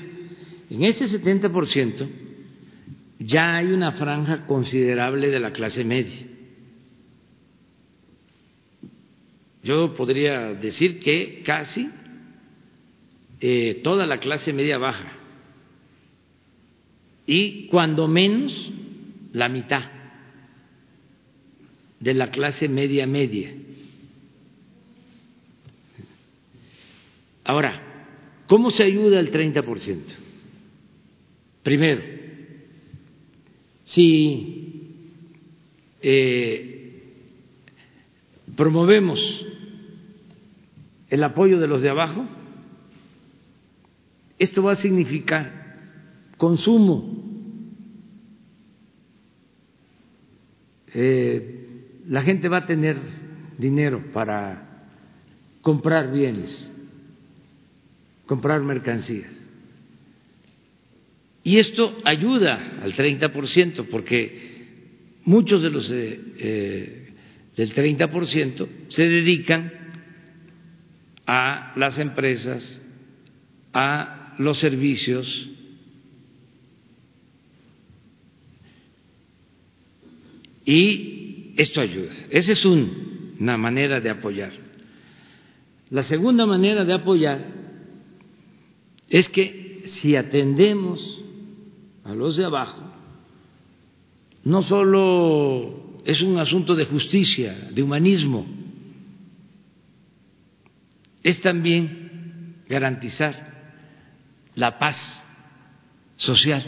En 0.69 0.83
ese 0.83 1.05
70% 1.05 2.07
ya 3.19 3.55
hay 3.55 3.67
una 3.67 3.91
franja 3.91 4.45
considerable 4.45 5.29
de 5.29 5.39
la 5.39 5.51
clase 5.51 5.83
media. 5.83 6.27
Yo 9.63 9.93
podría 9.93 10.53
decir 10.53 10.99
que 10.99 11.43
casi 11.45 11.89
eh, 13.39 13.81
toda 13.83 14.05
la 14.05 14.19
clase 14.19 14.53
media 14.53 14.77
baja 14.77 15.11
y 17.27 17.67
cuando 17.67 18.07
menos 18.07 18.71
la 19.33 19.49
mitad 19.49 19.83
de 21.99 22.13
la 22.15 22.31
clase 22.31 22.67
media 22.67 23.05
media. 23.05 23.53
Ahora, 27.43 27.81
¿cómo 28.47 28.69
se 28.69 28.83
ayuda 28.83 29.19
el 29.19 29.31
30%? 29.31 29.99
Primero, 31.63 32.01
si 33.83 34.95
eh, 36.01 37.03
promovemos 38.55 39.45
el 41.09 41.23
apoyo 41.23 41.59
de 41.59 41.67
los 41.67 41.81
de 41.81 41.89
abajo, 41.89 42.25
esto 44.39 44.63
va 44.63 44.71
a 44.71 44.75
significar 44.75 45.77
consumo. 46.37 47.21
Eh, 50.93 52.01
la 52.07 52.21
gente 52.21 52.49
va 52.49 52.57
a 52.57 52.65
tener 52.65 52.97
dinero 53.57 54.11
para 54.11 54.87
comprar 55.61 56.11
bienes 56.11 56.70
comprar 58.31 58.61
mercancías. 58.61 59.29
Y 61.43 61.57
esto 61.57 61.99
ayuda 62.05 62.79
al 62.81 62.93
30% 62.95 63.87
porque 63.91 64.69
muchos 65.25 65.61
de 65.61 65.69
los 65.69 65.91
eh, 65.91 66.17
eh, 66.37 67.13
del 67.57 67.75
30% 67.75 68.67
se 68.87 69.09
dedican 69.09 69.69
a 71.27 71.73
las 71.75 71.99
empresas, 71.99 72.81
a 73.73 74.35
los 74.37 74.57
servicios, 74.59 75.49
y 80.63 81.53
esto 81.57 81.81
ayuda. 81.81 82.13
Esa 82.29 82.53
es 82.53 82.63
una 82.63 83.57
manera 83.57 83.99
de 83.99 84.09
apoyar. 84.09 84.53
La 85.89 86.03
segunda 86.03 86.45
manera 86.45 86.85
de 86.85 86.93
apoyar 86.93 87.60
es 89.11 89.27
que 89.27 89.83
si 89.87 90.15
atendemos 90.15 91.21
a 92.05 92.15
los 92.15 92.37
de 92.37 92.45
abajo, 92.45 92.81
no 94.45 94.63
solo 94.63 96.01
es 96.05 96.21
un 96.21 96.37
asunto 96.39 96.73
de 96.75 96.85
justicia, 96.85 97.69
de 97.71 97.83
humanismo, 97.83 98.47
es 101.21 101.41
también 101.41 102.63
garantizar 102.69 103.75
la 104.55 104.79
paz 104.79 105.23
social. 106.15 106.65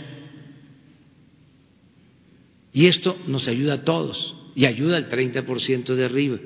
Y 2.74 2.88
esto 2.88 3.18
nos 3.26 3.48
ayuda 3.48 3.76
a 3.76 3.84
todos 3.86 4.36
y 4.54 4.66
ayuda 4.66 4.98
al 4.98 5.10
30% 5.10 5.96
de 5.96 6.06
arriba. 6.06 6.38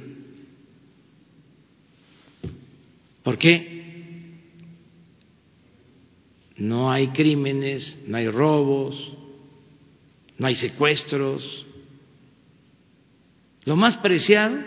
¿Por 3.23 3.39
qué? 3.39 3.76
No 6.57 6.91
hay 6.91 7.09
crímenes, 7.09 7.99
no 8.07 8.17
hay 8.17 8.29
robos, 8.29 9.13
no 10.37 10.47
hay 10.47 10.55
secuestros. 10.55 11.65
Lo 13.65 13.75
más 13.75 13.97
preciado 13.97 14.57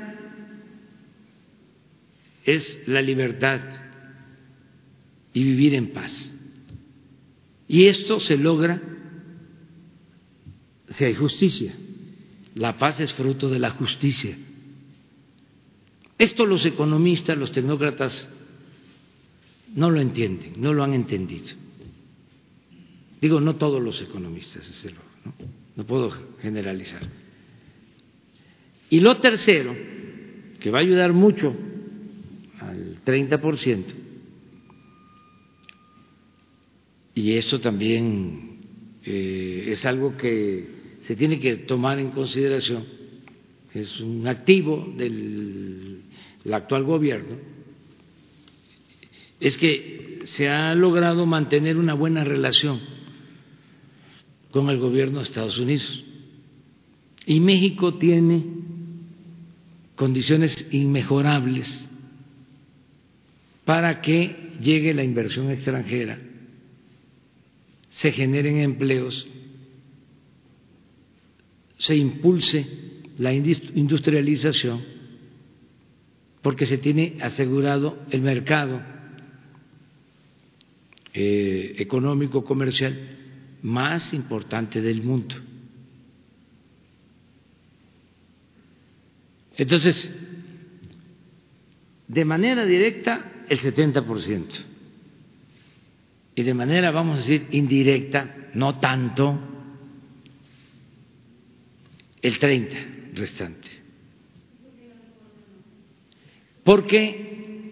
es 2.45 2.87
la 2.87 3.03
libertad 3.03 3.61
y 5.33 5.43
vivir 5.43 5.75
en 5.75 5.93
paz. 5.93 6.35
Y 7.67 7.87
esto 7.87 8.21
se 8.21 8.37
logra 8.37 8.81
si 10.89 11.05
hay 11.05 11.15
justicia. 11.15 11.75
La 12.55 12.79
paz 12.79 13.01
es 13.01 13.15
fruto 13.15 13.49
de 13.49 13.59
la 13.59 13.71
justicia. 13.71 14.37
Esto 16.19 16.45
los 16.47 16.67
economistas, 16.67 17.39
los 17.39 17.53
tecnócratas 17.53 18.29
no 19.75 19.89
lo 19.91 20.01
entienden, 20.01 20.55
no 20.57 20.75
lo 20.75 20.85
han 20.85 20.95
entendido. 20.95 21.49
Digo, 23.21 23.41
no 23.41 23.57
todos 23.57 23.83
los 23.83 24.01
economistas, 24.01 24.67
es 24.69 24.93
¿no? 24.93 25.01
no 25.77 25.85
puedo 25.85 26.11
generalizar. 26.41 27.03
Y 28.89 29.01
lo 29.01 29.19
tercero, 29.19 29.75
que 30.59 30.71
va 30.71 30.79
a 30.79 30.83
ayudar 30.83 31.13
mucho 31.13 31.55
al 32.61 33.05
30%, 33.05 33.85
y 37.15 37.33
eso 37.33 37.61
también 37.61 38.59
eh, 39.05 39.67
es 39.69 39.85
algo 39.85 40.17
que 40.17 40.81
se 41.01 41.15
tiene 41.15 41.39
que 41.39 41.57
tomar 41.57 41.99
en 41.99 42.11
consideración, 42.11 42.85
es 43.75 44.01
un 44.01 44.27
activo 44.27 44.93
del 44.97 46.03
actual 46.51 46.85
gobierno, 46.85 47.37
es 49.39 49.57
que 49.59 50.21
se 50.25 50.49
ha 50.49 50.75
logrado 50.75 51.27
mantener 51.27 51.77
una 51.77 51.95
buena 51.95 52.25
relación 52.25 52.81
con 54.51 54.69
el 54.71 54.79
gobierno 54.79 55.19
de 55.19 55.25
Estados 55.25 55.59
Unidos. 55.59 56.05
Y 57.27 57.41
México 57.41 57.95
tiene 57.95 58.45
condiciones 59.95 60.67
inmejorables 60.73 61.89
para 63.65 64.01
que 64.01 64.55
llegue 64.61 64.95
la 64.95 65.05
inversión 65.05 65.51
extranjera, 65.51 66.19
se 67.91 68.11
generen 68.11 68.57
empleos, 68.59 69.29
se 71.79 71.97
impulse 71.97 72.67
la 73.19 73.33
industrialización, 73.33 74.83
porque 76.43 76.67
se 76.67 76.79
tiene 76.79 77.17
asegurado 77.21 77.99
el 78.11 78.23
mercado 78.23 78.81
eh, 81.13 81.75
económico 81.79 82.45
comercial 82.45 83.20
más 83.63 84.15
importante 84.15 84.81
del 84.81 85.03
mundo. 85.03 85.35
Entonces, 89.57 90.11
de 92.09 92.25
manera 92.25 92.65
directa, 92.65 93.45
el 93.49 93.59
70%. 93.59 94.47
Y 96.35 96.43
de 96.43 96.55
manera, 96.55 96.91
vamos 96.91 97.17
a 97.17 97.21
decir, 97.21 97.47
indirecta, 97.51 98.51
no 98.55 98.79
tanto, 98.79 99.39
el 102.23 102.39
30 102.39 102.77
restante. 103.15 103.69
Porque 106.65 107.71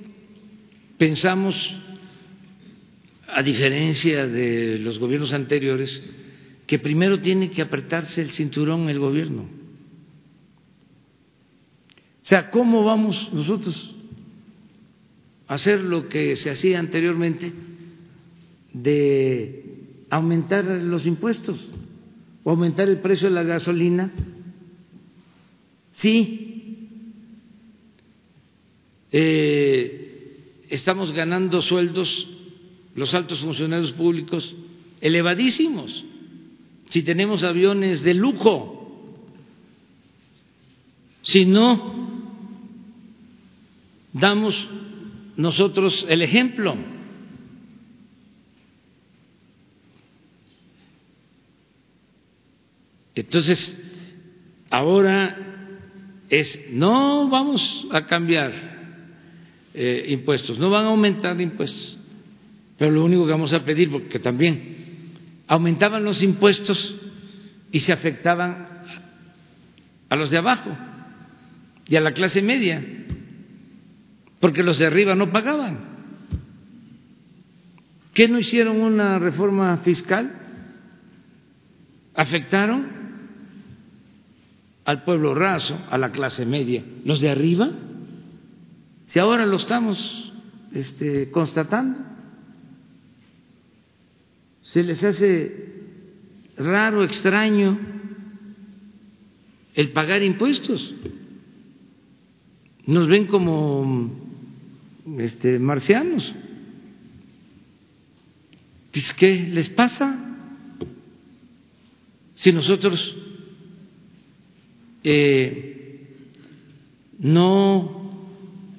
pensamos, 0.98 1.56
a 3.28 3.42
diferencia 3.42 4.26
de 4.26 4.78
los 4.78 4.98
gobiernos 4.98 5.34
anteriores, 5.34 6.02
que 6.66 6.78
primero 6.78 7.20
tiene 7.20 7.50
que 7.50 7.62
apretarse 7.62 8.22
el 8.22 8.32
cinturón 8.32 8.88
el 8.88 8.98
gobierno. 8.98 9.42
O 12.22 12.26
sea, 12.28 12.50
¿cómo 12.50 12.84
vamos 12.84 13.30
nosotros 13.32 13.94
a 15.46 15.54
hacer 15.54 15.80
lo 15.80 16.08
que 16.08 16.36
se 16.36 16.50
hacía 16.50 16.78
anteriormente 16.78 17.52
de 18.72 19.64
aumentar 20.10 20.64
los 20.64 21.06
impuestos 21.06 21.70
o 22.44 22.50
aumentar 22.50 22.88
el 22.88 22.98
precio 22.98 23.28
de 23.28 23.34
la 23.34 23.42
gasolina? 23.42 24.10
Sí, 25.90 26.88
eh, 29.12 30.62
estamos 30.68 31.12
ganando 31.12 31.62
sueldos 31.62 32.37
los 32.98 33.14
altos 33.14 33.38
funcionarios 33.38 33.92
públicos 33.92 34.56
elevadísimos, 35.00 36.04
si 36.90 37.02
tenemos 37.02 37.44
aviones 37.44 38.02
de 38.02 38.14
lujo, 38.14 39.14
si 41.22 41.46
no 41.46 42.08
damos 44.12 44.68
nosotros 45.36 46.06
el 46.08 46.22
ejemplo. 46.22 46.76
Entonces, 53.14 53.80
ahora 54.70 55.36
es 56.28 56.70
no 56.72 57.28
vamos 57.28 57.86
a 57.92 58.06
cambiar 58.06 58.52
eh, 59.74 60.06
impuestos, 60.08 60.58
no 60.58 60.70
van 60.70 60.86
a 60.86 60.88
aumentar 60.88 61.40
impuestos, 61.40 61.97
pero 62.78 62.92
lo 62.92 63.04
único 63.04 63.26
que 63.26 63.32
vamos 63.32 63.52
a 63.52 63.64
pedir, 63.64 63.90
porque 63.90 64.18
también 64.18 65.12
aumentaban 65.46 66.04
los 66.04 66.22
impuestos 66.22 66.96
y 67.72 67.80
se 67.80 67.92
afectaban 67.92 68.68
a 70.08 70.16
los 70.16 70.30
de 70.30 70.38
abajo 70.38 70.70
y 71.86 71.96
a 71.96 72.00
la 72.00 72.12
clase 72.12 72.40
media, 72.40 72.82
porque 74.40 74.62
los 74.62 74.78
de 74.78 74.86
arriba 74.86 75.14
no 75.14 75.32
pagaban. 75.32 75.98
¿Qué 78.14 78.28
no 78.28 78.38
hicieron 78.38 78.80
una 78.80 79.18
reforma 79.18 79.76
fiscal? 79.78 80.32
¿Afectaron? 82.14 82.98
al 84.88 85.04
pueblo 85.04 85.34
raso, 85.34 85.78
a 85.90 85.98
la 85.98 86.12
clase 86.12 86.46
media. 86.46 86.82
Los 87.04 87.20
de 87.20 87.28
arriba, 87.28 87.68
si 89.04 89.18
ahora 89.18 89.44
lo 89.44 89.56
estamos 89.56 90.32
este, 90.72 91.30
constatando, 91.30 92.00
se 94.68 94.82
les 94.82 95.02
hace 95.02 95.66
raro, 96.58 97.02
extraño 97.02 97.78
el 99.74 99.92
pagar 99.92 100.22
impuestos. 100.22 100.94
Nos 102.84 103.08
ven 103.08 103.26
como 103.26 104.12
este, 105.20 105.58
marcianos. 105.58 106.34
¿Qué 109.16 109.48
les 109.50 109.70
pasa? 109.70 110.36
Si 112.34 112.52
nosotros 112.52 113.16
eh, 115.02 116.18
no 117.20 118.36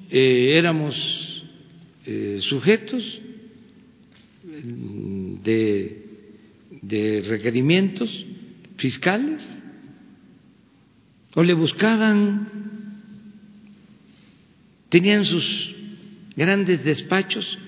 eh, 0.08 0.56
éramos 0.56 1.44
eh, 2.06 2.38
sujetos 2.42 3.22
de, 4.62 6.06
de 6.82 7.24
requerimientos 7.26 8.26
fiscales 8.76 9.56
o 11.34 11.42
le 11.42 11.54
buscaban, 11.54 12.48
tenían 14.88 15.24
sus 15.24 15.74
grandes 16.34 16.84
despachos 16.84 17.58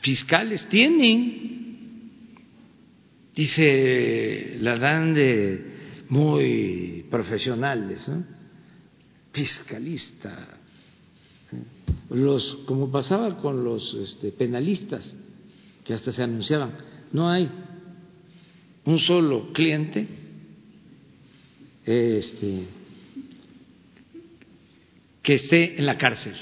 fiscales, 0.00 0.66
tienen, 0.68 2.10
dice 3.34 4.58
la 4.60 4.76
dan 4.76 5.14
de 5.14 6.04
muy 6.08 7.06
profesionales, 7.10 8.10
fiscalista, 9.32 10.57
los 12.10 12.54
como 12.66 12.90
pasaba 12.90 13.36
con 13.38 13.64
los 13.64 13.94
este, 13.94 14.32
penalistas 14.32 15.16
que 15.84 15.94
hasta 15.94 16.12
se 16.12 16.22
anunciaban, 16.22 16.74
no 17.12 17.28
hay 17.28 17.50
un 18.84 18.98
solo 18.98 19.52
cliente 19.52 20.06
este, 21.84 22.64
que 25.22 25.34
esté 25.34 25.78
en 25.78 25.86
la 25.86 25.96
cárcel. 25.98 26.34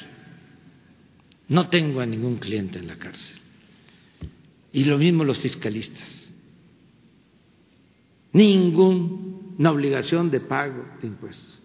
No 1.48 1.68
tengo 1.68 2.00
a 2.00 2.06
ningún 2.06 2.36
cliente 2.36 2.78
en 2.78 2.88
la 2.88 2.96
cárcel. 2.96 3.40
Y 4.72 4.84
lo 4.84 4.98
mismo 4.98 5.24
los 5.24 5.38
fiscalistas. 5.38 6.32
Ningún 8.32 9.26
una 9.58 9.70
obligación 9.70 10.30
de 10.30 10.40
pago 10.40 10.84
de 11.00 11.06
impuestos. 11.06 11.60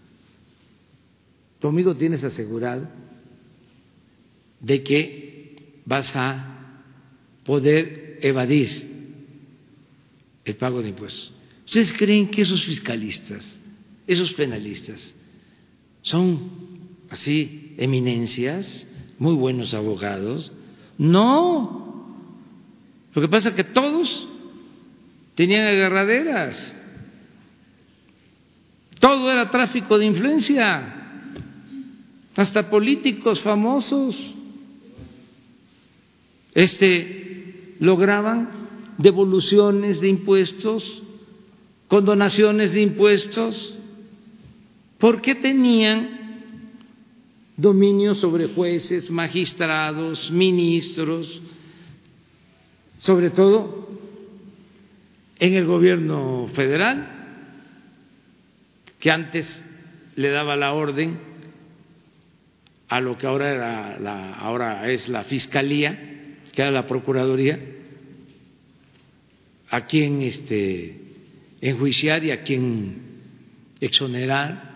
Tu 1.60 1.68
amigo 1.68 1.96
tienes 1.96 2.24
asegurado 2.24 2.88
de 4.62 4.84
que 4.84 5.82
vas 5.86 6.16
a 6.16 6.76
poder 7.44 8.20
evadir 8.22 8.90
el 10.46 10.56
pago 10.56 10.82
de 10.82 10.90
impuestos. 10.90 11.34
¿Ustedes 11.66 11.94
creen 11.94 12.30
que 12.30 12.42
esos 12.42 12.64
fiscalistas, 12.64 13.60
esos 14.08 14.34
penalistas, 14.34 15.14
son 16.02 16.52
así 17.10 17.76
eminencias, 17.78 18.88
muy 19.20 19.36
buenos 19.36 19.74
abogados? 19.74 20.52
No. 20.98 22.30
Lo 23.14 23.22
que 23.22 23.28
pasa 23.28 23.50
es 23.50 23.56
que 23.56 23.64
todos 23.64 24.28
tenían 25.36 25.66
agarraderas 25.68 26.76
todo 29.02 29.32
era 29.32 29.50
tráfico 29.50 29.98
de 29.98 30.06
influencia, 30.06 30.94
hasta 32.36 32.70
políticos 32.70 33.42
famosos 33.42 34.16
este, 36.54 37.76
lograban 37.80 38.50
devoluciones 38.98 40.02
de 40.02 40.10
impuestos, 40.10 41.04
condonaciones 41.88 42.74
de 42.74 42.82
impuestos, 42.82 43.78
porque 44.98 45.36
tenían 45.36 46.22
dominio 47.58 48.16
sobre 48.16 48.48
jueces, 48.48 49.10
magistrados, 49.10 50.32
ministros, 50.32 51.42
sobre 53.00 53.30
todo 53.32 53.88
en 55.40 55.54
el 55.56 55.66
gobierno 55.66 56.48
federal 56.54 57.22
que 59.00 59.10
antes 59.10 59.48
le 60.16 60.30
daba 60.30 60.56
la 60.56 60.74
orden 60.74 61.20
a 62.88 63.00
lo 63.00 63.18
que 63.18 63.26
ahora 63.26 63.50
era 63.52 64.36
ahora 64.36 64.90
es 64.90 65.10
la 65.10 65.24
fiscalía, 65.24 66.11
que 66.54 66.62
era 66.62 66.72
la 66.72 66.86
procuraduría, 66.86 67.60
a 69.70 69.86
quien 69.86 70.22
este 70.22 71.00
enjuiciar 71.62 72.24
y 72.24 72.32
a 72.32 72.44
quien 72.44 73.02
exonerar. 73.80 74.70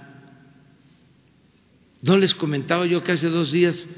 No 2.02 2.18
les 2.18 2.34
comentaba 2.35 2.85
yo 2.85 3.03
que 3.03 3.14
hace 3.14 3.27
dos 3.27 3.52
días 3.52 3.89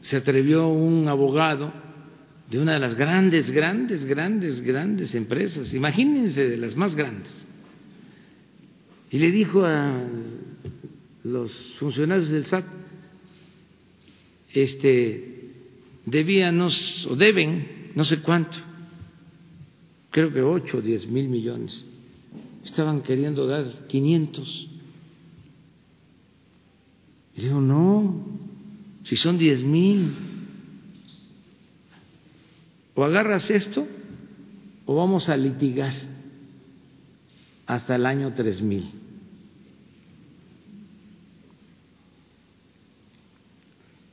se 0.00 0.16
atrevió 0.16 0.66
un 0.68 1.08
abogado 1.08 1.72
de 2.50 2.58
una 2.58 2.74
de 2.74 2.80
las 2.80 2.96
grandes, 2.96 3.50
grandes, 3.50 4.04
grandes, 4.04 4.60
grandes 4.60 5.14
empresas, 5.14 5.72
imagínense 5.72 6.46
de 6.46 6.56
las 6.58 6.76
más 6.76 6.94
grandes, 6.94 7.46
y 9.10 9.18
le 9.18 9.30
dijo 9.30 9.64
a 9.64 10.02
los 11.24 11.76
funcionarios 11.78 12.28
del 12.28 12.44
SAT, 12.44 12.64
este, 14.52 15.31
debían 16.06 16.60
o 16.60 17.16
deben 17.16 17.92
no 17.94 18.04
sé 18.04 18.20
cuánto 18.20 18.72
creo 20.12 20.32
que 20.32 20.42
8 20.42 20.78
o 20.78 20.80
10 20.80 21.08
mil 21.08 21.28
millones. 21.28 21.84
Estaban 22.62 23.02
queriendo 23.02 23.46
dar 23.46 23.64
500. 23.88 24.68
Y 27.34 27.40
digo, 27.40 27.60
no, 27.60 28.24
si 29.04 29.16
son 29.16 29.38
10 29.38 29.62
mil, 29.64 30.14
o 32.94 33.02
agarras 33.02 33.50
esto 33.50 33.88
o 34.84 34.94
vamos 34.94 35.28
a 35.30 35.36
litigar 35.36 35.94
hasta 37.66 37.96
el 37.96 38.04
año 38.04 38.32
3000. 38.32 39.00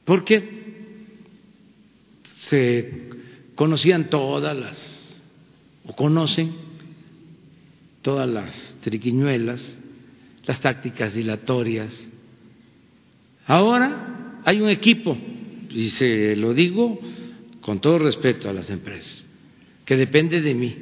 Porque 0.05 0.58
se 2.49 3.09
conocían 3.53 4.09
todas 4.09 4.57
las, 4.57 5.21
o 5.85 5.95
conocen 5.95 6.51
todas 8.01 8.27
las 8.27 8.75
triquiñuelas, 8.81 9.77
las 10.45 10.59
tácticas 10.59 11.13
dilatorias. 11.13 12.09
Ahora 13.45 14.41
hay 14.45 14.61
un 14.61 14.69
equipo, 14.69 15.15
y 15.69 15.89
se 15.89 16.35
lo 16.35 16.55
digo 16.55 16.99
con 17.61 17.79
todo 17.79 17.99
respeto 17.99 18.49
a 18.49 18.53
las 18.53 18.71
empresas, 18.71 19.27
que 19.85 19.95
depende 19.95 20.41
de 20.41 20.53
mí. 20.55 20.75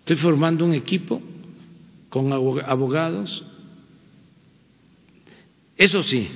Estoy 0.00 0.16
formando 0.16 0.64
un 0.64 0.74
equipo 0.74 1.22
con 2.08 2.32
abogados, 2.32 3.44
eso 5.76 6.02
sí, 6.02 6.28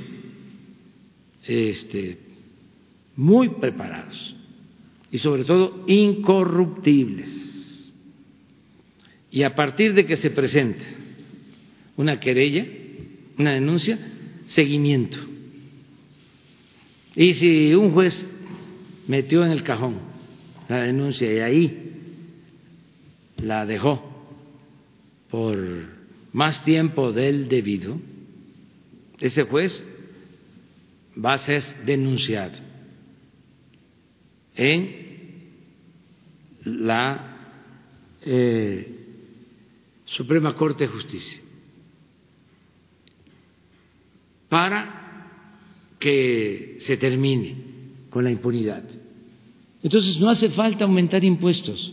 este, 1.43 2.23
muy 3.16 3.49
preparados 3.61 4.36
y 5.11 5.19
sobre 5.19 5.45
todo 5.45 5.85
incorruptibles. 5.86 7.43
Y 9.31 9.43
a 9.43 9.55
partir 9.55 9.95
de 9.95 10.07
que 10.07 10.16
se 10.16 10.31
presente 10.31 10.85
una 11.97 12.19
querella, 12.20 12.66
una 13.39 13.53
denuncia, 13.53 13.99
seguimiento. 14.47 15.19
Y 17.16 17.35
si 17.35 17.74
un 17.74 17.93
juez 17.93 18.31
metió 19.07 19.45
en 19.45 19.53
el 19.53 19.62
cajón 19.62 19.99
la 20.69 20.82
denuncia 20.82 21.32
y 21.32 21.39
ahí 21.39 21.93
la 23.36 23.66
dejó 23.66 24.03
por 25.31 25.59
más 26.32 26.65
tiempo 26.65 27.12
del 27.12 27.49
debido, 27.49 28.01
ese 29.20 29.45
juez 29.45 29.85
va 31.16 31.35
a 31.35 31.39
ser 31.39 31.62
denunciado 31.85 32.73
en 34.55 35.05
la 36.64 37.36
eh, 38.22 39.06
Suprema 40.05 40.55
Corte 40.55 40.85
de 40.85 40.93
Justicia 40.93 41.43
para 44.48 45.98
que 45.98 46.76
se 46.81 46.97
termine 46.97 47.56
con 48.10 48.24
la 48.24 48.31
impunidad. 48.31 48.85
Entonces 49.82 50.20
no 50.20 50.31
hace 50.31 50.51
falta 50.51 50.85
aumentar 50.85 51.24
impuestos, 51.24 51.93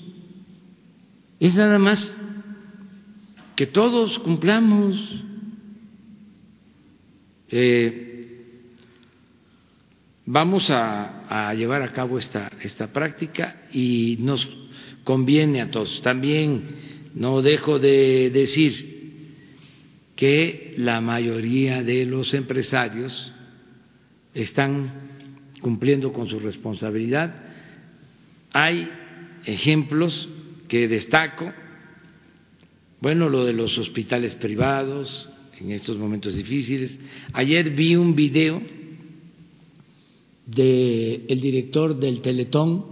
es 1.40 1.58
nada 1.58 1.80
más 1.80 2.14
que 3.56 3.68
todos 3.68 4.20
cumplamos. 4.20 5.24
Eh, 7.50 8.11
Vamos 10.26 10.70
a, 10.70 11.54
llevar 11.56 11.82
a 11.82 11.92
cabo 11.94 12.20
esta, 12.20 12.52
esta 12.62 12.94
práctica 12.94 13.64
y 13.74 14.18
nos 14.20 14.48
conviene 15.04 15.62
a 15.62 15.72
todos. 15.72 16.02
También 16.04 16.64
no 17.16 17.42
dejo 17.42 17.80
de 17.80 18.30
decir 18.30 18.92
que 20.16 20.76
la 20.78 21.02
mayoría 21.02 21.82
de 21.82 22.06
los 22.06 22.34
empresarios 22.36 23.34
están 24.36 24.92
cumpliendo 25.60 26.14
con 26.14 26.28
su 26.28 26.40
responsabilidad. 26.40 27.34
Hay 28.54 28.90
ejemplos 29.46 30.30
que 30.68 30.88
destaco, 30.88 31.52
bueno, 33.00 33.28
lo 33.28 33.44
de 33.44 33.54
los 33.54 33.76
hospitales 33.80 34.36
privados 34.36 35.30
en 35.60 35.72
estos 35.72 35.98
momentos 35.98 36.36
difíciles. 36.36 37.00
Ayer 37.34 37.72
vi 37.72 37.96
un 37.96 38.16
video 38.16 38.62
del 40.46 41.40
director 41.42 41.98
del 42.00 42.22
Teletón 42.22 42.92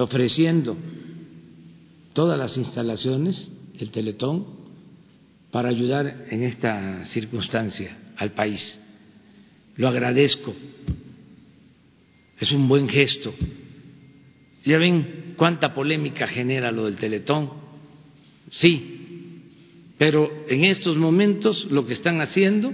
ofreciendo 0.00 0.76
todas 2.12 2.38
las 2.38 2.56
instalaciones 2.56 3.52
del 3.78 3.90
Teletón 3.90 4.46
para 5.50 5.68
ayudar 5.68 6.26
en 6.30 6.42
esta 6.42 7.04
circunstancia 7.06 7.96
al 8.16 8.32
país. 8.32 8.80
Lo 9.76 9.88
agradezco. 9.88 10.54
Es 12.38 12.52
un 12.52 12.68
buen 12.68 12.88
gesto. 12.88 13.32
Ya 14.64 14.78
ven 14.78 15.34
cuánta 15.36 15.74
polémica 15.74 16.26
genera 16.26 16.70
lo 16.70 16.84
del 16.84 16.96
Teletón. 16.96 17.50
Sí, 18.50 19.42
pero 19.96 20.30
en 20.48 20.64
estos 20.64 20.96
momentos 20.96 21.66
lo 21.70 21.86
que 21.86 21.94
están 21.94 22.20
haciendo 22.20 22.72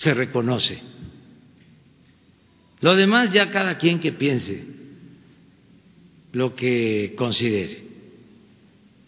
se 0.00 0.14
reconoce. 0.14 0.78
Lo 2.80 2.96
demás 2.96 3.34
ya 3.34 3.50
cada 3.50 3.76
quien 3.76 4.00
que 4.00 4.12
piense 4.12 4.64
lo 6.32 6.54
que 6.54 7.12
considere. 7.18 7.84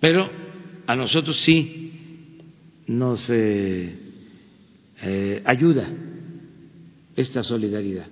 Pero 0.01 0.28
a 0.86 0.94
nosotros 0.94 1.40
sí 1.40 2.39
nos 2.89 3.31
eh, 3.31 3.97
eh, 5.01 5.43
ayuda 5.47 5.89
esta 7.16 7.43
solidaridad. 7.43 8.09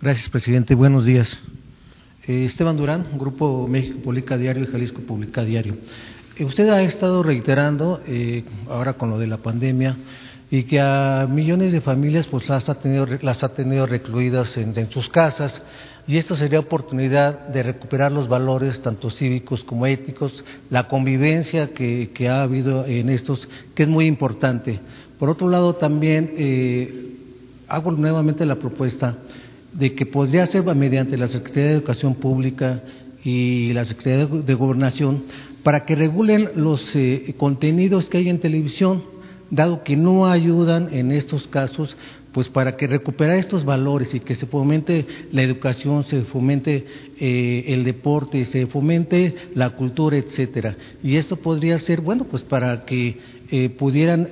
Gracias, 0.00 0.30
presidente. 0.30 0.74
Buenos 0.74 1.04
días. 1.04 1.28
Eh, 2.26 2.46
Esteban 2.46 2.78
Durán, 2.78 3.18
Grupo 3.18 3.68
México 3.68 3.98
Publica 3.98 4.38
Diario 4.38 4.62
y 4.62 4.68
Jalisco 4.68 5.02
Publica 5.02 5.44
Diario. 5.44 5.76
Usted 6.40 6.68
ha 6.68 6.82
estado 6.82 7.22
reiterando, 7.22 8.00
eh, 8.08 8.42
ahora 8.68 8.94
con 8.94 9.08
lo 9.08 9.18
de 9.18 9.28
la 9.28 9.36
pandemia, 9.36 9.96
y 10.50 10.64
que 10.64 10.80
a 10.80 11.28
millones 11.30 11.72
de 11.72 11.80
familias 11.80 12.26
pues 12.26 12.48
las 12.48 12.68
ha 12.68 12.74
tenido, 12.74 13.06
las 13.22 13.44
ha 13.44 13.50
tenido 13.50 13.86
recluidas 13.86 14.56
en, 14.56 14.90
sus 14.90 15.08
casas, 15.08 15.62
y 16.08 16.16
esto 16.16 16.34
sería 16.34 16.58
oportunidad 16.58 17.48
de 17.48 17.62
recuperar 17.62 18.10
los 18.10 18.26
valores, 18.26 18.82
tanto 18.82 19.10
cívicos 19.10 19.62
como 19.62 19.86
éticos, 19.86 20.44
la 20.70 20.88
convivencia 20.88 21.72
que, 21.72 22.28
ha 22.28 22.42
habido 22.42 22.84
en 22.84 23.10
estos, 23.10 23.48
que 23.74 23.84
es 23.84 23.88
muy 23.88 24.06
importante. 24.06 24.80
Por 25.20 25.30
otro 25.30 25.48
lado, 25.48 25.76
también 25.76 26.34
eh, 26.36 27.12
hago 27.68 27.92
nuevamente 27.92 28.44
la 28.44 28.56
propuesta 28.56 29.18
de 29.72 29.94
que 29.94 30.04
podría 30.04 30.46
ser 30.46 30.64
mediante 30.74 31.16
la 31.16 31.28
Secretaría 31.28 31.70
de 31.70 31.74
Educación 31.74 32.16
Pública 32.16 32.82
y 33.24 33.72
la 33.72 33.84
Secretaría 33.84 34.26
de 34.26 34.54
Gobernación 34.54 35.24
para 35.64 35.86
que 35.86 35.96
regulen 35.96 36.50
los 36.54 36.94
eh, 36.94 37.34
contenidos 37.36 38.08
que 38.08 38.18
hay 38.18 38.28
en 38.28 38.38
televisión, 38.38 39.02
dado 39.50 39.82
que 39.82 39.96
no 39.96 40.26
ayudan 40.26 40.92
en 40.92 41.10
estos 41.10 41.48
casos, 41.48 41.96
pues 42.32 42.48
para 42.48 42.76
que 42.76 42.86
recuperar 42.86 43.36
estos 43.38 43.64
valores 43.64 44.14
y 44.14 44.20
que 44.20 44.34
se 44.34 44.46
fomente 44.46 45.06
la 45.32 45.42
educación, 45.42 46.04
se 46.04 46.22
fomente 46.22 46.84
eh, 47.18 47.64
el 47.68 47.84
deporte, 47.84 48.44
se 48.44 48.66
fomente 48.66 49.34
la 49.54 49.70
cultura, 49.70 50.18
etcétera. 50.18 50.76
Y 51.02 51.16
esto 51.16 51.36
podría 51.36 51.78
ser, 51.78 52.00
bueno, 52.00 52.24
pues 52.24 52.42
para 52.42 52.84
que 52.84 53.18
eh, 53.50 53.68
pudieran 53.70 54.28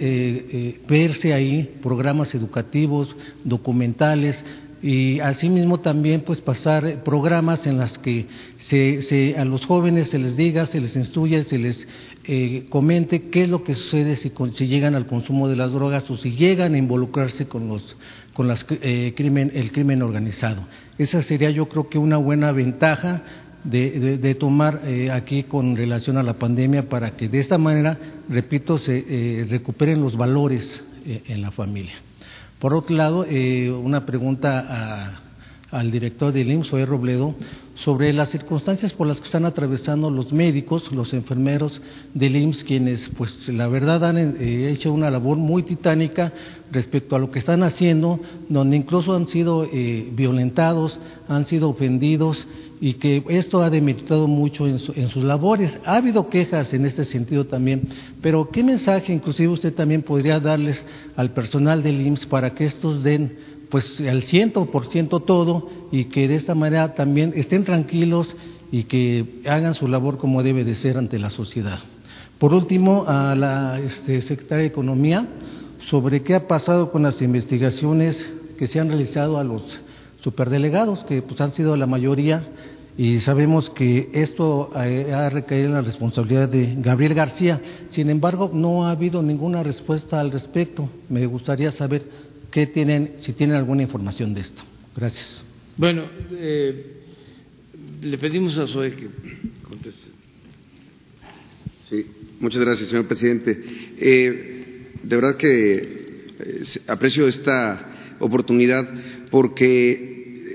verse 0.88 1.32
ahí 1.32 1.76
programas 1.80 2.34
educativos, 2.34 3.14
documentales, 3.44 4.44
y 4.82 5.20
asimismo 5.20 5.78
también 5.78 6.22
pues 6.22 6.40
pasar 6.40 7.04
programas 7.04 7.66
en 7.68 7.78
las 7.78 7.98
que 7.98 8.26
se, 8.58 9.36
a 9.38 9.44
los 9.44 9.64
jóvenes 9.64 10.08
se 10.08 10.18
les 10.18 10.36
diga, 10.36 10.66
se 10.66 10.80
les 10.80 10.96
instruya, 10.96 11.44
se 11.44 11.58
les 11.58 11.86
eh, 12.24 12.66
comente 12.68 13.28
qué 13.28 13.44
es 13.44 13.48
lo 13.48 13.62
que 13.62 13.74
sucede 13.74 14.16
si, 14.16 14.32
si, 14.54 14.66
llegan 14.66 14.96
al 14.96 15.06
consumo 15.06 15.48
de 15.48 15.54
las 15.54 15.72
drogas 15.72 16.10
o 16.10 16.16
si 16.16 16.32
llegan 16.32 16.74
a 16.74 16.78
involucrarse 16.78 17.46
con 17.46 17.68
los 17.68 17.96
con 18.34 18.48
las, 18.48 18.64
eh, 18.70 19.12
crimen, 19.14 19.52
el 19.54 19.72
crimen 19.72 20.02
organizado. 20.02 20.66
Esa 20.98 21.20
sería 21.22 21.50
yo 21.50 21.68
creo 21.68 21.88
que 21.88 21.98
una 21.98 22.16
buena 22.16 22.50
ventaja 22.50 23.22
de, 23.62 24.18
de, 24.18 24.34
tomar 24.34 24.80
eh, 24.86 25.10
aquí 25.12 25.44
con 25.44 25.76
relación 25.76 26.16
a 26.16 26.22
la 26.22 26.34
pandemia 26.34 26.88
para 26.88 27.14
que 27.14 27.28
de 27.28 27.38
esta 27.38 27.58
manera, 27.58 27.98
repito, 28.28 28.78
se 28.78 29.46
recuperen 29.48 30.00
los 30.00 30.16
valores 30.16 30.82
en 31.04 31.42
la 31.42 31.50
familia. 31.50 31.94
Por 32.62 32.74
otro 32.74 32.94
lado, 32.94 33.26
eh, 33.28 33.72
una 33.72 34.06
pregunta 34.06 35.20
al 35.72 35.90
director 35.90 36.32
del 36.32 36.48
IMSS, 36.48 36.68
Zoé 36.68 36.86
Robledo, 36.86 37.34
sobre 37.74 38.12
las 38.12 38.28
circunstancias 38.28 38.92
por 38.92 39.08
las 39.08 39.18
que 39.18 39.24
están 39.24 39.46
atravesando 39.46 40.12
los 40.12 40.32
médicos, 40.32 40.92
los 40.92 41.12
enfermeros 41.12 41.82
del 42.14 42.36
IMSS, 42.36 42.62
quienes, 42.62 43.08
pues, 43.08 43.48
la 43.48 43.66
verdad 43.66 44.04
han 44.04 44.16
eh, 44.16 44.70
hecho 44.70 44.92
una 44.92 45.10
labor 45.10 45.38
muy 45.38 45.64
titánica 45.64 46.32
respecto 46.70 47.16
a 47.16 47.18
lo 47.18 47.32
que 47.32 47.40
están 47.40 47.64
haciendo, 47.64 48.20
donde 48.48 48.76
incluso 48.76 49.16
han 49.16 49.26
sido 49.26 49.64
eh, 49.64 50.08
violentados, 50.12 51.00
han 51.26 51.46
sido 51.46 51.68
ofendidos 51.68 52.46
y 52.82 52.94
que 52.94 53.22
esto 53.28 53.62
ha 53.62 53.70
demeritado 53.70 54.26
mucho 54.26 54.66
en, 54.66 54.76
en, 54.96 55.08
sus 55.08 55.22
labores. 55.22 55.78
Ha 55.84 55.98
habido 55.98 56.28
quejas 56.28 56.74
en 56.74 56.84
este 56.84 57.04
sentido 57.04 57.46
también, 57.46 57.82
pero 58.20 58.50
¿qué 58.50 58.64
mensaje 58.64 59.12
inclusive 59.12 59.52
usted 59.52 59.72
también 59.72 60.02
podría 60.02 60.40
darles 60.40 60.84
al 61.14 61.30
personal 61.30 61.84
del 61.84 62.04
IMSS 62.04 62.26
para 62.26 62.56
que 62.56 62.64
estos 62.64 63.04
den 63.04 63.36
pues 63.70 64.00
al 64.00 64.22
ciento 64.22 64.66
por 64.66 64.86
ciento 64.86 65.20
todo 65.20 65.70
y 65.92 66.06
que 66.06 66.26
de 66.26 66.34
esta 66.34 66.56
manera 66.56 66.92
también 66.92 67.32
estén 67.36 67.62
tranquilos 67.62 68.34
y 68.72 68.82
que 68.82 69.40
hagan 69.46 69.74
su 69.74 69.86
labor 69.86 70.18
como 70.18 70.42
debe 70.42 70.64
de 70.64 70.74
ser 70.74 70.98
ante 70.98 71.20
la 71.20 71.30
sociedad. 71.30 71.78
Por 72.40 72.52
último, 72.52 73.04
a 73.06 73.36
la 73.36 73.78
este, 73.78 74.20
secretaria 74.22 74.62
de 74.62 74.68
Economía, 74.68 75.28
sobre 75.88 76.22
qué 76.24 76.34
ha 76.34 76.48
pasado 76.48 76.90
con 76.90 77.04
las 77.04 77.22
investigaciones 77.22 78.28
que 78.58 78.66
se 78.66 78.80
han 78.80 78.88
realizado 78.88 79.38
a 79.38 79.44
los 79.44 79.62
superdelegados, 80.22 81.04
que 81.04 81.20
pues 81.22 81.40
han 81.40 81.52
sido 81.52 81.76
la 81.76 81.86
mayoría, 81.86 82.46
y 82.96 83.18
sabemos 83.20 83.70
que 83.70 84.10
esto 84.12 84.70
ha 84.74 85.30
recaído 85.30 85.66
en 85.68 85.74
la 85.74 85.82
responsabilidad 85.82 86.48
de 86.48 86.74
Gabriel 86.78 87.14
García. 87.14 87.60
Sin 87.90 88.10
embargo, 88.10 88.50
no 88.52 88.86
ha 88.86 88.90
habido 88.90 89.22
ninguna 89.22 89.62
respuesta 89.62 90.20
al 90.20 90.30
respecto. 90.30 90.88
Me 91.08 91.26
gustaría 91.26 91.70
saber 91.70 92.02
¿Qué 92.52 92.66
tienen, 92.66 93.14
si 93.20 93.32
tienen 93.32 93.56
alguna 93.56 93.82
información 93.82 94.34
de 94.34 94.42
esto? 94.42 94.62
Gracias. 94.94 95.42
Bueno, 95.78 96.04
eh, 96.32 96.96
le 98.02 98.18
pedimos 98.18 98.58
a 98.58 98.66
Zoe 98.66 98.94
que 98.94 99.08
conteste. 99.62 100.10
Sí, 101.84 102.06
muchas 102.40 102.60
gracias, 102.60 102.90
señor 102.90 103.08
presidente. 103.08 103.58
Eh, 103.98 104.90
de 105.02 105.16
verdad 105.16 105.38
que 105.38 106.26
eh, 106.38 106.62
aprecio 106.88 107.26
esta 107.26 108.16
oportunidad 108.20 108.86
porque 109.30 110.11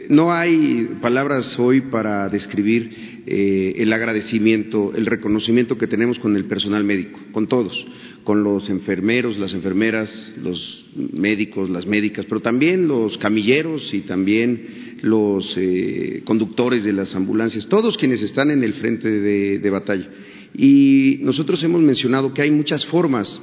no 0.10 0.34
hay 0.34 0.98
palabras 1.02 1.58
hoy 1.60 1.82
para 1.82 2.30
describir 2.30 3.24
eh, 3.26 3.76
el 3.78 3.92
agradecimiento, 3.94 4.94
el 4.96 5.06
reconocimiento 5.06 5.78
que 5.78 5.88
tenemos 5.88 6.20
con 6.20 6.36
el 6.36 6.46
personal 6.46 6.84
médico, 6.84 7.20
con 7.32 7.48
todos 7.48 7.86
con 8.28 8.44
los 8.44 8.70
enfermeros, 8.70 9.38
las 9.38 9.54
enfermeras, 9.54 10.36
los 10.44 10.86
médicos, 11.14 11.70
las 11.70 11.86
médicas, 11.86 12.26
pero 12.28 12.42
también 12.42 12.86
los 12.86 13.18
camilleros 13.18 13.94
y 13.94 14.02
también 14.02 14.98
los 15.02 15.54
eh, 15.56 16.24
conductores 16.26 16.84
de 16.84 16.92
las 16.92 17.16
ambulancias, 17.16 17.68
todos 17.70 17.96
quienes 17.96 18.22
están 18.22 18.52
en 18.52 18.66
el 18.66 18.74
frente 18.74 19.10
de, 19.10 19.60
de 19.60 19.70
batalla. 19.70 20.10
Y 20.54 21.20
nosotros 21.22 21.64
hemos 21.64 21.82
mencionado 21.82 22.34
que 22.34 22.42
hay 22.42 22.52
muchas 22.52 22.86
formas 22.86 23.42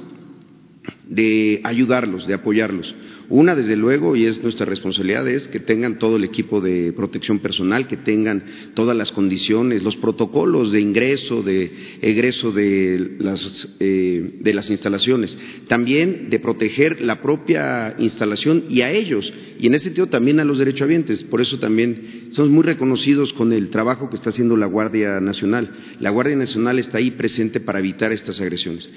de 1.15 1.61
ayudarlos, 1.63 2.27
de 2.27 2.33
apoyarlos. 2.33 2.93
Una, 3.27 3.55
desde 3.55 3.75
luego, 3.75 4.15
y 4.15 4.25
es 4.25 4.43
nuestra 4.43 4.65
responsabilidad, 4.65 5.27
es 5.27 5.47
que 5.47 5.59
tengan 5.59 5.97
todo 5.97 6.17
el 6.17 6.23
equipo 6.23 6.61
de 6.61 6.93
protección 6.93 7.39
personal, 7.39 7.87
que 7.87 7.97
tengan 7.97 8.43
todas 8.75 8.95
las 8.95 9.11
condiciones, 9.11 9.81
los 9.81 9.95
protocolos 9.95 10.71
de 10.71 10.81
ingreso, 10.81 11.41
de 11.41 11.71
egreso 12.01 12.51
de 12.51 13.15
las, 13.19 13.67
eh, 13.79 14.39
de 14.41 14.53
las 14.53 14.69
instalaciones. 14.69 15.35
También 15.67 16.29
de 16.29 16.39
proteger 16.39 17.01
la 17.01 17.21
propia 17.21 17.95
instalación 17.97 18.65
y 18.69 18.81
a 18.81 18.91
ellos, 18.91 19.33
y 19.57 19.67
en 19.67 19.73
ese 19.73 19.85
sentido 19.85 20.07
también 20.07 20.39
a 20.39 20.43
los 20.43 20.59
derechohabientes. 20.59 21.23
Por 21.23 21.41
eso 21.41 21.57
también 21.57 22.27
somos 22.29 22.51
muy 22.51 22.63
reconocidos 22.63 23.33
con 23.33 23.53
el 23.53 23.69
trabajo 23.69 24.09
que 24.09 24.17
está 24.17 24.29
haciendo 24.29 24.55
la 24.55 24.67
Guardia 24.67 25.19
Nacional. 25.19 25.71
La 25.99 26.11
Guardia 26.11 26.35
Nacional 26.35 26.77
está 26.77 26.99
ahí 26.99 27.11
presente 27.11 27.59
para 27.59 27.79
evitar 27.79 28.11
estas 28.11 28.39
agresiones. 28.39 28.87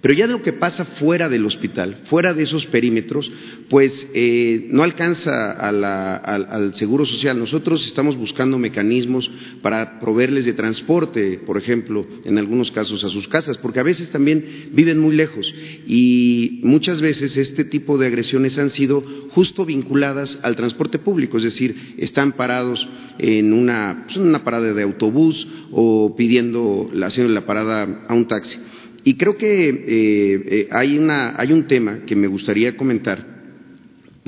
Pero 0.00 0.14
ya 0.14 0.26
de 0.26 0.32
lo 0.32 0.42
que 0.42 0.52
pasa 0.52 0.84
fuera 0.84 1.28
del 1.28 1.44
hospital, 1.44 2.02
fuera 2.04 2.32
de 2.32 2.44
esos 2.44 2.66
perímetros, 2.66 3.30
pues 3.68 4.06
eh, 4.14 4.68
no 4.70 4.84
alcanza 4.84 5.50
al, 5.52 6.74
Seguro 6.74 7.04
Social. 7.04 7.38
Nosotros 7.38 7.84
estamos 7.86 8.16
buscando 8.16 8.58
mecanismos 8.58 9.30
para 9.60 9.98
proveerles 9.98 10.44
de 10.44 10.52
transporte, 10.52 11.40
por 11.44 11.56
ejemplo, 11.58 12.06
en 12.24 12.38
algunos 12.38 12.70
casos 12.70 13.02
a 13.04 13.08
sus 13.08 13.26
casas, 13.26 13.58
porque 13.58 13.80
a 13.80 13.84
veces 13.84 14.10
también 14.10 14.70
viven 14.72 14.98
muy 15.00 15.16
lejos 15.16 15.52
y 15.86 16.60
muchas 16.62 17.00
veces 17.00 17.36
este 17.36 17.64
tipo 17.64 17.98
de 17.98 18.06
agresiones 18.06 18.58
han 18.58 18.70
sido 18.70 19.02
justo 19.30 19.64
vinculadas 19.64 20.38
al 20.42 20.56
transporte 20.56 20.98
público, 20.98 21.38
es 21.38 21.44
decir, 21.44 21.94
están 21.98 22.32
parados 22.32 22.88
en 23.18 23.52
una, 23.52 24.04
pues, 24.06 24.16
en 24.16 24.28
una 24.28 24.44
parada 24.44 24.72
de 24.72 24.82
autobús 24.82 25.46
o 25.72 26.14
pidiendo, 26.16 26.90
haciendo 27.02 27.32
la 27.32 27.46
parada 27.46 28.06
a 28.08 28.14
un 28.14 28.28
taxi. 28.28 28.58
Y 29.04 29.14
creo 29.14 29.36
que 29.36 29.68
eh, 29.68 29.74
eh, 29.88 30.68
hay, 30.70 30.98
una, 30.98 31.34
hay 31.36 31.52
un 31.52 31.66
tema 31.66 32.00
que 32.06 32.16
me 32.16 32.26
gustaría 32.26 32.76
comentar 32.76 33.38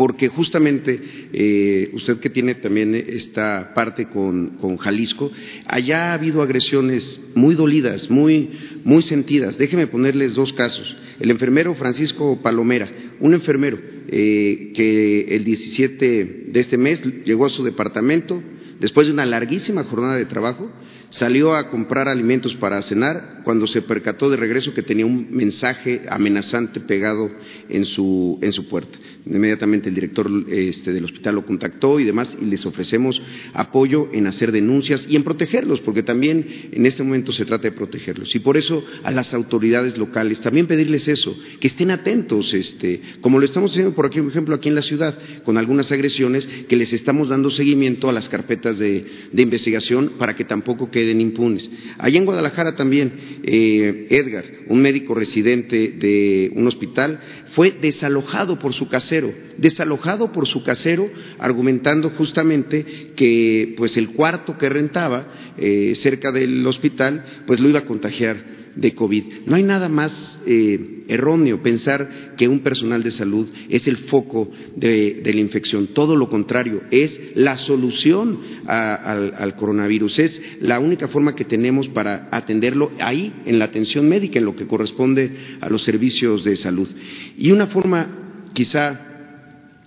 porque 0.01 0.29
justamente 0.29 0.99
eh, 1.31 1.91
usted 1.93 2.21
que 2.21 2.31
tiene 2.31 2.55
también 2.55 2.95
esta 2.95 3.75
parte 3.75 4.07
con, 4.07 4.57
con, 4.59 4.79
Jalisco, 4.79 5.31
allá 5.67 6.13
ha 6.13 6.15
habido 6.15 6.41
agresiones 6.41 7.21
muy 7.35 7.55
dolidas, 7.55 8.09
muy, 8.09 8.49
muy 8.83 9.03
sentidas. 9.03 9.59
Déjeme 9.59 9.89
ponerles 9.89 10.33
dos 10.33 10.55
casos. 10.55 10.97
El 11.19 11.31
enfermero 11.31 11.75
Francisco 11.75 12.41
Palomera, 12.43 12.91
un 13.21 13.35
enfermero 13.35 13.79
eh, 14.09 14.73
que 14.75 15.37
el 15.37 15.45
17 15.45 16.47
de 16.49 16.61
este 16.61 16.79
mes 16.79 17.03
llegó 17.27 17.45
a 17.45 17.51
su 17.51 17.63
departamento 17.63 18.43
después 18.81 19.07
de 19.07 19.13
una 19.13 19.27
larguísima 19.27 19.85
jornada 19.85 20.17
de 20.17 20.25
trabajo, 20.25 20.73
salió 21.11 21.55
a 21.55 21.69
comprar 21.69 22.09
alimentos 22.09 22.55
para 22.55 22.81
cenar 22.83 23.41
cuando 23.45 23.67
se 23.67 23.83
percató 23.83 24.31
de 24.31 24.37
regreso 24.37 24.75
que 24.75 24.83
tenía 24.83 25.07
un 25.07 25.29
mensaje 25.31 26.03
amenazante 26.09 26.81
pegado 26.81 27.29
en 27.69 27.85
su, 27.85 28.39
en 28.43 28.53
su 28.53 28.69
puerta. 28.69 28.99
Inmediatamente 29.27 29.89
el 29.89 29.95
director 29.95 30.31
este, 30.49 30.93
del 30.93 31.05
hospital 31.05 31.35
lo 31.35 31.47
contactó 31.47 32.01
y 32.01 32.05
demás 32.05 32.37
y 32.41 32.45
les 32.47 32.65
ofrecemos 32.67 33.21
apoyo 33.53 34.09
en 34.13 34.27
hacer 34.27 34.53
denuncias 34.53 35.07
y 35.09 35.17
en 35.17 35.25
protegerlos, 35.25 35.81
porque 35.81 36.03
también 36.03 36.47
en 36.73 36.87
este 36.87 37.03
momento 37.03 37.33
se 37.33 37.45
trata 37.45 37.65
de 37.65 37.73
protegerlos. 37.73 38.35
Y 38.35 38.39
por 38.39 38.57
eso 38.57 38.85
a 39.03 39.11
las 39.11 39.35
autoridades 39.35 39.99
locales 39.99 40.41
también 40.41 40.67
pedirles 40.67 41.09
eso, 41.09 41.37
que 41.61 41.67
estén 41.67 41.91
atentos, 41.91 42.55
este, 42.55 43.01
como 43.21 43.39
lo 43.39 43.45
estamos 43.45 43.73
haciendo 43.73 43.95
por 43.95 44.07
ejemplo 44.07 44.55
aquí 44.55 44.69
en 44.69 44.75
la 44.75 44.83
ciudad, 44.83 45.19
con 45.45 45.59
algunas 45.59 45.91
agresiones 45.93 46.47
que 46.69 46.77
les 46.77 46.93
estamos 46.93 47.29
dando 47.29 47.51
seguimiento 47.51 48.09
a 48.09 48.13
las 48.13 48.29
carpetas 48.29 48.79
de, 48.79 49.05
de 49.33 49.43
investigación 49.43 50.13
para 50.19 50.37
que 50.37 50.45
tampoco 50.45 50.91
queden 51.01 51.21
impunes. 51.21 51.71
Allá 51.99 52.19
en 52.19 52.27
Guadalajara 52.27 52.77
también, 52.77 53.41
eh, 53.43 54.07
Edgar, 54.11 54.45
un 54.69 54.83
médico 54.83 55.15
residente 55.15 55.95
de 55.97 56.53
un 56.55 56.67
hospital, 56.67 57.21
fue 57.55 57.71
desalojado 57.71 58.59
por 58.59 58.75
su 58.75 58.89
casero, 58.89 59.33
desalojado 59.57 60.31
por 60.31 60.47
su 60.47 60.63
casero, 60.63 61.09
argumentando 61.39 62.11
justamente 62.11 63.13
que 63.17 63.75
pues 63.79 63.97
el 63.97 64.11
cuarto 64.11 64.59
que 64.59 64.69
rentaba 64.69 65.55
eh, 65.57 65.95
cerca 65.97 66.33
del 66.33 66.67
hospital, 66.67 67.25
pues 67.47 67.61
lo 67.61 67.69
iba 67.71 67.79
a 67.79 67.87
contagiar 67.87 68.60
de 68.77 68.95
COVID. 68.95 69.25
No 69.47 69.57
hay 69.57 69.63
nada 69.63 69.89
más 69.89 70.39
eh, 70.47 71.05
erróneo 71.09 71.63
pensar 71.63 72.35
que 72.37 72.49
un 72.49 72.61
personal 72.61 73.03
de 73.03 73.11
salud 73.11 73.49
es 73.69 73.87
el 73.89 73.97
foco 73.99 74.51
de, 74.77 75.23
la 75.25 75.41
infección. 75.41 75.89
Todo 75.89 76.17
lo 76.17 76.29
contrario, 76.29 76.83
es 76.91 77.21
la 77.35 77.59
solución 77.59 78.39
al, 78.67 79.55
coronavirus. 79.57 80.19
Es 80.19 80.43
la 80.61 80.79
única 80.79 81.09
forma 81.09 81.35
que 81.35 81.45
tenemos 81.45 81.89
para 81.89 82.29
atenderlo 82.31 82.93
ahí, 83.01 83.33
en 83.47 83.59
la 83.59 83.67
atención 83.67 84.09
médica, 84.09 84.39
en 84.39 84.45
lo 84.45 84.57
que 84.57 84.67
corresponde 84.67 85.33
a 85.61 85.69
los 85.69 85.83
servicios 85.83 86.45
de 86.45 86.57
salud. 86.57 86.89
Y 87.37 87.51
una 87.51 87.67
forma, 87.67 88.49
quizá 88.53 89.07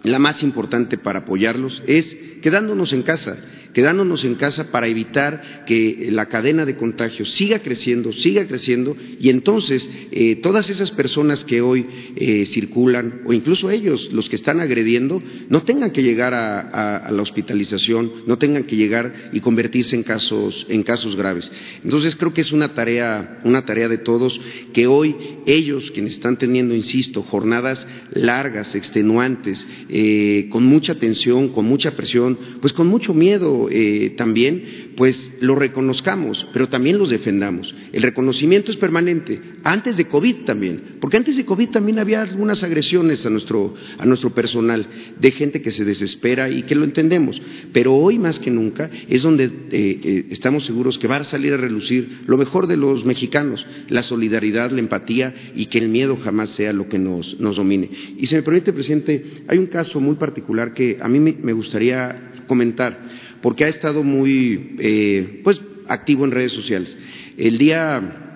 la 0.04 0.20
más 0.20 0.44
importante 0.44 0.98
para 0.98 1.20
apoyarlos, 1.20 1.82
es 1.88 2.16
quedándonos 2.42 2.92
en 2.92 3.04
casa 3.04 3.38
quedándonos 3.74 4.24
en 4.24 4.36
casa 4.36 4.72
para 4.72 4.88
evitar 4.88 5.66
que 5.66 6.10
la 6.12 6.28
cadena 6.28 6.66
de 6.66 6.78
contagios 6.78 7.32
siga 7.32 7.60
creciendo, 7.60 8.14
siga 8.14 8.48
creciendo, 8.48 8.96
y 9.20 9.30
entonces 9.30 9.90
eh, 10.12 10.38
todas 10.38 10.70
esas 10.70 10.92
personas 10.92 11.44
que 11.44 11.62
hoy 11.62 11.86
eh, 12.16 12.46
circulan, 12.46 13.22
o 13.26 13.34
incluso 13.34 13.70
ellos, 13.70 14.12
los 14.14 14.30
que 14.30 14.36
están 14.36 14.60
agrediendo, 14.60 15.22
no 15.50 15.64
tengan 15.64 15.92
que 15.92 16.04
llegar 16.04 16.34
a, 16.34 17.12
la 17.12 17.22
hospitalización, 17.22 18.12
no 18.28 18.38
tengan 18.38 18.64
que 18.64 18.76
llegar 18.76 19.30
y 19.34 19.40
convertirse 19.40 19.96
en 19.96 20.04
casos, 20.04 20.66
en 20.70 20.84
casos 20.84 21.16
graves. 21.16 21.52
Entonces 21.84 22.16
creo 22.16 22.34
que 22.34 22.42
es 22.42 22.52
una 22.52 22.74
tarea, 22.74 23.42
una 23.44 23.66
tarea 23.66 23.88
de 23.88 23.98
todos 23.98 24.40
que 24.74 24.88
hoy 24.88 25.16
ellos, 25.46 25.92
quienes 25.92 26.14
están 26.14 26.38
teniendo, 26.38 26.74
insisto, 26.74 27.24
jornadas 27.24 27.86
largas, 28.14 28.76
extenuantes, 28.76 29.66
eh, 29.90 30.48
con 30.52 30.66
mucha 30.66 30.96
tensión, 30.96 31.50
con 31.50 31.66
mucha 31.66 31.96
presión, 31.96 32.38
pues 32.62 32.74
con 32.74 32.88
mucho 32.88 33.14
miedo 33.14 33.63
eh, 33.70 34.14
también, 34.18 34.94
pues 34.96 35.34
lo 35.40 35.56
reconozcamos, 35.56 36.46
pero 36.54 36.70
también 36.70 36.98
los 36.98 37.10
defendamos. 37.10 37.74
El 37.92 38.02
reconocimiento 38.02 38.72
es 38.72 38.78
permanente, 38.78 39.40
antes 39.64 39.98
de 39.98 40.06
COVID 40.06 40.46
también, 40.46 40.82
porque 41.00 41.18
antes 41.18 41.36
de 41.36 41.46
COVID 41.46 41.70
también 41.70 42.00
había 42.00 42.22
algunas 42.22 42.64
agresiones 42.64 43.26
a 43.26 43.30
nuestro, 43.30 43.74
a 43.98 44.06
nuestro 44.06 44.34
personal, 44.34 44.88
de 45.20 45.32
gente 45.32 45.62
que 45.62 45.72
se 45.72 45.86
desespera 45.86 46.50
y 46.50 46.64
que 46.64 46.76
lo 46.76 46.84
entendemos, 46.84 47.42
pero 47.72 47.96
hoy 47.96 48.20
más 48.20 48.40
que 48.40 48.52
nunca 48.52 48.90
es 49.08 49.22
donde 49.22 49.46
eh, 49.46 49.52
eh, 49.72 50.26
estamos 50.30 50.66
seguros 50.66 50.98
que 50.98 51.08
va 51.08 51.18
a 51.18 51.24
salir 51.24 51.54
a 51.54 51.58
relucir 51.58 52.24
lo 52.28 52.38
mejor 52.38 52.68
de 52.68 52.78
los 52.78 53.06
mexicanos, 53.06 53.66
la 53.90 54.04
solidaridad, 54.04 54.72
la 54.72 54.80
empatía 54.80 55.34
y 55.56 55.68
que 55.68 55.80
el 55.80 55.90
miedo 55.90 56.18
jamás 56.24 56.50
sea 56.52 56.74
lo 56.74 56.90
que 56.90 57.00
nos, 57.00 57.40
nos 57.40 57.56
domine. 57.56 57.90
Y 58.18 58.28
se 58.28 58.36
me 58.36 58.44
permite, 58.44 58.74
presidente, 58.74 59.24
hay 59.48 59.58
un 59.58 59.68
caso 59.68 60.00
muy 60.00 60.16
particular 60.16 60.74
que 60.74 60.98
a 61.02 61.08
mí 61.08 61.20
me 61.20 61.54
gustaría 61.54 62.32
comentar, 62.48 63.00
porque 63.44 63.66
ha 63.66 63.68
estado 63.68 64.04
muy 64.04 64.78
eh, 64.80 65.42
pues, 65.44 65.60
activo 65.90 66.24
en 66.24 66.32
redes 66.32 66.54
sociales. 66.54 66.96
El 67.38 67.58
día 67.58 68.32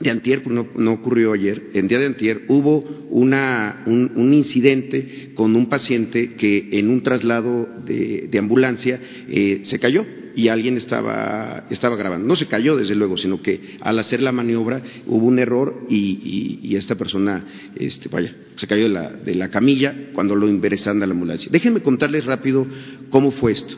de 0.00 0.10
antier, 0.10 0.42
pues, 0.42 0.56
no, 0.74 0.92
ocurrió 0.92 1.34
ayer, 1.34 1.64
el 1.74 1.86
día 1.88 1.98
de 1.98 2.06
antier 2.06 2.44
hubo 2.48 2.80
una, 3.10 3.82
un, 3.84 4.32
incidente 4.32 5.32
con 5.34 5.54
un 5.56 5.68
paciente 5.68 6.32
que 6.36 6.70
en 6.72 6.88
un 6.88 7.02
traslado 7.02 7.68
de, 7.84 8.30
ambulancia 8.38 8.98
eh, 9.28 9.60
se 9.62 9.78
cayó 9.78 10.06
y 10.34 10.48
alguien 10.48 10.78
estaba, 10.78 11.66
grabando. 11.68 12.26
No 12.26 12.34
se 12.34 12.46
cayó, 12.46 12.76
desde 12.76 12.94
luego, 12.94 13.18
sino 13.18 13.42
que 13.42 13.76
al 13.80 13.98
hacer 13.98 14.22
la 14.22 14.32
maniobra 14.32 14.82
hubo 15.06 15.26
un 15.26 15.38
error 15.38 15.86
y, 15.90 16.74
esta 16.76 16.94
persona, 16.94 17.44
este, 17.74 18.08
vaya, 18.08 18.34
se 18.56 18.66
cayó 18.66 18.84
de 18.84 18.90
la, 18.90 19.10
de 19.10 19.34
la 19.34 19.50
camilla 19.50 19.94
cuando 20.14 20.34
lo 20.34 20.48
ingresaron 20.48 21.02
a 21.02 21.06
la 21.06 21.12
ambulancia. 21.12 21.50
Déjenme 21.52 21.80
contarles 21.80 22.24
rápido 22.24 22.66
cómo 23.10 23.32
fue 23.32 23.52
esto. 23.52 23.76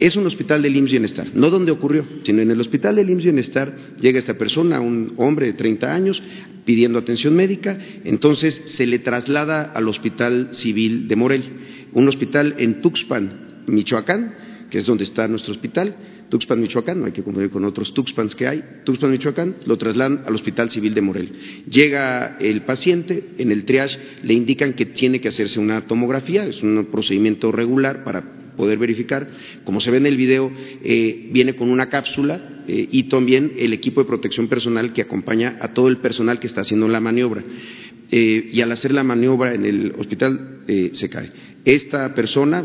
Es 0.00 0.16
un 0.16 0.26
hospital 0.26 0.62
del 0.62 0.74
IMSS 0.76 0.92
Bienestar, 0.92 1.30
no 1.34 1.50
donde 1.50 1.72
ocurrió, 1.72 2.04
sino 2.22 2.40
en 2.40 2.50
el 2.50 2.58
hospital 2.58 2.96
del 2.96 3.10
IMSS 3.10 3.24
Bienestar 3.24 3.76
llega 4.00 4.18
esta 4.18 4.38
persona, 4.38 4.80
un 4.80 5.12
hombre 5.18 5.44
de 5.44 5.52
30 5.52 5.94
años, 5.94 6.22
pidiendo 6.64 6.98
atención 6.98 7.36
médica, 7.36 7.78
entonces 8.04 8.62
se 8.64 8.86
le 8.86 9.00
traslada 9.00 9.62
al 9.62 9.86
Hospital 9.88 10.48
Civil 10.52 11.06
de 11.06 11.16
Morel, 11.16 11.44
un 11.92 12.08
hospital 12.08 12.54
en 12.56 12.80
Tuxpan, 12.80 13.64
Michoacán, 13.66 14.34
que 14.70 14.78
es 14.78 14.86
donde 14.86 15.04
está 15.04 15.28
nuestro 15.28 15.52
hospital, 15.52 15.94
Tuxpan, 16.30 16.62
Michoacán, 16.62 16.98
no 16.98 17.04
hay 17.04 17.12
que 17.12 17.22
confundir 17.22 17.50
con 17.50 17.66
otros 17.66 17.92
Tuxpans 17.92 18.34
que 18.34 18.48
hay, 18.48 18.64
Tuxpan, 18.84 19.10
Michoacán, 19.10 19.56
lo 19.66 19.76
trasladan 19.76 20.22
al 20.24 20.34
Hospital 20.34 20.70
Civil 20.70 20.94
de 20.94 21.02
Morel. 21.02 21.28
Llega 21.68 22.38
el 22.40 22.62
paciente, 22.62 23.32
en 23.36 23.52
el 23.52 23.66
triage 23.66 23.98
le 24.22 24.32
indican 24.32 24.72
que 24.72 24.86
tiene 24.86 25.20
que 25.20 25.28
hacerse 25.28 25.60
una 25.60 25.82
tomografía, 25.82 26.46
es 26.46 26.62
un 26.62 26.86
procedimiento 26.90 27.52
regular 27.52 28.02
para 28.02 28.39
poder 28.56 28.78
verificar. 28.78 29.28
Como 29.64 29.80
se 29.80 29.90
ve 29.90 29.98
en 29.98 30.06
el 30.06 30.16
video, 30.16 30.50
eh, 30.82 31.30
viene 31.32 31.54
con 31.54 31.70
una 31.70 31.88
cápsula 31.88 32.62
eh, 32.66 32.88
y 32.90 33.04
también 33.04 33.52
el 33.58 33.72
equipo 33.72 34.00
de 34.00 34.08
protección 34.08 34.48
personal 34.48 34.92
que 34.92 35.02
acompaña 35.02 35.58
a 35.60 35.72
todo 35.72 35.88
el 35.88 35.98
personal 35.98 36.38
que 36.38 36.46
está 36.46 36.62
haciendo 36.62 36.88
la 36.88 37.00
maniobra. 37.00 37.42
Eh, 38.10 38.50
y 38.52 38.60
al 38.60 38.72
hacer 38.72 38.92
la 38.92 39.04
maniobra 39.04 39.54
en 39.54 39.64
el 39.64 39.94
hospital 39.96 40.58
se 40.92 41.08
cae. 41.08 41.30
Esta 41.64 42.14
persona 42.14 42.64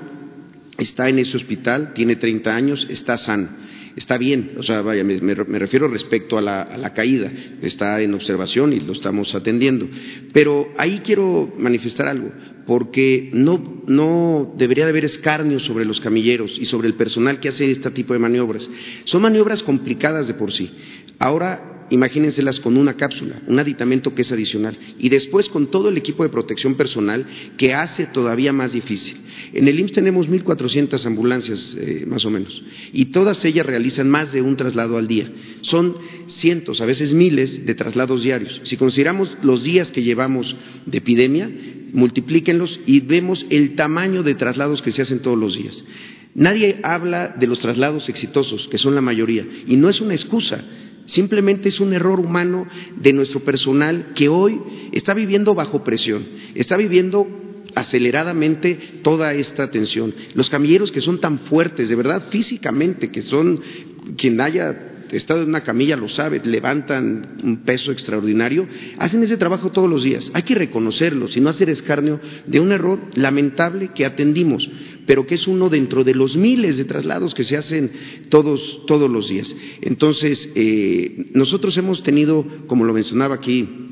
está 0.77 1.09
en 1.09 1.19
ese 1.19 1.37
hospital, 1.37 1.93
tiene 1.93 2.17
30 2.17 2.55
años, 2.55 2.87
está 2.89 3.17
sano 3.17 3.49
está 3.95 4.17
bien, 4.17 4.53
o 4.57 4.63
sea, 4.63 4.81
vaya, 4.81 5.03
me, 5.03 5.33
refiero 5.33 5.87
respecto 5.87 6.37
a 6.37 6.41
la, 6.41 6.61
a 6.61 6.77
la, 6.77 6.93
caída, 6.93 7.31
está 7.61 8.01
en 8.01 8.13
observación 8.13 8.73
y 8.73 8.79
lo 8.79 8.93
estamos 8.93 9.33
atendiendo. 9.35 9.87
Pero 10.33 10.69
ahí 10.77 11.01
quiero 11.03 11.53
manifestar 11.57 12.07
algo, 12.07 12.31
porque 12.65 13.29
no, 13.33 13.83
no 13.87 14.53
debería 14.57 14.85
de 14.85 14.91
haber 14.91 15.05
escarnio 15.05 15.59
sobre 15.59 15.85
los 15.85 16.01
camilleros 16.01 16.57
y 16.59 16.65
sobre 16.65 16.87
el 16.87 16.95
personal 16.95 17.39
que 17.39 17.49
hace 17.49 17.69
este 17.71 17.91
tipo 17.91 18.13
de 18.13 18.19
maniobras. 18.19 18.69
Son 19.05 19.21
maniobras 19.21 19.63
complicadas 19.63 20.27
de 20.27 20.33
por 20.33 20.51
sí. 20.51 20.71
Ahora 21.19 21.74
imagínenselas 21.89 22.59
con 22.59 22.77
una 22.77 22.95
cápsula, 22.95 23.41
un 23.47 23.59
aditamento 23.59 24.15
que 24.15 24.23
es 24.23 24.31
adicional, 24.31 24.77
y 24.97 25.09
después 25.09 25.49
con 25.49 25.69
todo 25.69 25.89
el 25.89 25.97
equipo 25.97 26.23
de 26.23 26.29
protección 26.29 26.75
personal 26.75 27.25
que 27.57 27.73
hace 27.73 28.05
todavía 28.05 28.53
más 28.53 28.73
difícil. 28.73 29.17
En 29.53 29.67
el 29.67 29.79
IMSS 29.79 29.91
tenemos 29.93 30.29
1.400 30.29 31.05
ambulancias, 31.05 31.75
eh, 31.79 32.05
más 32.07 32.25
o 32.25 32.29
menos, 32.29 32.63
y 32.93 33.05
todas 33.05 33.43
ellas 33.45 33.65
realizan 33.65 34.09
más 34.09 34.31
de 34.31 34.41
un 34.41 34.55
traslado 34.57 34.97
al 34.97 35.07
día. 35.07 35.29
Son 35.61 35.95
cientos, 36.27 36.81
a 36.81 36.85
veces 36.85 37.13
miles 37.13 37.65
de 37.65 37.75
traslados 37.75 38.23
diarios. 38.23 38.61
Si 38.63 38.77
consideramos 38.77 39.37
los 39.41 39.63
días 39.63 39.91
que 39.91 40.03
llevamos 40.03 40.55
de 40.85 40.97
epidemia, 40.97 41.51
multiplíquenlos 41.93 42.79
y 42.85 42.99
vemos 43.01 43.45
el 43.49 43.75
tamaño 43.75 44.23
de 44.23 44.35
traslados 44.35 44.81
que 44.81 44.91
se 44.91 45.01
hacen 45.01 45.19
todos 45.19 45.37
los 45.37 45.55
días. 45.55 45.83
Nadie 46.35 46.79
habla 46.83 47.29
de 47.29 47.47
los 47.47 47.59
traslados 47.59 48.09
exitosos, 48.09 48.67
que 48.67 48.77
son 48.77 48.93
la 48.93 49.01
mayoría, 49.01 49.47
y 49.67 49.77
no 49.77 49.87
es 49.87 50.01
una 50.01 50.13
excusa, 50.13 50.63
Simplemente 51.05 51.69
es 51.69 51.79
un 51.79 51.93
error 51.93 52.19
humano 52.19 52.67
de 52.95 53.13
nuestro 53.13 53.41
personal 53.41 54.13
que 54.15 54.27
hoy 54.29 54.59
está 54.91 55.13
viviendo 55.13 55.53
bajo 55.53 55.83
presión, 55.83 56.25
está 56.55 56.77
viviendo 56.77 57.27
aceleradamente 57.75 58.99
toda 59.03 59.33
esta 59.33 59.69
tensión. 59.69 60.15
Los 60.33 60.49
camilleros 60.49 60.91
que 60.91 61.01
son 61.01 61.19
tan 61.19 61.39
fuertes, 61.39 61.89
de 61.89 61.95
verdad, 61.95 62.29
físicamente, 62.29 63.11
que 63.11 63.21
son 63.21 63.61
quien 64.17 64.39
haya 64.41 64.94
estado 65.11 65.41
en 65.41 65.49
una 65.49 65.63
camilla 65.63 65.95
lo 65.95 66.09
sabe, 66.09 66.41
levantan 66.43 67.37
un 67.43 67.57
peso 67.57 67.91
extraordinario, 67.91 68.67
hacen 68.97 69.23
ese 69.23 69.37
trabajo 69.37 69.71
todos 69.71 69.89
los 69.89 70.03
días. 70.03 70.31
Hay 70.33 70.43
que 70.43 70.55
reconocerlo, 70.55 71.27
y 71.33 71.39
no 71.39 71.49
hacer 71.49 71.69
escarnio 71.69 72.19
de 72.45 72.59
un 72.59 72.71
error 72.71 72.99
lamentable 73.15 73.89
que 73.89 74.05
atendimos, 74.05 74.69
pero 75.05 75.27
que 75.27 75.35
es 75.35 75.47
uno 75.47 75.69
dentro 75.69 76.03
de 76.03 76.15
los 76.15 76.35
miles 76.37 76.77
de 76.77 76.85
traslados 76.85 77.33
que 77.33 77.43
se 77.43 77.57
hacen 77.57 77.91
todos, 78.29 78.85
todos 78.87 79.09
los 79.09 79.29
días. 79.29 79.55
Entonces, 79.81 80.49
eh, 80.55 81.29
nosotros 81.33 81.77
hemos 81.77 82.03
tenido, 82.03 82.45
como 82.67 82.85
lo 82.85 82.93
mencionaba 82.93 83.35
aquí 83.35 83.85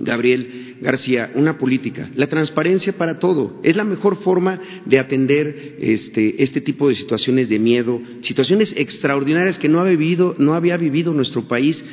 Gabriel, 0.00 0.76
García, 0.80 1.30
una 1.34 1.58
política. 1.58 2.10
La 2.14 2.26
transparencia 2.26 2.92
para 2.92 3.18
todo 3.18 3.60
es 3.62 3.76
la 3.76 3.84
mejor 3.84 4.22
forma 4.22 4.60
de 4.86 4.98
atender 4.98 5.76
este, 5.80 6.42
este, 6.42 6.60
tipo 6.60 6.88
de 6.88 6.96
situaciones 6.96 7.48
de 7.48 7.58
miedo, 7.58 8.00
situaciones 8.22 8.74
extraordinarias 8.76 9.58
que 9.58 9.68
no, 9.68 9.80
ha 9.80 9.84
vivido, 9.84 10.34
no 10.38 10.54
había 10.54 10.76
vivido 10.76 11.12
nuestro 11.12 11.46
país 11.46 11.84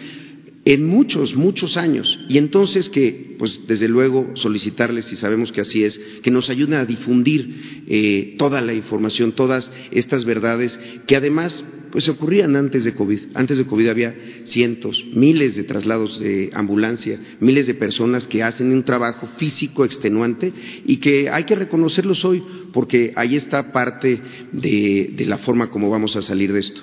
en 0.67 0.85
muchos, 0.85 1.33
muchos 1.33 1.77
años. 1.77 2.19
Y 2.27 2.37
entonces 2.37 2.89
que, 2.89 3.37
pues 3.39 3.61
desde 3.67 3.87
luego, 3.87 4.31
solicitarles, 4.33 5.13
y 5.13 5.15
sabemos 5.15 5.53
que 5.53 5.61
así 5.61 5.85
es, 5.85 5.97
que 6.21 6.29
nos 6.29 6.49
ayuden 6.49 6.73
a 6.73 6.85
difundir 6.85 7.85
eh, 7.87 8.35
toda 8.37 8.59
la 8.59 8.73
información, 8.73 9.31
todas 9.31 9.71
estas 9.91 10.25
verdades, 10.25 10.77
que 11.07 11.15
además 11.15 11.63
pues 11.89 12.09
ocurrían 12.09 12.57
antes 12.57 12.83
de 12.83 12.93
COVID. 12.93 13.19
Antes 13.33 13.57
de 13.57 13.65
COVID 13.65 13.87
había 13.87 14.13
cientos, 14.43 15.05
miles 15.13 15.55
de 15.55 15.63
traslados 15.63 16.19
de 16.19 16.49
ambulancia, 16.53 17.17
miles 17.39 17.65
de 17.65 17.73
personas 17.73 18.27
que 18.27 18.43
hacen 18.43 18.73
un 18.73 18.83
trabajo 18.83 19.25
físico 19.37 19.85
extenuante 19.85 20.51
y 20.85 20.97
que 20.97 21.29
hay 21.29 21.45
que 21.45 21.55
reconocerlos 21.55 22.25
hoy 22.25 22.43
porque 22.73 23.13
ahí 23.15 23.37
está 23.37 23.71
parte 23.71 24.19
de, 24.51 25.23
la 25.25 25.37
forma 25.37 25.71
como 25.71 25.89
vamos 25.89 26.17
a 26.17 26.21
salir 26.21 26.51
de 26.51 26.59
esto. 26.59 26.81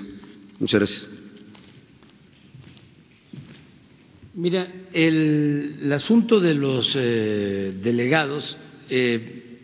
Muchas 0.59 0.81
gracias. 0.81 1.24
Mira, 4.37 4.67
el, 4.93 5.89
asunto 5.93 6.41
de 6.41 6.55
los 6.55 6.97
eh, 6.99 7.73
delegados, 7.81 8.59
eh, 8.91 9.61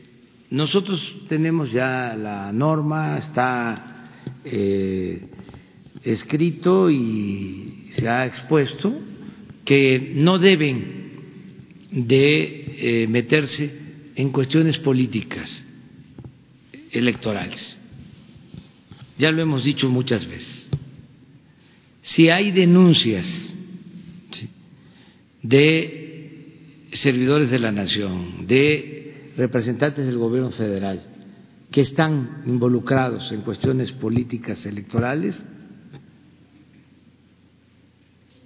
nosotros 0.51 1.13
tenemos 1.27 1.73
ya 1.73 2.17
la 2.17 2.53
norma, 2.53 3.19
está 3.19 4.09
eh, 4.45 5.27
escrito 6.05 6.89
y 6.89 7.89
se 7.91 8.09
ha 8.09 8.25
expuesto 8.27 8.97
que 9.65 10.13
no 10.15 10.39
deben 10.39 11.89
de 11.91 13.07
meterse 13.09 13.73
en 14.15 14.31
cuestiones 14.31 14.79
políticas 14.79 15.65
electorales. 16.93 17.77
Ya 19.19 19.33
lo 19.33 19.43
hemos 19.43 19.65
dicho 19.65 19.89
muchas 19.89 20.29
veces. 20.29 20.71
Si 22.03 22.29
hay 22.29 22.53
denuncias 22.53 23.51
de 25.43 26.89
servidores 26.93 27.51
de 27.51 27.59
la 27.59 27.73
nación, 27.73 28.47
de 28.47 29.33
representantes 29.37 30.07
del 30.07 30.19
gobierno 30.19 30.51
federal 30.51 31.03
que 31.71 31.83
están 31.83 32.43
involucrados 32.47 33.31
en 33.33 33.43
cuestiones 33.43 33.93
políticas 33.93 34.67
electorales, 34.67 35.45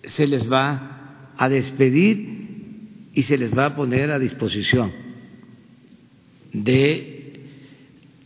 se 0.04 0.26
les 0.26 0.50
va 0.50 1.32
a 1.36 1.48
despedir 1.48 3.10
y 3.14 3.22
se 3.22 3.38
les 3.38 3.56
va 3.56 3.66
a 3.66 3.76
poner 3.76 4.10
a 4.10 4.18
disposición 4.18 4.92
de 6.52 7.40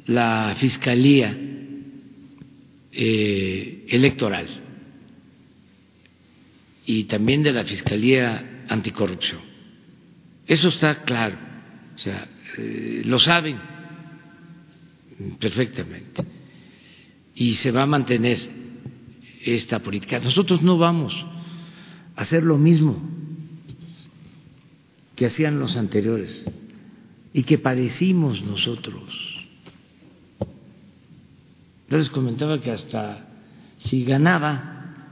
la 0.07 0.57
Fiscalía 0.59 1.37
eh, 2.91 3.87
Electoral 3.89 4.47
y 6.85 7.05
también 7.05 7.43
de 7.43 7.53
la 7.53 7.65
Fiscalía 7.65 8.58
Anticorrupción. 8.69 9.41
Eso 10.47 10.69
está 10.69 11.03
claro, 11.03 11.39
o 11.95 11.99
sea, 11.99 12.29
eh, 12.57 13.03
lo 13.05 13.19
saben 13.19 13.59
perfectamente. 15.39 16.25
y 17.35 17.55
se 17.55 17.71
va 17.71 17.83
a 17.83 17.87
mantener 17.87 18.51
esta 19.45 19.79
política. 19.79 20.19
Nosotros 20.19 20.61
no 20.63 20.77
vamos 20.77 21.15
a 22.17 22.21
hacer 22.21 22.43
lo 22.43 22.59
mismo 22.59 23.01
que 25.15 25.27
hacían 25.27 25.61
los 25.61 25.77
anteriores 25.77 26.45
y 27.33 27.45
que 27.45 27.59
padecimos 27.59 28.43
nosotros. 28.43 29.05
Yo 31.89 31.97
les 31.97 32.11
comentaba 32.11 32.61
que 32.61 32.73
hasta 32.73 33.29
si 33.79 34.05
ganaba 34.05 35.07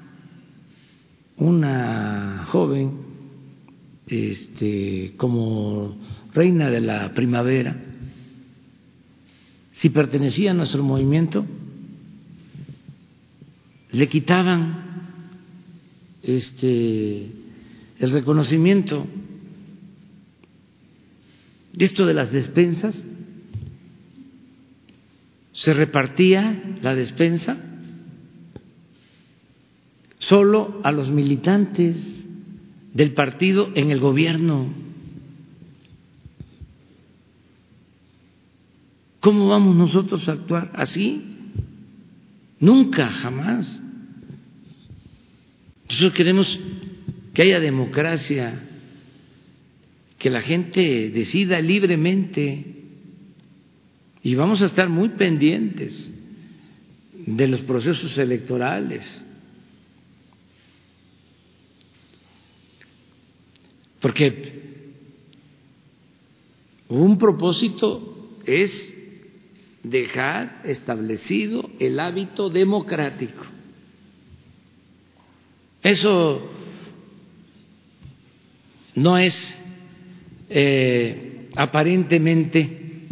una 1.36 2.44
joven 2.48 3.05
este, 4.06 5.14
como 5.16 5.98
reina 6.32 6.70
de 6.70 6.80
la 6.80 7.12
primavera, 7.12 7.76
si 9.74 9.90
pertenecía 9.90 10.52
a 10.52 10.54
nuestro 10.54 10.82
movimiento, 10.82 11.44
le 13.90 14.08
quitaban 14.08 14.86
este, 16.22 17.30
el 17.98 18.10
reconocimiento. 18.10 19.06
Esto 21.78 22.06
de 22.06 22.14
las 22.14 22.32
despensas, 22.32 22.96
se 25.52 25.74
repartía 25.74 26.78
la 26.82 26.94
despensa 26.94 27.56
solo 30.18 30.80
a 30.82 30.92
los 30.92 31.10
militantes 31.10 32.15
del 32.96 33.12
partido 33.12 33.70
en 33.74 33.90
el 33.90 34.00
gobierno. 34.00 34.72
¿Cómo 39.20 39.48
vamos 39.48 39.76
nosotros 39.76 40.26
a 40.28 40.32
actuar 40.32 40.70
así? 40.74 41.22
Nunca, 42.58 43.08
jamás. 43.08 43.82
Nosotros 45.90 46.14
queremos 46.14 46.58
que 47.34 47.42
haya 47.42 47.60
democracia, 47.60 48.66
que 50.18 50.30
la 50.30 50.40
gente 50.40 51.10
decida 51.10 51.60
libremente 51.60 52.76
y 54.22 54.34
vamos 54.36 54.62
a 54.62 54.66
estar 54.66 54.88
muy 54.88 55.10
pendientes 55.10 56.10
de 57.26 57.46
los 57.46 57.60
procesos 57.60 58.16
electorales. 58.16 59.22
Porque 64.00 64.56
un 66.88 67.18
propósito 67.18 68.38
es 68.44 68.94
dejar 69.82 70.62
establecido 70.64 71.70
el 71.78 71.98
hábito 72.00 72.50
democrático. 72.50 73.44
Eso 75.82 76.50
no 78.96 79.18
es 79.18 79.56
eh, 80.48 81.48
aparentemente 81.54 83.06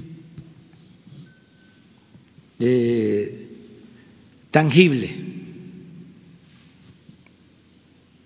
eh, 2.59 3.49
tangible, 4.51 5.11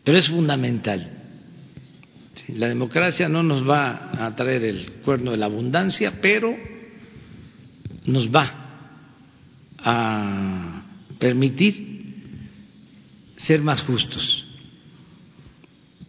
pero 0.04 0.18
es 0.18 0.28
fundamental. 0.28 1.17
La 2.54 2.68
democracia 2.68 3.28
no 3.28 3.42
nos 3.42 3.68
va 3.68 4.26
a 4.26 4.34
traer 4.34 4.64
el 4.64 4.92
cuerno 5.04 5.32
de 5.32 5.36
la 5.36 5.46
abundancia, 5.46 6.18
pero 6.22 6.56
nos 8.06 8.34
va 8.34 8.52
a 9.78 10.82
permitir 11.18 11.98
ser 13.36 13.60
más 13.60 13.82
justos, 13.82 14.46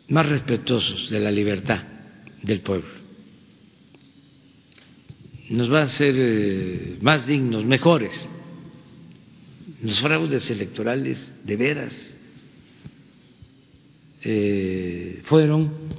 más 0.08 0.28
respetuosos 0.28 1.10
de 1.10 1.20
la 1.20 1.30
libertad 1.30 1.84
del 2.42 2.62
pueblo. 2.62 2.90
Nos 5.50 5.72
va 5.72 5.80
a 5.80 5.84
hacer 5.84 6.16
eh, 6.18 6.98
más 7.02 7.26
dignos, 7.26 7.66
mejores. 7.66 8.30
Los 9.82 10.00
fraudes 10.00 10.50
electorales, 10.52 11.32
de 11.44 11.56
veras, 11.56 12.14
eh, 14.22 15.22
fueron 15.24 15.99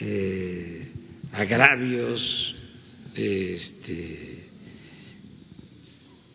eh, 0.00 0.88
agravios 1.32 2.54
este, 3.14 4.48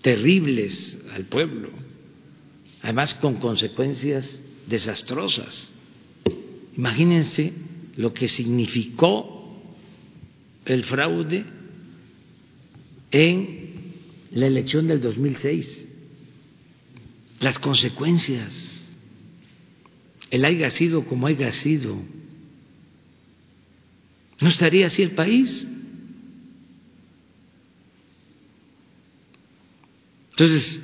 terribles 0.02 0.98
al 1.14 1.26
pueblo, 1.26 1.70
además 2.82 3.14
con 3.16 3.36
consecuencias 3.36 4.42
desastrosas. 4.68 5.72
Imagínense 6.76 7.54
lo 7.98 8.14
que 8.14 8.28
significó 8.28 9.64
el 10.66 10.84
fraude 10.84 11.46
en 13.12 13.72
la 14.32 14.48
elección 14.48 14.88
del 14.88 15.02
2006, 15.02 15.86
las 17.42 17.60
consecuencias, 17.60 18.90
el 20.30 20.46
haya 20.46 20.70
sido 20.70 21.06
como 21.06 21.28
haya 21.28 21.52
sido 21.52 21.98
¿No 24.42 24.50
estaría 24.50 24.88
así 24.88 25.04
el 25.04 25.12
país? 25.12 25.68
Entonces, 30.32 30.82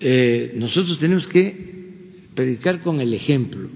eh, 0.00 0.54
nosotros 0.56 0.98
tenemos 0.98 1.26
que 1.28 2.24
predicar 2.34 2.80
con 2.80 3.00
el 3.02 3.12
ejemplo. 3.12 3.68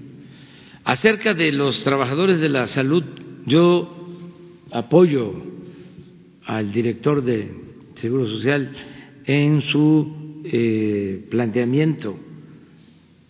Acerca 0.83 1.35
de 1.35 1.51
los 1.51 1.83
trabajadores 1.83 2.39
de 2.39 2.49
la 2.49 2.65
salud, 2.65 3.03
yo 3.45 3.95
apoyo 4.71 5.43
al 6.45 6.71
director 6.71 7.23
de 7.23 7.51
Seguro 7.93 8.27
Social 8.27 8.71
en 9.25 9.61
su 9.61 10.41
eh, 10.45 11.27
planteamiento. 11.29 12.17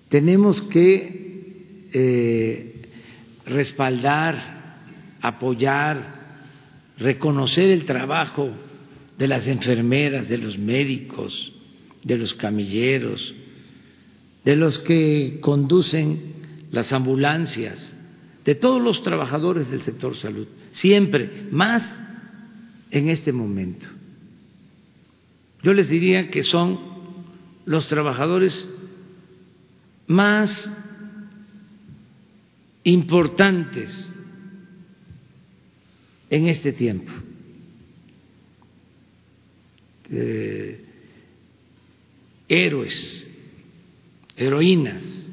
Tenemos 0.07 0.61
que 0.61 1.89
eh, 1.91 2.81
respaldar 3.45 4.58
apoyar, 5.21 6.19
reconocer 6.97 7.69
el 7.69 7.85
trabajo 7.85 8.49
de 9.17 9.27
las 9.27 9.47
enfermeras, 9.47 10.29
de 10.29 10.37
los 10.37 10.57
médicos, 10.57 11.51
de 12.03 12.17
los 12.17 12.33
camilleros, 12.33 13.33
de 14.45 14.55
los 14.55 14.79
que 14.79 15.39
conducen 15.41 16.33
las 16.71 16.93
ambulancias, 16.93 17.93
de 18.45 18.55
todos 18.55 18.81
los 18.81 19.01
trabajadores 19.03 19.69
del 19.69 19.81
sector 19.81 20.15
salud, 20.15 20.47
siempre, 20.71 21.47
más 21.51 22.01
en 22.91 23.09
este 23.09 23.31
momento. 23.31 23.87
Yo 25.61 25.73
les 25.73 25.89
diría 25.89 26.29
que 26.31 26.43
son 26.43 26.79
los 27.65 27.87
trabajadores 27.87 28.67
más 30.07 30.71
importantes 32.83 34.11
en 36.29 36.47
este 36.47 36.73
tiempo. 36.73 37.11
Eh, 40.11 40.79
héroes, 42.47 43.29
heroínas. 44.35 45.27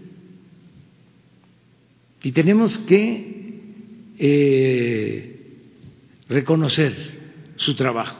Y 2.22 2.32
tenemos 2.32 2.78
que 2.80 3.60
eh, 4.18 5.36
reconocer 6.28 6.94
su 7.56 7.74
trabajo. 7.74 8.18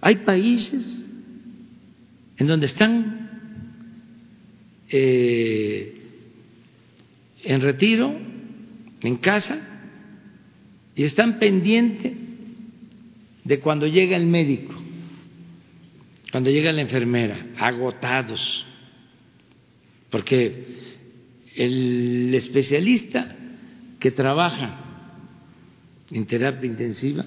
Hay 0.00 0.16
países 0.16 1.08
en 2.36 2.46
donde 2.46 2.66
están 2.66 3.22
eh, 4.88 5.94
en 7.44 7.60
retiro, 7.60 8.18
en 9.00 9.16
casa, 9.16 9.71
y 10.94 11.04
están 11.04 11.38
pendientes 11.38 12.12
de 13.44 13.60
cuando 13.60 13.86
llega 13.86 14.16
el 14.16 14.26
médico, 14.26 14.74
cuando 16.30 16.50
llega 16.50 16.72
la 16.72 16.82
enfermera, 16.82 17.46
agotados, 17.58 18.64
porque 20.10 20.64
el 21.56 22.34
especialista 22.34 23.36
que 23.98 24.10
trabaja 24.10 24.78
en 26.10 26.26
terapia 26.26 26.68
intensiva 26.68 27.24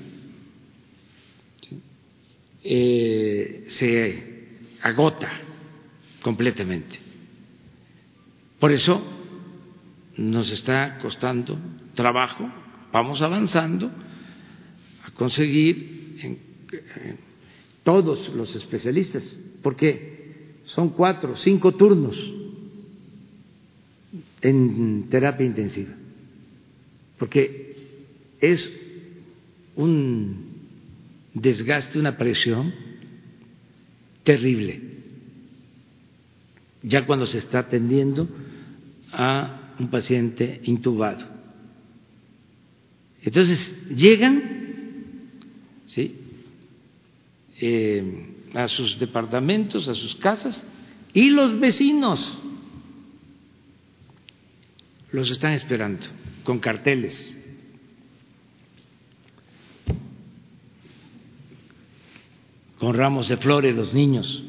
eh, 2.64 3.66
se 3.68 4.48
agota 4.82 5.32
completamente. 6.22 7.00
Por 8.60 8.72
eso 8.72 9.02
nos 10.18 10.50
está 10.52 10.98
costando 11.00 11.60
trabajo 11.94 12.52
vamos 12.96 13.22
avanzando 13.22 13.92
a 15.04 15.12
conseguir 15.12 16.16
todos 17.84 18.34
los 18.34 18.56
especialistas, 18.56 19.38
porque 19.62 20.62
son 20.64 20.92
cuatro, 20.92 21.36
cinco 21.36 21.76
turnos 21.76 22.16
en 24.40 25.10
terapia 25.10 25.46
intensiva, 25.46 25.94
porque 27.20 27.76
es 28.40 28.72
un 29.76 30.46
desgaste, 31.34 32.00
una 32.00 32.18
presión 32.18 32.74
terrible, 34.24 34.82
ya 36.82 37.06
cuando 37.06 37.26
se 37.26 37.40
está 37.40 37.60
atendiendo 37.60 38.26
a 39.12 39.74
un 39.80 39.90
paciente 39.90 40.62
intubado. 40.64 41.35
Entonces, 43.26 43.60
llegan 43.89 44.56
¿sí? 45.88 46.15
Eh, 47.60 48.27
a 48.53 48.68
sus 48.68 48.99
departamentos, 48.99 49.89
a 49.89 49.95
sus 49.95 50.15
casas, 50.15 50.65
y 51.14 51.30
los 51.30 51.60
vecinos 51.60 52.39
los 55.11 55.31
están 55.31 55.53
esperando 55.53 56.07
con 56.43 56.60
carteles. 56.60 57.41
con 62.77 62.93
ramos 62.93 63.30
de 63.30 63.38
flores 63.38 63.76
los 63.76 63.95
niños, 63.95 64.43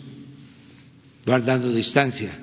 guardando 1.24 1.72
distancia. 1.72 2.36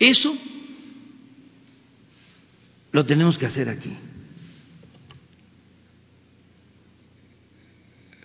Eso 0.00 0.36
lo 2.92 3.06
tenemos 3.06 3.38
que 3.38 3.46
hacer 3.46 3.68
aquí. 3.68 3.92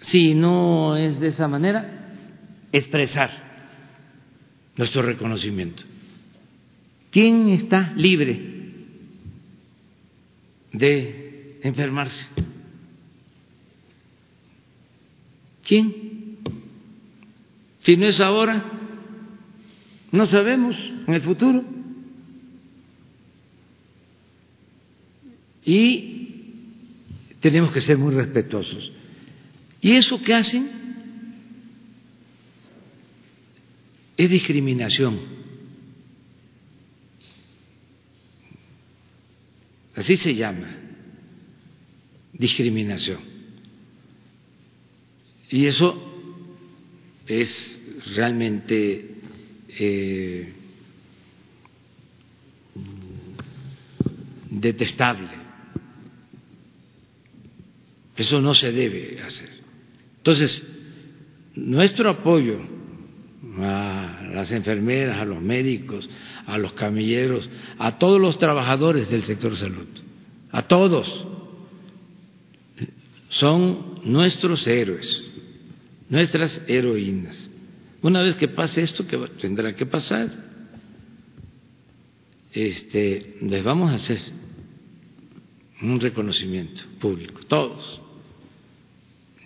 Si 0.01 0.33
no 0.35 0.95
es 0.95 1.19
de 1.19 1.29
esa 1.29 1.47
manera, 1.47 2.13
expresar 2.71 3.29
nuestro 4.75 5.01
reconocimiento. 5.01 5.83
¿Quién 7.11 7.49
está 7.49 7.93
libre 7.95 8.55
de 10.71 11.59
enfermarse? 11.63 12.25
¿Quién? 15.65 16.37
Si 17.81 17.97
no 17.97 18.05
es 18.05 18.21
ahora, 18.21 18.63
no 20.11 20.25
sabemos 20.25 20.93
en 21.07 21.13
el 21.13 21.21
futuro. 21.21 21.76
Y 25.67 26.63
tenemos 27.41 27.73
que 27.73 27.81
ser 27.81 27.97
muy 27.97 28.15
respetuosos. 28.15 28.89
¿Y 29.81 29.91
eso 29.91 30.21
qué 30.21 30.33
hacen? 30.33 30.69
Es 34.15 34.29
discriminación. 34.29 35.19
Así 39.93 40.15
se 40.15 40.33
llama, 40.35 40.73
discriminación. 42.31 43.19
Y 45.49 45.65
eso 45.65 46.01
es 47.27 47.81
realmente 48.15 49.15
eh, 49.79 50.53
detestable. 54.49 55.46
Eso 58.17 58.41
no 58.41 58.55
se 58.55 58.71
debe 58.71 59.21
hacer. 59.21 59.49
Entonces, 60.17 60.67
nuestro 61.55 62.09
apoyo 62.09 62.59
a 63.59 64.27
las 64.33 64.51
enfermeras, 64.51 65.19
a 65.19 65.25
los 65.25 65.41
médicos, 65.41 66.09
a 66.47 66.57
los 66.57 66.73
camilleros, 66.73 67.47
a 67.77 67.99
todos 67.99 68.19
los 68.19 68.39
trabajadores 68.39 69.09
del 69.09 69.21
sector 69.21 69.55
salud, 69.55 69.87
a 70.51 70.63
todos, 70.63 71.25
son 73.29 74.01
nuestros 74.03 74.65
héroes, 74.67 75.31
nuestras 76.09 76.61
heroínas. 76.67 77.51
Una 78.01 78.23
vez 78.23 78.35
que 78.35 78.47
pase 78.47 78.81
esto, 78.81 79.05
que 79.05 79.17
tendrá 79.39 79.75
que 79.75 79.85
pasar, 79.85 80.31
este, 82.51 83.37
les 83.41 83.63
vamos 83.63 83.91
a 83.91 83.95
hacer 83.95 84.21
un 85.83 85.99
reconocimiento 85.99 86.83
público, 86.99 87.41
todos 87.47 88.01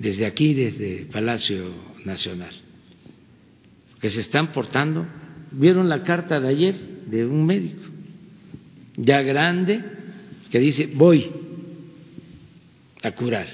desde 0.02 0.26
aquí, 0.26 0.54
desde 0.54 1.06
Palacio 1.12 1.72
Nacional, 2.06 2.54
que 4.00 4.10
se 4.10 4.22
están 4.22 4.52
portando. 4.52 5.06
Vieron 5.52 5.90
la 5.90 6.04
carta 6.04 6.40
de 6.40 6.48
ayer 6.48 6.76
de 7.06 7.26
un 7.26 7.46
médico, 7.46 7.84
ya 8.98 9.22
grande, 9.22 9.84
que 10.50 10.60
dice, 10.60 10.90
voy 10.96 11.30
a 13.04 13.12
curar. 13.12 13.48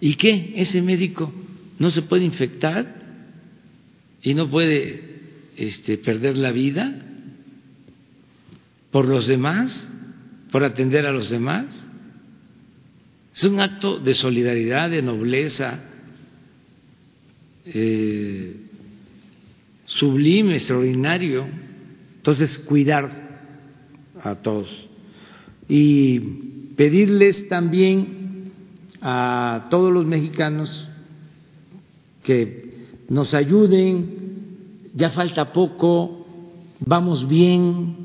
¿Y 0.00 0.14
qué? 0.14 0.54
Ese 0.56 0.82
médico 0.82 1.32
no 1.78 1.90
se 1.90 2.02
puede 2.02 2.24
infectar 2.24 3.02
y 4.22 4.34
no 4.34 4.50
puede 4.50 5.02
este, 5.56 5.98
perder 5.98 6.36
la 6.36 6.50
vida 6.50 7.02
por 8.90 9.06
los 9.06 9.26
demás, 9.26 9.90
por 10.50 10.64
atender 10.64 11.06
a 11.06 11.12
los 11.12 11.30
demás. 11.30 11.83
Es 13.34 13.42
un 13.42 13.58
acto 13.58 13.98
de 13.98 14.14
solidaridad, 14.14 14.90
de 14.90 15.02
nobleza, 15.02 15.80
eh, 17.66 18.56
sublime, 19.86 20.54
extraordinario. 20.54 21.44
Entonces, 22.16 22.56
cuidar 22.60 23.24
a 24.22 24.36
todos. 24.36 24.68
Y 25.68 26.20
pedirles 26.76 27.48
también 27.48 28.52
a 29.00 29.66
todos 29.68 29.92
los 29.92 30.06
mexicanos 30.06 30.88
que 32.22 32.72
nos 33.08 33.34
ayuden, 33.34 34.52
ya 34.94 35.10
falta 35.10 35.52
poco, 35.52 36.24
vamos 36.78 37.26
bien 37.26 37.96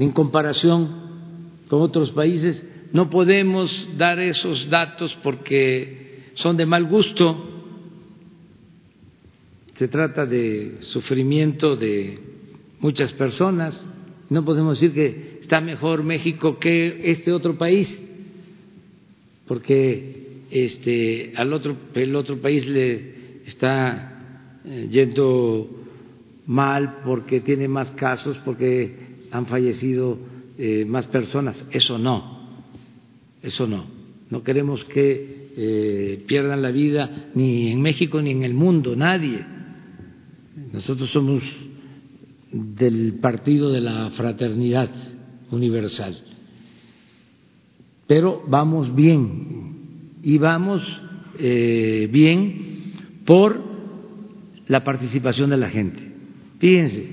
en 0.00 0.10
comparación 0.10 0.88
con 1.68 1.80
otros 1.80 2.10
países 2.10 2.73
no 2.94 3.10
podemos 3.10 3.88
dar 3.98 4.20
esos 4.20 4.70
datos 4.70 5.18
porque 5.20 6.30
son 6.34 6.56
de 6.56 6.64
mal 6.64 6.84
gusto. 6.84 7.50
Se 9.74 9.88
trata 9.88 10.24
de 10.24 10.76
sufrimiento 10.78 11.74
de 11.74 12.20
muchas 12.78 13.12
personas. 13.12 13.84
No 14.30 14.44
podemos 14.44 14.78
decir 14.78 14.94
que 14.94 15.40
está 15.42 15.60
mejor 15.60 16.04
México 16.04 16.60
que 16.60 17.10
este 17.10 17.32
otro 17.32 17.58
país, 17.58 18.00
porque 19.48 20.44
este, 20.52 21.32
al 21.34 21.52
otro, 21.52 21.76
el 21.94 22.14
otro 22.14 22.40
país 22.40 22.64
le 22.68 23.42
está 23.46 24.60
eh, 24.64 24.86
yendo 24.88 25.68
mal 26.46 27.00
porque 27.04 27.40
tiene 27.40 27.66
más 27.66 27.90
casos, 27.90 28.40
porque 28.44 29.26
han 29.32 29.46
fallecido 29.46 30.16
eh, 30.56 30.84
más 30.86 31.06
personas. 31.06 31.66
Eso 31.72 31.98
no 31.98 32.43
eso 33.44 33.66
no. 33.66 33.84
No 34.30 34.42
queremos 34.42 34.84
que 34.86 35.52
eh, 35.56 36.24
pierdan 36.26 36.62
la 36.62 36.70
vida 36.70 37.28
ni 37.34 37.70
en 37.70 37.80
México 37.80 38.20
ni 38.20 38.30
en 38.30 38.42
el 38.42 38.54
mundo, 38.54 38.96
nadie. 38.96 39.44
Nosotros 40.72 41.10
somos 41.10 41.42
del 42.50 43.14
partido 43.20 43.70
de 43.70 43.82
la 43.82 44.10
fraternidad 44.10 44.90
universal. 45.50 46.18
Pero 48.06 48.42
vamos 48.48 48.94
bien 48.94 50.18
y 50.22 50.38
vamos 50.38 50.82
eh, 51.38 52.08
bien 52.10 52.92
por 53.26 53.62
la 54.68 54.82
participación 54.84 55.50
de 55.50 55.56
la 55.58 55.68
gente. 55.68 56.02
Fíjense, 56.58 57.08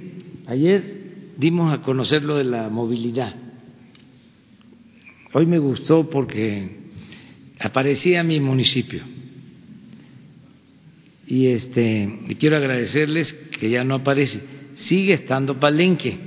ayer 0.47 1.33
dimos 1.37 1.73
a 1.73 1.81
conocer 1.81 2.23
lo 2.23 2.37
de 2.37 2.45
la 2.45 2.69
movilidad 2.69 3.50
Hoy 5.33 5.45
me 5.45 5.59
gustó 5.59 6.09
porque 6.09 6.69
aparecía 7.59 8.23
mi 8.23 8.39
municipio. 8.39 9.01
Y 11.25 11.47
este 11.47 12.19
quiero 12.37 12.57
agradecerles 12.57 13.33
que 13.33 13.69
ya 13.69 13.83
no 13.85 13.95
aparece, 13.95 14.41
sigue 14.75 15.13
estando 15.13 15.59
Palenque. 15.59 16.17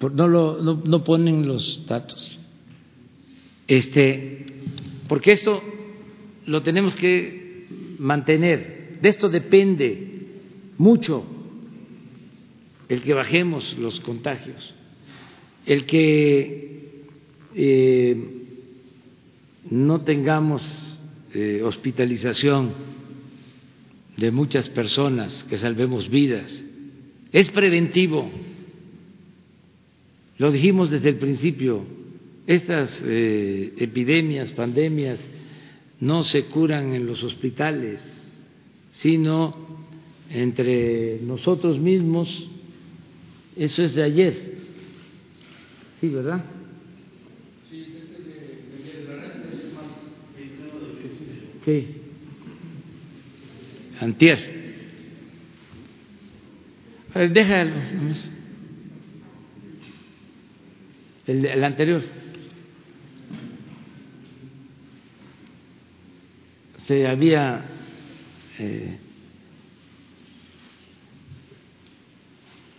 No, 0.00 0.28
lo, 0.28 0.60
no, 0.60 0.82
no 0.84 1.02
ponen 1.02 1.46
los 1.46 1.86
datos. 1.86 2.38
Este, 3.66 4.44
porque 5.08 5.32
esto 5.32 5.62
lo 6.44 6.62
tenemos 6.62 6.94
que 6.94 7.66
mantener. 7.98 8.98
De 9.00 9.08
esto 9.08 9.30
depende 9.30 10.26
mucho 10.76 11.24
el 12.90 13.00
que 13.00 13.14
bajemos 13.14 13.78
los 13.78 14.00
contagios, 14.00 14.74
el 15.64 15.86
que 15.86 16.73
eh, 17.54 18.16
no 19.70 20.00
tengamos 20.02 20.62
eh, 21.32 21.62
hospitalización 21.62 22.72
de 24.16 24.30
muchas 24.30 24.68
personas, 24.68 25.44
que 25.44 25.56
salvemos 25.56 26.08
vidas. 26.08 26.64
Es 27.32 27.50
preventivo. 27.50 28.30
Lo 30.38 30.52
dijimos 30.52 30.90
desde 30.90 31.10
el 31.10 31.16
principio, 31.16 31.84
estas 32.46 32.90
eh, 33.02 33.72
epidemias, 33.78 34.52
pandemias, 34.52 35.20
no 36.00 36.22
se 36.24 36.44
curan 36.44 36.92
en 36.92 37.06
los 37.06 37.22
hospitales, 37.22 38.02
sino 38.92 39.56
entre 40.30 41.20
nosotros 41.22 41.78
mismos. 41.78 42.50
Eso 43.56 43.82
es 43.82 43.94
de 43.94 44.02
ayer. 44.02 44.54
Sí, 46.00 46.08
¿verdad? 46.08 46.44
¿Qué? 51.64 51.86
Antier. 54.00 54.38
A. 57.14 57.22
El, 61.26 61.46
el 61.46 61.64
anterior. 61.64 62.02
Se 66.86 67.06
había 67.06 67.64
eh, 68.58 68.98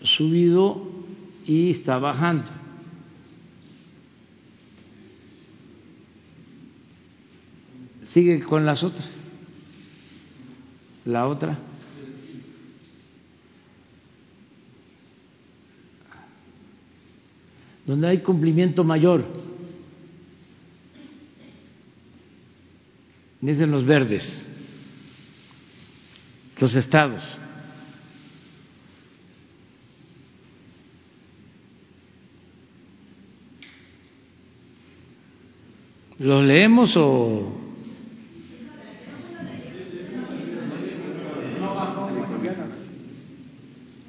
subido 0.03 0.91
y 1.47 1.71
está 1.71 1.97
bajando. 1.97 2.64
Sigue 8.15 8.41
con 8.43 8.65
las 8.65 8.81
otras. 8.81 9.05
La 11.03 11.27
otra. 11.27 11.59
Donde 17.85 18.07
hay 18.07 18.19
cumplimiento 18.19 18.85
mayor. 18.85 19.25
Dicen 23.41 23.69
los 23.69 23.85
verdes. 23.85 24.47
Los 26.61 26.73
estados. 26.73 27.37
¿Los 36.17 36.45
leemos 36.45 36.95
o.? 36.95 37.64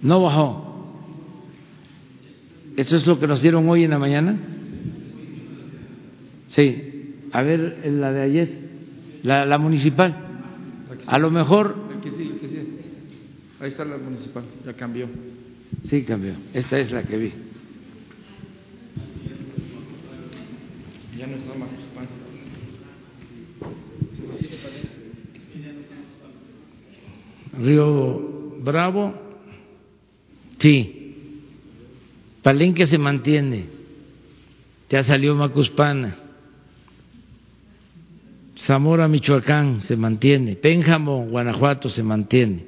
No 0.02 0.22
bajó. 0.22 0.66
¿Eso 2.76 2.96
es 2.96 3.06
lo 3.06 3.18
que 3.18 3.26
nos 3.26 3.42
dieron 3.42 3.68
hoy 3.68 3.84
en 3.84 3.90
la 3.90 3.98
mañana? 3.98 4.38
Sí. 6.48 7.14
A 7.32 7.42
ver, 7.42 7.80
la 7.86 8.12
de 8.12 8.22
ayer, 8.22 8.58
la, 9.22 9.44
la 9.44 9.58
municipal. 9.58 10.14
A 11.06 11.18
lo 11.18 11.30
mejor. 11.30 11.74
Ahí 13.58 13.68
está 13.68 13.84
la 13.84 13.96
municipal, 13.96 14.44
ya 14.64 14.74
cambió. 14.74 15.08
Sí, 15.88 16.02
cambió. 16.02 16.34
Esta 16.52 16.78
es 16.78 16.92
la 16.92 17.02
que 17.02 17.16
vi. 17.16 17.32
Ya 21.18 21.26
no 21.26 21.36
está. 21.36 21.56
Río 27.58 28.60
Bravo, 28.62 29.14
sí. 30.58 30.92
Palenque 32.42 32.86
se 32.86 32.98
mantiene. 32.98 33.66
Ya 34.88 35.02
salió 35.02 35.34
Macuspana. 35.34 36.16
Zamora, 38.60 39.08
Michoacán, 39.08 39.82
se 39.82 39.96
mantiene. 39.96 40.56
Pénjamo, 40.56 41.26
Guanajuato, 41.26 41.88
se 41.88 42.02
mantiene. 42.02 42.66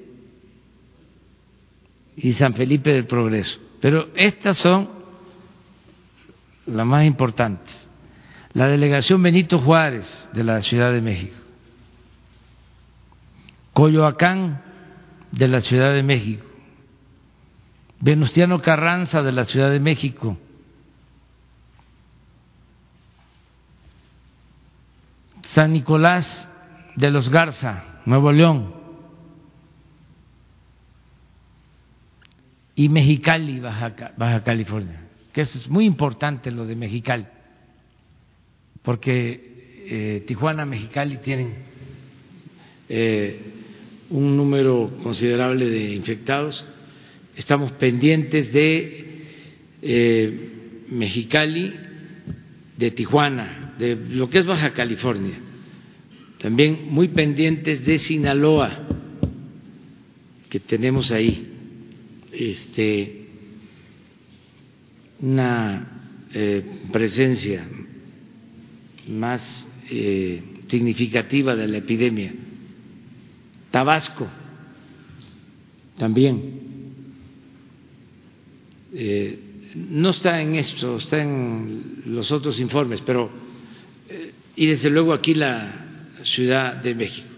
Y 2.16 2.32
San 2.32 2.54
Felipe 2.54 2.92
del 2.92 3.06
Progreso. 3.06 3.58
Pero 3.80 4.08
estas 4.14 4.58
son 4.58 4.88
las 6.66 6.86
más 6.86 7.04
importantes. 7.04 7.88
La 8.52 8.66
delegación 8.66 9.22
Benito 9.22 9.58
Juárez 9.60 10.28
de 10.32 10.44
la 10.44 10.60
Ciudad 10.60 10.92
de 10.92 11.00
México. 11.00 11.36
Coyoacán 13.72 14.62
de 15.30 15.48
la 15.48 15.60
Ciudad 15.60 15.94
de 15.94 16.02
México. 16.02 16.47
Venustiano 18.00 18.60
Carranza 18.60 19.22
de 19.22 19.32
la 19.32 19.44
Ciudad 19.44 19.70
de 19.70 19.80
México. 19.80 20.36
San 25.42 25.72
Nicolás 25.72 26.48
de 26.96 27.10
los 27.10 27.30
Garza, 27.30 28.02
Nuevo 28.04 28.30
León, 28.30 28.74
y 32.78 32.88
Mexicali, 32.88 33.58
Baja, 33.58 34.44
California, 34.44 35.02
que 35.32 35.40
es 35.40 35.68
muy 35.68 35.84
importante 35.84 36.52
lo 36.52 36.64
de 36.64 36.76
Mexicali, 36.76 37.26
porque 38.82 39.84
eh, 39.90 40.24
Tijuana, 40.28 40.64
Mexicali 40.64 41.16
tienen 41.16 41.54
eh, 42.88 43.40
un 44.10 44.36
número 44.36 44.92
considerable 45.02 45.68
de 45.68 45.94
infectados, 45.94 46.64
estamos 47.38 47.70
pendientes 47.72 48.52
de 48.52 49.06
eh, 49.80 50.50
Mexicali, 50.90 51.72
de 52.76 52.90
Tijuana, 52.90 53.76
de 53.78 53.94
lo 53.94 54.28
que 54.28 54.38
es 54.38 54.46
Baja 54.46 54.72
California, 54.72 55.38
también 56.38 56.88
muy 56.90 57.08
pendientes 57.08 57.86
de 57.86 57.98
Sinaloa, 57.98 58.88
que 60.50 60.58
tenemos 60.58 61.12
ahí 61.12 61.46
este, 62.32 63.26
una 65.20 66.26
eh, 66.34 66.64
presencia 66.90 67.68
más 69.08 69.68
eh, 69.90 70.42
significativa 70.66 71.54
de 71.54 71.68
la 71.68 71.78
epidemia. 71.78 72.34
Tabasco 73.70 74.26
también. 75.96 76.67
Eh, 78.92 79.38
no 79.74 80.10
está 80.10 80.40
en 80.40 80.54
esto, 80.54 80.96
está 80.96 81.20
en 81.20 82.02
los 82.06 82.32
otros 82.32 82.58
informes, 82.58 83.02
pero 83.02 83.30
eh, 84.08 84.32
y 84.56 84.66
desde 84.66 84.90
luego 84.90 85.12
aquí 85.12 85.34
la 85.34 85.84
Ciudad 86.22 86.76
de 86.76 86.94
México. 86.94 87.28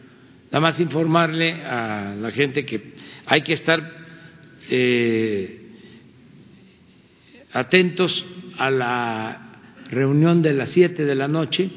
Nada 0.46 0.60
más 0.60 0.80
informarle 0.80 1.62
a 1.62 2.14
la 2.18 2.30
gente 2.30 2.64
que 2.64 2.94
hay 3.26 3.42
que 3.42 3.52
estar 3.52 4.06
eh, 4.68 5.68
atentos 7.52 8.26
a 8.56 8.70
la 8.70 9.60
reunión 9.90 10.42
de 10.42 10.54
las 10.54 10.70
siete 10.70 11.04
de 11.04 11.14
la 11.14 11.28
noche 11.28 11.70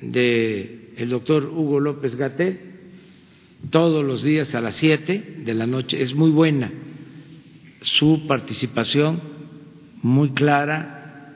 de 0.00 0.92
el 0.96 1.08
doctor 1.10 1.44
Hugo 1.44 1.80
López 1.80 2.16
Gatel 2.16 2.60
todos 3.70 4.04
los 4.04 4.22
días 4.22 4.54
a 4.54 4.60
las 4.60 4.76
siete 4.76 5.38
de 5.44 5.54
la 5.54 5.66
noche 5.66 6.00
es 6.00 6.14
muy 6.14 6.30
buena 6.30 6.70
su 7.80 8.26
participación 8.26 9.20
muy 10.02 10.30
clara 10.30 11.34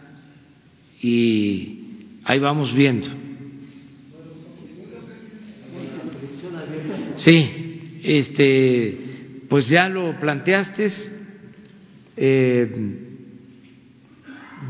y 1.00 2.18
ahí 2.24 2.38
vamos 2.38 2.74
viendo. 2.74 3.08
Sí, 7.16 8.00
este, 8.02 9.44
pues 9.48 9.68
ya 9.68 9.88
lo 9.88 10.18
planteaste. 10.18 10.92
Eh, 12.16 12.70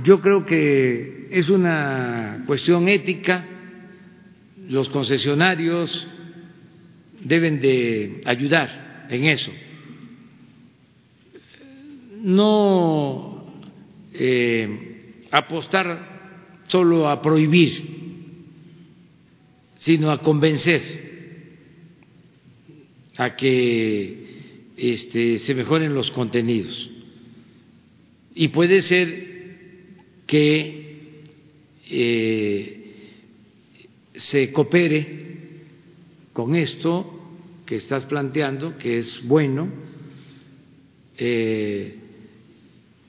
yo 0.03 0.21
creo 0.21 0.45
que 0.45 1.29
es 1.31 1.49
una 1.51 2.45
cuestión 2.47 2.89
ética. 2.89 3.45
Los 4.69 4.89
concesionarios 4.89 6.09
deben 7.23 7.61
de 7.61 8.23
ayudar 8.25 9.07
en 9.11 9.27
eso 9.27 9.51
no 12.23 13.45
eh, 14.13 15.25
apostar 15.31 16.63
solo 16.67 17.09
a 17.09 17.21
prohibir, 17.21 18.01
sino 19.77 20.11
a 20.11 20.21
convencer 20.23 21.11
a 23.17 23.37
que 23.37 24.73
este, 24.77 25.39
se 25.39 25.55
mejoren 25.55 25.95
los 25.95 26.11
contenidos. 26.11 26.91
Y 28.35 28.49
puede 28.49 28.83
ser 28.83 29.29
que 30.27 31.25
eh, 31.91 32.81
se 34.15 34.53
coopere 34.53 35.21
con 36.33 36.55
esto 36.55 37.21
que 37.67 37.77
estás 37.77 38.05
planteando, 38.07 38.79
que 38.79 38.99
es 38.99 39.27
bueno, 39.27 39.69
eh, 41.19 42.00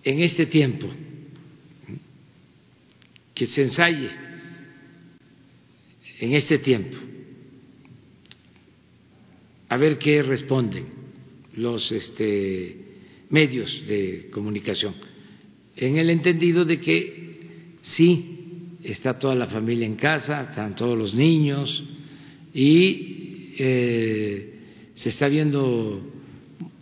en 0.03 0.21
este 0.21 0.45
tiempo, 0.45 0.87
que 3.33 3.45
se 3.45 3.63
ensaye 3.63 4.09
en 6.19 6.33
este 6.33 6.59
tiempo, 6.59 6.97
a 9.69 9.77
ver 9.77 9.97
qué 9.97 10.21
responden 10.21 10.85
los 11.55 11.91
este, 11.91 12.75
medios 13.29 13.85
de 13.87 14.29
comunicación, 14.31 14.95
en 15.75 15.97
el 15.97 16.09
entendido 16.09 16.65
de 16.65 16.79
que 16.79 17.77
sí, 17.81 18.31
está 18.83 19.17
toda 19.17 19.35
la 19.35 19.47
familia 19.47 19.85
en 19.85 19.95
casa, 19.95 20.41
están 20.49 20.75
todos 20.75 20.97
los 20.97 21.13
niños 21.13 21.83
y 22.53 23.53
eh, 23.57 24.59
se 24.93 25.09
está 25.09 25.27
viendo 25.27 26.01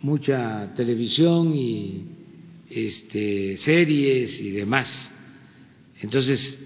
mucha 0.02 0.72
televisión 0.74 1.54
y 1.54 2.04
este, 2.70 3.56
series 3.56 4.40
y 4.40 4.52
demás. 4.52 5.12
Entonces, 6.00 6.58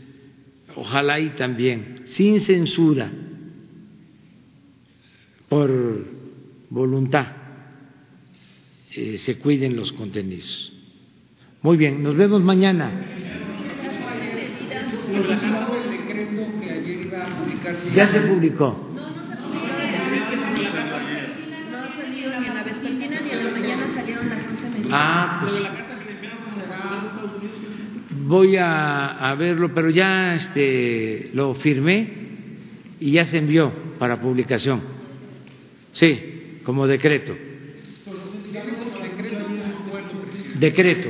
ojalá 0.76 1.18
y 1.18 1.30
también, 1.30 2.02
sin 2.06 2.40
censura, 2.40 3.10
por 5.48 6.06
voluntad, 6.70 7.26
eh, 8.94 9.18
se 9.18 9.38
cuiden 9.38 9.76
los 9.76 9.92
contenidos. 9.92 10.72
Muy 11.62 11.76
bien, 11.76 12.02
nos 12.02 12.16
vemos 12.16 12.42
mañana. 12.42 12.90
Ya 17.94 18.06
se 18.06 18.20
publicó. 18.20 18.92
No, 18.94 19.00
no 19.00 19.36
se 19.36 19.42
publicó. 19.42 20.36
No 21.70 21.78
ha 21.78 21.96
salido 21.96 22.40
ni 22.40 22.46
en 22.46 22.54
la 22.54 22.62
vespertina 22.62 23.20
ni 23.20 23.30
en 23.30 23.44
la 23.44 23.50
mañana 23.50 23.94
salieron 23.94 24.28
las 24.28 24.46
11 24.46 24.70
medidas. 24.70 24.90
Ah, 24.92 25.40
pues 25.42 25.84
voy 28.26 28.56
a, 28.56 29.34
verlo, 29.38 29.72
pero 29.74 29.90
ya 29.90 30.34
este, 30.34 31.30
lo 31.34 31.54
firmé 31.54 32.08
y 33.00 33.12
ya 33.12 33.26
se 33.26 33.38
envió 33.38 33.72
para 33.98 34.20
publicación. 34.20 34.80
Sí, 35.92 36.60
como 36.64 36.86
decreto. 36.86 37.34
Decreto, 40.58 41.08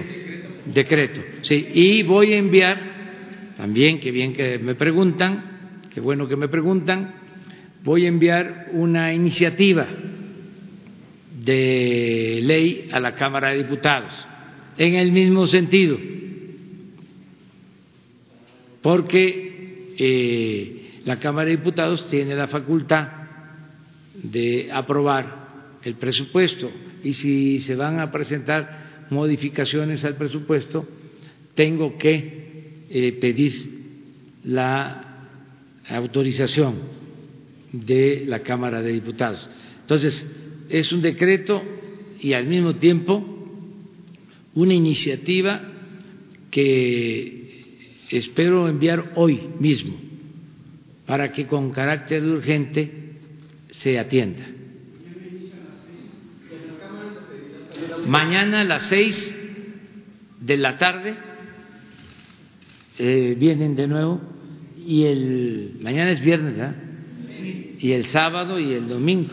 decreto, 0.67 1.21
sí. 1.43 1.69
Y 1.75 2.03
voy 2.03 2.33
a 2.33 2.39
enviar, 2.39 2.81
también, 3.57 4.01
que 4.01 4.11
bien 4.11 4.33
que 4.33 4.59
me 4.59 4.75
preguntan, 4.75 5.81
qué 5.93 6.01
bueno 6.01 6.27
que 6.27 6.37
me 6.37 6.49
preguntan, 6.49 7.15
voy 7.85 8.07
a 8.07 8.09
enviar 8.09 8.69
una 8.73 9.13
iniciativa 9.13 9.87
de 11.45 12.41
ley 12.43 12.89
a 12.91 12.99
la 13.01 13.15
Cámara 13.15 13.51
de 13.51 13.59
Diputados, 13.59 14.27
en 14.79 14.95
el 14.95 15.13
mismo 15.13 15.47
sentido 15.47 15.99
porque 18.85 19.95
eh, 19.97 21.01
la 21.07 21.19
Cámara 21.19 21.47
de 21.47 21.57
Diputados 21.57 22.07
tiene 22.07 22.35
la 22.35 22.49
facultad 22.49 23.09
de 24.23 24.69
aprobar 24.71 25.79
el 25.83 25.95
presupuesto 25.95 26.71
y 27.03 27.15
si 27.15 27.61
se 27.61 27.77
van 27.77 27.99
a 27.99 28.13
presentar 28.13 29.07
modificaciones 29.09 30.05
al 30.05 30.17
presupuesto, 30.17 30.87
tengo 31.55 31.97
que 31.97 32.85
eh, 32.91 33.13
pedir 33.13 33.53
la 34.45 35.31
autorización 35.89 36.75
de 37.73 38.25
la 38.27 38.41
Cámara 38.41 38.83
de 38.83 38.93
Diputados. 38.93 39.49
Entonces, 39.81 40.31
es 40.69 40.93
un 40.93 41.01
decreto 41.01 41.63
y 42.21 42.35
al 42.35 42.47
mismo 42.47 42.75
tiempo 42.75 43.25
una 44.53 44.75
iniciativa 44.75 45.73
que 46.51 47.44
espero 48.11 48.69
enviar 48.69 49.13
hoy 49.17 49.41
mismo 49.59 49.97
para 51.07 51.33
que 51.33 51.47
con 51.47 51.71
carácter 51.71 52.23
urgente 52.25 52.91
se 53.71 53.99
atienda. 53.99 54.47
Mañana 58.07 58.61
a 58.61 58.65
las 58.65 58.83
seis 58.83 59.35
de 60.41 60.57
la 60.57 60.77
tarde 60.77 61.15
eh, 62.99 63.35
vienen 63.39 63.75
de 63.75 63.89
nuevo 63.89 64.21
y 64.77 65.05
el 65.05 65.77
mañana 65.81 66.13
es 66.13 66.21
viernes, 66.21 66.57
¿verdad? 66.57 66.77
Y 67.79 67.93
el 67.93 68.07
sábado 68.07 68.59
y 68.59 68.73
el 68.73 68.89
domingo. 68.89 69.33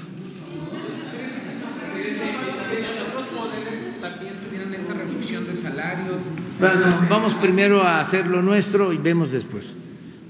Bueno, 6.62 7.08
vamos 7.10 7.34
primero 7.42 7.82
a 7.82 8.02
hacer 8.02 8.28
lo 8.28 8.40
nuestro 8.44 8.94
y 8.94 8.98
vemos 8.98 9.32
después. 9.32 9.76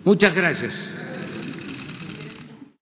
Muchas 0.05 0.33
gracias. 0.33 0.97